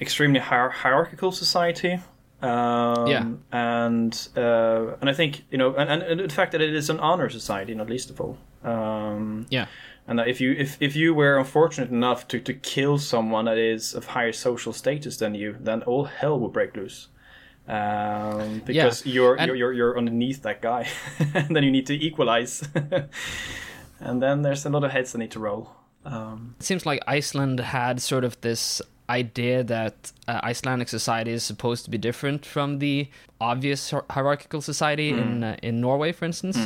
extremely 0.00 0.40
hier- 0.40 0.70
hierarchical 0.70 1.32
society. 1.32 2.00
Um, 2.40 3.06
Yeah. 3.08 3.24
and 3.52 4.28
uh, 4.36 4.96
and 5.00 5.10
I 5.10 5.12
think 5.12 5.44
you 5.50 5.58
know, 5.58 5.74
and, 5.74 6.02
and 6.02 6.20
the 6.20 6.28
fact 6.34 6.52
that 6.52 6.60
it 6.60 6.74
is 6.74 6.88
an 6.90 7.00
honor 7.00 7.28
society, 7.30 7.74
not 7.74 7.88
least 7.90 8.10
of 8.10 8.20
all. 8.20 8.36
Um, 8.64 9.46
Yeah. 9.50 9.66
and 10.06 10.18
that 10.18 10.28
if 10.28 10.40
you 10.40 10.52
if, 10.52 10.76
if 10.80 10.94
you 10.96 11.14
were 11.14 11.36
unfortunate 11.38 11.90
enough 11.90 12.28
to, 12.28 12.38
to 12.40 12.52
kill 12.54 12.98
someone 12.98 13.44
that 13.46 13.58
is 13.58 13.94
of 13.94 14.06
higher 14.06 14.32
social 14.32 14.72
status 14.72 15.16
than 15.16 15.34
you, 15.34 15.56
then 15.60 15.82
all 15.82 16.04
hell 16.04 16.38
will 16.38 16.48
break 16.50 16.76
loose. 16.76 17.08
Um, 17.68 18.62
because 18.64 19.04
you're, 19.04 19.34
and- 19.36 19.46
you're 19.48 19.56
you're 19.56 19.72
you're 19.72 19.98
underneath 19.98 20.42
that 20.42 20.62
guy, 20.62 20.86
and 21.34 21.54
then 21.56 21.64
you 21.64 21.70
need 21.70 21.86
to 21.86 21.94
equalize. 21.94 22.62
and 24.00 24.22
then 24.22 24.42
there's 24.42 24.64
a 24.64 24.70
lot 24.70 24.84
of 24.84 24.90
heads 24.92 25.12
that 25.12 25.18
need 25.18 25.32
to 25.32 25.40
roll. 25.40 25.70
Um, 26.04 26.54
It 26.60 26.64
seems 26.64 26.86
like 26.86 27.02
Iceland 27.06 27.60
had 27.60 28.00
sort 28.00 28.24
of 28.24 28.40
this 28.40 28.80
idea 29.10 29.64
that 29.64 30.12
uh, 30.26 30.40
Icelandic 30.42 30.88
society 30.88 31.32
is 31.32 31.42
supposed 31.42 31.84
to 31.84 31.90
be 31.90 31.98
different 31.98 32.44
from 32.46 32.78
the 32.78 33.08
obvious 33.40 33.92
hierarchical 34.10 34.60
society 34.60 35.08
in 35.10 35.44
uh, 35.44 35.56
in 35.62 35.80
Norway, 35.80 36.12
for 36.12 36.24
instance, 36.26 36.58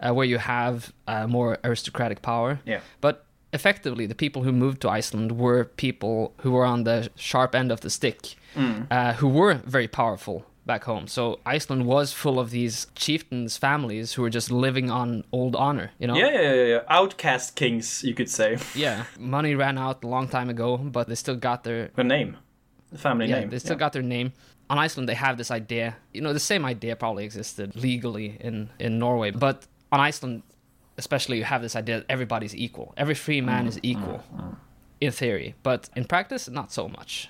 uh, 0.00 0.12
where 0.12 0.26
you 0.26 0.38
have 0.38 0.92
uh, 1.06 1.26
more 1.26 1.58
aristocratic 1.64 2.20
power. 2.22 2.58
yeah. 2.66 2.80
But 3.00 3.24
effectively, 3.52 4.06
the 4.06 4.14
people 4.14 4.42
who 4.42 4.52
moved 4.52 4.80
to 4.82 4.88
Iceland 4.98 5.32
were 5.32 5.64
people 5.64 6.32
who 6.42 6.50
were 6.52 6.64
on 6.66 6.84
the 6.84 7.08
sharp 7.16 7.54
end 7.54 7.70
of 7.72 7.80
the 7.80 7.90
stick, 7.90 8.36
uh, 8.90 9.12
who 9.20 9.28
were 9.28 9.54
very 9.64 9.88
powerful 9.88 10.44
back 10.66 10.84
home. 10.84 11.06
So 11.06 11.40
Iceland 11.44 11.86
was 11.86 12.12
full 12.12 12.38
of 12.38 12.50
these 12.50 12.86
chieftains' 12.94 13.56
families 13.56 14.14
who 14.14 14.22
were 14.22 14.30
just 14.30 14.50
living 14.50 14.90
on 14.90 15.24
old 15.32 15.56
honor. 15.56 15.90
You 15.98 16.06
know. 16.08 16.16
Yeah, 16.16 16.30
yeah, 16.30 16.52
yeah, 16.52 16.64
yeah. 16.64 16.80
Outcast 16.88 17.56
kings, 17.56 18.02
you 18.02 18.14
could 18.14 18.30
say. 18.30 18.58
Yeah, 18.74 19.04
money 19.18 19.54
ran 19.54 19.78
out 19.78 20.02
a 20.04 20.08
long 20.08 20.28
time 20.28 20.50
ago, 20.50 20.76
but 20.76 21.08
they 21.08 21.14
still 21.14 21.36
got 21.36 21.64
their 21.64 21.90
The 21.94 22.04
name, 22.04 22.36
the 22.90 22.98
family 22.98 23.26
yeah, 23.26 23.40
name. 23.40 23.50
they 23.50 23.58
still 23.58 23.76
got 23.76 23.92
their 23.92 24.02
name. 24.02 24.32
On 24.70 24.78
Iceland, 24.78 25.08
they 25.08 25.14
have 25.14 25.36
this 25.36 25.50
idea. 25.50 25.96
You 26.12 26.22
know, 26.22 26.32
the 26.32 26.40
same 26.40 26.64
idea 26.64 26.96
probably 26.96 27.24
existed 27.24 27.76
legally 27.76 28.36
in 28.40 28.70
in 28.78 28.98
Norway, 28.98 29.30
but 29.30 29.66
on 29.92 30.00
Iceland, 30.00 30.42
especially, 30.96 31.38
you 31.38 31.44
have 31.44 31.62
this 31.62 31.76
idea 31.76 31.98
that 31.98 32.06
everybody's 32.08 32.54
equal. 32.54 32.94
Every 32.96 33.14
free 33.14 33.40
man 33.40 33.64
mm, 33.64 33.68
is 33.68 33.76
mm, 33.76 33.80
equal, 33.82 34.24
mm. 34.36 34.56
in 35.00 35.12
theory, 35.12 35.54
but 35.62 35.88
in 35.94 36.04
practice, 36.04 36.48
not 36.48 36.72
so 36.72 36.88
much. 36.88 37.28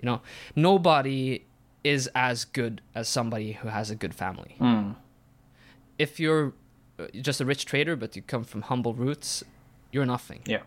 You 0.00 0.06
know, 0.06 0.20
nobody 0.56 1.44
is 1.84 2.08
as 2.14 2.44
good 2.44 2.80
as 2.94 3.08
somebody 3.08 3.52
who 3.52 3.68
has 3.68 3.90
a 3.90 3.94
good 3.94 4.14
family. 4.14 4.56
If 5.98 6.18
you're 6.20 6.52
uh, 6.98 7.06
just 7.20 7.40
a 7.40 7.44
rich 7.44 7.64
trader, 7.64 7.96
but 7.96 8.16
you 8.16 8.22
come 8.22 8.44
from 8.44 8.62
humble 8.62 8.94
roots, 8.94 9.44
you're 9.92 10.06
nothing. 10.06 10.40
Yeah. 10.46 10.62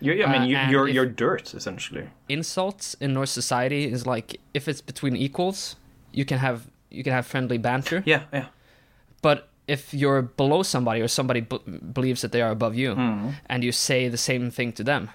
You're, 0.00 0.26
I 0.26 0.32
mean, 0.32 0.42
Uh, 0.42 0.46
you, 0.46 0.56
and 0.56 0.70
you're 0.72 0.88
you're 0.88 1.06
dirt 1.06 1.54
essentially. 1.54 2.08
insults 2.28 2.94
in 3.00 3.12
Norse 3.14 3.30
society 3.30 3.84
is 3.92 4.06
like 4.06 4.40
if 4.52 4.68
it's 4.68 4.80
between 4.82 5.16
equals, 5.16 5.76
you 6.12 6.24
can 6.24 6.38
have 6.38 6.60
you 6.90 7.02
can 7.04 7.12
have 7.12 7.26
friendly 7.26 7.58
banter. 7.58 8.02
Yeah, 8.06 8.22
yeah. 8.32 8.46
But 9.22 9.48
if 9.66 9.94
you're 9.94 10.22
below 10.22 10.62
somebody 10.62 11.00
or 11.00 11.08
somebody 11.08 11.40
b- 11.40 11.58
believes 11.92 12.20
that 12.20 12.32
they 12.32 12.42
are 12.42 12.50
above 12.50 12.74
you, 12.74 12.92
and 13.48 13.64
you 13.64 13.72
say 13.72 14.08
the 14.10 14.18
same 14.18 14.50
thing 14.50 14.72
to 14.74 14.84
them, 14.84 15.08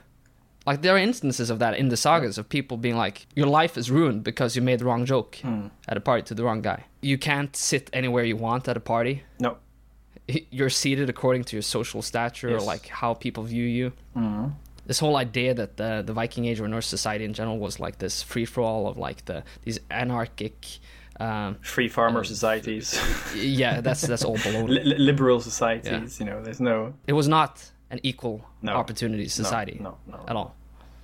like 0.66 0.82
there 0.82 0.94
are 0.96 0.98
instances 1.00 1.50
of 1.50 1.60
that 1.60 1.78
in 1.78 1.90
the 1.90 1.98
sagas 1.98 2.38
of 2.38 2.50
people 2.50 2.78
being 2.78 2.98
like, 2.98 3.28
"Your 3.36 3.48
life 3.48 3.78
is 3.78 3.90
ruined 3.90 4.24
because 4.24 4.56
you 4.56 4.62
made 4.62 4.80
the 4.80 4.86
wrong 4.86 5.06
joke 5.06 5.38
hmm. 5.42 5.68
at 5.88 5.98
a 5.98 6.02
party 6.02 6.24
to 6.24 6.34
the 6.34 6.44
wrong 6.44 6.62
guy. 6.62 6.86
You 7.02 7.18
can't 7.18 7.56
sit 7.56 7.90
anywhere 7.94 8.24
you 8.24 8.38
want 8.38 8.68
at 8.68 8.78
a 8.78 8.80
party. 8.80 9.24
No. 9.40 9.58
You're 10.52 10.70
seated 10.70 11.10
according 11.10 11.46
to 11.46 11.56
your 11.56 11.64
social 11.64 12.02
stature 12.04 12.50
Yes. 12.52 12.62
or 12.62 12.66
like 12.66 12.88
how 12.88 13.14
people 13.14 13.44
view 13.44 13.66
you." 13.66 13.94
Mm-hmm. 14.16 14.48
this 14.86 15.00
whole 15.00 15.18
idea 15.18 15.54
that 15.54 15.78
the 15.78 16.04
the 16.06 16.14
Viking 16.14 16.46
Age 16.46 16.60
or 16.60 16.68
Norse 16.68 16.88
society 16.88 17.24
in 17.26 17.34
general 17.34 17.58
was 17.60 17.80
like 17.80 17.98
this 18.00 18.22
free 18.24 18.46
for 18.46 18.62
all 18.62 18.88
of 18.88 18.98
like 18.98 19.26
the 19.26 19.44
these 19.66 19.80
anarchic, 19.92 20.58
um, 21.20 21.58
Free 21.62 21.90
farmer 21.90 22.22
uh, 22.22 22.24
societies, 22.24 22.88
yeah, 23.36 23.82
that's 23.82 24.02
that's 24.02 24.26
all 24.26 24.38
baloney. 24.46 24.70
li- 24.70 24.98
liberal 24.98 25.40
societies. 25.42 26.20
You 26.20 26.26
know, 26.26 26.42
there's 26.44 26.60
no 26.62 26.94
It 27.08 27.14
was 27.14 27.28
not 27.28 27.52
an 27.92 28.00
equal 28.04 28.46
No. 28.62 28.74
opportunity 28.74 29.28
society 29.28 29.78
No, 29.82 29.98
no, 30.08 30.20
at 30.28 30.36
all. 30.36 30.56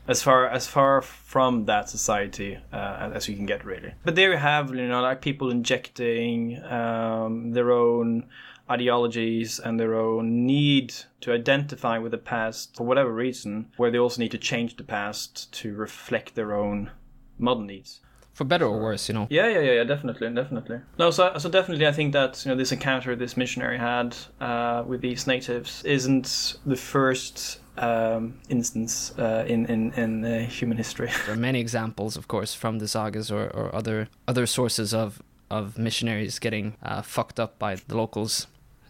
as 0.07 0.21
far 0.21 0.47
as 0.47 0.67
far 0.67 1.01
from 1.01 1.65
that 1.65 1.89
society 1.89 2.57
uh, 2.71 3.11
as 3.13 3.27
you 3.27 3.35
can 3.35 3.45
get, 3.45 3.65
really. 3.65 3.93
But 4.03 4.15
there 4.15 4.31
you 4.31 4.37
have, 4.37 4.69
you 4.75 4.87
know, 4.87 5.01
like 5.01 5.21
people 5.21 5.49
injecting 5.49 6.61
um, 6.63 7.51
their 7.53 7.71
own 7.71 8.27
ideologies 8.69 9.59
and 9.59 9.79
their 9.79 9.95
own 9.95 10.45
need 10.45 10.93
to 11.21 11.31
identify 11.31 11.97
with 11.97 12.11
the 12.11 12.17
past 12.17 12.75
for 12.75 12.83
whatever 12.85 13.11
reason, 13.13 13.67
where 13.77 13.91
they 13.91 13.97
also 13.99 14.21
need 14.21 14.31
to 14.31 14.37
change 14.37 14.75
the 14.77 14.83
past 14.83 15.51
to 15.53 15.73
reflect 15.75 16.35
their 16.35 16.53
own 16.53 16.89
modern 17.37 17.67
needs. 17.67 18.01
For 18.35 18.43
better 18.43 18.65
or 18.65 18.77
worse, 18.81 19.07
you 19.07 19.15
know. 19.15 19.27
Yeah, 19.29 19.47
yeah, 19.47 19.61
yeah, 19.61 19.71
yeah, 19.71 19.83
definitely, 19.85 20.29
definitely. 20.29 20.81
No, 20.99 21.09
so 21.09 21.37
so 21.37 21.47
definitely, 21.49 21.87
I 21.87 21.93
think 21.93 22.11
that 22.11 22.45
you 22.45 22.51
know 22.51 22.57
this 22.57 22.73
encounter 22.73 23.15
this 23.15 23.37
missionary 23.37 23.77
had 23.77 24.13
uh, 24.41 24.83
with 24.85 24.99
these 24.99 25.25
natives 25.25 25.81
isn't 25.85 26.57
the 26.65 26.75
first 26.75 27.59
um, 27.77 28.33
instance 28.49 29.17
uh, 29.17 29.45
in 29.47 29.65
in 29.67 29.93
in 29.93 30.25
uh, 30.25 30.39
human 30.49 30.75
history. 30.75 31.09
There 31.25 31.33
are 31.33 31.39
many 31.39 31.61
examples, 31.61 32.17
of 32.17 32.27
course, 32.27 32.53
from 32.53 32.79
the 32.79 32.89
sagas 32.89 33.31
or, 33.31 33.49
or 33.51 33.73
other 33.73 34.09
other 34.27 34.45
sources 34.45 34.93
of 34.93 35.21
of 35.49 35.77
missionaries 35.77 36.37
getting 36.37 36.75
uh, 36.83 37.03
fucked 37.03 37.39
up 37.39 37.57
by 37.57 37.75
the 37.75 37.95
locals, 37.95 38.47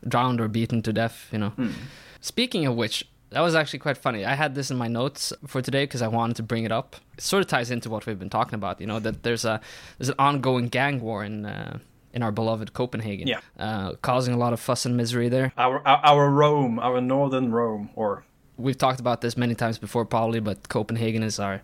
drowned 0.08 0.42
or 0.42 0.48
beaten 0.48 0.82
to 0.82 0.92
death. 0.92 1.30
You 1.32 1.38
know. 1.38 1.54
Speaking 2.20 2.66
of 2.66 2.76
which, 2.76 3.06
that 3.36 3.42
was 3.42 3.54
actually 3.54 3.80
quite 3.80 3.98
funny. 3.98 4.24
I 4.24 4.36
had 4.36 4.56
this 4.56 4.72
in 4.72 4.78
my 4.78 4.88
notes 4.88 5.34
for 5.46 5.62
today 5.62 5.84
because 5.84 6.02
I 6.02 6.08
wanted 6.08 6.38
to 6.38 6.44
bring 6.44 6.64
it 6.64 6.72
up. 6.72 6.96
It 7.18 7.22
sort 7.24 7.42
of 7.44 7.48
ties 7.48 7.70
into 7.70 7.90
what 7.90 8.06
we've 8.06 8.18
been 8.18 8.30
talking 8.30 8.56
about. 8.56 8.80
You 8.82 8.88
know 8.88 9.00
that 9.00 9.24
there's 9.24 9.46
a 9.46 9.60
there's 9.98 10.10
an 10.10 10.16
ongoing 10.20 10.68
gang 10.70 11.02
war 11.02 11.24
in. 11.24 11.46
Uh, 11.46 11.78
in 12.18 12.24
our 12.24 12.32
beloved 12.32 12.72
Copenhagen, 12.72 13.28
Yeah. 13.28 13.42
uh, 13.60 13.92
causing 14.02 14.34
a 14.34 14.38
lot 14.38 14.54
of 14.54 14.60
fuss 14.62 14.86
and 14.86 14.96
misery 14.96 15.28
there. 15.30 15.52
our, 15.58 15.82
our 15.86 16.00
our 16.12 16.30
Rome, 16.32 16.80
our 16.80 17.02
northern 17.02 17.52
Rome, 17.52 17.90
or 17.94 18.24
we've 18.58 18.78
talked 18.78 19.02
about 19.02 19.20
this 19.20 19.36
many 19.36 19.54
times 19.54 19.78
before 19.80 20.06
probably 20.06 20.40
but 20.40 20.70
copenhagen 20.70 21.24
is 21.24 21.40
our 21.40 21.62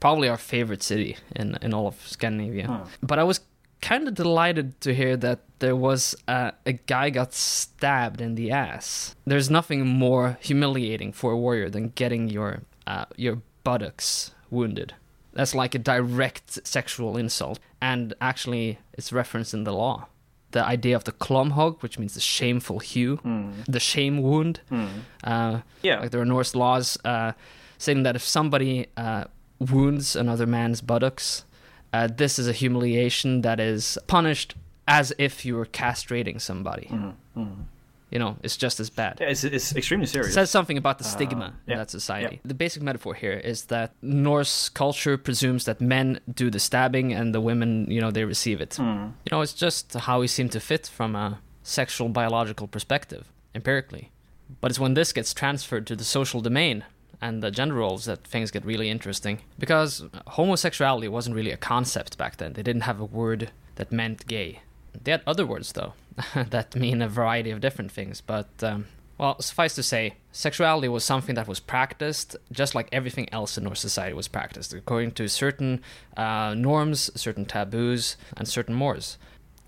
probably 0.00 0.28
our 0.28 0.36
favorite 0.36 0.82
city 0.82 1.16
in 1.34 1.56
in 1.62 1.72
all 1.72 1.86
of 1.86 1.94
scandinavia 2.06 2.66
but 3.02 3.18
i 3.18 3.24
was 3.24 3.40
kind 3.88 4.08
of 4.08 4.14
delighted 4.14 4.66
to 4.80 4.90
hear 5.00 5.14
that 5.26 5.38
there 5.58 5.76
was 5.76 6.02
a, 6.26 6.52
a 6.66 6.72
guy 6.72 7.06
got 7.10 7.30
stabbed 7.34 8.20
in 8.26 8.34
the 8.34 8.50
ass 8.50 9.14
there's 9.30 9.50
nothing 9.58 9.80
more 9.86 10.26
humiliating 10.40 11.12
for 11.12 11.28
a 11.32 11.38
warrior 11.44 11.68
than 11.70 11.84
getting 12.00 12.24
your 12.36 12.50
uh, 12.92 13.04
your 13.24 13.36
buttocks 13.64 14.08
wounded 14.50 14.94
that's 15.36 15.54
like 15.62 15.74
a 15.74 15.78
direct 15.94 16.48
sexual 16.66 17.16
insult 17.22 17.58
and 17.80 18.14
actually 18.20 18.78
it's 18.98 19.12
referenced 19.12 19.52
in 19.54 19.64
the 19.64 19.72
law 19.84 19.98
the 20.52 20.64
idea 20.64 20.94
of 20.94 21.02
the 21.02 21.10
klomhog, 21.24 21.82
which 21.82 21.98
means 21.98 22.14
the 22.14 22.20
shameful 22.20 22.78
hew, 22.78 23.18
the 23.66 23.80
shame 23.80 24.22
wound. 24.22 24.60
Uh, 25.24 25.60
Yeah. 25.82 25.98
like 26.00 26.10
there 26.12 26.20
are 26.20 26.24
Norse 26.36 26.54
laws 26.54 26.96
uh, 27.04 27.32
saying 27.76 28.04
that 28.04 28.14
if 28.14 28.22
somebody 28.22 28.86
uh, 28.96 29.24
wounds 29.58 30.14
another 30.14 30.46
man's 30.46 30.80
buttocks, 30.80 31.43
uh, 31.94 32.08
this 32.22 32.38
is 32.38 32.46
a 32.48 32.52
humiliation 32.62 33.30
that 33.42 33.58
is 33.60 33.82
punished 34.06 34.50
as 34.98 35.06
if 35.26 35.44
you 35.46 35.52
were 35.58 35.66
castrating 35.82 36.38
somebody. 36.40 36.86
You 38.14 38.20
know, 38.20 38.36
it's 38.44 38.56
just 38.56 38.78
as 38.84 38.90
bad. 38.90 39.12
yeah, 39.20 39.30
it's, 39.32 39.42
it's 39.42 39.74
extremely 39.74 40.04
It 40.04 40.10
serious. 40.10 40.34
says 40.34 40.48
something 40.50 40.78
about 40.78 40.98
the 40.98 41.04
stigma 41.04 41.46
in 41.46 41.50
Uh, 41.52 41.54
yeah, 41.66 41.76
that 41.82 41.90
society. 41.90 42.36
The 42.44 42.54
basic 42.64 42.80
metaphor 42.82 43.14
here 43.24 43.32
is 43.52 43.58
that 43.74 43.88
Norse 44.02 44.68
culture 44.82 45.16
presumes 45.18 45.64
that 45.64 45.80
men 45.80 46.20
do 46.42 46.46
the 46.48 46.60
stabbing 46.68 47.12
and 47.18 47.34
the 47.34 47.40
women, 47.40 47.70
you 47.94 48.00
know, 48.02 48.12
they 48.12 48.24
receive 48.24 48.58
it. 48.60 48.78
You 48.78 49.30
know, 49.32 49.40
it's 49.44 49.52
just 49.66 49.94
how 50.06 50.20
we 50.20 50.28
seem 50.28 50.48
to 50.50 50.60
fit 50.60 50.86
from 50.98 51.16
a 51.16 51.40
sexual 51.64 52.08
biological 52.08 52.68
perspective, 52.68 53.22
empirically. 53.54 54.04
But 54.60 54.70
it's 54.70 54.78
when 54.84 54.94
this 54.94 55.12
gets 55.12 55.34
transferred 55.34 55.84
to 55.88 55.96
the 55.96 56.04
social 56.04 56.40
domain 56.40 56.84
and 57.24 57.42
the 57.42 57.50
gender 57.50 57.76
roles 57.76 58.04
that 58.04 58.26
things 58.26 58.50
get 58.50 58.66
really 58.66 58.90
interesting. 58.90 59.40
Because 59.58 60.04
homosexuality 60.26 61.08
wasn't 61.08 61.34
really 61.34 61.52
a 61.52 61.56
concept 61.56 62.18
back 62.18 62.36
then. 62.36 62.52
They 62.52 62.62
didn't 62.62 62.82
have 62.82 63.00
a 63.00 63.04
word 63.06 63.50
that 63.76 63.90
meant 63.90 64.26
gay. 64.26 64.60
They 65.02 65.12
had 65.12 65.22
other 65.26 65.46
words, 65.46 65.72
though, 65.72 65.94
that 66.34 66.76
mean 66.76 67.00
a 67.00 67.08
variety 67.08 67.50
of 67.50 67.62
different 67.62 67.90
things. 67.90 68.20
But, 68.20 68.50
um, 68.62 68.88
well, 69.16 69.40
suffice 69.40 69.74
to 69.76 69.82
say, 69.82 70.16
sexuality 70.32 70.86
was 70.86 71.02
something 71.02 71.34
that 71.36 71.48
was 71.48 71.60
practiced 71.60 72.36
just 72.52 72.74
like 72.74 72.90
everything 72.92 73.32
else 73.32 73.56
in 73.56 73.66
our 73.66 73.74
society 73.74 74.12
was 74.12 74.28
practiced, 74.28 74.74
according 74.74 75.12
to 75.12 75.26
certain 75.26 75.80
uh, 76.18 76.52
norms, 76.54 77.10
certain 77.18 77.46
taboos, 77.46 78.16
and 78.36 78.46
certain 78.46 78.74
mores. 78.74 79.16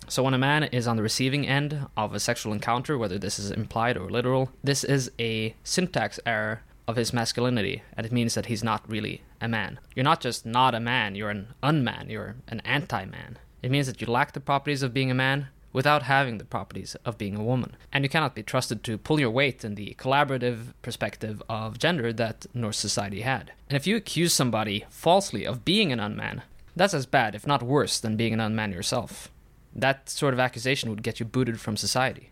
So 0.07 0.21
when 0.21 0.35
a 0.35 0.37
man 0.37 0.63
is 0.65 0.87
on 0.87 0.95
the 0.95 1.01
receiving 1.01 1.47
end 1.47 1.87
of 1.97 2.13
a 2.13 2.19
sexual 2.19 2.53
encounter, 2.53 2.99
whether 2.99 3.17
this 3.17 3.39
is 3.39 3.49
implied 3.49 3.97
or 3.97 4.11
literal, 4.11 4.51
this 4.63 4.83
is 4.83 5.11
a 5.19 5.55
syntax 5.63 6.19
error 6.23 6.61
of 6.87 6.95
his 6.95 7.13
masculinity, 7.13 7.83
and 7.95 8.05
it 8.05 8.11
means 8.11 8.35
that 8.35 8.45
he's 8.45 8.63
not 8.63 8.89
really 8.89 9.21
a 9.41 9.47
man. 9.47 9.79
You're 9.95 10.03
not 10.03 10.21
just 10.21 10.45
not 10.45 10.73
a 10.73 10.79
man, 10.79 11.15
you're 11.15 11.29
an 11.29 11.53
unman, 11.61 12.09
you're 12.09 12.35
an 12.47 12.61
anti 12.61 13.05
man. 13.05 13.37
It 13.61 13.71
means 13.71 13.87
that 13.87 14.01
you 14.01 14.07
lack 14.07 14.33
the 14.33 14.39
properties 14.39 14.83
of 14.83 14.93
being 14.93 15.11
a 15.11 15.15
man, 15.15 15.47
without 15.77 16.03
having 16.03 16.39
the 16.39 16.43
properties 16.45 16.95
of 17.05 17.19
being 17.19 17.35
a 17.35 17.43
woman. 17.43 17.75
And 17.93 18.03
you 18.03 18.09
cannot 18.09 18.33
be 18.33 18.41
trusted 18.41 18.83
to 18.83 18.97
pull 18.97 19.19
your 19.19 19.29
weight 19.29 19.63
in 19.63 19.75
the 19.75 19.95
collaborative 19.99 20.73
perspective 20.81 21.43
of 21.47 21.77
gender 21.77 22.11
that 22.13 22.47
Norse 22.53 22.77
society 22.79 23.21
had. 23.21 23.51
And 23.69 23.77
if 23.77 23.85
you 23.85 23.95
accuse 23.95 24.33
somebody 24.33 24.85
falsely 24.89 25.45
of 25.45 25.63
being 25.63 25.91
an 25.91 25.99
unman, 25.99 26.41
that's 26.75 26.95
as 26.95 27.05
bad, 27.05 27.35
if 27.35 27.45
not 27.45 27.61
worse, 27.61 27.99
than 27.99 28.17
being 28.17 28.33
an 28.33 28.39
unman 28.39 28.71
yourself. 28.71 29.29
That 29.75 30.09
sort 30.09 30.33
of 30.33 30.39
accusation 30.39 30.89
would 30.89 31.03
get 31.03 31.19
you 31.19 31.27
booted 31.27 31.59
from 31.59 31.77
society. 31.77 32.31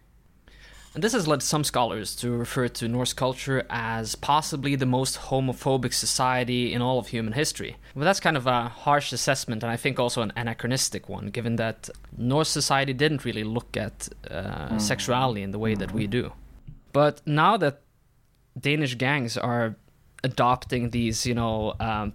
And 0.95 1.03
this 1.03 1.11
has 1.11 1.27
led 1.27 1.43
some 1.43 1.65
scholars 1.65 2.15
to 2.15 2.31
refer 2.31 2.69
to 2.69 2.87
Norse 2.87 3.11
culture 3.11 3.65
as 3.69 4.15
possibly 4.15 4.77
the 4.77 4.85
most 4.85 5.19
homophobic 5.19 5.93
society 5.93 6.71
in 6.73 6.81
all 6.81 6.99
of 6.99 7.07
human 7.07 7.33
history. 7.33 7.75
But 7.93 8.05
that's 8.05 8.21
kind 8.21 8.37
of 8.37 8.47
a 8.47 8.69
harsh 8.69 9.11
assessment, 9.11 9.61
and 9.61 9.69
I 9.69 9.75
think 9.75 9.99
also 9.99 10.21
an 10.21 10.31
anachronistic 10.37 11.09
one, 11.09 11.27
given 11.27 11.57
that 11.57 11.89
Norse 12.17 12.47
society 12.47 12.93
didn't 12.93 13.25
really 13.25 13.43
look 13.43 13.75
at 13.75 14.07
uh, 14.31 14.69
mm. 14.69 14.81
sexuality 14.81 15.41
in 15.43 15.51
the 15.51 15.59
way 15.59 15.75
that 15.75 15.91
we 15.91 16.07
do. 16.07 16.31
But 16.93 17.21
now 17.27 17.57
that 17.57 17.81
Danish 18.57 18.95
gangs 18.95 19.37
are 19.37 19.75
adopting 20.23 20.91
these, 20.91 21.25
you 21.25 21.35
know, 21.35 21.75
um, 21.81 22.13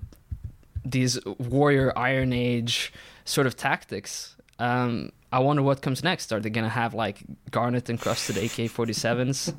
these 0.86 1.18
warrior 1.38 1.92
Iron 1.98 2.32
Age 2.32 2.94
sort 3.26 3.46
of 3.46 3.58
tactics, 3.58 4.36
um, 4.58 5.12
I 5.32 5.38
wonder 5.38 5.62
what 5.62 5.80
comes 5.80 6.02
next. 6.02 6.32
Are 6.32 6.40
they 6.40 6.50
gonna 6.50 6.68
have 6.68 6.94
like 6.94 7.22
garnet 7.50 7.88
encrusted 7.88 8.36
AK-47s? 8.36 9.54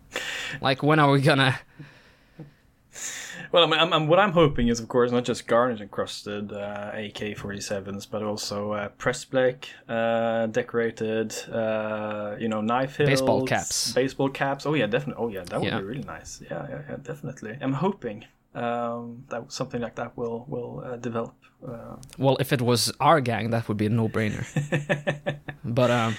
like 0.60 0.82
when 0.82 0.98
are 0.98 1.10
we 1.10 1.20
gonna? 1.20 1.58
Well, 3.52 3.72
I'm, 3.72 3.92
I'm, 3.92 4.08
what 4.08 4.18
I'm 4.18 4.32
hoping 4.32 4.66
is, 4.66 4.80
of 4.80 4.88
course, 4.88 5.12
not 5.12 5.24
just 5.24 5.46
garnet 5.46 5.80
encrusted 5.80 6.52
uh, 6.52 6.90
AK-47s, 6.92 8.08
but 8.10 8.24
also 8.24 8.72
uh, 8.72 8.88
pressblech, 8.98 9.66
uh, 9.88 10.46
decorated, 10.46 11.32
uh, 11.52 12.34
you 12.36 12.48
know, 12.48 12.60
knife 12.60 12.96
hilts, 12.96 13.10
baseball 13.10 13.46
caps, 13.46 13.92
baseball 13.92 14.28
caps. 14.28 14.66
Oh 14.66 14.74
yeah, 14.74 14.86
definitely. 14.86 15.24
Oh 15.24 15.28
yeah, 15.28 15.44
that 15.44 15.60
would 15.60 15.68
yeah. 15.68 15.78
be 15.78 15.84
really 15.84 16.02
nice. 16.02 16.42
Yeah, 16.50 16.66
yeah, 16.68 16.82
yeah, 16.88 16.96
definitely. 17.00 17.56
I'm 17.60 17.74
hoping 17.74 18.24
um, 18.54 19.24
that 19.28 19.52
something 19.52 19.80
like 19.80 19.94
that 19.96 20.16
will 20.16 20.44
will 20.48 20.82
uh, 20.84 20.96
develop. 20.96 21.34
Uh, 21.66 21.96
well, 22.18 22.36
if 22.40 22.52
it 22.52 22.60
was 22.60 22.92
our 23.00 23.20
gang, 23.20 23.50
that 23.50 23.68
would 23.68 23.76
be 23.76 23.86
a 23.86 23.88
no-brainer. 23.88 24.44
but 25.64 25.90
um, 25.90 26.16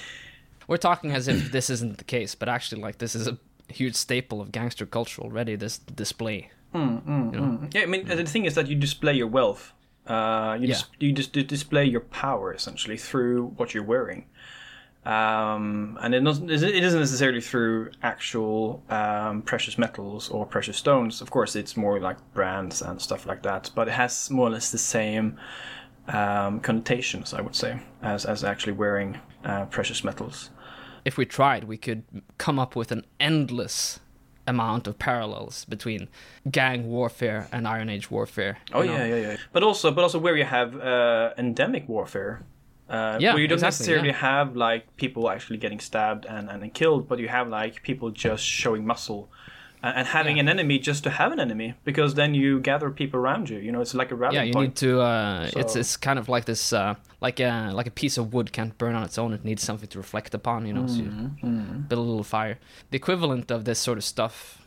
we're 0.67 0.77
talking 0.77 1.11
as 1.11 1.27
if 1.27 1.51
this 1.51 1.69
isn't 1.69 1.97
the 1.97 2.03
case, 2.03 2.35
but 2.35 2.49
actually, 2.49 2.81
like 2.81 2.97
this 2.97 3.15
is 3.15 3.27
a 3.27 3.37
huge 3.69 3.95
staple 3.95 4.41
of 4.41 4.51
gangster 4.51 4.85
culture 4.85 5.21
already. 5.21 5.55
This 5.55 5.77
display. 5.77 6.49
Mm, 6.73 7.03
mm, 7.03 7.33
you 7.33 7.39
know? 7.39 7.47
mm. 7.47 7.73
Yeah, 7.73 7.83
I 7.83 7.85
mean, 7.85 8.05
the 8.05 8.25
thing 8.25 8.45
is 8.45 8.55
that 8.55 8.67
you 8.67 8.75
display 8.75 9.13
your 9.13 9.27
wealth. 9.27 9.71
Uh, 10.07 10.57
you, 10.59 10.67
yeah. 10.67 10.75
dis- 10.75 10.85
you 10.99 11.11
just 11.11 11.31
display 11.33 11.85
your 11.85 12.01
power 12.01 12.53
essentially 12.53 12.97
through 12.97 13.47
what 13.57 13.73
you're 13.73 13.83
wearing. 13.83 14.25
Um, 15.05 15.99
and 16.01 16.15
it 16.15 16.23
doesn't, 16.23 16.49
it 16.49 16.63
isn't 16.63 16.99
necessarily 16.99 17.41
through 17.41 17.91
actual 18.01 18.81
um, 18.89 19.43
precious 19.43 19.77
metals 19.77 20.29
or 20.29 20.45
precious 20.47 20.77
stones. 20.77 21.21
Of 21.21 21.29
course, 21.29 21.55
it's 21.55 21.77
more 21.77 21.99
like 21.99 22.17
brands 22.33 22.81
and 22.81 22.99
stuff 22.99 23.27
like 23.27 23.43
that, 23.43 23.69
but 23.75 23.87
it 23.87 23.91
has 23.91 24.31
more 24.31 24.47
or 24.47 24.51
less 24.51 24.71
the 24.71 24.79
same 24.79 25.37
um, 26.07 26.59
connotations, 26.59 27.33
I 27.33 27.41
would 27.41 27.55
say, 27.55 27.79
as, 28.01 28.25
as 28.25 28.43
actually 28.43 28.73
wearing 28.73 29.19
uh, 29.43 29.65
precious 29.65 30.03
metals. 30.03 30.49
If 31.03 31.17
we 31.17 31.25
tried, 31.27 31.65
we 31.65 31.77
could 31.77 32.03
come 32.39 32.57
up 32.57 32.75
with 32.75 32.91
an 32.91 33.05
endless 33.19 33.99
amount 34.47 34.87
of 34.87 34.97
parallels 34.97 35.65
between 35.65 36.07
gang 36.49 36.87
warfare 36.87 37.47
and 37.51 37.67
Iron 37.67 37.89
Age 37.89 38.09
warfare. 38.09 38.57
Oh 38.73 38.81
yeah, 38.81 39.05
yeah, 39.05 39.15
yeah. 39.15 39.37
But 39.51 39.63
also, 39.63 39.91
but 39.91 40.01
also 40.01 40.19
where 40.19 40.35
you 40.35 40.45
have 40.45 40.75
uh, 40.79 41.33
endemic 41.37 41.87
warfare, 41.87 42.43
uh, 42.89 43.17
yeah, 43.19 43.33
where 43.33 43.41
you 43.41 43.47
don't 43.47 43.57
exactly, 43.57 43.77
necessarily 43.77 44.07
yeah. 44.09 44.15
have 44.15 44.55
like 44.55 44.95
people 44.95 45.29
actually 45.29 45.57
getting 45.57 45.79
stabbed 45.79 46.25
and, 46.25 46.49
and 46.49 46.73
killed, 46.73 47.07
but 47.07 47.19
you 47.19 47.27
have 47.27 47.47
like 47.47 47.81
people 47.83 48.11
just 48.11 48.43
showing 48.43 48.85
muscle 48.85 49.29
and, 49.81 49.97
and 49.97 50.07
having 50.07 50.37
yeah. 50.37 50.41
an 50.41 50.49
enemy 50.49 50.79
just 50.79 51.03
to 51.03 51.09
have 51.09 51.31
an 51.31 51.39
enemy 51.39 51.73
because 51.83 52.15
then 52.15 52.33
you 52.33 52.59
gather 52.59 52.89
people 52.89 53.19
around 53.19 53.49
you. 53.49 53.57
You 53.57 53.71
know, 53.71 53.81
it's 53.81 53.93
like 53.93 54.11
a 54.11 54.15
rally. 54.15 54.35
Yeah, 54.35 54.43
you 54.43 54.53
point. 54.53 54.69
need 54.69 54.75
to. 54.77 55.01
Uh, 55.01 55.47
so. 55.47 55.59
It's 55.59 55.75
it's 55.75 55.97
kind 55.97 56.19
of 56.19 56.29
like 56.29 56.45
this, 56.45 56.73
uh, 56.73 56.95
like 57.21 57.39
a 57.39 57.71
like 57.73 57.87
a 57.87 57.91
piece 57.91 58.17
of 58.17 58.33
wood 58.33 58.51
can't 58.51 58.77
burn 58.77 58.95
on 58.95 59.03
its 59.03 59.17
own. 59.17 59.33
It 59.33 59.45
needs 59.45 59.63
something 59.63 59.87
to 59.89 59.97
reflect 59.97 60.33
upon. 60.33 60.65
You 60.65 60.73
know, 60.73 60.81
mm-hmm. 60.81 60.95
so 60.95 61.03
you 61.03 61.09
mm-hmm. 61.09 61.47
mm-hmm. 61.47 61.79
build 61.81 62.05
a 62.05 62.09
little 62.09 62.23
fire. 62.23 62.59
The 62.91 62.97
equivalent 62.97 63.51
of 63.51 63.65
this 63.65 63.79
sort 63.79 63.97
of 63.97 64.03
stuff, 64.03 64.61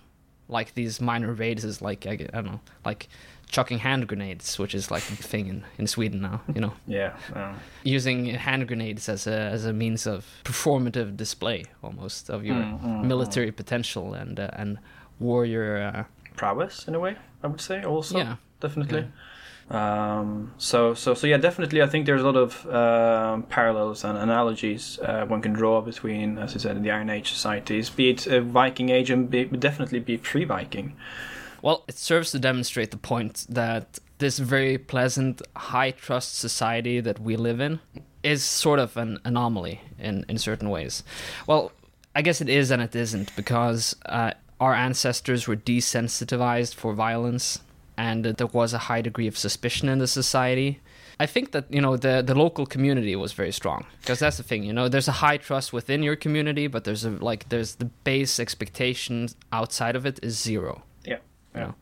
like 0.48 0.74
these 0.74 1.00
minor 1.00 1.32
raids, 1.32 1.64
is 1.64 1.82
like 1.82 2.06
I, 2.06 2.12
I 2.12 2.16
don't 2.16 2.46
know, 2.46 2.60
like 2.84 3.08
chucking 3.48 3.78
hand 3.78 4.06
grenades, 4.06 4.58
which 4.58 4.74
is 4.74 4.90
like 4.90 5.02
a 5.10 5.16
thing 5.16 5.48
in, 5.48 5.64
in 5.78 5.86
Sweden 5.86 6.20
now, 6.20 6.42
you 6.54 6.60
know. 6.60 6.72
yeah. 6.86 7.16
Using 7.82 8.26
hand 8.26 8.68
grenades 8.68 9.08
as 9.08 9.26
a 9.26 9.32
as 9.32 9.64
a 9.64 9.72
means 9.72 10.06
of 10.06 10.26
performative 10.44 11.16
display 11.16 11.64
almost 11.82 12.30
of 12.30 12.44
your 12.44 12.56
mm, 12.56 12.80
mm, 12.80 13.04
military 13.04 13.50
mm. 13.50 13.56
potential 13.56 14.14
and 14.14 14.38
uh, 14.38 14.50
and 14.52 14.78
warrior 15.18 15.78
uh, 15.78 16.04
prowess 16.36 16.86
in 16.88 16.94
a 16.94 17.00
way, 17.00 17.16
I 17.42 17.46
would 17.46 17.60
say 17.60 17.82
also. 17.82 18.18
Yeah. 18.18 18.36
Definitely. 18.60 19.00
Yeah. 19.00 19.08
Um, 19.70 20.54
so, 20.56 20.94
so, 20.94 21.14
so 21.14 21.26
yeah, 21.26 21.36
definitely. 21.36 21.82
I 21.82 21.86
think 21.86 22.06
there's 22.06 22.22
a 22.22 22.24
lot 22.24 22.36
of 22.36 22.66
uh, 22.66 23.42
parallels 23.48 24.02
and 24.02 24.16
analogies 24.16 24.98
uh, 25.00 25.26
one 25.26 25.42
can 25.42 25.52
draw 25.52 25.80
between, 25.82 26.38
as 26.38 26.54
I 26.54 26.58
said, 26.58 26.82
the 26.82 26.90
Iron 26.90 27.10
Age 27.10 27.30
societies, 27.30 27.90
be 27.90 28.10
it 28.10 28.24
Viking 28.24 28.88
Age 28.88 29.10
and 29.10 29.30
be, 29.30 29.44
definitely 29.44 30.00
be 30.00 30.16
pre-Viking. 30.16 30.96
Well, 31.68 31.84
it 31.86 31.98
serves 31.98 32.30
to 32.30 32.38
demonstrate 32.38 32.92
the 32.92 32.96
point 32.96 33.44
that 33.50 33.98
this 34.16 34.38
very 34.38 34.78
pleasant, 34.78 35.42
high 35.54 35.90
trust 35.90 36.38
society 36.38 36.98
that 37.00 37.18
we 37.20 37.36
live 37.36 37.60
in 37.60 37.80
is 38.22 38.42
sort 38.42 38.78
of 38.78 38.96
an 38.96 39.18
anomaly 39.22 39.82
in, 39.98 40.24
in 40.30 40.38
certain 40.38 40.70
ways. 40.70 41.02
Well, 41.46 41.72
I 42.16 42.22
guess 42.22 42.40
it 42.40 42.48
is 42.48 42.70
and 42.70 42.80
it 42.80 42.96
isn't 42.96 43.36
because 43.36 43.94
uh, 44.06 44.32
our 44.58 44.72
ancestors 44.72 45.46
were 45.46 45.56
desensitized 45.56 46.72
for 46.72 46.94
violence 46.94 47.58
and 47.98 48.24
there 48.24 48.46
was 48.46 48.72
a 48.72 48.78
high 48.88 49.02
degree 49.02 49.26
of 49.26 49.36
suspicion 49.36 49.90
in 49.90 49.98
the 49.98 50.06
society. 50.06 50.80
I 51.20 51.26
think 51.26 51.50
that 51.52 51.66
you 51.68 51.82
know 51.82 51.98
the 51.98 52.22
the 52.22 52.34
local 52.34 52.64
community 52.64 53.14
was 53.14 53.34
very 53.34 53.52
strong 53.52 53.84
because 54.00 54.20
that's 54.20 54.38
the 54.38 54.42
thing. 54.42 54.62
You 54.62 54.72
know, 54.72 54.88
there's 54.88 55.08
a 55.08 55.20
high 55.20 55.36
trust 55.36 55.74
within 55.74 56.02
your 56.02 56.16
community, 56.16 56.66
but 56.66 56.84
there's 56.84 57.04
a 57.04 57.10
like 57.10 57.50
there's 57.50 57.74
the 57.74 57.90
base 58.04 58.40
expectation 58.40 59.28
outside 59.52 59.96
of 59.96 60.06
it 60.06 60.18
is 60.22 60.38
zero. 60.38 60.84
Yeah. 61.54 61.72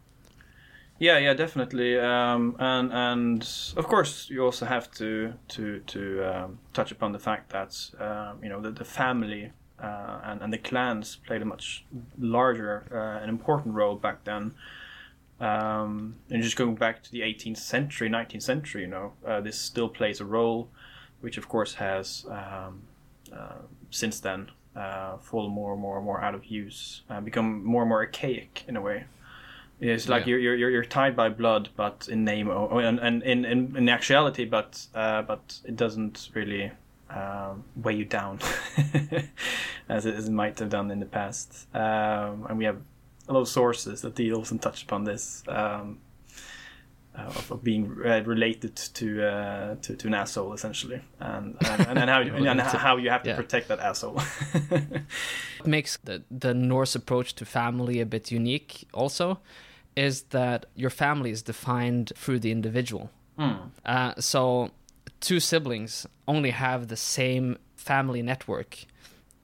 Yeah, 0.99 1.19
yeah, 1.19 1.35
definitely, 1.35 1.99
um, 1.99 2.57
and 2.59 2.91
and 2.91 3.49
of 3.77 3.87
course 3.87 4.31
you 4.31 4.43
also 4.43 4.65
have 4.65 4.91
to 4.93 5.35
to 5.49 5.81
to 5.81 6.25
um, 6.25 6.59
touch 6.73 6.91
upon 6.91 7.13
the 7.13 7.19
fact 7.19 7.51
that 7.51 7.91
um, 8.01 8.43
you 8.43 8.49
know 8.49 8.63
the, 8.63 8.71
the 8.71 8.85
family 8.85 9.53
uh, 9.79 10.21
and 10.25 10.41
and 10.41 10.51
the 10.51 10.59
clans 10.59 11.17
played 11.17 11.43
a 11.43 11.45
much 11.45 11.85
larger 12.19 12.87
uh, 12.91 13.21
and 13.21 13.29
important 13.29 13.75
role 13.75 13.97
back 13.97 14.25
then. 14.25 14.55
Um, 15.39 16.17
and 16.31 16.43
just 16.43 16.57
going 16.57 16.77
back 16.77 17.03
to 17.03 17.13
the 17.13 17.21
18th 17.21 17.59
century, 17.59 18.09
19th 18.09 18.43
century, 18.43 18.83
you 18.83 18.89
know, 18.89 19.13
uh, 19.27 19.43
this 19.43 19.61
still 19.61 19.91
plays 19.91 20.19
a 20.19 20.25
role, 20.25 20.71
which 21.21 21.37
of 21.37 21.47
course 21.47 21.75
has 21.75 22.25
um, 22.31 22.85
uh, 23.31 23.59
since 23.91 24.19
then 24.21 24.51
uh, 24.75 25.19
fallen 25.19 25.53
more 25.53 25.75
and 25.75 25.83
more 25.83 25.97
and 25.97 26.07
more 26.07 26.23
out 26.23 26.35
of 26.35 26.47
use, 26.47 27.03
and 27.11 27.27
become 27.27 27.63
more 27.63 27.83
and 27.83 27.91
more 27.91 27.99
archaic 27.99 28.65
in 28.67 28.77
a 28.77 28.81
way. 28.81 29.05
It's 29.79 30.09
like 30.09 30.27
yeah. 30.27 30.37
you're, 30.37 30.55
you're 30.55 30.71
you're 30.71 30.85
tied 30.85 31.15
by 31.15 31.29
blood, 31.29 31.69
but 31.77 32.09
in 32.11 32.25
name 32.25 32.49
or, 32.49 32.81
and, 32.81 32.99
and 32.99 33.23
in, 33.23 33.45
in 33.45 33.77
in 33.77 33.89
actuality, 33.89 34.47
but 34.47 34.87
uh, 34.95 35.23
but 35.23 35.59
it 35.65 35.77
doesn't 35.77 36.31
really 36.33 36.73
um, 37.11 37.65
weigh 37.77 37.97
you 37.97 38.05
down 38.05 38.41
as, 39.89 40.07
it, 40.07 40.15
as 40.15 40.29
it 40.29 40.33
might 40.33 40.59
have 40.59 40.71
done 40.71 40.91
in 40.91 41.01
the 41.01 41.07
past. 41.07 41.67
Um, 41.75 42.47
and 42.49 42.59
we 42.59 42.65
have 42.65 42.79
a 43.29 43.33
lot 43.33 43.41
of 43.41 43.49
sources 43.49 44.03
that 44.03 44.15
deal 44.15 44.45
and 44.51 44.61
touch 44.61 44.83
upon 44.83 45.05
this 45.05 45.43
um, 45.49 45.99
uh, 47.17 47.23
of, 47.23 47.51
of, 47.51 47.65
being 47.65 47.97
uh, 48.05 48.23
related 48.25 48.77
to, 48.77 49.27
uh, 49.27 49.77
to 49.77 49.97
to 49.97 50.07
an 50.07 50.15
asshole 50.15 50.53
essentially, 50.53 51.01
and 51.21 51.57
and, 51.61 51.99
and 51.99 52.11
how 52.11 52.21
you, 52.21 52.35
and 52.47 52.61
how 52.61 52.97
you 52.97 53.11
have 53.11 53.23
to 53.23 53.31
yeah. 53.31 53.37
protect 53.37 53.69
that 53.69 53.81
asshole. 53.81 54.21
it 54.71 55.67
makes 55.67 55.97
the 55.99 56.23
the 56.31 56.53
Norse 56.53 56.95
approach 56.95 57.35
to 57.37 57.45
family 57.45 58.01
a 58.01 58.07
bit 58.07 58.31
unique, 58.31 58.87
also 58.93 59.39
is 59.97 60.23
that 60.25 60.67
your 60.75 60.91
family 60.91 61.31
is 61.31 61.43
defined 61.43 62.13
through 62.17 62.41
the 62.41 62.51
individual. 62.51 63.11
Mm. 63.39 63.71
Uh, 63.85 64.15
so, 64.19 64.71
two 65.21 65.41
siblings 65.41 66.07
only 66.29 66.51
have 66.51 66.89
the 66.89 66.97
same 66.97 67.59
family 67.77 68.23
network 68.23 68.85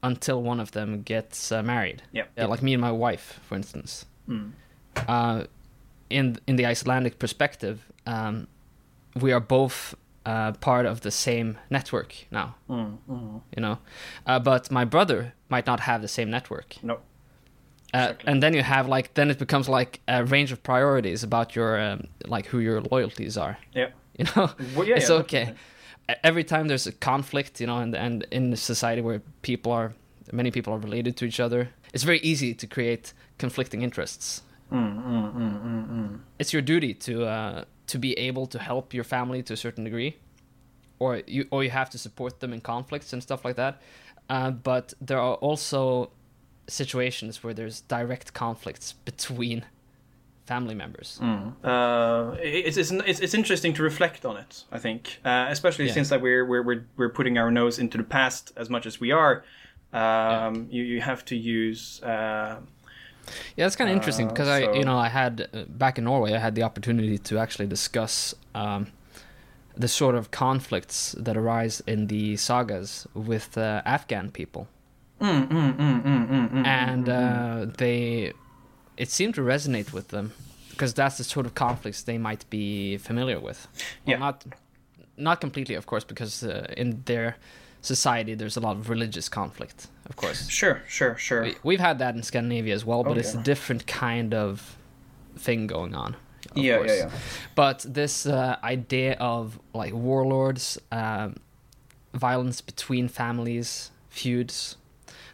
until 0.02 0.42
one 0.42 0.60
of 0.60 0.72
them 0.72 1.02
gets 1.02 1.52
uh, 1.52 1.62
married. 1.62 2.02
Yep. 2.12 2.30
Uh, 2.38 2.48
like 2.48 2.62
me 2.62 2.74
and 2.74 2.80
my 2.80 2.92
wife, 2.92 3.40
for 3.48 3.54
instance. 3.54 4.06
Mm. 4.28 4.52
in 6.10 6.38
in 6.46 6.56
the 6.56 6.66
Icelandic 6.66 7.18
perspective, 7.18 7.90
um, 8.06 8.46
we 9.14 9.32
are 9.32 9.40
both 9.40 9.94
uh, 10.24 10.52
part 10.52 10.86
of 10.86 11.00
the 11.00 11.10
same 11.10 11.58
network 11.70 12.26
now. 12.30 12.54
Mm, 12.68 12.98
mm. 13.08 13.40
You 13.56 13.62
know, 13.62 13.78
uh, 14.26 14.38
but 14.38 14.70
my 14.70 14.84
brother 14.84 15.34
might 15.48 15.66
not 15.66 15.80
have 15.80 16.02
the 16.02 16.08
same 16.08 16.30
network. 16.30 16.76
No. 16.82 16.98
Uh, 17.94 18.14
and 18.26 18.42
then 18.42 18.54
you 18.54 18.62
have 18.62 18.88
like 18.88 19.14
then 19.14 19.30
it 19.30 19.38
becomes 19.38 19.68
like 19.68 20.00
a 20.08 20.24
range 20.24 20.50
of 20.52 20.62
priorities 20.62 21.22
about 21.22 21.54
your 21.54 21.78
um, 21.80 22.06
like 22.26 22.46
who 22.46 22.58
your 22.58 22.80
loyalties 22.80 23.36
are. 23.36 23.58
Yeah. 23.74 23.88
You 24.18 24.26
know, 24.36 24.50
well, 24.76 24.86
yeah, 24.86 24.96
it's 24.96 25.08
yeah, 25.08 25.16
okay. 25.16 25.54
e- 26.10 26.14
every 26.22 26.44
time 26.44 26.68
there's 26.68 26.86
a 26.86 26.92
conflict, 26.92 27.60
you 27.60 27.66
know, 27.66 27.78
and 27.78 27.94
and 27.96 28.26
in 28.30 28.52
a 28.52 28.56
society 28.56 29.00
where 29.00 29.22
people 29.40 29.72
are 29.72 29.94
many 30.32 30.50
people 30.50 30.74
are 30.74 30.78
related 30.78 31.16
to 31.16 31.24
each 31.24 31.40
other, 31.40 31.70
it's 31.94 32.04
very 32.04 32.20
easy 32.20 32.52
to 32.54 32.66
create 32.66 33.14
conflicting 33.38 33.80
interests. 33.82 34.42
Mm, 34.70 35.02
mm, 35.04 35.34
mm, 35.34 35.62
mm, 35.62 35.88
mm. 35.90 36.18
It's 36.38 36.52
your 36.52 36.62
duty 36.62 36.94
to 36.94 37.24
uh, 37.24 37.64
to 37.86 37.98
be 37.98 38.12
able 38.28 38.46
to 38.46 38.58
help 38.58 38.94
your 38.94 39.04
family 39.04 39.42
to 39.42 39.54
a 39.54 39.56
certain 39.56 39.84
degree, 39.84 40.16
or 40.98 41.22
you 41.26 41.46
or 41.50 41.64
you 41.64 41.70
have 41.70 41.88
to 41.90 41.98
support 41.98 42.40
them 42.40 42.52
in 42.52 42.60
conflicts 42.60 43.12
and 43.12 43.22
stuff 43.22 43.44
like 43.44 43.56
that. 43.56 43.80
Uh, 44.28 44.50
but 44.50 44.94
there 45.00 45.18
are 45.18 45.36
also 45.36 46.10
situations 46.72 47.42
where 47.44 47.54
there's 47.54 47.80
direct 47.82 48.32
conflicts 48.34 48.94
between 49.04 49.64
family 50.46 50.74
members. 50.74 51.18
Mm. 51.22 51.52
Uh, 51.62 52.36
it's, 52.42 52.76
it's 52.76 52.90
it's 53.24 53.34
interesting 53.34 53.72
to 53.74 53.82
reflect 53.82 54.24
on 54.24 54.36
it. 54.36 54.64
I 54.76 54.78
think, 54.78 55.00
uh, 55.24 55.46
especially 55.50 55.86
Yeah. 55.86 55.94
since 55.94 56.08
that 56.08 56.20
we're, 56.20 56.44
we're 56.50 56.62
we're 56.68 56.84
we're 56.98 57.12
putting 57.18 57.38
our 57.38 57.50
nose 57.50 57.78
into 57.82 57.96
the 57.98 58.04
past 58.04 58.52
as 58.56 58.68
much 58.68 58.86
as 58.86 59.00
we 59.00 59.12
are. 59.12 59.34
Um, 59.92 60.66
You 60.70 60.82
you 60.92 61.00
have 61.00 61.22
to 61.26 61.36
use. 61.36 62.02
Uh, 62.02 62.56
Yeah, 63.56 63.64
that's 63.66 63.76
kind 63.76 63.90
of 63.90 63.96
interesting 63.96 64.26
Uh, 64.26 64.32
because 64.32 64.48
I, 64.48 64.60
you 64.78 64.84
know, 64.88 64.98
I 65.06 65.08
had 65.08 65.34
uh, 65.40 65.64
back 65.68 65.98
in 65.98 66.04
Norway, 66.04 66.32
I 66.34 66.38
had 66.46 66.54
the 66.54 66.64
opportunity 66.64 67.18
to 67.18 67.38
actually 67.38 67.68
discuss 67.68 68.34
um, 68.54 68.86
the 69.80 69.88
sort 69.88 70.14
of 70.14 70.30
conflicts 70.30 71.14
that 71.24 71.36
arise 71.36 71.82
in 71.86 72.06
the 72.08 72.36
sagas 72.36 73.06
with 73.14 73.56
uh, 73.56 73.80
Afghan 73.96 74.30
people, 74.30 74.66
mm, 75.22 75.48
mm, 75.48 76.02
mm, 76.02 76.66
and 76.66 77.08
uh, 77.08 77.66
they, 77.78 78.32
it 78.96 79.10
seemed 79.10 79.34
to 79.36 79.40
resonate 79.42 79.92
with 79.92 80.08
them 80.08 80.32
because 80.70 80.92
that's 80.94 81.18
the 81.18 81.24
sort 81.24 81.46
of 81.46 81.54
conflicts 81.54 82.02
they 82.02 82.18
might 82.18 82.44
be 82.50 82.96
familiar 82.98 83.38
with. 83.40 83.68
Well, 84.06 84.14
Yeah. 84.14 84.18
not, 84.18 84.44
not 85.16 85.40
completely, 85.40 85.74
of 85.76 85.86
course, 85.86 86.04
because 86.04 86.42
uh, 86.42 86.66
in 86.76 87.02
their 87.04 87.36
society 87.80 88.34
there's 88.34 88.56
a 88.56 88.60
lot 88.60 88.76
of 88.76 88.88
religious 88.90 89.28
conflict, 89.28 89.86
of 90.08 90.16
course. 90.16 90.48
Sure, 90.48 90.82
sure, 90.88 91.16
sure. 91.16 91.42
We- 91.42 91.56
We've 91.62 91.80
had 91.80 91.98
that 91.98 92.14
in 92.14 92.22
Scandinavia 92.22 92.74
as 92.74 92.84
well, 92.84 93.04
but 93.04 93.16
Oh, 93.16 93.20
it's 93.20 93.34
a 93.34 93.42
different 93.42 93.86
kind 93.86 94.34
of 94.34 94.76
thing 95.36 95.66
going 95.66 95.94
on. 95.94 96.16
yeah, 96.54 96.82
yeah, 96.82 96.94
yeah. 96.94 97.10
But 97.54 97.84
this 97.88 98.26
uh, 98.26 98.56
idea 98.64 99.16
of 99.20 99.58
like 99.74 99.92
warlords, 99.94 100.78
um, 100.90 101.36
violence 102.14 102.60
between 102.60 103.08
families, 103.08 103.90
feuds, 104.10 104.76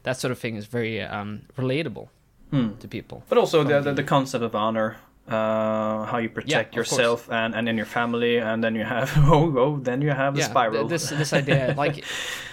that 0.03 0.17
sort 0.21 0.33
of 0.33 0.39
thing 0.39 0.57
is 0.57 0.67
very 0.67 1.01
um, 1.03 1.43
relatable 1.57 2.09
Hmm. 2.51 2.69
to 2.81 2.89
people. 2.89 3.23
But 3.29 3.39
also 3.39 3.63
the, 3.65 3.81
the 3.81 3.93
the 3.93 4.03
concept 4.05 4.43
of 4.45 4.55
honor, 4.55 4.97
uh, 5.29 6.05
how 6.07 6.19
you 6.19 6.31
protect 6.31 6.51
Yeah, 6.51 6.63
course. 6.65 6.77
yourself 6.93 7.29
and 7.31 7.55
and 7.55 7.67
then 7.67 7.77
your 7.77 7.87
family, 7.87 8.39
and 8.39 8.63
then 8.65 8.75
you 8.75 8.85
have 8.85 9.11
oh 9.33 9.55
oh 9.59 9.77
then 9.83 10.01
you 10.03 10.11
have 10.15 10.33
the 10.35 10.41
yeah, 10.41 10.51
spiral. 10.51 10.89
th- 10.89 10.89
this 10.89 11.11
this 11.11 11.33
idea, 11.33 11.75
like 11.85 12.05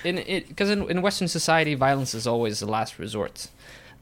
in 0.04 0.18
it, 0.18 0.48
because 0.50 0.70
in, 0.70 0.90
in 0.90 1.02
Western 1.02 1.28
society, 1.30 1.76
violence 1.76 2.14
is 2.18 2.28
always 2.28 2.60
the 2.60 2.66
last 2.68 3.00
resort. 3.00 3.48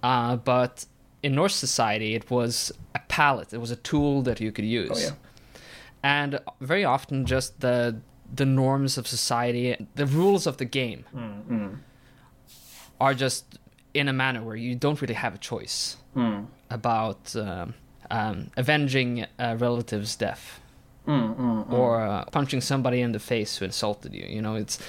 Uh, 0.02 0.36
but 0.38 0.86
in 1.22 1.36
Norse 1.36 1.56
society, 1.56 2.16
it 2.16 2.30
was 2.32 2.72
a 2.96 3.00
palette. 3.08 3.54
It 3.54 3.60
was 3.62 3.72
a 3.72 3.78
tool 3.78 4.24
that 4.24 4.40
you 4.42 4.52
could 4.52 4.66
use. 4.66 4.90
oh 4.92 5.00
yeah. 5.00 5.12
and 6.04 6.40
very 6.60 6.84
often 6.86 7.26
just 7.26 7.60
the 7.60 7.96
the 8.36 8.46
norms 8.46 8.98
of 8.98 9.06
society, 9.08 9.76
the 9.96 10.06
rules 10.08 10.48
of 10.48 10.58
the 10.58 10.66
game, 10.66 11.06
Mm, 11.16 11.44
mm, 11.52 11.78
are 13.00 13.14
just 13.14 13.60
in 13.94 14.08
a 14.08 14.14
manner 14.14 14.42
where 14.44 14.56
you 14.56 14.76
don't 14.76 15.02
really 15.02 15.14
have 15.14 15.36
a 15.36 15.38
choice 15.38 15.98
mm, 16.16 16.46
about 16.70 17.36
um, 17.36 17.74
um, 18.10 18.50
avenging 18.58 19.26
a 19.40 19.56
relative's 19.56 20.16
death 20.16 20.60
mm, 21.08 21.36
mm, 21.36 21.68
mm. 21.68 21.74
or 21.74 22.02
uh, 22.02 22.26
punching 22.26 22.62
somebody 22.62 23.02
in 23.02 23.12
the 23.12 23.20
face 23.20 23.58
who 23.58 23.66
insulted 23.66 24.14
you. 24.14 24.26
You 24.28 24.42
know, 24.42 24.56
it's 24.56 24.80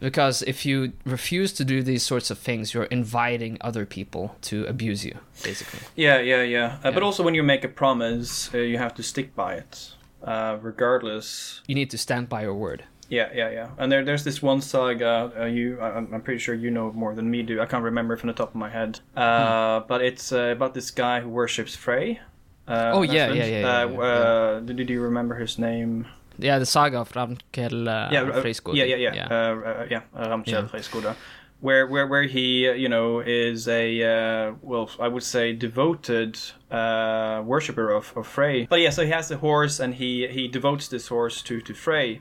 because 0.00 0.42
if 0.42 0.64
you 0.64 0.92
refuse 1.04 1.52
to 1.54 1.64
do 1.64 1.82
these 1.82 2.02
sorts 2.02 2.30
of 2.30 2.38
things, 2.38 2.74
you're 2.74 2.84
inviting 2.84 3.58
other 3.60 3.86
people 3.86 4.36
to 4.42 4.64
abuse 4.66 5.04
you, 5.04 5.18
basically. 5.42 5.80
Yeah, 5.96 6.20
yeah, 6.20 6.42
yeah. 6.42 6.78
Uh, 6.82 6.90
But 6.90 7.02
also, 7.02 7.22
when 7.22 7.34
you 7.34 7.42
make 7.42 7.64
a 7.64 7.68
promise, 7.68 8.52
uh, 8.54 8.58
you 8.58 8.78
have 8.78 8.94
to 8.94 9.02
stick 9.02 9.34
by 9.34 9.54
it, 9.54 9.92
uh, 10.22 10.58
regardless. 10.60 11.60
You 11.66 11.74
need 11.74 11.90
to 11.90 11.98
stand 11.98 12.28
by 12.28 12.42
your 12.42 12.54
word. 12.54 12.84
Yeah, 13.14 13.28
yeah, 13.40 13.50
yeah. 13.58 13.68
And 13.78 13.90
there, 13.92 14.04
there's 14.04 14.24
this 14.24 14.42
one 14.42 14.60
saga. 14.60 15.32
Uh, 15.40 15.44
you, 15.58 15.66
I- 15.80 15.94
I'm, 15.96 16.06
I'm 16.14 16.22
pretty 16.26 16.40
sure 16.40 16.54
you 16.64 16.70
know 16.70 16.92
more 16.92 17.14
than 17.14 17.26
me 17.30 17.42
do. 17.42 17.60
I 17.60 17.66
can't 17.66 17.84
remember 17.84 18.16
from 18.16 18.28
the 18.32 18.34
top 18.42 18.50
of 18.54 18.56
my 18.66 18.70
head. 18.78 18.92
Uh, 19.16 19.80
But 19.90 20.00
it's 20.02 20.32
uh, 20.32 20.52
about 20.56 20.72
this 20.74 20.90
guy 20.90 21.20
who 21.22 21.28
worships 21.28 21.74
Frey. 21.76 22.20
Uh, 22.66 22.90
Oh, 22.96 23.02
yeah, 23.02 23.26
reference. 23.26 23.38
yeah, 23.38 23.46
yeah, 23.46 23.60
yeah, 23.60 23.82
Uh, 23.84 23.88
yeah, 23.88 23.98
uh, 23.98 24.60
Did 24.60 24.90
you 24.90 25.00
remember 25.10 25.34
his 25.44 25.58
name? 25.58 26.06
Yeah, 26.38 26.58
the 26.58 26.66
saga 26.66 26.98
of 26.98 27.12
Ravnkel 27.12 27.86
uh, 27.86 28.08
yeah, 28.12 28.22
uh, 28.22 28.42
Freyskog. 28.42 28.74
yeah, 28.74 28.84
yeah, 28.92 28.96
yeah, 29.06 29.14
yeah. 29.14 29.28
Uh, 29.30 29.70
uh, 29.70 29.86
yeah, 29.90 30.00
uh, 30.16 30.28
Ramkjell 30.30 30.62
Yeah. 30.62 30.68
Freyskoda, 30.72 31.14
where 31.60 31.86
where 31.86 32.06
where 32.12 32.24
he, 32.36 32.68
uh, 32.68 32.72
you 32.82 32.88
know, 32.88 33.20
is 33.24 33.68
a 33.68 33.84
uh, 34.02 34.54
well, 34.70 34.86
I 34.98 35.06
would 35.14 35.22
say 35.22 35.52
devoted 35.52 36.32
uh, 36.70 37.40
worshipper 37.46 37.88
of, 37.98 38.12
of 38.16 38.26
Frey. 38.26 38.66
But 38.66 38.80
yeah, 38.80 38.90
so 38.90 39.04
he 39.04 39.10
has 39.12 39.30
a 39.30 39.36
horse, 39.36 39.78
and 39.84 39.94
he 39.94 40.26
he 40.26 40.48
devotes 40.48 40.88
this 40.88 41.06
horse 41.08 41.40
to 41.42 41.60
to 41.60 41.72
Frey, 41.74 42.20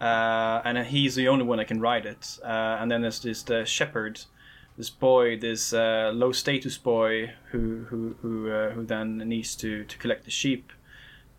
uh, 0.00 0.62
and 0.64 0.78
he's 0.86 1.14
the 1.14 1.28
only 1.28 1.44
one 1.44 1.58
that 1.58 1.68
can 1.68 1.80
ride 1.80 2.06
it. 2.06 2.38
Uh, 2.42 2.78
and 2.80 2.90
then 2.90 3.02
there's 3.02 3.20
this 3.20 3.42
the 3.42 3.64
shepherd. 3.64 4.20
This 4.76 4.90
boy, 4.90 5.38
this 5.38 5.72
uh, 5.72 6.10
low 6.14 6.32
status 6.32 6.76
boy, 6.76 7.32
who 7.50 7.86
who 7.88 8.16
who 8.20 8.50
uh, 8.50 8.70
who 8.72 8.84
then 8.84 9.16
needs 9.18 9.56
to, 9.56 9.84
to 9.84 9.96
collect 9.96 10.26
the 10.26 10.30
sheep, 10.30 10.70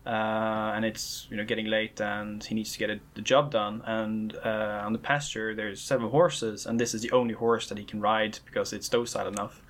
uh, 0.08 0.72
and 0.74 0.86
it's 0.86 1.26
you 1.30 1.36
know 1.36 1.44
getting 1.44 1.66
late 1.66 2.00
and 2.00 2.42
he 2.42 2.54
needs 2.54 2.72
to 2.72 2.78
get 2.78 2.88
it, 2.88 3.00
the 3.14 3.20
job 3.20 3.50
done 3.50 3.82
and 3.84 4.36
uh, 4.44 4.82
on 4.82 4.94
the 4.94 4.98
pasture 4.98 5.54
there's 5.54 5.82
several 5.82 6.10
horses 6.10 6.64
and 6.64 6.80
this 6.80 6.94
is 6.94 7.02
the 7.02 7.10
only 7.12 7.34
horse 7.34 7.68
that 7.68 7.76
he 7.76 7.84
can 7.84 8.00
ride 8.00 8.38
because 8.46 8.72
it's 8.72 8.88
docile 8.88 9.28
enough 9.28 9.60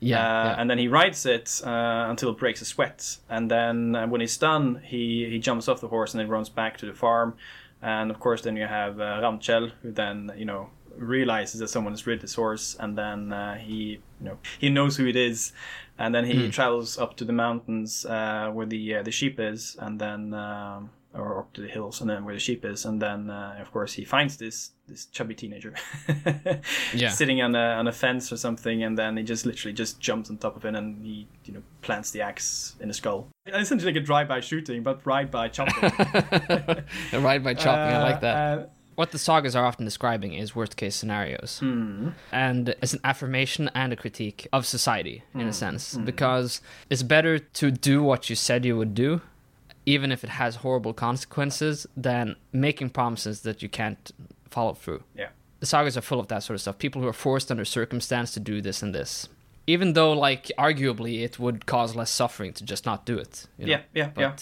yeah, 0.00 0.16
uh, 0.16 0.44
yeah. 0.44 0.54
and 0.58 0.70
then 0.70 0.78
he 0.78 0.88
rides 0.88 1.26
it 1.26 1.60
uh, 1.64 2.06
until 2.08 2.30
it 2.30 2.38
breaks 2.38 2.62
a 2.62 2.64
sweat 2.64 3.18
and 3.28 3.50
then 3.50 3.94
uh, 3.94 4.06
when 4.06 4.22
he's 4.22 4.38
done 4.38 4.80
he 4.82 5.28
he 5.28 5.38
jumps 5.38 5.68
off 5.68 5.82
the 5.82 5.88
horse 5.88 6.14
and 6.14 6.20
then 6.20 6.28
runs 6.28 6.48
back 6.48 6.78
to 6.78 6.86
the 6.86 6.94
farm 6.94 7.34
and 7.82 8.10
of 8.10 8.18
course 8.20 8.42
then 8.42 8.56
you 8.56 8.66
have 8.66 9.00
uh, 9.00 9.20
Ramchel 9.22 9.72
who 9.82 9.92
then 9.92 10.30
you 10.36 10.44
know 10.44 10.70
realizes 10.96 11.58
that 11.60 11.68
someone 11.68 11.92
has 11.94 12.06
rid 12.06 12.20
his 12.22 12.34
horse 12.34 12.76
and 12.78 12.96
then 12.96 13.32
uh, 13.32 13.56
he 13.56 14.00
you 14.20 14.26
know 14.26 14.38
he 14.58 14.68
knows 14.68 14.96
who 14.96 15.06
it 15.06 15.16
is 15.16 15.52
and 15.98 16.14
then 16.14 16.24
he 16.24 16.44
Hmm. 16.44 16.50
travels 16.50 16.98
up 16.98 17.16
to 17.16 17.24
the 17.24 17.32
mountains 17.32 18.04
uh, 18.06 18.50
where 18.52 18.66
the 18.66 18.96
uh, 18.96 19.02
the 19.02 19.10
sheep 19.10 19.40
is 19.40 19.76
and 19.80 19.98
then 20.00 20.34
um, 20.34 20.90
or 21.14 21.38
up 21.40 21.52
to 21.52 21.60
the 21.60 21.68
hills 21.68 22.00
and 22.00 22.08
then 22.08 22.24
where 22.24 22.34
the 22.34 22.40
sheep 22.40 22.64
is 22.64 22.84
and 22.86 23.00
then 23.02 23.28
uh, 23.28 23.54
of 23.60 23.70
course 23.70 23.92
he 23.92 24.04
finds 24.04 24.36
this 24.38 24.70
this 24.88 25.06
chubby 25.06 25.34
teenager 25.34 25.74
Yeah. 26.94 27.10
sitting 27.10 27.42
on 27.42 27.54
a 27.54 27.58
on 27.80 27.86
a 27.86 27.92
fence 27.92 28.32
or 28.32 28.36
something 28.36 28.82
and 28.82 28.96
then 28.98 29.16
he 29.16 29.22
just 29.22 29.44
literally 29.46 29.72
just 29.74 30.00
jumps 30.00 30.30
on 30.30 30.38
top 30.38 30.56
of 30.56 30.64
it 30.64 30.74
and 30.74 31.04
he 31.04 31.26
you 31.44 31.52
know 31.54 31.62
plants 31.82 32.10
the 32.12 32.20
axe 32.22 32.76
in 32.80 32.88
the 32.88 32.94
skull 32.94 33.28
it's 33.46 33.56
essentially 33.56 33.92
like 33.92 34.02
a 34.02 34.04
drive-by 34.04 34.40
shooting 34.40 34.82
but 34.82 35.04
ride-by 35.06 35.48
chopping 35.48 35.82
right 37.22 37.42
by 37.42 37.54
chopping, 37.54 37.94
I 37.94 38.02
like 38.02 38.20
that. 38.20 38.58
Uh, 38.58 38.66
what 38.94 39.10
the 39.10 39.18
sagas 39.18 39.56
are 39.56 39.64
often 39.64 39.84
describing 39.86 40.34
is 40.34 40.54
worst 40.54 40.76
case 40.76 40.94
scenarios. 40.94 41.58
hmm. 41.60 42.10
And 42.30 42.68
it's 42.82 42.92
an 42.92 43.00
affirmation 43.04 43.70
and 43.74 43.90
a 43.92 43.96
critique 43.96 44.46
of 44.52 44.66
society, 44.66 45.22
in 45.34 45.40
Hmm. 45.40 45.48
a 45.48 45.52
sense, 45.52 45.96
because 45.96 46.60
it's 46.90 47.02
better 47.02 47.38
to 47.38 47.70
do 47.70 48.02
what 48.02 48.28
you 48.28 48.36
said 48.36 48.64
you 48.66 48.76
would 48.76 48.94
do, 48.94 49.22
even 49.86 50.12
if 50.12 50.22
it 50.24 50.30
has 50.30 50.56
horrible 50.56 50.92
consequences, 50.92 51.86
than 51.96 52.36
making 52.52 52.90
promises 52.90 53.40
that 53.42 53.62
you 53.62 53.68
can't 53.68 54.12
follow 54.48 54.74
through. 54.74 55.02
Yeah. 55.16 55.28
The 55.60 55.66
sagas 55.66 55.96
are 55.96 56.02
full 56.02 56.20
of 56.20 56.28
that 56.28 56.42
sort 56.42 56.54
of 56.56 56.60
stuff. 56.60 56.78
People 56.78 57.02
who 57.02 57.08
are 57.08 57.12
forced 57.12 57.50
under 57.50 57.64
circumstance 57.64 58.32
to 58.32 58.40
do 58.40 58.60
this 58.60 58.82
and 58.82 58.94
this. 58.94 59.28
Even 59.66 59.92
though, 59.92 60.12
like, 60.12 60.50
arguably 60.58 61.22
it 61.22 61.38
would 61.38 61.66
cause 61.66 61.94
less 61.94 62.10
suffering 62.10 62.52
to 62.54 62.64
just 62.64 62.84
not 62.84 63.06
do 63.06 63.16
it. 63.16 63.46
you 63.58 63.66
know? 63.66 63.72
yeah 63.72 63.80
yeah 63.94 64.10
But 64.14 64.20
yeah 64.20 64.34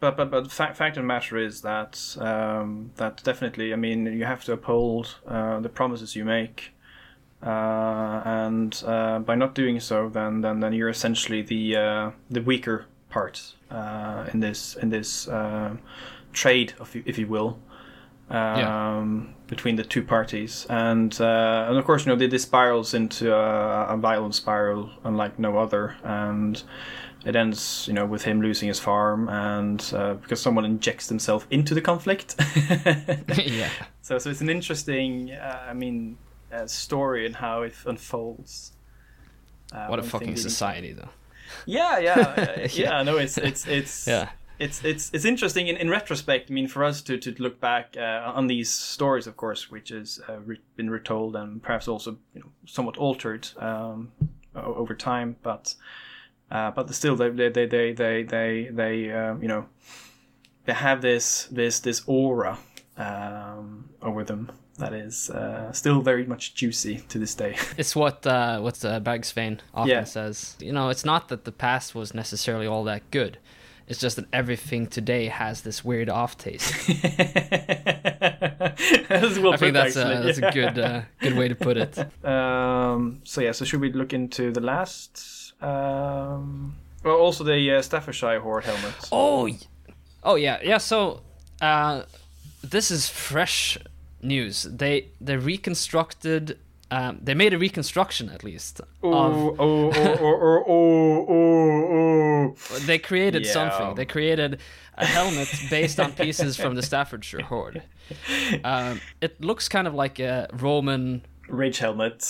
But 0.00 0.16
but 0.16 0.30
but 0.30 0.52
fact 0.52 0.76
fact 0.76 0.96
of 0.96 1.02
the 1.02 1.06
matter 1.06 1.36
is 1.38 1.60
that 1.62 2.16
um, 2.20 2.90
that 2.96 3.22
definitely 3.22 3.72
I 3.72 3.76
mean 3.76 4.06
you 4.06 4.24
have 4.24 4.44
to 4.44 4.52
uphold 4.52 5.16
uh, 5.26 5.60
the 5.60 5.68
promises 5.68 6.16
you 6.16 6.24
make, 6.24 6.72
uh, 7.42 8.22
and 8.24 8.82
uh, 8.86 9.18
by 9.18 9.34
not 9.34 9.54
doing 9.54 9.80
so, 9.80 10.08
then 10.08 10.40
then 10.40 10.60
then 10.60 10.72
you're 10.72 10.88
essentially 10.88 11.42
the 11.42 11.76
uh, 11.76 12.10
the 12.30 12.40
weaker 12.40 12.86
part 13.10 13.54
uh, 13.70 14.26
in 14.32 14.40
this 14.40 14.76
in 14.76 14.90
this 14.90 15.28
um 15.28 15.78
trade, 16.32 16.72
if 16.80 16.94
you, 16.94 17.02
if 17.06 17.18
you 17.18 17.26
will. 17.26 17.58
Um, 18.30 18.58
Yeah. 18.58 19.22
between 19.48 19.74
the 19.76 19.82
two 19.84 20.02
parties, 20.04 20.64
and 20.70 21.20
uh, 21.20 21.66
and 21.68 21.76
of 21.78 21.84
course, 21.84 22.06
you 22.06 22.12
know, 22.14 22.28
this 22.28 22.42
spirals 22.44 22.94
into 22.94 23.34
a, 23.34 23.86
a 23.94 23.96
violent 23.96 24.34
spiral 24.36 24.90
unlike 25.02 25.36
no 25.38 25.58
other, 25.58 25.96
and 26.04 26.62
it 27.26 27.34
ends, 27.34 27.86
you 27.88 27.92
know, 27.94 28.06
with 28.06 28.22
him 28.22 28.40
losing 28.40 28.68
his 28.68 28.78
farm, 28.78 29.28
and 29.28 29.92
uh, 29.96 30.14
because 30.14 30.40
someone 30.40 30.64
injects 30.64 31.08
themselves 31.08 31.44
into 31.50 31.74
the 31.74 31.80
conflict. 31.80 32.36
yeah. 33.36 33.68
so, 34.00 34.18
so 34.18 34.30
it's 34.30 34.40
an 34.40 34.48
interesting, 34.48 35.32
uh, 35.32 35.66
I 35.68 35.74
mean, 35.74 36.16
uh, 36.52 36.66
story 36.66 37.26
and 37.26 37.34
how 37.34 37.62
it 37.62 37.74
unfolds. 37.84 38.72
Uh, 39.72 39.86
What 39.88 39.98
a 39.98 40.02
fucking 40.04 40.36
society, 40.36 40.92
though. 40.92 41.10
Yeah, 41.66 41.98
yeah, 42.08 42.34
yeah. 42.36 42.68
Yeah. 42.72 43.02
No, 43.02 43.16
it's 43.18 43.38
it's 43.38 43.66
it's 43.66 44.06
Yeah. 44.06 44.30
it's 44.58 44.84
it's 44.84 45.10
it's 45.12 45.24
interesting 45.24 45.68
in, 45.68 45.76
in 45.76 45.88
retrospect. 45.90 46.50
I 46.50 46.54
mean, 46.54 46.68
for 46.68 46.84
us 46.84 47.02
to, 47.02 47.18
to 47.18 47.34
look 47.42 47.60
back 47.60 47.96
uh, 47.96 48.32
on 48.34 48.46
these 48.46 48.70
stories, 48.70 49.26
of 49.26 49.36
course, 49.36 49.70
which 49.70 49.88
has 49.90 50.20
uh, 50.28 50.38
re- 50.40 50.60
been 50.76 50.90
retold 50.90 51.36
and 51.36 51.62
perhaps 51.62 51.88
also 51.88 52.18
you 52.34 52.40
know, 52.40 52.50
somewhat 52.66 52.96
altered 52.96 53.48
um, 53.58 54.12
over 54.54 54.94
time, 54.94 55.36
but 55.42 55.74
uh, 56.50 56.70
but 56.72 56.92
still, 56.94 57.16
they 57.16 57.30
they 57.30 57.48
they 57.48 57.66
they 57.66 57.92
they 57.92 58.22
they, 58.24 58.68
they 58.72 59.12
um, 59.12 59.42
you 59.42 59.48
know 59.48 59.66
they 60.64 60.72
have 60.74 61.00
this 61.00 61.46
this 61.50 61.80
this 61.80 62.02
aura 62.06 62.58
um, 62.96 63.88
over 64.02 64.24
them 64.24 64.50
that 64.80 64.92
is 64.92 65.30
uh, 65.30 65.72
still 65.72 66.02
very 66.02 66.26
much 66.26 66.54
juicy 66.54 66.98
to 67.08 67.18
this 67.18 67.34
day. 67.34 67.56
it's 67.78 67.94
what 67.94 68.26
uh, 68.26 68.60
what 68.60 68.84
uh, 68.84 69.00
Bergsvein 69.00 69.60
often 69.72 69.90
yeah. 69.90 70.04
says. 70.04 70.56
You 70.60 70.72
know, 70.72 70.88
it's 70.88 71.04
not 71.04 71.28
that 71.28 71.44
the 71.44 71.52
past 71.52 71.94
was 71.94 72.12
necessarily 72.12 72.66
all 72.66 72.84
that 72.84 73.10
good. 73.10 73.38
It's 73.90 73.98
just 73.98 74.16
that 74.16 74.24
everything 74.32 74.86
today 74.86 75.26
has 75.26 75.62
this 75.62 75.84
weird 75.84 76.08
off 76.08 76.38
taste. 76.38 76.88
well 76.88 76.96
I 79.52 79.56
think 79.56 79.74
that's, 79.74 79.96
a, 79.96 80.22
that's 80.24 80.38
a 80.38 80.52
good 80.52 80.78
uh, 80.78 81.02
good 81.18 81.36
way 81.36 81.48
to 81.48 81.56
put 81.56 81.76
it. 81.76 81.98
Um, 82.24 83.20
so 83.24 83.40
yeah, 83.40 83.52
so 83.52 83.64
should 83.64 83.80
we 83.80 83.92
look 83.92 84.12
into 84.12 84.52
the 84.52 84.60
last? 84.60 85.54
Um, 85.62 86.76
well, 87.02 87.16
also 87.16 87.44
the 87.44 87.72
uh, 87.72 87.82
Staffordshire 87.82 88.40
hoard 88.40 88.64
helmets. 88.64 89.08
Oh, 89.10 89.48
oh 90.22 90.34
yeah, 90.36 90.58
yeah. 90.62 90.78
So 90.78 91.22
uh, 91.60 92.02
this 92.62 92.90
is 92.90 93.08
fresh 93.08 93.78
news. 94.22 94.62
They 94.64 95.08
they 95.20 95.36
reconstructed. 95.36 96.58
Um, 96.92 97.20
they 97.22 97.34
made 97.34 97.52
a 97.54 97.58
reconstruction 97.58 98.30
at 98.30 98.42
least. 98.42 98.80
Oh, 99.02 99.12
of, 99.12 99.34
oh, 99.34 99.54
oh, 99.60 99.92
oh, 99.94 100.64
oh, 100.66 101.26
oh, 101.28 102.56
oh, 102.58 102.78
They 102.80 102.98
created 102.98 103.46
yeah. 103.46 103.52
something. 103.52 103.94
They 103.94 104.06
created 104.06 104.58
a 104.98 105.06
helmet 105.06 105.48
based 105.70 106.00
on 106.00 106.12
pieces 106.12 106.56
from 106.56 106.74
the 106.74 106.82
Staffordshire 106.82 107.42
Hoard. 107.42 107.82
Um, 108.64 109.00
it 109.20 109.40
looks 109.40 109.68
kind 109.68 109.86
of 109.86 109.94
like 109.94 110.18
a 110.18 110.48
Roman 110.52 111.24
ridge 111.48 111.78
helmet. 111.78 112.26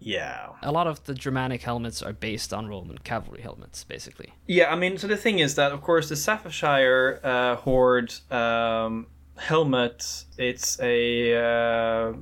Yeah. 0.00 0.50
A 0.62 0.70
lot 0.70 0.86
of 0.86 1.02
the 1.04 1.14
Germanic 1.14 1.62
helmets 1.62 2.02
are 2.02 2.12
based 2.12 2.54
on 2.54 2.68
Roman 2.68 2.98
cavalry 2.98 3.42
helmets, 3.42 3.82
basically. 3.82 4.32
Yeah, 4.46 4.72
I 4.72 4.76
mean, 4.76 4.96
so 4.96 5.08
the 5.08 5.16
thing 5.16 5.40
is 5.40 5.56
that, 5.56 5.72
of 5.72 5.82
course, 5.82 6.08
the 6.08 6.16
Staffordshire 6.16 7.20
uh, 7.24 7.56
Hoard 7.56 8.14
um, 8.30 9.08
helmet. 9.38 10.24
It's 10.36 10.78
a, 10.80 11.34
uh, 11.34 12.12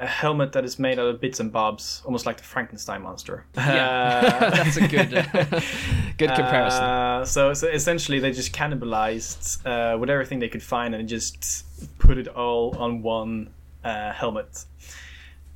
a 0.00 0.06
helmet 0.06 0.52
that 0.52 0.64
is 0.64 0.78
made 0.78 0.98
out 0.98 1.06
of 1.06 1.20
bits 1.20 1.40
and 1.40 1.52
bobs, 1.52 2.02
almost 2.04 2.26
like 2.26 2.36
the 2.36 2.42
Frankenstein 2.42 3.02
monster. 3.02 3.44
Yeah, 3.56 4.38
uh, 4.42 4.50
that's 4.50 4.76
a 4.76 4.88
good 4.88 5.10
good 6.18 6.34
comparison. 6.34 6.84
Uh, 6.84 7.24
so, 7.24 7.54
so 7.54 7.68
essentially, 7.68 8.18
they 8.18 8.32
just 8.32 8.52
cannibalized 8.52 9.64
uh, 9.66 9.98
with 9.98 10.10
everything 10.10 10.38
they 10.38 10.48
could 10.48 10.62
find 10.62 10.94
and 10.94 11.08
just 11.08 11.64
put 11.98 12.18
it 12.18 12.28
all 12.28 12.76
on 12.78 13.02
one 13.02 13.50
uh, 13.84 14.12
helmet. 14.12 14.64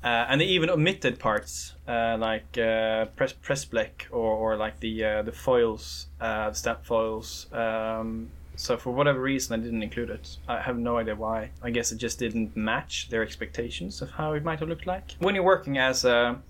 Uh, 0.04 0.26
and 0.28 0.40
they 0.40 0.44
even 0.44 0.70
omitted 0.70 1.18
parts 1.18 1.74
uh, 1.88 2.16
like 2.20 2.56
uh, 2.58 3.06
press 3.16 3.32
pressblech 3.32 4.06
or, 4.12 4.52
or 4.52 4.56
like 4.56 4.78
the 4.78 5.04
uh, 5.04 5.22
the 5.22 5.32
foils, 5.32 6.06
uh, 6.20 6.52
stamp 6.52 6.84
foils, 6.84 7.52
um, 7.52 8.30
so 8.56 8.76
for 8.76 8.90
whatever 8.90 9.20
reason, 9.20 9.58
I 9.58 9.62
didn't 9.62 9.82
include 9.82 10.10
it. 10.10 10.36
I 10.48 10.60
have 10.60 10.78
no 10.78 10.98
idea 10.98 11.14
why. 11.14 11.50
I 11.62 11.70
guess 11.70 11.92
it 11.92 11.98
just 11.98 12.18
didn't 12.18 12.56
match 12.56 13.08
their 13.10 13.22
expectations 13.22 14.02
of 14.02 14.10
how 14.10 14.32
it 14.32 14.44
might 14.44 14.60
have 14.60 14.68
looked 14.68 14.86
like. 14.86 15.12
When 15.18 15.34
you're 15.34 15.44
working 15.44 15.78
as 15.78 16.04
a 16.04 16.40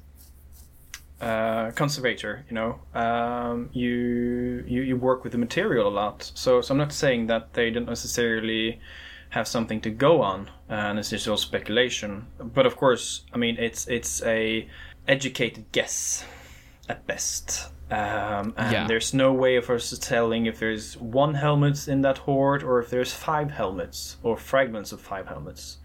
uh, 1.20 1.70
conservator, 1.72 2.44
you 2.48 2.54
know, 2.54 2.80
um, 2.94 3.70
you, 3.72 4.64
you 4.66 4.82
you 4.82 4.96
work 4.96 5.24
with 5.24 5.32
the 5.32 5.38
material 5.38 5.88
a 5.88 5.90
lot. 5.90 6.30
So, 6.34 6.60
so 6.60 6.72
I'm 6.72 6.78
not 6.78 6.92
saying 6.92 7.26
that 7.26 7.54
they 7.54 7.70
don't 7.70 7.86
necessarily 7.86 8.80
have 9.30 9.48
something 9.48 9.80
to 9.80 9.90
go 9.90 10.22
on, 10.22 10.50
and 10.68 10.98
it's 10.98 11.10
just 11.10 11.26
all 11.28 11.36
speculation. 11.36 12.26
But 12.38 12.66
of 12.66 12.76
course, 12.76 13.24
I 13.32 13.38
mean, 13.38 13.56
it's 13.58 13.86
it's 13.88 14.22
a 14.22 14.68
educated 15.08 15.66
guess 15.72 16.24
at 16.88 17.06
best. 17.06 17.70
Um, 17.90 18.52
and 18.56 18.72
yeah. 18.72 18.86
there's 18.88 19.14
no 19.14 19.32
way 19.32 19.56
of 19.56 19.70
us 19.70 19.96
telling 19.98 20.46
if 20.46 20.58
there's 20.58 20.96
one 20.96 21.34
helmet 21.34 21.86
in 21.86 22.02
that 22.02 22.18
hoard 22.18 22.64
or 22.64 22.80
if 22.80 22.90
there's 22.90 23.12
five 23.12 23.52
helmets 23.52 24.16
or 24.24 24.36
fragments 24.36 24.90
of 24.90 25.00
five 25.00 25.28
helmets. 25.28 25.78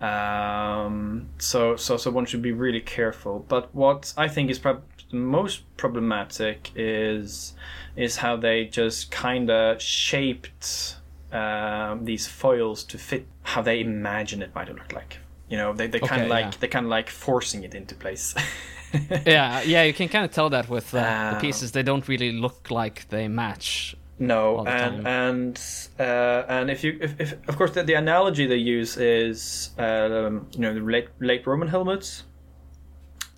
Um, 0.00 1.28
so, 1.38 1.76
so, 1.76 1.96
so 1.96 2.10
one 2.10 2.24
should 2.24 2.40
be 2.40 2.52
really 2.52 2.80
careful. 2.80 3.44
But 3.46 3.74
what 3.74 4.14
I 4.16 4.28
think 4.28 4.50
is 4.50 4.58
prob- 4.58 4.84
most 5.12 5.62
problematic 5.76 6.70
is 6.74 7.54
is 7.96 8.16
how 8.16 8.36
they 8.36 8.64
just 8.64 9.10
kind 9.10 9.50
of 9.50 9.82
shaped 9.82 10.96
um, 11.32 12.04
these 12.04 12.26
foils 12.26 12.84
to 12.84 12.98
fit 12.98 13.26
how 13.42 13.60
they 13.60 13.80
imagine 13.80 14.40
it 14.40 14.54
might 14.54 14.68
have 14.68 14.76
looked 14.76 14.94
like. 14.94 15.18
You 15.48 15.56
know, 15.56 15.72
they 15.72 15.88
they 15.88 15.98
kind 15.98 16.22
of 16.22 16.30
okay, 16.30 16.42
like 16.42 16.54
yeah. 16.54 16.58
they 16.60 16.68
kind 16.68 16.86
of 16.86 16.90
like 16.90 17.10
forcing 17.10 17.64
it 17.64 17.74
into 17.74 17.94
place. 17.94 18.34
yeah, 19.26 19.62
yeah, 19.62 19.82
you 19.82 19.92
can 19.92 20.08
kind 20.08 20.24
of 20.24 20.30
tell 20.30 20.50
that 20.50 20.68
with 20.68 20.94
uh, 20.94 20.98
um, 20.98 21.34
the 21.34 21.40
pieces. 21.40 21.72
They 21.72 21.82
don't 21.82 22.06
really 22.08 22.32
look 22.32 22.70
like 22.70 23.08
they 23.08 23.28
match. 23.28 23.96
No, 24.18 24.66
and 24.66 25.06
and 25.06 25.60
uh, 25.98 26.42
and 26.48 26.70
if 26.70 26.82
you 26.82 26.98
if, 27.00 27.20
if 27.20 27.48
of 27.48 27.56
course 27.56 27.70
the, 27.70 27.84
the 27.84 27.94
analogy 27.94 28.46
they 28.46 28.56
use 28.56 28.96
is 28.96 29.70
um, 29.78 30.48
you 30.52 30.60
know 30.60 30.74
the 30.74 30.80
late 30.80 31.08
late 31.20 31.46
Roman 31.46 31.68
helmets, 31.68 32.24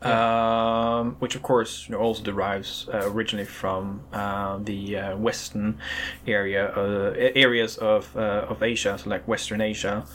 yeah. 0.02 1.00
um, 1.00 1.16
which 1.18 1.34
of 1.34 1.42
course 1.42 1.86
you 1.86 1.94
know, 1.94 2.00
also 2.00 2.22
derives 2.22 2.88
uh, 2.88 3.02
originally 3.10 3.44
from 3.44 4.04
uh, 4.14 4.58
the 4.58 4.96
uh, 4.96 5.16
western 5.18 5.78
area 6.26 6.72
uh, 6.74 7.12
areas 7.34 7.76
of 7.76 8.16
uh, 8.16 8.46
of 8.48 8.62
Asia, 8.62 8.96
so 8.96 9.10
like 9.10 9.28
Western 9.28 9.60
Asia 9.60 10.06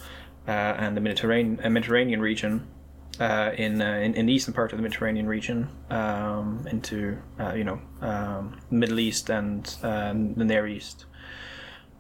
and 0.48 0.98
the 0.98 1.02
Mediterranean 1.02 1.60
Mediterranean 1.72 2.22
region 2.22 2.68
uh, 3.20 3.52
in, 3.58 3.82
uh, 3.82 3.96
in, 3.96 4.14
in 4.16 4.26
the 4.26 4.34
eastern 4.34 4.54
part 4.54 4.72
of 4.72 4.78
the 4.78 4.84
Mediterranean 4.84 5.28
region 5.28 5.68
um, 5.90 6.66
into 6.70 7.18
uh, 7.40 7.54
you 7.54 7.64
know 7.64 7.80
um, 8.02 8.60
Middle 8.70 9.00
East 9.00 9.30
and 9.30 9.76
uh, 9.84 10.14
the 10.14 10.46
Near 10.46 10.68
East. 10.68 11.06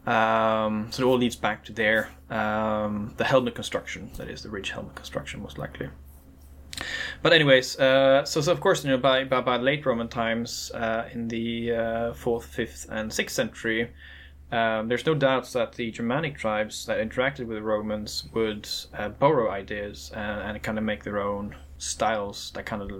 Um, 0.05 0.87
so 0.91 1.03
it 1.03 1.05
all 1.07 1.17
leads 1.17 1.35
back 1.35 1.65
to 1.65 1.73
there. 1.73 2.11
Um, 2.29 3.13
the 3.17 3.23
helmet 3.23 3.55
construction, 3.55 4.11
that 4.17 4.29
is 4.29 4.43
the 4.43 4.49
ridge 4.49 4.69
helmet 4.69 4.95
construction, 4.95 5.41
most 5.41 5.57
likely. 5.57 5.89
But 7.23 7.33
anyways, 7.33 7.79
uh, 7.79 8.25
so, 8.25 8.41
so 8.41 8.51
of 8.51 8.59
course 8.59 8.83
you 8.83 8.91
know 8.91 8.97
by 8.97 9.23
by, 9.23 9.41
by 9.41 9.57
late 9.57 9.85
Roman 9.85 10.07
times 10.07 10.71
uh, 10.73 11.07
in 11.11 11.27
the 11.27 12.13
fourth, 12.15 12.45
fifth, 12.45 12.87
and 12.89 13.11
sixth 13.11 13.35
century. 13.35 13.91
Um, 14.51 14.87
there's 14.87 15.05
no 15.05 15.15
doubt 15.15 15.51
that 15.53 15.73
the 15.73 15.91
Germanic 15.91 16.37
tribes 16.37 16.85
that 16.85 16.99
interacted 16.99 17.47
with 17.47 17.57
the 17.57 17.63
Romans 17.63 18.25
would 18.33 18.69
uh, 18.93 19.09
borrow 19.09 19.49
ideas 19.49 20.11
and, 20.15 20.41
and, 20.41 20.63
kind 20.63 20.77
of 20.77 20.83
make 20.83 21.03
their 21.03 21.19
own 21.19 21.55
styles 21.79 22.51
that 22.53 22.65
kind 22.65 22.81
of 22.81 22.91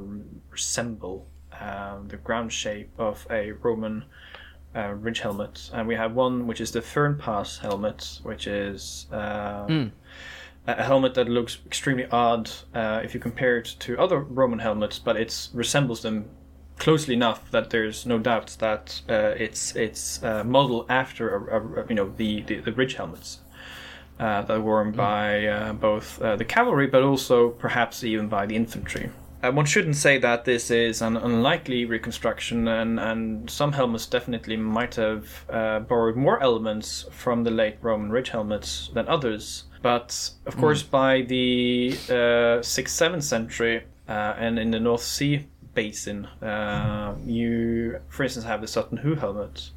resemble 0.49 1.27
um, 1.59 2.07
the 2.07 2.17
ground 2.17 2.51
shape 2.51 2.89
of 2.97 3.25
a 3.29 3.51
Roman 3.51 4.05
uh, 4.75 4.93
ridge 4.93 5.19
helmet. 5.19 5.69
And 5.73 5.87
we 5.87 5.95
have 5.95 6.13
one 6.13 6.47
which 6.47 6.59
is 6.59 6.71
the 6.71 6.81
Fern 6.81 7.17
Pass 7.17 7.59
helmet, 7.59 8.19
which 8.23 8.47
is 8.47 9.07
uh, 9.11 9.67
mm. 9.67 9.91
a 10.67 10.83
helmet 10.83 11.13
that 11.13 11.29
looks 11.29 11.59
extremely 11.65 12.07
odd 12.11 12.49
uh, 12.73 13.01
if 13.03 13.13
you 13.13 13.19
compare 13.19 13.57
it 13.57 13.75
to 13.79 13.97
other 13.97 14.19
Roman 14.19 14.59
helmets, 14.59 14.99
but 14.99 15.15
it 15.15 15.49
resembles 15.53 16.01
them 16.01 16.29
closely 16.77 17.13
enough 17.13 17.49
that 17.51 17.69
there's 17.69 18.05
no 18.05 18.19
doubt 18.19 18.55
that 18.59 19.01
uh, 19.09 19.33
it's 19.37 19.75
it's 19.75 20.21
uh, 20.23 20.43
modeled 20.43 20.85
after 20.89 21.35
a, 21.35 21.81
a, 21.81 21.87
you 21.87 21.95
know 21.95 22.13
the, 22.17 22.41
the, 22.43 22.59
the 22.59 22.71
ridge 22.73 22.95
helmets 22.95 23.39
uh, 24.19 24.41
that 24.43 24.61
were 24.61 24.83
worn 24.83 24.93
mm. 24.93 24.95
by 24.95 25.47
uh, 25.47 25.73
both 25.73 26.21
uh, 26.21 26.35
the 26.35 26.45
cavalry, 26.45 26.87
but 26.87 27.03
also 27.03 27.49
perhaps 27.49 28.03
even 28.03 28.27
by 28.27 28.45
the 28.45 28.55
infantry. 28.55 29.09
Uh, 29.43 29.51
one 29.51 29.65
shouldn't 29.65 29.95
say 29.95 30.17
that 30.17 30.45
this 30.45 30.71
is 30.71 31.01
an 31.01 31.17
unlikely 31.17 31.85
reconstruction, 31.85 32.67
and, 32.67 32.99
and 32.99 33.49
some 33.49 33.71
helmets 33.71 34.07
definitely 34.07 34.57
might 34.57 34.95
have 34.95 35.45
borrowed 35.87 36.15
more 36.15 36.41
elements 36.41 37.05
from 37.11 37.43
the 37.43 37.51
late 37.51 37.77
Roman 37.81 38.09
ridge 38.09 38.29
helmets 38.29 38.89
than 38.93 39.07
others. 39.07 39.65
But 39.81 40.31
of 40.47 40.55
mm. 40.55 40.59
course, 40.59 40.81
by 40.81 41.21
the 41.21 41.91
sixth, 42.63 42.95
seventh 42.95 43.23
century, 43.23 43.83
and 44.07 44.57
in 44.57 44.71
the 44.71 44.79
North 44.79 45.03
Sea 45.03 45.45
basin. 45.75 46.25
Uh, 46.41 47.13
you, 47.25 47.99
for 48.09 48.23
instance, 48.23 48.45
have 48.45 48.61
the 48.61 48.67
Sutton 48.67 48.97
Hoo 48.97 49.13
helmet, 49.15 49.69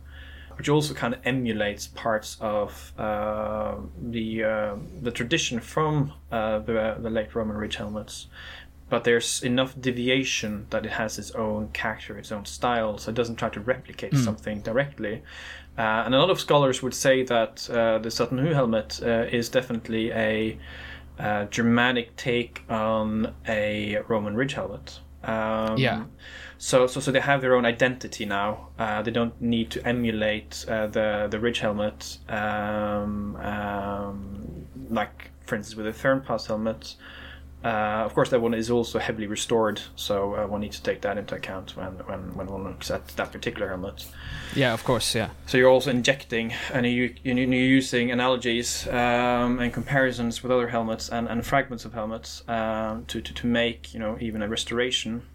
which 0.56 0.68
also 0.68 0.94
kind 0.94 1.12
of 1.12 1.20
emulates 1.26 1.88
parts 1.88 2.38
of 2.40 2.92
uh, 2.96 3.74
the 4.00 4.44
uh, 4.44 4.76
the 5.02 5.10
tradition 5.10 5.60
from 5.60 6.12
uh, 6.32 6.60
the 6.60 6.96
the 6.98 7.10
late 7.10 7.34
Roman 7.34 7.56
ridge 7.56 7.76
helmets. 7.76 8.28
But 8.88 9.04
there's 9.04 9.42
enough 9.42 9.78
deviation 9.78 10.66
that 10.70 10.86
it 10.86 10.92
has 10.92 11.18
its 11.18 11.32
own 11.32 11.68
character, 11.74 12.16
its 12.16 12.32
own 12.32 12.46
style, 12.46 12.96
so 12.96 13.10
it 13.10 13.14
doesn't 13.14 13.36
try 13.36 13.50
to 13.50 13.60
replicate 13.60 14.12
mm. 14.12 14.24
something 14.24 14.62
directly. 14.62 15.22
Uh, 15.76 16.04
and 16.06 16.14
a 16.14 16.18
lot 16.18 16.30
of 16.30 16.40
scholars 16.40 16.82
would 16.82 16.94
say 16.94 17.22
that 17.22 17.68
uh, 17.68 17.98
the 17.98 18.10
Sutton 18.10 18.38
Hoo 18.38 18.54
helmet 18.54 19.00
is 19.02 19.50
definitely 19.50 20.10
a 20.12 20.58
Germanic 21.50 22.16
take 22.16 22.62
on 22.70 23.34
a 23.46 23.98
Roman 24.08 24.34
ridge 24.34 24.54
helmet. 24.54 25.00
Um, 25.24 25.76
yeah. 25.78 26.04
so 26.58 26.86
so 26.86 27.00
so 27.00 27.10
they 27.10 27.20
have 27.20 27.40
their 27.40 27.54
own 27.54 27.64
identity 27.64 28.24
now. 28.24 28.68
Uh, 28.78 29.02
they 29.02 29.10
don't 29.10 29.40
need 29.40 29.70
to 29.72 29.86
emulate 29.86 30.64
uh, 30.68 30.86
the 30.86 31.28
the 31.30 31.40
ridge 31.40 31.58
helmet, 31.58 32.18
um, 32.28 33.36
um, 33.36 34.66
like 34.90 35.30
for 35.44 35.56
instance 35.56 35.76
with 35.76 35.86
the 35.86 36.08
Fernpass 36.08 36.46
helmet. 36.46 36.94
Uh, 37.68 38.02
of 38.06 38.14
course, 38.14 38.30
that 38.30 38.40
one 38.40 38.54
is 38.54 38.70
also 38.70 38.98
heavily 38.98 39.26
restored, 39.26 39.78
so 39.94 40.34
uh, 40.34 40.46
one 40.46 40.62
needs 40.62 40.78
to 40.78 40.82
take 40.82 41.02
that 41.02 41.18
into 41.18 41.34
account 41.34 41.76
when, 41.76 41.92
when, 42.06 42.34
when 42.34 42.46
one 42.46 42.64
looks 42.64 42.90
at 42.90 43.06
that 43.08 43.30
particular 43.30 43.68
helmet. 43.68 44.06
Yeah, 44.54 44.72
of 44.72 44.82
course, 44.84 45.14
yeah. 45.14 45.28
So 45.44 45.58
you're 45.58 45.68
also 45.68 45.90
injecting 45.90 46.54
and 46.72 46.86
you, 46.86 47.14
you're 47.22 47.36
using 47.36 48.10
analogies 48.10 48.88
um, 48.88 49.58
and 49.58 49.70
comparisons 49.70 50.42
with 50.42 50.50
other 50.50 50.68
helmets 50.68 51.10
and, 51.10 51.28
and 51.28 51.44
fragments 51.44 51.84
of 51.84 51.92
helmets 51.92 52.42
um, 52.48 53.04
to, 53.04 53.20
to, 53.20 53.34
to 53.34 53.46
make 53.46 53.92
you 53.92 54.00
know 54.00 54.16
even 54.18 54.40
a 54.40 54.48
restoration. 54.48 55.26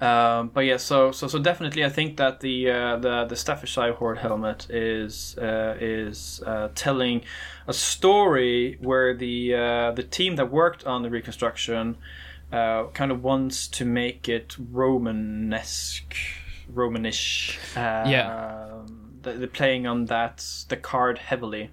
Um, 0.00 0.48
but 0.48 0.62
yeah, 0.66 0.76
so 0.76 1.12
so 1.12 1.28
so 1.28 1.38
definitely, 1.38 1.84
I 1.84 1.88
think 1.88 2.16
that 2.16 2.40
the 2.40 2.70
uh, 2.70 2.96
the 2.96 3.24
the 3.26 3.36
Staffordshire 3.36 3.94
Hoard 3.94 4.18
helmet 4.18 4.66
is 4.68 5.36
uh, 5.38 5.76
is 5.80 6.42
uh, 6.44 6.68
telling 6.74 7.22
a 7.66 7.72
story 7.72 8.76
where 8.80 9.14
the 9.14 9.54
uh, 9.54 9.90
the 9.92 10.02
team 10.02 10.36
that 10.36 10.50
worked 10.50 10.84
on 10.84 11.02
the 11.02 11.10
reconstruction 11.10 11.96
uh, 12.52 12.86
kind 12.88 13.10
of 13.12 13.22
wants 13.22 13.68
to 13.68 13.84
make 13.84 14.28
it 14.28 14.56
Romanesque, 14.72 16.14
Romanish. 16.72 17.56
Uh, 17.76 18.08
Yeah. 18.08 18.82
they're 19.22 19.46
playing 19.46 19.86
on 19.86 20.06
that 20.06 20.44
the 20.68 20.76
card 20.76 21.18
heavily. 21.18 21.70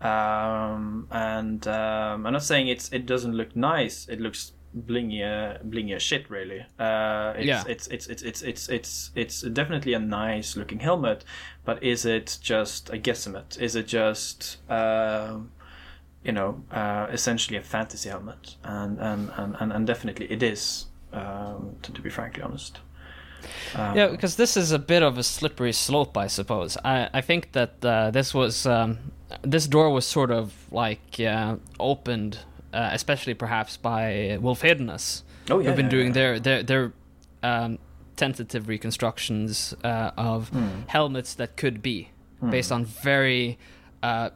Um, 0.00 1.06
and 1.10 1.66
um, 1.68 2.26
I'm 2.26 2.32
not 2.32 2.42
saying 2.42 2.68
it's 2.68 2.92
it 2.92 3.06
doesn't 3.06 3.34
look 3.34 3.54
nice. 3.56 4.06
It 4.08 4.20
looks 4.20 4.52
blingy, 4.76 5.22
uh, 5.22 5.58
blingy 5.64 5.98
shit, 6.00 6.30
really. 6.30 6.64
Uh, 6.78 7.34
it's, 7.36 7.46
Yeah. 7.46 7.64
it's, 7.66 7.86
it's, 7.88 8.06
it's, 8.06 8.22
it's, 8.22 8.42
it's, 8.42 8.68
it's, 8.68 9.10
it's 9.14 9.42
definitely 9.42 9.94
a 9.94 9.98
nice 9.98 10.56
looking 10.56 10.80
helmet, 10.80 11.24
but 11.64 11.82
is 11.82 12.04
it 12.04 12.38
just 12.40 12.90
a 12.90 12.98
guesstimate? 12.98 13.60
Is 13.60 13.76
it 13.76 13.86
just, 13.86 14.58
um, 14.70 15.50
you 16.24 16.32
know, 16.32 16.62
uh, 16.70 17.06
essentially 17.10 17.58
a 17.58 17.62
fantasy 17.62 18.08
helmet? 18.08 18.56
And, 18.64 18.98
and, 18.98 19.30
and, 19.36 19.56
and, 19.60 19.72
and 19.72 19.86
definitely 19.86 20.26
it 20.32 20.42
is, 20.42 20.86
um, 21.12 21.76
to, 21.82 21.92
to 21.92 22.00
be 22.00 22.10
frankly 22.10 22.42
honest. 22.42 22.80
Um, 23.74 23.96
Yeah, 23.96 24.06
because 24.08 24.36
this 24.36 24.56
is 24.56 24.70
a 24.72 24.78
bit 24.78 25.02
of 25.02 25.18
a 25.18 25.22
slippery 25.22 25.72
slope, 25.72 26.16
I 26.16 26.28
suppose. 26.28 26.76
I, 26.84 27.10
I 27.12 27.20
think 27.20 27.52
that 27.52 27.84
uh, 27.84 28.10
this 28.12 28.32
was 28.32 28.66
um, 28.66 28.98
this 29.42 29.66
door 29.66 29.90
was 29.90 30.06
sort 30.06 30.30
of 30.30 30.52
like 30.70 31.18
uh, 31.18 31.56
opened, 31.80 32.38
uh, 32.72 32.90
especially 32.92 33.34
perhaps 33.34 33.76
by 33.76 34.38
Wulfheodenas, 34.40 35.22
Oh, 35.50 35.58
yeah, 35.58 35.66
who've 35.68 35.76
been 35.76 35.86
yeah, 35.86 35.90
doing 35.90 36.06
yeah. 36.08 36.12
their 36.12 36.40
their 36.40 36.62
their 36.62 36.92
um, 37.42 37.78
tentative 38.16 38.68
reconstructions 38.68 39.74
uh, 39.84 40.10
of 40.16 40.48
Hmm. 40.50 40.68
helmets 40.86 41.34
that 41.34 41.56
could 41.56 41.82
be 41.82 42.08
based 42.50 42.72
on 42.72 42.84
very 42.84 43.58
uh, 44.02 44.30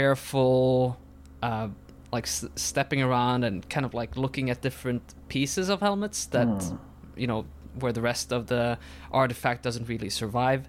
careful. 0.00 0.98
Uh, 1.42 1.68
like 2.12 2.24
s- 2.26 2.46
stepping 2.54 3.02
around 3.02 3.44
and 3.44 3.68
kind 3.68 3.84
of 3.84 3.92
like 3.92 4.16
looking 4.16 4.48
at 4.48 4.62
different 4.62 5.02
pieces 5.28 5.68
of 5.68 5.80
helmets 5.80 6.24
that 6.26 6.46
Hmm. 6.46 6.76
you 7.16 7.26
know 7.26 7.44
where 7.80 7.92
the 7.92 8.00
rest 8.00 8.32
of 8.32 8.46
the 8.46 8.78
artifact 9.12 9.62
doesn't 9.62 9.86
really 9.88 10.08
survive 10.08 10.60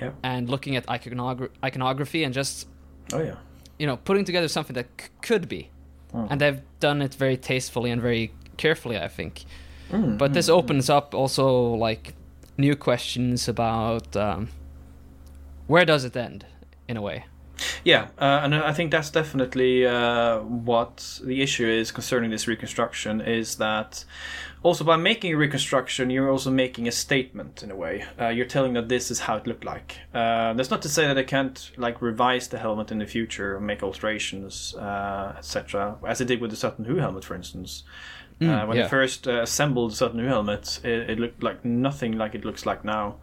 Yeah. 0.00 0.10
and 0.22 0.48
looking 0.48 0.74
at 0.76 0.86
iconogra- 0.86 1.50
iconography 1.62 2.24
and 2.24 2.34
just 2.34 2.66
Oh, 3.12 3.22
yeah. 3.22 3.36
you 3.78 3.86
know 3.86 3.96
putting 3.96 4.24
together 4.24 4.48
something 4.48 4.74
that 4.74 4.86
c- 5.00 5.08
could 5.22 5.48
be 5.48 5.70
Hmm. 6.12 6.26
and 6.30 6.40
they've 6.40 6.62
done 6.80 7.02
it 7.02 7.14
very 7.14 7.36
tastefully 7.36 7.90
and 7.90 8.00
very 8.00 8.32
carefully 8.56 8.98
i 8.98 9.08
think. 9.08 9.44
Mm, 9.90 10.18
but 10.18 10.34
this 10.34 10.48
opens 10.48 10.90
up 10.90 11.14
also 11.14 11.74
like 11.74 12.14
new 12.58 12.76
questions 12.76 13.48
about 13.48 14.16
um, 14.16 14.48
where 15.66 15.84
does 15.84 16.04
it 16.04 16.16
end 16.16 16.44
in 16.88 16.96
a 16.96 17.02
way? 17.02 17.24
Yeah, 17.84 18.08
uh, 18.18 18.40
and 18.42 18.54
I 18.54 18.72
think 18.72 18.90
that's 18.90 19.10
definitely 19.10 19.86
uh, 19.86 20.40
what 20.40 21.20
the 21.24 21.42
issue 21.42 21.66
is 21.66 21.90
concerning 21.90 22.30
this 22.30 22.46
reconstruction 22.46 23.20
is 23.20 23.56
that 23.56 24.04
also 24.62 24.84
by 24.84 24.96
making 24.96 25.32
a 25.32 25.36
reconstruction, 25.36 26.10
you're 26.10 26.30
also 26.30 26.50
making 26.50 26.88
a 26.88 26.92
statement 26.92 27.62
in 27.62 27.70
a 27.70 27.76
way. 27.76 28.04
Uh, 28.20 28.28
you're 28.28 28.46
telling 28.46 28.72
that 28.74 28.88
this 28.88 29.10
is 29.10 29.20
how 29.20 29.36
it 29.36 29.46
looked 29.46 29.64
like. 29.64 29.96
Uh, 30.12 30.52
that's 30.54 30.70
not 30.70 30.82
to 30.82 30.88
say 30.88 31.06
that 31.06 31.14
they 31.14 31.24
can't 31.24 31.70
like 31.76 32.02
revise 32.02 32.48
the 32.48 32.58
helmet 32.58 32.90
in 32.90 32.98
the 32.98 33.06
future, 33.06 33.60
make 33.60 33.82
alterations, 33.82 34.74
uh, 34.74 35.34
etc., 35.38 35.96
as 36.06 36.18
they 36.18 36.24
did 36.24 36.40
with 36.40 36.50
the 36.50 36.56
Sutton 36.56 36.84
Hoo 36.84 36.96
helmet, 36.96 37.24
for 37.24 37.34
instance. 37.34 37.84
uh, 38.40 38.66
when 38.66 38.76
yeah. 38.76 38.84
they 38.84 38.88
first 38.88 39.26
uh, 39.26 39.42
assembled 39.42 39.92
the 39.92 39.96
Sutton 39.96 40.18
Hoo 40.20 40.26
helmet, 40.26 40.80
it, 40.84 41.10
it 41.10 41.18
looked 41.18 41.42
like 41.42 41.64
nothing 41.64 42.18
like 42.18 42.34
it 42.34 42.44
looks 42.44 42.66
like 42.66 42.84
now. 42.84 43.16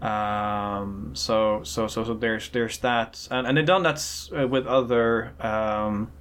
Um, 0.00 1.10
so 1.14 1.62
so 1.64 1.88
so 1.88 2.04
so 2.04 2.14
there's 2.14 2.50
there's 2.50 2.78
that, 2.78 3.26
and 3.30 3.46
and 3.46 3.56
they've 3.56 3.66
done 3.66 3.82
that 3.82 4.28
uh, 4.36 4.46
with 4.46 4.66
other 4.66 5.32
um, 5.40 6.12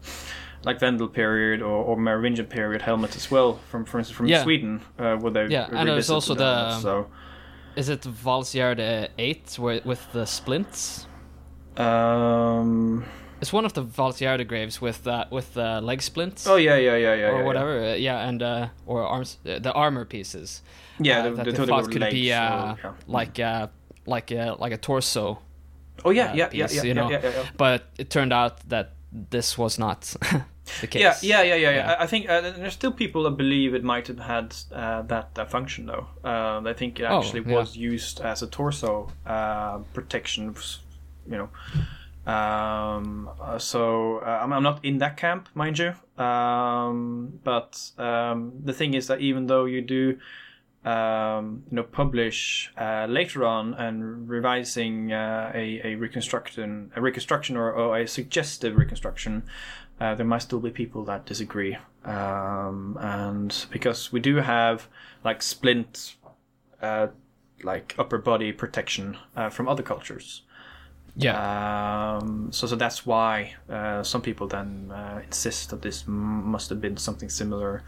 like 0.67 0.79
Vendel 0.79 1.07
period 1.07 1.61
or, 1.61 1.77
or 1.87 1.97
Merovingian 1.97 2.45
period 2.47 2.81
helmets 2.81 3.15
as 3.15 3.31
well. 3.31 3.59
From 3.69 3.85
for 3.85 3.97
instance 3.99 4.17
from 4.17 4.27
Yeah. 4.27 4.43
Sweden, 4.43 4.81
uh, 4.99 5.15
where 5.21 5.31
they 5.31 5.47
Yeah, 5.47 5.77
and 5.77 5.87
there's 5.89 6.11
also 6.11 6.35
the- 6.35 6.79
so 6.79 7.07
is 7.77 7.89
it 7.89 8.01
Valsgärde 8.01 9.09
8 9.17 9.59
where, 9.59 9.81
with 9.85 10.11
the 10.11 10.25
splints 10.25 11.05
um 11.77 13.05
it's 13.39 13.53
one 13.53 13.65
of 13.65 13.73
the 13.73 13.83
Valsgärde 13.83 14.47
graves 14.47 14.81
with 14.81 15.07
uh, 15.07 15.25
with 15.29 15.53
the 15.53 15.79
leg 15.81 16.01
splints 16.01 16.47
oh 16.47 16.55
yeah 16.55 16.75
yeah 16.75 16.95
yeah 16.97 17.13
yeah 17.13 17.29
or 17.29 17.37
yeah, 17.39 17.45
whatever 17.45 17.79
uh, 17.79 17.93
yeah 17.93 18.27
and 18.27 18.41
uh, 18.41 18.67
or 18.87 19.03
arms 19.03 19.37
uh, 19.45 19.59
the 19.59 19.71
armor 19.73 20.05
pieces 20.05 20.63
yeah, 20.99 21.19
uh, 21.19 21.23
the, 21.23 21.29
that 21.29 21.45
the, 21.45 21.51
they 21.51 21.57
the 21.57 21.65
thought 21.67 21.91
could 21.91 22.01
legs 22.01 22.13
be 22.13 22.21
yeah. 22.21 22.75
like 23.05 23.39
uh, 23.39 23.67
like 24.07 24.31
uh, 24.31 24.55
like 24.57 24.73
a 24.73 24.77
torso 24.77 25.37
oh 26.03 26.09
yeah 26.09 26.33
yeah 26.33 26.49
yeah 26.51 26.65
piece, 26.65 26.77
yeah, 26.77 26.81
you 26.81 26.87
yeah, 26.87 26.93
know 26.93 27.09
yeah, 27.11 27.19
yeah, 27.23 27.29
yeah. 27.29 27.45
but 27.57 27.83
it 27.99 28.09
turned 28.09 28.33
out 28.33 28.67
that 28.69 28.93
this 29.11 29.55
was 29.57 29.77
not 29.77 30.15
the 30.81 30.87
case 30.87 31.01
Yeah, 31.01 31.15
yeah, 31.21 31.43
yeah, 31.43 31.55
yeah. 31.55 31.75
yeah. 31.75 31.91
I, 31.99 32.03
I 32.03 32.07
think 32.07 32.29
uh, 32.29 32.41
there's 32.41 32.73
still 32.73 32.91
people 32.91 33.23
that 33.23 33.31
believe 33.37 33.73
it 33.73 33.83
might 33.83 34.07
have 34.07 34.19
had 34.19 34.55
uh, 34.71 35.01
that 35.03 35.35
that 35.35 35.49
function 35.51 35.85
though. 35.85 36.07
Uh, 36.23 36.61
I 36.65 36.73
think 36.73 36.99
it 36.99 37.03
Oh, 37.03 37.19
actually 37.19 37.43
yeah. 37.49 37.57
was 37.57 37.75
used 37.75 38.19
as 38.21 38.41
a 38.43 38.47
torso 38.47 39.09
uh, 39.25 39.77
protection. 39.93 40.55
You 41.29 41.37
know. 41.37 41.49
Um, 42.31 43.29
uh, 43.41 43.57
so 43.57 44.17
uh, 44.19 44.39
I'm, 44.43 44.51
I'm 44.51 44.63
not 44.63 44.83
in 44.83 44.97
that 44.97 45.15
camp, 45.17 45.47
mind 45.53 45.79
you. 45.79 45.93
Um, 46.23 47.39
but 47.43 47.91
um, 47.97 48.51
the 48.63 48.73
thing 48.73 48.93
is 48.95 49.07
that 49.07 49.21
even 49.21 49.47
though 49.47 49.63
you 49.65 49.81
do, 49.81 50.17
um, 50.83 51.63
you 51.69 51.75
know, 51.77 51.83
publish 51.83 52.71
uh, 52.77 53.05
later 53.09 53.45
on 53.45 53.73
and 53.75 54.27
revising 54.27 55.13
uh, 55.13 55.51
a, 55.53 55.81
a 55.85 55.95
reconstruction, 55.95 56.91
a 56.95 57.01
reconstruction 57.01 57.55
or, 57.55 57.71
or 57.71 57.97
a 57.97 58.07
suggestive 58.07 58.75
reconstruction, 58.75 59.43
uh, 59.99 60.15
there 60.15 60.25
might 60.25 60.41
still 60.43 60.59
be 60.59 60.71
people 60.71 61.03
that 61.05 61.25
disagree. 61.25 61.77
Um, 62.05 62.97
and 63.01 63.65
because 63.71 64.11
we 64.11 64.19
do 64.19 64.37
have 64.37 64.87
like 65.23 65.41
splint, 65.41 66.15
uh, 66.81 67.07
like 67.63 67.95
upper 67.97 68.17
body 68.17 68.51
protection 68.51 69.17
uh, 69.35 69.49
from 69.49 69.67
other 69.67 69.83
cultures. 69.83 70.43
yeah 71.15 71.41
Um, 72.17 72.51
so, 72.51 72.67
so 72.67 72.75
that's 72.75 73.05
why 73.05 73.55
uh, 73.69 74.03
some 74.03 74.21
people 74.21 74.47
then 74.47 74.91
uh, 74.91 75.21
insist 75.25 75.69
that 75.71 75.81
this 75.81 76.03
m- 76.07 76.45
must 76.51 76.69
have 76.69 76.79
been 76.81 76.97
something 76.97 77.29
similar. 77.29 77.83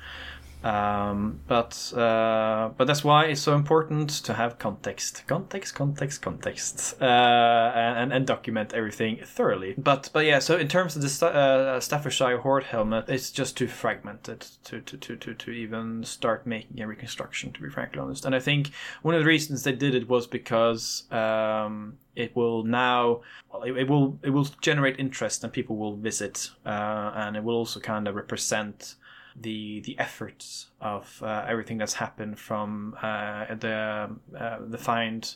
Um, 0.64 1.39
but 1.47 1.93
uh, 1.95 2.72
but 2.76 2.86
that's 2.86 3.03
why 3.03 3.26
it's 3.26 3.39
so 3.39 3.55
important 3.55 4.10
to 4.26 4.34
have 4.34 4.60
context, 4.60 5.24
context, 5.26 5.74
context, 5.74 6.22
context, 6.22 7.01
uh, 7.01 7.05
and 7.05 8.12
and 8.12 8.28
document 8.28 8.74
everything 8.74 9.20
thoroughly. 9.24 9.74
But 9.78 10.10
but 10.12 10.26
yeah, 10.26 10.39
so 10.39 10.57
in 10.57 10.68
terms 10.68 10.97
of 10.97 11.01
the 11.01 11.07
Sta- 11.10 11.28
uh, 11.28 11.80
Staffordshire 11.80 12.39
Hoard 12.39 12.66
helmet, 12.66 13.05
it's 13.07 13.32
just 13.32 13.55
too 13.55 13.68
fragmented 13.68 14.41
to 14.66 14.82
to, 14.82 14.97
to, 14.97 15.16
to 15.16 15.34
to 15.34 15.51
even 15.51 16.03
start 16.03 16.45
making 16.45 16.82
a 16.82 16.88
reconstruction. 16.88 17.53
To 17.53 17.62
be 17.62 17.70
frankly 17.70 17.99
honest, 17.99 18.26
and 18.26 18.36
I 18.36 18.39
think 18.39 18.72
one 19.01 19.16
of 19.16 19.22
the 19.22 19.28
reasons 19.28 19.64
they 19.64 19.72
did 19.72 19.95
it 19.95 20.10
was 20.10 20.28
because 20.28 21.10
um, 21.10 21.97
it 22.18 22.36
will 22.36 22.64
now 22.64 23.22
well, 23.53 23.64
it, 23.64 23.78
it 23.78 23.88
will 23.88 24.20
it 24.24 24.32
will 24.32 24.49
generate 24.60 24.99
interest 24.99 25.41
and 25.45 25.53
people 25.53 25.78
will 25.78 25.95
visit, 25.95 26.51
uh, 26.66 27.14
and 27.16 27.38
it 27.38 27.43
will 27.45 27.55
also 27.55 27.80
kind 27.80 28.10
of 28.10 28.16
represent 28.16 28.95
the 29.36 29.82
the 29.82 29.97
efforts 29.99 30.67
of 30.82 31.21
uh, 31.23 31.45
everything 31.47 31.77
that's 31.77 31.93
happened 31.93 32.39
from 32.39 32.95
uh, 33.01 33.53
the 33.55 34.09
uh, 34.38 34.57
the 34.67 34.77
find 34.77 35.36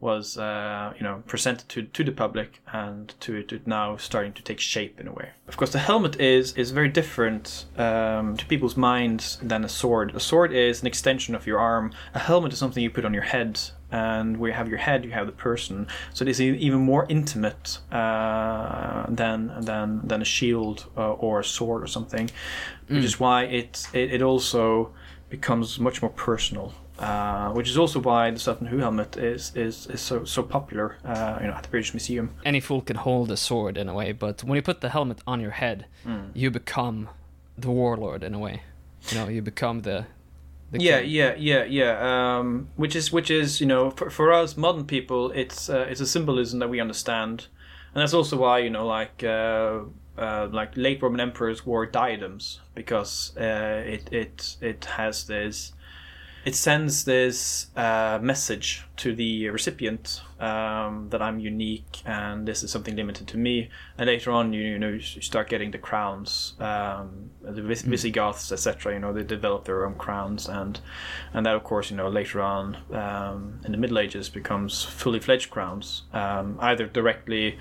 was 0.00 0.38
uh, 0.38 0.92
you 0.96 1.02
know 1.02 1.22
presented 1.26 1.68
to, 1.68 1.82
to 1.82 2.04
the 2.04 2.12
public 2.12 2.60
and 2.72 3.14
to 3.20 3.36
it 3.36 3.66
now 3.66 3.96
starting 3.96 4.32
to 4.32 4.42
take 4.42 4.60
shape 4.60 5.00
in 5.00 5.08
a 5.08 5.12
way. 5.12 5.30
Of 5.48 5.56
course, 5.56 5.72
the 5.72 5.80
helmet 5.80 6.20
is 6.20 6.52
is 6.52 6.70
very 6.70 6.88
different 6.88 7.66
um, 7.76 8.36
to 8.36 8.46
people's 8.46 8.76
minds 8.76 9.38
than 9.42 9.64
a 9.64 9.68
sword. 9.68 10.14
A 10.14 10.20
sword 10.20 10.52
is 10.52 10.80
an 10.80 10.86
extension 10.86 11.34
of 11.34 11.46
your 11.46 11.58
arm. 11.58 11.92
A 12.14 12.20
helmet 12.20 12.52
is 12.52 12.58
something 12.58 12.82
you 12.82 12.90
put 12.90 13.04
on 13.04 13.14
your 13.14 13.24
head, 13.24 13.60
and 13.90 14.36
where 14.38 14.50
you 14.50 14.54
have 14.56 14.68
your 14.68 14.78
head, 14.78 15.04
you 15.04 15.10
have 15.12 15.26
the 15.26 15.32
person. 15.32 15.86
So 16.14 16.22
it 16.24 16.28
is 16.28 16.40
even 16.40 16.80
more 16.80 17.06
intimate 17.08 17.78
uh, 17.92 19.06
than 19.08 19.52
than 19.60 20.00
than 20.06 20.22
a 20.22 20.24
shield 20.24 20.86
uh, 20.96 21.12
or 21.12 21.40
a 21.40 21.44
sword 21.44 21.82
or 21.82 21.86
something, 21.86 22.30
which 22.88 23.04
is 23.04 23.18
why 23.20 23.44
it, 23.44 23.86
it 23.92 24.12
it 24.14 24.22
also 24.22 24.92
becomes 25.30 25.78
much 25.78 26.00
more 26.02 26.10
personal 26.10 26.72
uh, 26.98 27.50
which 27.50 27.68
is 27.68 27.78
also 27.78 28.00
why 28.00 28.30
the 28.30 28.38
Sutton 28.38 28.66
Hoo 28.66 28.78
helmet 28.78 29.16
is 29.16 29.52
is, 29.54 29.86
is 29.86 30.00
so 30.00 30.24
so 30.24 30.42
popular, 30.42 30.96
uh, 31.04 31.38
you 31.40 31.46
know, 31.46 31.54
at 31.54 31.62
the 31.62 31.68
British 31.68 31.94
Museum. 31.94 32.30
Any 32.44 32.60
fool 32.60 32.80
can 32.80 32.96
hold 32.96 33.30
a 33.30 33.36
sword 33.36 33.76
in 33.76 33.88
a 33.88 33.94
way, 33.94 34.12
but 34.12 34.42
when 34.44 34.56
you 34.56 34.62
put 34.62 34.80
the 34.80 34.88
helmet 34.88 35.18
on 35.26 35.40
your 35.40 35.52
head, 35.52 35.86
Mm. 36.06 36.30
you 36.34 36.50
become 36.50 37.08
the 37.56 37.70
warlord 37.70 38.22
in 38.22 38.34
a 38.34 38.38
way. 38.38 38.62
You 39.10 39.18
know, 39.18 39.28
you 39.28 39.42
become 39.42 39.82
the. 39.82 40.06
Yeah, 40.72 41.00
yeah, 41.00 41.34
yeah, 41.36 41.64
yeah. 41.64 42.38
Um, 42.38 42.68
which 42.76 42.94
is 42.94 43.12
which 43.12 43.30
is 43.30 43.60
you 43.60 43.66
know 43.66 43.90
for, 43.90 44.10
for 44.10 44.32
us 44.32 44.56
modern 44.56 44.84
people, 44.84 45.30
it's 45.30 45.70
uh, 45.70 45.86
it's 45.88 46.00
a 46.00 46.06
symbolism 46.06 46.58
that 46.58 46.68
we 46.68 46.80
understand, 46.80 47.46
and 47.94 48.02
that's 48.02 48.14
also 48.14 48.36
why 48.36 48.58
you 48.58 48.70
know 48.70 48.86
like 48.86 49.24
uh, 49.24 49.80
uh, 50.18 50.48
like 50.52 50.76
late 50.76 51.02
Roman 51.02 51.20
emperors 51.20 51.64
wore 51.64 51.86
diadems 51.86 52.60
because 52.74 53.36
uh, 53.36 53.82
it 53.86 54.12
it 54.12 54.56
it 54.60 54.84
has 54.84 55.24
this. 55.24 55.72
It 56.44 56.54
sends 56.54 57.04
this 57.04 57.66
uh, 57.76 58.18
message 58.22 58.86
to 58.98 59.14
the 59.14 59.50
recipient 59.50 60.22
um, 60.40 61.08
that 61.10 61.20
I'm 61.20 61.38
unique 61.38 62.02
and 62.04 62.46
this 62.46 62.62
is 62.62 62.70
something 62.70 62.94
limited 62.96 63.26
to 63.28 63.36
me. 63.36 63.70
And 63.96 64.06
later 64.06 64.30
on, 64.30 64.52
you, 64.52 64.62
you 64.62 64.78
know, 64.78 64.88
you 64.88 65.00
start 65.00 65.48
getting 65.48 65.70
the 65.70 65.78
crowns, 65.78 66.54
um, 66.60 67.30
the 67.42 67.62
Vis- 67.62 67.82
Visigoths, 67.82 68.52
etc. 68.52 68.94
You 68.94 69.00
know, 69.00 69.12
they 69.12 69.24
develop 69.24 69.64
their 69.64 69.86
own 69.86 69.94
crowns, 69.94 70.48
and 70.48 70.80
and 71.32 71.44
that, 71.46 71.54
of 71.54 71.64
course, 71.64 71.90
you 71.90 71.96
know, 71.96 72.08
later 72.08 72.40
on 72.40 72.76
um, 72.92 73.60
in 73.64 73.72
the 73.72 73.78
Middle 73.78 73.98
Ages 73.98 74.28
becomes 74.28 74.84
fully 74.84 75.20
fledged 75.20 75.50
crowns, 75.50 76.02
um, 76.12 76.58
either 76.60 76.86
directly 76.86 77.58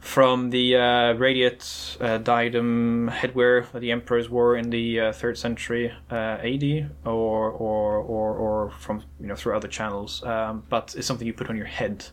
from 0.00 0.50
the 0.50 0.76
uh, 0.76 1.12
radiate 1.14 1.96
uh, 2.00 2.18
diadem 2.18 3.10
headwear 3.12 3.70
that 3.72 3.80
the 3.80 3.90
emperors 3.90 4.28
wore 4.28 4.56
in 4.56 4.70
the 4.70 5.00
uh, 5.00 5.12
third 5.12 5.36
century 5.36 5.92
uh, 6.10 6.38
AD, 6.40 6.90
or, 7.04 7.50
or 7.50 7.96
or 7.96 8.34
or 8.34 8.70
from 8.70 9.02
you 9.20 9.26
know 9.26 9.34
through 9.34 9.56
other 9.56 9.68
channels. 9.68 10.22
Um, 10.24 10.64
but 10.68 10.94
it's 10.96 11.06
something 11.06 11.26
you 11.26 11.32
put 11.32 11.50
on 11.50 11.56
your 11.56 11.66
head, 11.66 12.06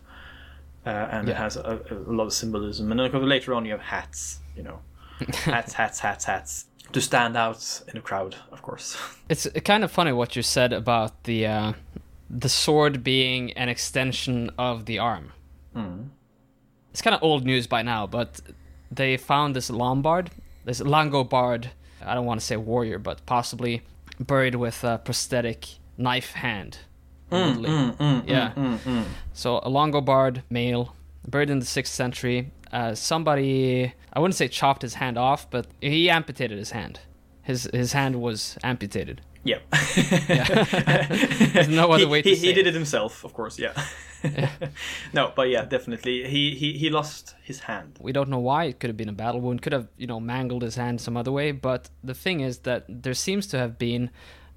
uh, 0.85 0.89
and 0.89 1.29
it 1.29 1.35
has 1.35 1.57
a, 1.57 1.81
a 1.89 2.11
lot 2.11 2.25
of 2.25 2.33
symbolism. 2.33 2.91
And 2.91 2.99
then 2.99 3.05
of 3.07 3.11
course, 3.11 3.25
later 3.25 3.53
on, 3.53 3.65
you 3.65 3.71
have 3.71 3.81
hats. 3.81 4.39
You 4.55 4.63
know, 4.63 4.79
hats, 5.19 5.73
hats, 5.73 5.99
hats, 5.99 6.25
hats 6.25 6.65
to 6.91 7.01
stand 7.01 7.35
out 7.35 7.81
in 7.87 7.97
a 7.97 8.01
crowd. 8.01 8.35
Of 8.51 8.61
course. 8.61 8.97
It's 9.29 9.47
kind 9.63 9.83
of 9.83 9.91
funny 9.91 10.13
what 10.13 10.35
you 10.35 10.43
said 10.43 10.71
about 10.71 11.23
the 11.23 11.47
uh, 11.47 11.73
the 12.29 12.49
sword 12.49 13.03
being 13.03 13.53
an 13.53 13.69
extension 13.69 14.51
of 14.57 14.85
the 14.85 14.99
arm. 14.99 15.31
Mm. 15.75 16.09
It's 16.91 17.01
kind 17.01 17.15
of 17.15 17.23
old 17.23 17.43
news 17.45 17.67
by 17.67 17.81
now, 17.81 18.07
but 18.07 18.39
they 18.91 19.17
found 19.17 19.55
this 19.55 19.69
Lombard, 19.69 20.31
this 20.63 20.79
Langobard. 20.79 21.67
I 22.01 22.13
don't 22.13 22.25
want 22.25 22.39
to 22.39 22.45
say 22.45 22.55
warrior, 22.55 22.99
but 22.99 23.25
possibly 23.25 23.81
buried 24.19 24.55
with 24.55 24.83
a 24.83 24.99
prosthetic 25.03 25.65
knife 25.97 26.33
hand. 26.33 26.77
Mm, 27.31 27.47
Woodley. 27.55 27.69
Mm, 27.69 27.95
mm, 27.97 28.23
yeah. 28.27 28.51
mm, 28.55 29.03
So 29.33 29.57
a 29.57 29.69
Longobard 29.69 30.43
male, 30.49 30.95
buried 31.27 31.49
in 31.49 31.59
the 31.59 31.65
sixth 31.65 31.93
century. 31.93 32.51
Uh, 32.71 32.93
somebody, 32.93 33.93
I 34.13 34.19
wouldn't 34.19 34.35
say 34.35 34.47
chopped 34.47 34.81
his 34.81 34.95
hand 34.95 35.17
off, 35.17 35.49
but 35.49 35.67
he 35.81 36.09
amputated 36.09 36.57
his 36.57 36.71
hand. 36.71 36.99
His 37.41 37.69
his 37.73 37.93
hand 37.93 38.21
was 38.21 38.57
amputated. 38.63 39.21
Yeah. 39.43 39.59
There's 41.53 41.67
no 41.67 41.91
other 41.91 41.99
he, 41.99 42.05
way 42.05 42.21
to 42.23 42.29
he, 42.29 42.35
say 42.35 42.47
he 42.47 42.53
did 42.53 42.65
it 42.65 42.73
himself, 42.73 43.23
of 43.23 43.33
course. 43.33 43.59
Yeah. 43.59 43.73
no, 45.13 45.31
but 45.35 45.49
yeah, 45.49 45.63
definitely, 45.65 46.27
he, 46.27 46.55
he 46.55 46.73
he 46.73 46.89
lost 46.89 47.35
his 47.43 47.59
hand. 47.59 47.99
We 48.01 48.11
don't 48.11 48.29
know 48.29 48.39
why. 48.39 48.65
It 48.65 48.79
could 48.79 48.89
have 48.89 48.97
been 48.97 49.09
a 49.09 49.13
battle 49.13 49.39
wound. 49.41 49.61
Could 49.61 49.73
have, 49.73 49.87
you 49.97 50.07
know, 50.07 50.19
mangled 50.19 50.63
his 50.63 50.75
hand 50.75 50.99
some 50.99 51.15
other 51.15 51.31
way. 51.31 51.51
But 51.51 51.89
the 52.03 52.15
thing 52.15 52.39
is 52.39 52.59
that 52.59 52.85
there 52.89 53.13
seems 53.13 53.45
to 53.47 53.59
have 53.59 53.77
been 53.77 54.09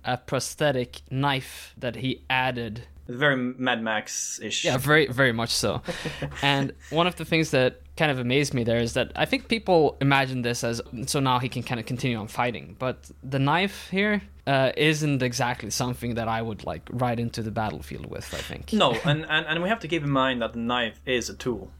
a 0.08 0.16
prosthetic 0.16 1.02
knife 1.10 1.74
that 1.76 1.96
he 1.96 2.22
added. 2.30 2.82
Very 3.06 3.36
Mad 3.36 3.82
Max 3.82 4.40
ish. 4.42 4.64
Yeah, 4.64 4.78
very, 4.78 5.06
very 5.06 5.32
much 5.32 5.50
so. 5.50 5.82
and 6.42 6.72
one 6.90 7.06
of 7.06 7.16
the 7.16 7.24
things 7.24 7.50
that 7.52 7.80
kind 7.96 8.10
of 8.10 8.18
amazed 8.18 8.54
me 8.54 8.64
there 8.64 8.78
is 8.78 8.94
that 8.94 9.12
I 9.16 9.24
think 9.26 9.48
people 9.48 9.96
imagine 10.00 10.42
this 10.42 10.64
as 10.64 10.80
so 11.06 11.20
now 11.20 11.38
he 11.38 11.48
can 11.48 11.62
kind 11.62 11.78
of 11.78 11.86
continue 11.86 12.16
on 12.16 12.28
fighting. 12.28 12.76
But 12.78 13.10
the 13.22 13.38
knife 13.38 13.88
here 13.90 14.22
uh, 14.46 14.72
isn't 14.76 15.22
exactly 15.22 15.70
something 15.70 16.14
that 16.14 16.28
I 16.28 16.40
would 16.40 16.64
like 16.64 16.88
ride 16.90 17.20
into 17.20 17.42
the 17.42 17.50
battlefield 17.50 18.06
with. 18.06 18.32
I 18.32 18.38
think. 18.38 18.72
No, 18.72 18.92
and, 19.04 19.26
and 19.28 19.46
and 19.46 19.62
we 19.62 19.68
have 19.68 19.80
to 19.80 19.88
keep 19.88 20.02
in 20.02 20.10
mind 20.10 20.40
that 20.42 20.54
the 20.54 20.60
knife 20.60 21.00
is 21.04 21.28
a 21.28 21.34
tool. 21.34 21.70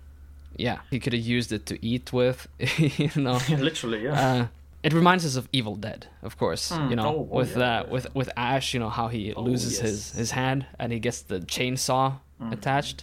Yeah, 0.57 0.79
he 0.91 0.99
could 0.99 1.13
have 1.13 1.23
used 1.23 1.53
it 1.53 1.67
to 1.67 1.85
eat 1.85 2.13
with. 2.13 2.49
you 2.79 3.11
know. 3.17 3.39
Literally, 3.49 4.05
yeah. 4.05 4.21
Uh, 4.21 4.47
it 4.89 4.93
reminds 5.01 5.25
us 5.29 5.35
of 5.41 5.45
Evil 5.59 5.77
Dead, 5.87 6.01
of 6.29 6.33
course. 6.43 6.65
You 6.91 6.97
know, 6.99 7.09
Oh, 7.09 7.29
oh, 7.33 7.37
with 7.39 7.55
yeah, 7.57 7.81
uh, 7.81 7.87
with 7.95 8.07
with 8.21 8.31
Ash, 8.37 8.67
you 8.75 8.81
know 8.83 8.93
how 9.01 9.07
he 9.17 9.23
loses 9.51 9.73
his 9.87 9.99
yes. 10.09 10.19
his 10.21 10.31
hand 10.41 10.61
and 10.81 10.89
he 10.95 10.99
gets 11.07 11.19
the 11.33 11.39
chainsaw 11.55 12.07
Mm. 12.41 12.53
attached. 12.57 12.99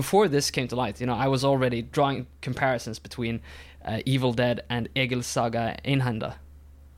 Before 0.00 0.26
this 0.36 0.50
came 0.56 0.68
to 0.68 0.76
light, 0.84 0.96
you 1.00 1.06
know, 1.10 1.18
I 1.26 1.28
was 1.34 1.42
already 1.44 1.80
drawing 1.96 2.26
comparisons 2.48 2.98
between 3.08 3.34
uh, 3.84 4.00
Evil 4.14 4.32
Dead 4.42 4.56
and 4.74 4.82
Egil 5.02 5.22
Saga 5.22 5.64
Einhenda, 5.90 6.30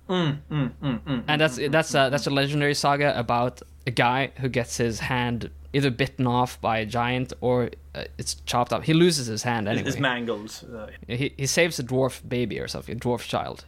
Mm, 0.08 0.38
mm, 0.50 0.70
mm, 0.82 0.98
mm. 1.10 1.22
and 1.30 1.40
that's 1.40 1.56
that's 1.76 1.94
a, 1.94 2.02
that's 2.12 2.26
a 2.26 2.30
legendary 2.40 2.74
saga 2.74 3.08
about 3.24 3.54
a 3.86 3.90
guy 4.06 4.30
who 4.40 4.48
gets 4.48 4.76
his 4.84 5.00
hand 5.00 5.50
either 5.72 5.90
bitten 5.90 6.26
off 6.26 6.60
by 6.60 6.76
a 6.84 6.86
giant 6.86 7.32
or 7.40 7.56
uh, 7.94 8.04
it's 8.20 8.34
chopped 8.50 8.72
off. 8.72 8.82
He 8.90 8.94
loses 8.94 9.26
his 9.34 9.42
hand 9.50 9.68
anyway. 9.68 9.88
It's 9.88 9.98
mangled. 9.98 10.52
Uh, 10.76 10.86
he, 11.20 11.26
he 11.42 11.46
saves 11.46 11.78
a 11.78 11.84
dwarf 11.92 12.14
baby 12.28 12.56
or 12.62 12.68
something, 12.68 12.96
a 12.96 13.00
dwarf 13.06 13.22
child, 13.34 13.64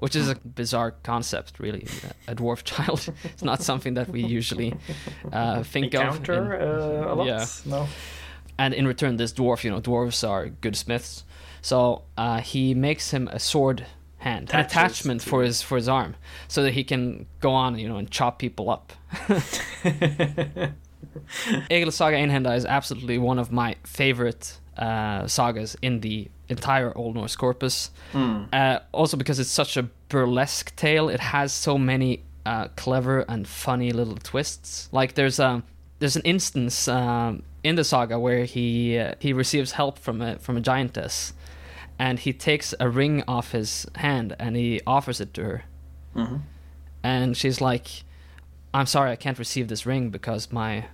which 0.00 0.16
is 0.16 0.28
a 0.28 0.34
bizarre 0.34 0.90
concept, 1.02 1.60
really. 1.60 1.86
A 2.26 2.34
dwarf 2.34 2.64
child. 2.72 3.06
it's 3.24 3.44
not 3.44 3.62
something 3.62 3.94
that 3.94 4.08
we 4.08 4.22
usually 4.22 4.74
uh, 5.32 5.62
think 5.62 5.94
encounter 5.94 6.54
of. 6.54 6.62
in- 6.98 7.04
uh, 7.08 7.12
a 7.12 7.14
lot. 7.14 7.26
yeah. 7.26 7.46
No. 7.64 7.86
and 8.58 8.74
in 8.74 8.86
return, 8.86 9.16
this 9.16 9.32
dwarf, 9.32 9.62
you 9.64 9.70
know, 9.70 9.80
dwarves 9.80 10.28
are 10.28 10.48
good 10.48 10.74
smiths, 10.76 11.24
so 11.62 12.02
uh, 12.16 12.40
he 12.40 12.74
makes 12.74 13.10
him 13.12 13.28
a 13.28 13.38
sword 13.38 13.86
hand, 14.18 14.50
an 14.52 14.60
attachment 14.60 15.22
for 15.22 15.42
his 15.42 15.62
for 15.62 15.76
his 15.76 15.88
arm, 15.88 16.16
so 16.48 16.62
that 16.62 16.72
he 16.72 16.82
can 16.84 17.26
go 17.40 17.52
on, 17.52 17.78
you 17.78 17.88
know, 17.88 17.96
and 17.96 18.10
chop 18.10 18.38
people 18.38 18.68
up. 18.70 18.92
Egil 21.70 21.90
Saga 21.90 22.16
Einhenda 22.16 22.56
is 22.56 22.64
absolutely 22.64 23.18
one 23.18 23.38
of 23.38 23.50
my 23.52 23.76
favorite 23.84 24.58
uh, 24.76 25.26
sagas 25.26 25.76
in 25.82 26.00
the 26.00 26.28
entire 26.50 26.92
Old 26.96 27.14
Norse 27.14 27.36
corpus. 27.36 27.90
Uh, 28.52 28.80
also 28.92 29.16
because 29.16 29.38
it's 29.38 29.50
such 29.50 29.76
a 29.76 29.84
burlesque 30.08 30.74
tale, 30.76 31.08
it 31.08 31.20
has 31.20 31.52
so 31.52 31.78
many 31.78 32.22
uh, 32.44 32.68
clever 32.76 33.20
and 33.28 33.46
funny 33.46 33.92
little 33.92 34.16
twists. 34.16 34.88
Like 34.92 35.14
there's 35.14 35.38
a 35.38 35.62
there's 36.00 36.16
an 36.16 36.22
instance 36.22 36.88
um, 36.88 37.42
in 37.62 37.76
the 37.76 37.84
saga 37.84 38.18
where 38.18 38.44
he 38.44 38.98
uh, 38.98 39.14
he 39.20 39.32
receives 39.32 39.72
help 39.72 39.98
from 39.98 40.20
a 40.22 40.38
from 40.38 40.56
a 40.56 40.60
giantess, 40.60 41.32
and 41.98 42.18
he 42.18 42.32
takes 42.32 42.74
a 42.80 42.88
ring 42.88 43.22
off 43.28 43.52
his 43.52 43.86
hand 43.96 44.34
and 44.38 44.56
he 44.56 44.80
offers 44.86 45.20
it 45.20 45.32
to 45.34 45.42
her, 45.44 45.62
and 47.02 47.36
she's 47.36 47.60
like, 47.60 48.04
"I'm 48.74 48.86
sorry, 48.86 49.10
I 49.12 49.16
can't 49.16 49.38
receive 49.38 49.68
this 49.68 49.84
ring 49.86 50.10
because 50.10 50.50
my 50.50 50.86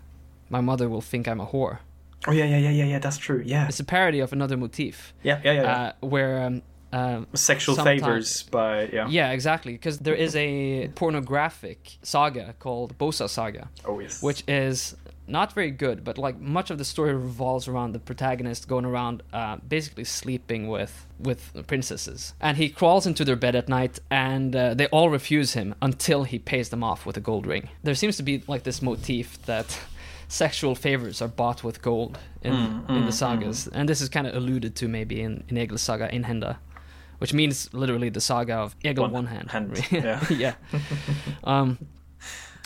my 0.51 0.61
mother 0.61 0.89
will 0.89 1.01
think 1.01 1.27
I'm 1.29 1.41
a 1.41 1.47
whore." 1.47 1.79
Oh 2.27 2.33
yeah, 2.33 2.45
yeah, 2.45 2.59
yeah, 2.59 2.71
yeah, 2.71 2.85
yeah. 2.85 2.99
That's 2.99 3.19
true. 3.19 3.43
Yeah, 3.45 3.69
It's 3.69 3.81
a 3.81 3.85
parody 3.85 4.21
of 4.21 4.33
another 4.33 4.57
motif, 4.57 5.15
yeah, 5.23 5.41
yeah, 5.45 5.53
yeah. 5.53 5.63
yeah. 5.63 5.73
uh, 5.73 5.93
where 6.01 6.43
um, 6.43 6.63
um, 6.93 7.27
Sexual 7.35 7.77
favors 7.77 8.45
by 8.45 8.87
yeah. 8.87 9.09
yeah, 9.09 9.33
exactly, 9.33 9.73
because 9.73 9.99
there 9.99 10.15
is 10.15 10.35
a 10.37 10.89
pornographic 10.95 11.99
saga 12.03 12.55
called 12.59 12.97
Bosa 12.99 13.29
Saga, 13.29 13.69
Oh 13.85 13.99
yes. 14.01 14.23
which 14.23 14.45
is 14.49 14.97
not 15.29 15.53
very 15.53 15.71
good, 15.71 16.05
but 16.05 16.19
like 16.19 16.41
much 16.41 16.71
of 16.71 16.79
the 16.79 16.85
story 16.85 17.13
revolves 17.13 17.67
around 17.69 17.93
the 17.93 17.99
protagonist 17.99 18.69
going 18.69 18.85
around 18.85 19.23
uh, 19.33 19.57
basically 19.57 20.05
sleeping 20.05 20.69
with 20.69 21.07
with 21.19 21.67
princesses, 21.67 22.35
and 22.41 22.57
he 22.57 22.69
crawls 22.69 23.07
into 23.07 23.25
their 23.25 23.37
bed 23.37 23.57
at 23.57 23.69
night, 23.69 23.99
and 24.11 24.55
uh, 24.55 24.75
they 24.75 24.87
all 24.87 25.11
refuse 25.11 25.53
him 25.55 25.75
until 25.83 26.25
he 26.25 26.39
pays 26.39 26.69
them 26.69 26.85
off 26.85 27.05
with 27.05 27.17
a 27.17 27.21
gold 27.21 27.47
ring. 27.47 27.69
There 27.83 27.95
seems 27.95 28.17
to 28.19 28.23
be 28.23 28.43
like 28.47 28.63
this 28.63 28.81
motif 28.81 29.43
that 29.47 29.79
sexual 30.29 30.75
favors 30.75 31.23
are 31.23 31.29
bought 31.29 31.63
with 31.65 31.83
gold 31.83 32.19
in 32.43 32.85
in 32.89 33.07
the 33.07 33.13
sagas, 33.13 33.69
and 33.69 33.89
this 33.89 34.01
is 34.01 34.09
kind 34.09 34.27
of 34.27 34.35
alluded 34.35 34.75
to 34.77 34.89
maybe 34.89 35.21
in 35.21 35.45
in 35.49 35.57
Egil 35.59 35.79
Saga 35.79 36.09
Einhenda. 36.09 36.57
Which 37.19 37.33
means 37.33 37.73
literally 37.73 38.11
the 38.11 38.21
saga 38.21 38.55
of 38.57 38.77
Egil 38.85 39.05
One 39.05 39.13
one, 39.13 39.27
hand. 39.27 39.51
hand, 39.51 39.83
yeah. 39.91 40.21
yeah. 40.31 40.55
Um, 41.45 41.79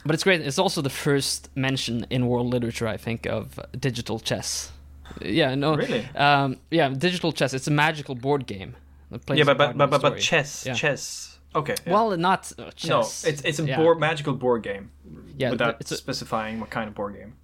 but 0.05 0.15
it's 0.15 0.25
great. 0.25 0.41
It's 0.41 0.59
also 0.59 0.83
the 0.83 0.91
first 0.91 1.49
mention 1.55 2.05
in 2.11 2.27
world 2.27 2.47
literature, 2.53 2.89
I 2.89 2.97
think, 2.97 3.27
of 3.27 3.61
digital 3.79 4.19
chess. 4.19 4.73
Yeah, 5.23 5.55
no, 5.55 5.77
Really? 5.77 6.05
Um, 6.17 6.57
yeah, 6.71 6.89
digital 6.89 7.33
chess. 7.33 7.55
It's 7.55 7.69
a 7.69 7.71
magical 7.71 8.15
board 8.17 8.47
game. 8.47 8.75
yeah, 9.33 9.45
but 9.45 9.57
but 9.59 9.77
but, 9.79 9.91
but, 9.91 10.03
but 10.03 10.19
chess, 10.19 10.65
Yeah. 10.67 10.75
chess. 10.75 11.39
Okay. 11.55 11.75
yeah. 11.87 11.93
Well, 11.93 12.17
not 12.17 12.53
uh, 12.59 12.71
chess. 12.75 12.89
no, 12.91 13.01
it's 13.31 13.43
it's 13.45 13.59
a 13.61 13.65
Yeah. 13.65 13.77
board 13.77 13.99
magical 14.01 14.35
board 14.35 14.63
game. 14.65 14.91
Yeah, 15.39 15.51
without 15.51 15.77
it's 15.81 15.93
a- 15.93 15.97
specifying 15.97 16.59
what 16.61 16.71
kind 16.71 16.89
of 16.89 16.95
board 16.95 17.15
game. 17.15 17.35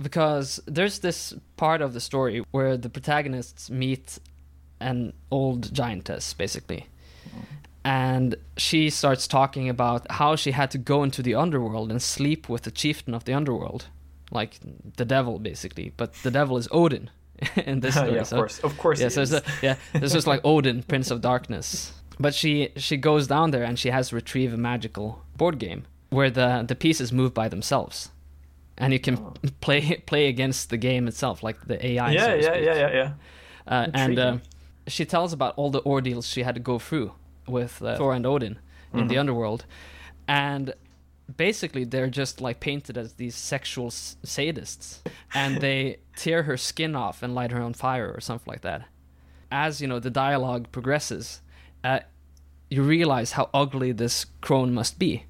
Because 0.00 0.60
there's 0.66 0.98
this 1.00 1.34
part 1.56 1.80
of 1.82 1.92
the 1.92 2.00
story 2.00 2.44
where 2.50 2.76
the 2.76 2.88
protagonists 2.88 3.70
meet 3.70 4.18
an 4.80 5.12
old 5.30 5.72
giantess, 5.72 6.34
basically, 6.34 6.86
and 7.84 8.36
she 8.56 8.90
starts 8.90 9.26
talking 9.26 9.68
about 9.68 10.08
how 10.10 10.36
she 10.36 10.52
had 10.52 10.70
to 10.70 10.78
go 10.78 11.02
into 11.02 11.22
the 11.22 11.34
underworld 11.34 11.90
and 11.90 12.00
sleep 12.00 12.48
with 12.48 12.62
the 12.62 12.70
chieftain 12.70 13.14
of 13.14 13.24
the 13.24 13.32
underworld, 13.34 13.86
like 14.30 14.58
the 14.96 15.04
devil 15.04 15.38
basically. 15.38 15.92
But 15.96 16.14
the 16.22 16.30
devil 16.30 16.56
is 16.56 16.68
Odin 16.70 17.10
in 17.56 17.80
this 17.80 17.94
story. 17.96 18.14
yeah, 18.14 18.20
of 18.20 18.26
so- 18.28 18.36
course, 18.36 18.58
of 18.60 18.78
course. 18.78 19.00
yeah, 19.00 19.08
so 19.08 19.22
is. 19.22 19.32
a, 19.32 19.42
yeah, 19.62 19.76
this 19.92 20.14
is 20.14 20.26
like 20.26 20.40
Odin, 20.44 20.82
Prince 20.84 21.10
of 21.10 21.20
Darkness. 21.20 21.92
But 22.20 22.34
she 22.34 22.68
she 22.76 22.96
goes 22.96 23.26
down 23.26 23.50
there 23.50 23.64
and 23.64 23.76
she 23.78 23.90
has 23.90 24.10
to 24.10 24.14
retrieve 24.16 24.52
a 24.54 24.56
magical 24.56 25.24
board 25.36 25.58
game 25.58 25.84
where 26.10 26.30
the 26.30 26.64
the 26.66 26.76
pieces 26.76 27.10
move 27.12 27.34
by 27.34 27.48
themselves, 27.48 28.10
and 28.78 28.92
you 28.92 28.98
can 29.00 29.16
Oh. 29.18 29.34
play 29.60 30.02
play 30.06 30.28
against 30.28 30.70
the 30.70 30.76
game 30.76 31.06
itself, 31.08 31.42
like 31.42 31.66
the 31.66 31.84
AI. 31.86 32.16
so 32.16 32.34
yeah, 32.34 32.34
to 32.34 32.42
yeah, 32.42 32.54
yeah, 32.56 32.74
yeah, 32.74 32.92
yeah. 32.94 33.12
Uh, 33.66 33.90
and 33.94 34.18
uh, 34.18 34.38
she 34.88 35.04
tells 35.04 35.32
about 35.32 35.54
all 35.56 35.70
the 35.70 35.82
ordeals 35.84 36.26
she 36.26 36.42
had 36.42 36.54
to 36.54 36.60
go 36.60 36.78
through 36.78 37.12
with 37.46 37.80
uh, 37.82 37.96
Thor 37.96 38.14
and 38.14 38.26
Odin 38.26 38.58
in 38.92 38.98
Mm-hmm. 39.00 39.08
the 39.08 39.18
underworld, 39.18 39.64
and 40.28 40.74
basically 41.36 41.84
they're 41.84 42.10
just 42.10 42.40
like 42.40 42.60
painted 42.60 42.98
as 42.98 43.14
these 43.14 43.34
sexual 43.36 43.86
s- 43.86 44.16
sadists, 44.24 44.98
and 45.34 45.60
they 45.60 45.98
tear 46.16 46.42
her 46.44 46.56
skin 46.56 46.94
off 46.96 47.22
and 47.22 47.34
light 47.34 47.52
her 47.52 47.62
on 47.62 47.72
fire 47.74 48.12
or 48.12 48.20
something 48.20 48.50
like 48.50 48.60
that. 48.62 48.82
As 49.50 49.80
you 49.80 49.86
know, 49.88 49.98
the 49.98 50.10
dialogue 50.10 50.70
progresses, 50.72 51.40
uh, 51.84 52.00
you 52.70 52.82
realize 52.82 53.32
how 53.32 53.48
ugly 53.54 53.92
this 53.92 54.26
crone 54.40 54.72
must 54.74 54.98
be 54.98 55.24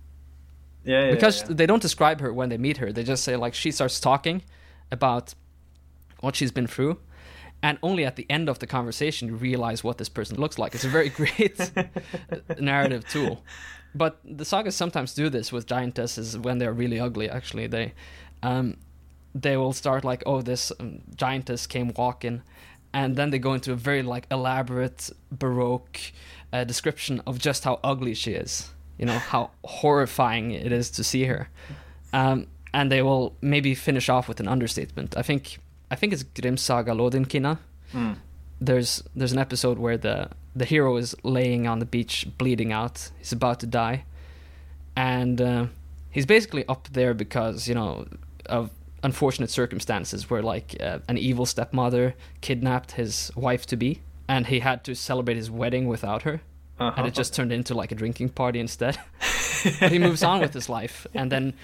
Yeah, 0.84 1.06
yeah, 1.06 1.10
because 1.12 1.42
yeah. 1.42 1.54
they 1.54 1.66
don't 1.66 1.82
describe 1.82 2.20
her 2.20 2.32
when 2.32 2.48
they 2.48 2.58
meet 2.58 2.78
her. 2.78 2.92
They 2.92 3.04
just 3.04 3.24
say 3.24 3.36
like 3.36 3.54
she 3.54 3.70
starts 3.70 4.00
talking 4.00 4.42
about 4.90 5.34
what 6.20 6.36
she's 6.36 6.52
been 6.52 6.66
through, 6.66 6.98
and 7.62 7.78
only 7.82 8.04
at 8.04 8.16
the 8.16 8.26
end 8.28 8.48
of 8.48 8.58
the 8.58 8.66
conversation 8.66 9.28
you 9.28 9.34
realize 9.34 9.84
what 9.84 9.98
this 9.98 10.08
person 10.08 10.38
looks 10.38 10.58
like. 10.58 10.74
It's 10.74 10.84
a 10.84 10.88
very 10.88 11.08
great 11.20 11.70
narrative 12.58 13.08
tool. 13.08 13.44
But 13.94 14.18
the 14.24 14.44
sagas 14.44 14.74
sometimes 14.74 15.14
do 15.14 15.28
this 15.28 15.52
with 15.52 15.66
giantesses 15.66 16.38
when 16.38 16.58
they're 16.58 16.72
really 16.72 16.98
ugly. 16.98 17.28
Actually, 17.28 17.66
they 17.66 17.92
um, 18.42 18.78
they 19.34 19.56
will 19.56 19.72
start 19.72 20.04
like, 20.04 20.22
oh, 20.26 20.42
this 20.42 20.72
um, 20.80 21.00
giantess 21.14 21.66
came 21.66 21.92
walking, 21.96 22.42
and 22.92 23.16
then 23.16 23.30
they 23.30 23.38
go 23.38 23.54
into 23.54 23.72
a 23.72 23.76
very 23.76 24.02
like 24.02 24.26
elaborate 24.30 25.10
baroque 25.30 26.00
uh, 26.52 26.64
description 26.64 27.20
of 27.26 27.38
just 27.38 27.64
how 27.64 27.80
ugly 27.84 28.14
she 28.14 28.32
is. 28.32 28.70
You 29.02 29.06
know 29.06 29.18
how 29.18 29.50
horrifying 29.64 30.52
it 30.52 30.70
is 30.70 30.88
to 30.92 31.02
see 31.02 31.24
her, 31.24 31.48
um, 32.12 32.46
and 32.72 32.88
they 32.88 33.02
will 33.02 33.34
maybe 33.40 33.74
finish 33.74 34.08
off 34.08 34.28
with 34.28 34.38
an 34.38 34.46
understatement. 34.46 35.16
I 35.16 35.22
think 35.22 35.58
I 35.90 35.96
think 35.96 36.12
it's 36.12 36.22
Grims 36.22 36.60
saga 36.60 36.92
Lodinkinna. 36.92 37.58
Mm. 37.92 38.18
There's 38.60 39.02
there's 39.16 39.32
an 39.32 39.40
episode 39.40 39.80
where 39.80 39.98
the 39.98 40.28
the 40.54 40.64
hero 40.64 40.96
is 40.98 41.16
laying 41.24 41.66
on 41.66 41.80
the 41.80 41.84
beach 41.84 42.28
bleeding 42.38 42.72
out. 42.72 43.10
He's 43.18 43.32
about 43.32 43.58
to 43.58 43.66
die, 43.66 44.04
and 44.94 45.40
uh, 45.40 45.66
he's 46.12 46.24
basically 46.24 46.64
up 46.68 46.86
there 46.92 47.12
because 47.12 47.66
you 47.66 47.74
know 47.74 48.06
of 48.46 48.70
unfortunate 49.02 49.50
circumstances 49.50 50.30
where 50.30 50.42
like 50.42 50.76
uh, 50.80 51.00
an 51.08 51.18
evil 51.18 51.44
stepmother 51.44 52.14
kidnapped 52.40 52.92
his 52.92 53.32
wife 53.34 53.66
to 53.66 53.76
be, 53.76 54.00
and 54.28 54.46
he 54.46 54.60
had 54.60 54.84
to 54.84 54.94
celebrate 54.94 55.36
his 55.36 55.50
wedding 55.50 55.88
without 55.88 56.22
her 56.22 56.40
Uh-huh. 56.78 56.94
and 56.96 57.06
it 57.06 57.14
just 57.14 57.34
turned 57.34 57.52
into 57.52 57.74
like 57.74 57.92
a 57.92 57.94
drinking 57.94 58.30
party 58.30 58.58
instead. 58.58 58.98
but 59.80 59.92
he 59.92 59.98
moves 59.98 60.22
on 60.22 60.40
with 60.40 60.54
his 60.54 60.68
life, 60.68 61.06
and 61.14 61.30
then 61.30 61.54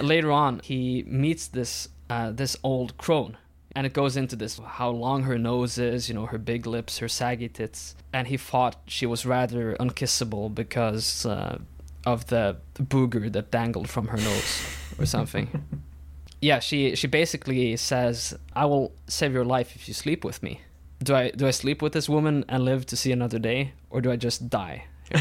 later 0.00 0.30
on 0.30 0.60
he 0.60 1.04
meets 1.06 1.48
this 1.48 1.88
uh, 2.08 2.30
this 2.30 2.56
old 2.62 2.96
crone, 2.96 3.36
and 3.74 3.86
it 3.86 3.92
goes 3.92 4.16
into 4.16 4.36
this 4.36 4.60
how 4.64 4.90
long 4.90 5.24
her 5.24 5.38
nose 5.38 5.78
is, 5.78 6.08
you 6.08 6.14
know, 6.14 6.26
her 6.26 6.38
big 6.38 6.66
lips, 6.66 6.98
her 6.98 7.08
saggy 7.08 7.48
tits, 7.48 7.94
and 8.12 8.28
he 8.28 8.36
thought 8.36 8.76
she 8.86 9.06
was 9.06 9.26
rather 9.26 9.76
unkissable 9.80 10.54
because 10.54 11.26
uh, 11.26 11.58
of 12.06 12.26
the 12.26 12.56
booger 12.74 13.30
that 13.32 13.50
dangled 13.50 13.88
from 13.88 14.08
her 14.08 14.18
nose 14.18 14.66
or 14.98 15.06
something. 15.06 15.64
yeah, 16.40 16.58
she 16.58 16.94
she 16.94 17.06
basically 17.06 17.76
says, 17.76 18.34
"I 18.54 18.64
will 18.66 18.92
save 19.06 19.32
your 19.32 19.44
life 19.44 19.76
if 19.76 19.88
you 19.88 19.94
sleep 19.94 20.24
with 20.24 20.42
me." 20.42 20.60
Do 21.02 21.14
I 21.14 21.30
do 21.30 21.46
I 21.46 21.50
sleep 21.50 21.82
with 21.82 21.92
this 21.92 22.08
woman 22.08 22.44
and 22.48 22.64
live 22.64 22.86
to 22.86 22.96
see 22.96 23.12
another 23.12 23.38
day, 23.38 23.72
or 23.90 24.00
do 24.00 24.10
I 24.12 24.16
just 24.16 24.48
die? 24.50 24.84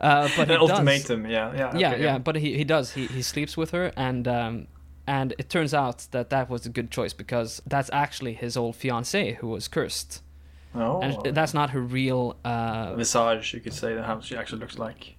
Uh, 0.00 0.28
but 0.36 0.48
he 0.48 0.54
An 0.54 0.60
does. 0.60 0.70
ultimatum, 0.70 1.26
yeah, 1.26 1.52
yeah, 1.54 1.76
yeah, 1.76 1.92
okay, 1.92 2.02
yeah, 2.02 2.18
but 2.18 2.36
he, 2.36 2.56
he 2.56 2.64
does. 2.64 2.92
He 2.92 3.06
he 3.06 3.20
sleeps 3.20 3.54
with 3.56 3.70
her, 3.72 3.92
and 3.96 4.26
um, 4.26 4.66
and 5.06 5.34
it 5.38 5.50
turns 5.50 5.74
out 5.74 6.06
that 6.12 6.30
that 6.30 6.48
was 6.48 6.64
a 6.64 6.70
good 6.70 6.90
choice 6.90 7.12
because 7.12 7.60
that's 7.66 7.90
actually 7.92 8.32
his 8.32 8.56
old 8.56 8.76
fiance 8.76 9.34
who 9.34 9.48
was 9.48 9.68
cursed, 9.68 10.22
Oh, 10.74 11.00
and 11.02 11.34
that's 11.36 11.52
not 11.52 11.70
her 11.70 11.80
real. 11.82 12.36
Uh, 12.44 12.94
visage, 12.94 13.52
you 13.52 13.60
could 13.60 13.74
say, 13.74 13.94
that 13.94 14.04
how 14.06 14.20
she 14.20 14.36
actually 14.36 14.60
looks 14.60 14.78
like. 14.78 15.16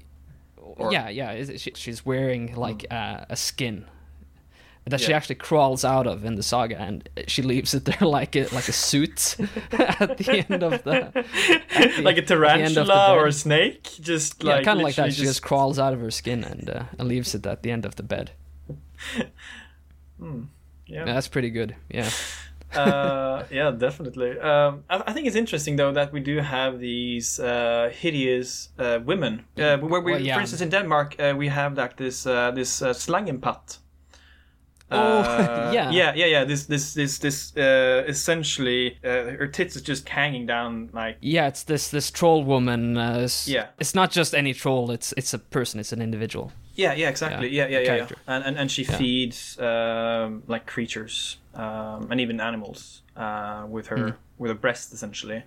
or- 0.58 0.92
yeah, 0.92 1.10
yeah. 1.10 1.44
She, 1.58 1.74
she's 1.76 2.04
wearing 2.06 2.56
like 2.56 2.86
uh, 2.90 3.26
a 3.30 3.36
skin 3.36 3.86
that 4.86 5.00
she 5.00 5.14
actually 5.14 5.36
crawls 5.36 5.86
out 5.86 6.08
of 6.08 6.26
in 6.26 6.36
the 6.36 6.44
saga, 6.44 6.78
and 6.82 7.08
she 7.28 7.42
leaves 7.42 7.74
it 7.74 7.86
there 7.86 8.08
like 8.20 8.36
a 8.36 8.48
like 8.56 8.68
a 8.70 8.74
suit 8.74 9.36
at 9.72 10.18
the 10.18 10.46
end 10.50 10.64
of 10.64 10.84
the 10.84 11.12
the- 11.14 12.02
like 12.02 12.18
a 12.18 12.22
at 12.22 12.28
the 12.28 12.48
end 12.50 12.78
of 12.78 12.88
the 12.88 12.94
tarantula 12.94 13.14
or 13.16 13.28
a 13.28 13.32
snake, 13.32 13.84
just 14.02 14.44
yeah, 14.44 14.56
like 14.56 14.66
kind 14.66 14.80
of 14.80 14.84
like 14.84 14.96
that. 14.96 15.04
literally 15.08 15.12
She 15.12 15.24
just 15.24 15.42
crawls 15.42 15.78
out 15.80 15.94
of 15.94 16.00
her 16.02 16.12
skin 16.12 16.44
and 16.44 16.70
uh, 16.70 16.84
and 17.00 17.08
leaves 17.08 17.36
it 17.36 17.46
at 17.46 17.62
the 17.64 17.72
end 17.72 17.86
of 17.86 17.96
the 17.96 18.04
bed. 18.04 18.32
Hmm, 20.20 20.44
Yeah, 20.86 21.06
yeah. 21.06 21.14
that's 21.14 21.28
pretty 21.28 21.50
good. 21.50 21.76
Yeah. 21.90 22.10
uh, 22.76 23.44
yeah, 23.52 23.72
definitely. 23.72 24.40
Um, 24.40 24.84
I, 24.90 25.04
I 25.08 25.14
think 25.14 25.28
it's 25.28 25.36
interesting 25.36 25.78
though 25.78 25.92
that 25.94 26.12
we 26.14 26.20
do 26.20 26.38
have 26.40 26.80
these 26.80 27.40
uh, 27.40 27.90
hideous 27.92 28.70
uh, 28.80 29.00
women. 29.06 29.46
Uh, 29.58 29.78
where 29.78 30.02
we, 30.02 30.12
Well, 30.14 30.22
yeah. 30.22 30.36
for 30.36 30.42
instance, 30.42 30.62
in 30.62 30.70
Denmark, 30.70 31.16
uh, 31.20 31.34
we 31.38 31.50
have 31.50 31.76
like 31.76 31.96
this 31.98 32.26
uh, 32.26 32.52
this 32.56 32.82
uh, 32.82 32.94
slangenpat. 32.94 33.80
Oh, 34.92 35.20
Uh, 35.22 35.72
yeah. 35.74 35.90
yeah, 35.92 36.14
yeah, 36.16 36.26
yeah. 36.26 36.44
This, 36.44 36.66
this, 36.66 36.94
this, 36.94 37.20
this. 37.20 37.56
Uh, 37.56 38.04
essentially, 38.08 38.98
uh, 39.04 39.38
her 39.40 39.48
tits 39.48 39.76
is 39.76 39.82
just 39.82 40.10
hanging 40.10 40.46
down 40.46 40.90
like 40.94 41.18
Yeah, 41.22 41.48
it's 41.48 41.64
this 41.64 41.90
this 41.90 42.12
troll 42.12 42.44
woman. 42.44 42.98
Uh, 42.98 43.20
s- 43.24 43.48
Yeah. 43.48 43.68
It's 43.80 43.96
not 43.96 44.12
just 44.12 44.34
any 44.36 44.54
troll. 44.54 44.92
It's 44.92 45.14
it's 45.18 45.34
a 45.34 45.40
person. 45.40 45.80
It's 45.80 45.94
an 45.94 46.02
individual. 46.02 46.52
Yeah, 46.76 46.94
yeah, 46.94 47.10
exactly. 47.10 47.50
Yeah, 47.50 47.68
Yeah, 47.68 47.80
yeah, 47.80 47.96
yeah, 47.96 47.96
yeah. 47.96 48.08
And, 48.28 48.44
and 48.46 48.58
and 48.58 48.72
she 48.72 48.84
Yeah. 48.84 48.98
feeds 48.98 49.58
um, 49.60 50.44
like 50.48 50.66
creatures 50.66 51.38
um, 51.56 52.08
and 52.12 52.20
even 52.20 52.40
animals 52.42 53.02
uh, 53.18 53.66
with 53.70 53.88
her 53.88 53.98
Mhm. 53.98 54.16
with 54.40 54.50
her 54.52 54.60
breast 54.60 54.94
essentially. 54.94 55.44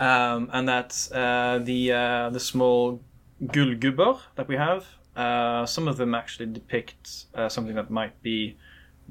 Um, 0.00 0.48
and 0.52 0.66
that's 0.68 1.12
uh, 1.12 1.60
the 1.62 1.92
uh, 1.92 2.30
the 2.30 2.40
small 2.40 3.00
gullgubber 3.42 4.18
that 4.36 4.48
we 4.48 4.56
have. 4.56 4.84
Uh, 5.16 5.64
some 5.66 5.90
of 5.90 5.96
them 5.96 6.14
actually 6.14 6.46
depict 6.52 7.26
uh, 7.34 7.48
something 7.48 7.74
that 7.76 7.90
might 7.90 8.20
be 8.22 8.56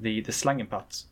the 0.03 0.21
the 0.21 0.31
slangenpat. 0.31 1.05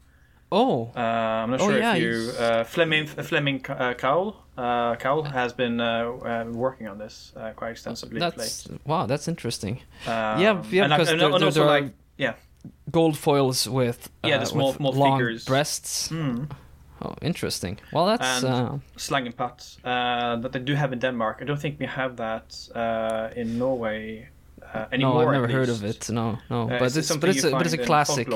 Oh, 0.51 0.91
Uh, 0.95 0.99
I'm 1.43 1.49
not 1.51 1.61
Oh, 1.61 1.69
sure 1.69 1.79
yeah, 1.79 1.95
if 1.95 2.01
you 2.03 2.31
uh, 2.39 2.63
Flemming 2.65 3.07
Flemming 3.07 3.65
uh, 3.69 3.93
Kaul 3.97 4.35
uh, 4.57 4.95
Kaul 4.99 5.23
has 5.23 5.53
been 5.53 5.79
uh, 5.79 5.85
uh, 6.25 6.45
working 6.53 6.89
on 6.89 6.97
this 6.97 7.33
uh, 7.37 7.51
quite 7.55 7.71
extensively. 7.71 8.19
that's 8.19 8.67
wow. 8.85 9.07
That's 9.07 9.27
interesting. 9.27 9.75
Um, 10.07 10.41
yeah, 10.41 10.63
yeah, 10.71 10.87
because 10.87 11.09
and, 11.11 11.19
there- 11.21 11.31
and 11.31 11.41
there- 11.41 11.51
there 11.51 11.63
are- 11.63 11.81
like 11.81 11.93
yeah. 12.17 12.33
Gold 12.91 13.17
foils 13.17 13.67
with 13.67 14.09
uh, 14.23 14.27
Yeah, 14.29 14.39
the 14.39 14.45
small- 14.45 14.67
with 14.67 14.77
small 14.77 14.93
long 14.93 15.19
figures. 15.19 15.45
breasts. 15.45 16.09
Mm. 16.11 16.49
Oh, 17.01 17.15
interesting. 17.21 17.79
Well, 17.93 18.05
that's 18.05 18.43
And- 18.43 18.53
uh, 18.53 18.77
slang 18.97 19.25
and 19.25 19.35
pat 19.37 19.77
uh, 19.83 20.35
that 20.41 20.51
they 20.51 20.59
do 20.59 20.75
have 20.75 20.93
in 20.93 20.99
Denmark. 20.99 21.37
I 21.41 21.45
don't 21.45 21.59
think 21.61 21.79
we 21.79 21.87
have 21.87 22.15
that 22.17 22.69
uh, 22.75 23.39
in 23.41 23.57
Norway 23.57 24.27
uh, 24.73 24.85
anymore. 24.91 25.23
no. 25.23 25.27
I've 25.27 25.33
never 25.33 25.47
heard 25.47 25.69
of 25.69 25.83
it. 25.83 26.09
No, 26.09 26.37
no. 26.49 26.63
Uh, 26.63 26.79
but 26.79 26.83
it's, 26.83 26.97
it's 26.97 27.15
but 27.15 27.29
it's 27.29 27.43
a 27.43 27.51
but 27.51 27.65
it's 27.65 27.73
a 27.73 27.77
classic. 27.77 28.27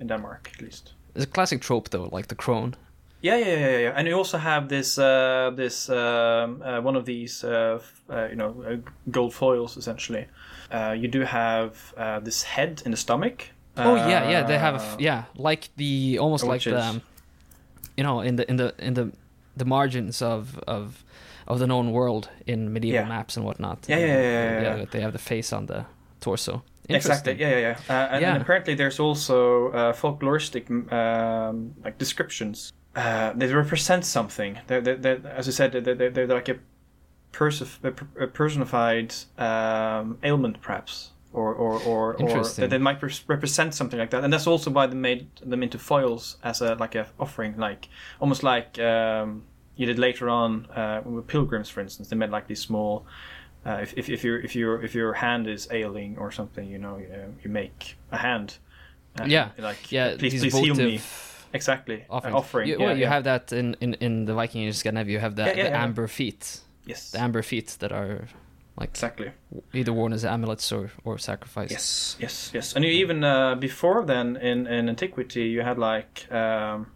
in 0.00 0.06
Denmark, 0.06 0.50
at 0.54 0.62
least. 0.62 0.92
It's 1.14 1.24
a 1.24 1.28
classic 1.28 1.60
trope 1.60 1.90
though, 1.90 2.08
like 2.12 2.28
the 2.28 2.34
crone. 2.34 2.74
Yeah, 3.24 3.38
yeah, 3.38 3.56
yeah, 3.56 3.78
yeah. 3.78 3.92
And 3.96 4.06
you 4.06 4.14
also 4.18 4.36
have 4.36 4.68
this, 4.68 4.98
uh, 4.98 5.50
this 5.56 5.88
um, 5.88 6.60
uh, 6.62 6.82
one 6.82 6.94
of 6.94 7.06
these, 7.06 7.42
uh, 7.42 7.80
uh, 8.10 8.26
you 8.28 8.36
know, 8.36 8.62
uh, 8.68 8.76
gold 9.10 9.32
foils 9.32 9.78
essentially. 9.78 10.26
Uh, 10.70 10.94
you 10.98 11.08
do 11.08 11.20
have 11.20 11.94
uh, 11.96 12.20
this 12.20 12.42
head 12.42 12.82
in 12.84 12.90
the 12.90 12.98
stomach. 12.98 13.48
oh 13.78 13.96
yeah, 13.96 14.30
yeah. 14.30 14.42
They 14.42 14.58
have 14.58 14.96
yeah, 14.98 15.24
like 15.36 15.70
the 15.76 16.18
almost 16.18 16.44
like 16.44 16.64
the, 16.64 16.78
um, 16.78 17.00
you 17.96 18.04
know, 18.04 18.20
in 18.20 18.36
the 18.36 18.44
in 18.48 18.56
the 18.56 18.74
in 18.78 18.94
the 18.94 19.12
the 19.56 19.64
margins 19.64 20.20
of 20.20 20.58
of 20.66 21.03
of 21.46 21.58
the 21.58 21.66
known 21.66 21.90
world 21.92 22.28
in 22.46 22.72
medieval 22.72 23.00
Yeah. 23.00 23.08
maps 23.08 23.36
and 23.36 23.44
whatnot. 23.46 23.86
Yeah, 23.88 23.98
yeah, 23.98 24.06
yeah, 24.06 24.60
yeah, 24.62 24.76
yeah. 24.76 24.84
They 24.90 25.00
have 25.00 25.12
the 25.12 25.18
face 25.18 25.52
on 25.52 25.66
the 25.66 25.84
torso. 26.20 26.62
Exactly. 26.88 27.34
Yeah, 27.40 27.50
yeah, 27.50 27.58
yeah. 27.58 27.78
Uh, 27.88 28.08
and, 28.12 28.22
Yeah. 28.22 28.34
and 28.34 28.42
apparently, 28.42 28.74
there's 28.74 29.00
also 29.00 29.70
uh, 29.72 29.92
folkloristic 29.92 30.68
um, 30.92 31.74
like 31.84 31.96
descriptions. 31.98 32.72
Uh, 32.96 33.32
they 33.34 33.52
represent 33.52 34.04
something. 34.04 34.58
They're, 34.66 34.80
they're, 34.80 34.96
they're, 34.96 35.26
as 35.36 35.48
I 35.48 35.50
said, 35.52 35.72
they're, 35.72 35.94
they're, 35.94 36.10
they're 36.10 36.26
like 36.26 36.48
a, 36.48 36.58
persif- 37.32 37.82
a 38.20 38.26
personified 38.26 39.14
um, 39.38 40.18
ailment, 40.22 40.60
perhaps, 40.60 41.10
or 41.32 41.52
or 41.54 41.80
or, 41.82 42.14
or 42.22 42.44
that 42.44 42.70
they 42.70 42.78
might 42.78 43.00
pres- 43.00 43.24
represent 43.28 43.74
something 43.74 43.98
like 43.98 44.10
that. 44.10 44.22
And 44.22 44.32
that's 44.32 44.46
also 44.46 44.70
why 44.70 44.86
they 44.86 44.94
made 44.96 45.26
them 45.42 45.62
into 45.62 45.78
foils 45.78 46.36
as 46.44 46.60
a 46.60 46.74
like 46.76 46.94
a 46.94 47.06
offering, 47.18 47.56
like 47.56 47.88
almost 48.20 48.42
like 48.42 48.78
um, 48.78 49.42
you 49.76 49.86
did 49.86 49.98
later 49.98 50.28
on 50.28 50.66
uh, 50.66 51.02
with 51.04 51.26
pilgrims, 51.26 51.68
for 51.68 51.80
instance. 51.80 52.08
They 52.08 52.16
made 52.16 52.30
like 52.30 52.46
these 52.46 52.60
small. 52.60 53.06
Uh, 53.66 53.78
if, 53.82 53.94
if, 53.96 54.08
if 54.10 54.24
your 54.24 54.38
if 54.40 54.54
your 54.54 54.82
if 54.82 54.94
your 54.94 55.12
hand 55.14 55.46
is 55.46 55.68
ailing 55.70 56.16
or 56.18 56.30
something, 56.30 56.68
you 56.68 56.78
know, 56.78 56.98
you, 56.98 57.08
you 57.42 57.50
make 57.50 57.96
a 58.12 58.16
hand. 58.18 58.58
uh, 59.20 59.24
Yeah. 59.26 59.50
Like 59.58 59.90
Yeah, 59.90 60.16
please 60.18 60.40
please 60.40 60.54
heal 60.54 60.74
me. 60.74 61.00
Exactly. 61.52 62.04
Uh, 62.10 62.20
offering. 62.34 62.68
You, 62.68 62.78
yeah, 62.78 62.86
well, 62.86 62.96
you 62.96 63.02
yeah. 63.02 63.08
have 63.10 63.24
that 63.24 63.52
in, 63.52 63.76
in, 63.80 63.94
in 63.94 64.24
the 64.24 64.34
Viking 64.34 64.62
Age 64.64 64.74
Scandinavia. 64.74 65.12
You 65.14 65.20
have 65.20 65.36
the, 65.36 65.44
Yeah, 65.44 65.70
the 65.70 65.76
amber 65.76 66.08
feet, 66.08 66.60
yes. 66.84 67.12
the 67.12 67.20
amber 67.20 67.42
feet 67.42 67.76
that 67.78 67.92
are 67.92 68.26
like 68.76 68.90
Exactly. 68.90 69.30
either 69.72 69.92
worn 69.92 70.12
as 70.12 70.24
amulets 70.24 70.72
or 70.72 70.90
or 71.04 71.16
sacrificed. 71.16 71.70
Yes, 71.70 72.16
yes, 72.18 72.50
yes. 72.52 72.74
And 72.74 72.84
you 72.84 72.90
even 72.90 73.22
uh, 73.22 73.54
before 73.54 74.04
then 74.04 74.36
in, 74.36 74.66
in 74.66 74.88
antiquity, 74.88 75.44
you 75.44 75.62
had 75.62 75.78
like 75.78 76.26
um, 76.32 76.88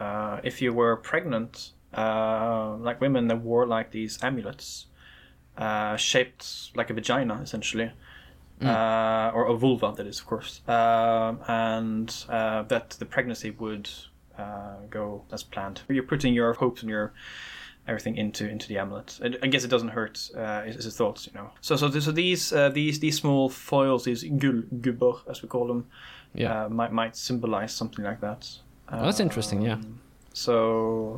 uh, 0.00 0.40
if 0.42 0.60
you 0.62 0.72
were 0.72 0.96
pregnant, 0.96 1.72
uh, 1.96 2.76
like 2.78 3.00
women 3.00 3.28
that 3.28 3.40
wore 3.40 3.66
like 3.66 3.90
these 3.90 4.18
amulets 4.22 4.86
uh, 5.56 5.96
shaped 5.96 6.70
like 6.74 6.90
a 6.90 6.94
vagina, 6.94 7.40
essentially, 7.42 7.90
uh, 8.62 9.30
or 9.34 9.46
a 9.46 9.54
vulva, 9.56 9.92
that 9.96 10.06
is, 10.06 10.20
of 10.20 10.26
course, 10.26 10.60
um, 10.68 11.38
and 11.48 12.24
uh, 12.28 12.62
that 12.62 12.90
the 12.90 13.04
pregnancy 13.04 13.50
would 13.50 13.88
uh, 14.38 14.76
go 14.90 15.22
as 15.32 15.42
planned. 15.42 15.82
You're 15.88 16.02
putting 16.04 16.34
your 16.34 16.52
hopes 16.54 16.80
and 16.82 16.90
your 16.90 17.12
everything 17.86 18.16
into 18.16 18.48
into 18.48 18.66
the 18.66 18.78
amulet. 18.78 19.18
I, 19.22 19.26
I 19.42 19.46
guess 19.48 19.64
it 19.64 19.68
doesn't 19.68 19.90
hurt. 19.90 20.30
Uh, 20.36 20.62
is, 20.66 20.76
is 20.76 20.84
the 20.86 20.90
thoughts, 20.90 21.26
you 21.26 21.38
know. 21.38 21.50
So 21.60 21.76
so, 21.76 21.90
so 21.90 22.10
these 22.12 22.52
uh, 22.52 22.70
these 22.70 22.98
these 23.00 23.16
small 23.18 23.48
foils, 23.50 24.04
these 24.04 24.24
gullgubber 24.24 25.20
as 25.28 25.42
we 25.42 25.48
call 25.48 25.66
them, 25.66 25.86
Yeah. 26.34 26.64
uh, 26.64 26.68
might 26.68 26.92
might 26.92 27.16
symbolize 27.16 27.72
something 27.74 28.04
like 28.04 28.20
that. 28.22 28.48
Oh, 28.92 29.04
that's 29.04 29.20
interesting, 29.20 29.62
yeah. 29.62 29.74
Um, 29.74 30.00
So 30.36 30.54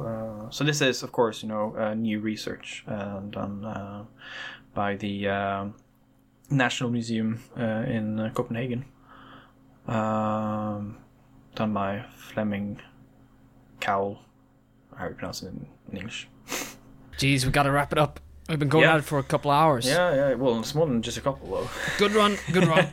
uh, 0.04 0.50
so 0.50 0.62
this 0.64 0.80
is 0.82 1.02
of 1.02 1.10
course 1.10 1.42
you 1.42 1.48
know 1.48 1.74
uh, 1.78 1.94
new 1.94 2.20
research 2.20 2.84
uh, 2.86 3.20
done 3.30 3.64
uh, 3.64 4.04
by 4.74 4.96
the 4.96 5.28
um 5.28 5.74
National 6.50 6.90
Museum 6.90 7.40
uh, 7.58 7.84
in 7.96 8.20
uh, 8.20 8.30
Copenhagen. 8.34 8.84
Um, 9.88 10.96
done 11.54 11.72
by 11.72 12.04
Flemming 12.16 12.80
Kaul. 13.80 14.18
How 14.96 15.04
do 15.06 15.10
you 15.10 15.16
pronounce 15.16 15.42
it 15.42 15.48
in, 15.48 15.66
in 15.90 15.96
English? 15.98 16.28
Jeez, 17.18 17.44
we 17.44 17.50
gotta 17.50 17.70
wrap 17.72 17.92
it 17.92 17.98
up. 17.98 18.20
We've 18.48 18.58
been 18.58 18.68
going 18.68 18.84
Yeah. 18.84 18.94
at 18.94 18.98
it 19.00 19.04
for 19.04 19.18
a 19.18 19.22
couple 19.24 19.50
of 19.50 19.56
hours. 19.56 19.86
Yeah, 19.86 20.14
yeah. 20.14 20.34
Well, 20.34 20.60
it's 20.60 20.74
more 20.74 20.86
than 20.86 21.02
just 21.02 21.18
a 21.18 21.20
couple 21.20 21.48
though. 21.50 21.68
Good 21.98 22.12
run, 22.14 22.36
good 22.52 22.66
run. 22.66 22.86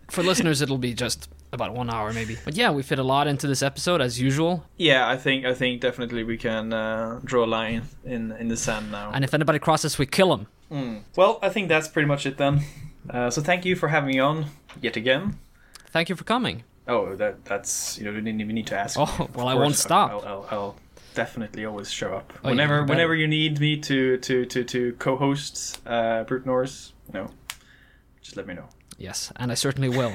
for 0.08 0.22
listeners, 0.22 0.62
it'll 0.62 0.78
be 0.78 0.94
just 0.94 1.28
about 1.52 1.74
one 1.74 1.90
hour 1.90 2.12
maybe. 2.12 2.36
But 2.44 2.54
yeah, 2.56 2.70
we 2.70 2.82
fit 2.82 2.98
a 2.98 3.02
lot 3.02 3.26
into 3.26 3.46
this 3.46 3.62
episode 3.62 4.00
as 4.00 4.20
usual. 4.20 4.64
Yeah, 4.76 5.08
I 5.08 5.16
think 5.16 5.44
I 5.44 5.54
think 5.54 5.80
definitely 5.80 6.24
we 6.24 6.36
can 6.38 6.72
uh, 6.72 7.20
draw 7.24 7.44
a 7.44 7.46
line 7.46 7.82
in 8.04 8.32
in 8.32 8.48
the 8.48 8.56
sand 8.56 8.90
now. 8.90 9.10
And 9.12 9.24
if 9.24 9.34
anybody 9.34 9.58
crosses, 9.58 9.98
we 9.98 10.06
kill 10.06 10.30
them. 10.36 10.46
Well, 11.16 11.38
I 11.42 11.50
think 11.50 11.68
that's 11.68 11.88
pretty 11.88 12.08
much 12.08 12.24
it 12.26 12.38
then. 12.38 12.62
Uh, 13.10 13.28
so 13.30 13.42
thank 13.42 13.64
you 13.64 13.76
for 13.76 13.88
having 13.88 14.08
me 14.14 14.18
on 14.20 14.46
yet 14.80 14.96
again. 14.96 15.38
Thank 15.90 16.08
you 16.08 16.16
for 16.16 16.24
coming. 16.24 16.62
Oh, 16.88 17.14
that 17.16 17.44
that's 17.44 17.98
you 17.98 18.04
know 18.04 18.12
we 18.12 18.20
need, 18.22 18.46
we 18.46 18.52
need 18.54 18.66
to 18.68 18.76
ask. 18.78 18.98
Oh, 18.98 19.02
Of 19.02 19.36
well, 19.36 19.48
I 19.48 19.54
won't 19.54 19.76
stop. 19.76 20.10
I'll, 20.10 20.24
I'll, 20.26 20.46
I'll 20.50 20.76
definitely 21.14 21.66
always 21.66 21.90
show 21.92 22.14
up 22.14 22.32
Oh, 22.42 22.48
whenever 22.48 22.76
you 22.76 22.80
better. 22.82 22.92
whenever 22.94 23.14
you 23.14 23.28
need 23.28 23.60
me 23.60 23.76
to 23.80 24.16
to 24.16 24.46
to 24.46 24.64
to 24.64 24.92
co-host 24.98 25.80
uh, 25.86 26.24
Brute 26.24 26.46
Norse. 26.46 26.92
You 27.08 27.14
know, 27.20 27.30
just 28.22 28.36
let 28.38 28.46
me 28.46 28.54
know. 28.54 28.68
Yes, 29.02 29.32
and 29.34 29.50
I 29.50 29.54
certainly 29.54 29.88
will. 29.88 30.12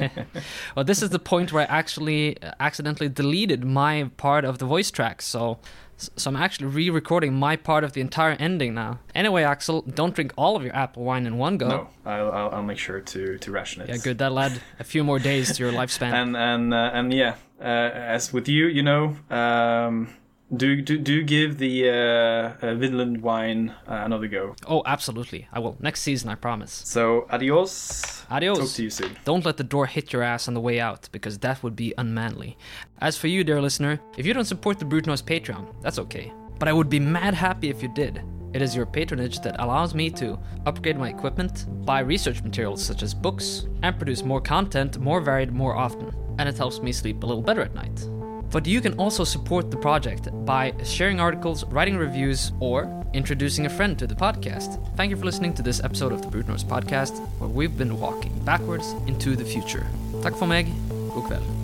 well, 0.76 0.84
this 0.84 1.02
is 1.02 1.10
the 1.10 1.18
point 1.18 1.52
where 1.52 1.68
I 1.68 1.78
actually 1.78 2.40
uh, 2.40 2.52
accidentally 2.60 3.08
deleted 3.08 3.64
my 3.64 4.12
part 4.16 4.44
of 4.44 4.58
the 4.58 4.64
voice 4.64 4.92
track, 4.92 5.20
so 5.20 5.58
so 5.96 6.30
I'm 6.30 6.36
actually 6.36 6.66
re-recording 6.66 7.34
my 7.34 7.56
part 7.56 7.82
of 7.82 7.94
the 7.94 8.00
entire 8.00 8.36
ending 8.38 8.74
now. 8.74 9.00
Anyway, 9.14 9.42
Axel, 9.42 9.82
don't 9.82 10.14
drink 10.14 10.32
all 10.36 10.54
of 10.54 10.62
your 10.62 10.74
apple 10.74 11.02
wine 11.02 11.26
in 11.26 11.36
one 11.36 11.56
go. 11.56 11.68
No, 11.68 11.88
I'll, 12.06 12.30
I'll 12.30 12.50
I'll 12.50 12.62
make 12.62 12.78
sure 12.78 13.00
to 13.00 13.38
to 13.38 13.50
ration 13.50 13.82
it. 13.82 13.88
Yeah, 13.88 13.96
good. 13.96 14.18
That'll 14.18 14.38
add 14.38 14.62
a 14.78 14.84
few 14.84 15.02
more 15.02 15.18
days 15.18 15.56
to 15.56 15.64
your 15.64 15.72
lifespan. 15.72 16.12
and 16.22 16.36
and 16.36 16.72
uh, 16.72 16.90
and 16.94 17.12
yeah, 17.12 17.34
uh, 17.60 17.64
as 17.64 18.32
with 18.32 18.46
you, 18.46 18.68
you 18.68 18.84
know, 18.84 19.16
um, 19.30 20.14
do 20.56 20.82
do 20.82 20.98
do 20.98 21.22
give 21.22 21.58
the 21.58 21.88
uh, 21.88 22.66
uh, 22.66 22.74
Vinland 22.74 23.22
wine 23.22 23.74
uh, 23.88 24.02
another 24.04 24.28
go. 24.28 24.54
oh, 24.66 24.82
absolutely. 24.86 25.48
I 25.52 25.58
will. 25.58 25.76
Next 25.80 26.02
season, 26.02 26.28
I 26.30 26.34
promise. 26.34 26.82
So 26.84 27.26
adios. 27.30 28.24
Adios. 28.30 28.58
Talk 28.58 28.68
to 28.76 28.82
you 28.82 28.90
soon. 28.90 29.16
Don't 29.24 29.44
let 29.44 29.56
the 29.56 29.64
door 29.64 29.86
hit 29.86 30.12
your 30.12 30.22
ass 30.22 30.48
on 30.48 30.54
the 30.54 30.60
way 30.60 30.80
out, 30.80 31.08
because 31.12 31.38
that 31.38 31.62
would 31.62 31.76
be 31.76 31.94
unmanly. 31.98 32.56
As 33.00 33.16
for 33.16 33.28
you, 33.28 33.44
dear 33.44 33.60
listener, 33.60 34.00
if 34.16 34.26
you 34.26 34.34
don't 34.34 34.44
support 34.44 34.78
the 34.78 34.84
Brute 34.84 35.06
Norse 35.06 35.22
Patreon, 35.22 35.74
that's 35.82 35.98
okay. 35.98 36.32
But 36.58 36.68
I 36.68 36.72
would 36.72 36.88
be 36.88 37.00
mad 37.00 37.34
happy 37.34 37.68
if 37.70 37.82
you 37.82 37.88
did. 37.88 38.22
It 38.54 38.60
is 38.60 38.76
your 38.76 38.84
patronage 38.86 39.40
that 39.40 39.56
allows 39.58 39.94
me 39.94 40.10
to 40.10 40.38
upgrade 40.66 40.98
my 40.98 41.08
equipment, 41.08 41.66
buy 41.86 42.00
research 42.00 42.42
materials 42.42 42.84
such 42.84 43.02
as 43.02 43.14
books, 43.14 43.66
and 43.82 43.96
produce 43.96 44.22
more 44.22 44.40
content 44.42 44.98
more 44.98 45.20
varied 45.20 45.52
more 45.52 45.74
often. 45.74 46.14
And 46.38 46.48
it 46.48 46.58
helps 46.58 46.80
me 46.80 46.92
sleep 46.92 47.22
a 47.22 47.26
little 47.26 47.42
better 47.42 47.62
at 47.62 47.74
night. 47.74 48.06
But 48.52 48.66
you 48.66 48.80
can 48.82 48.92
also 48.98 49.24
support 49.24 49.70
the 49.70 49.78
project 49.78 50.28
by 50.44 50.74
sharing 50.84 51.20
articles, 51.20 51.64
writing 51.64 51.96
reviews, 51.96 52.52
or 52.60 52.86
introducing 53.14 53.66
a 53.66 53.70
friend 53.70 53.98
to 53.98 54.06
the 54.06 54.14
podcast. 54.14 54.78
Thank 54.96 55.10
you 55.10 55.16
for 55.16 55.24
listening 55.24 55.54
to 55.54 55.62
this 55.62 55.82
episode 55.82 56.12
of 56.12 56.20
the 56.20 56.28
Brute 56.28 56.46
Podcast, 56.46 57.18
where 57.38 57.48
we've 57.48 57.76
been 57.76 57.98
walking 57.98 58.32
backwards 58.44 58.94
into 59.06 59.34
the 59.36 59.44
future. 59.44 59.86
Tack 60.22 60.36
för 60.36 60.46
mig. 60.46 60.66
God 61.14 61.24
kväll. 61.24 61.61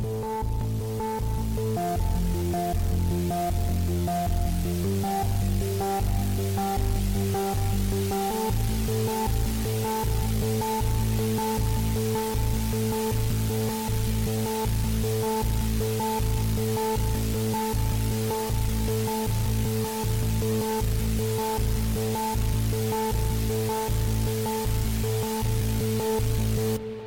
Thank 20.69 20.85
you. 26.93 26.98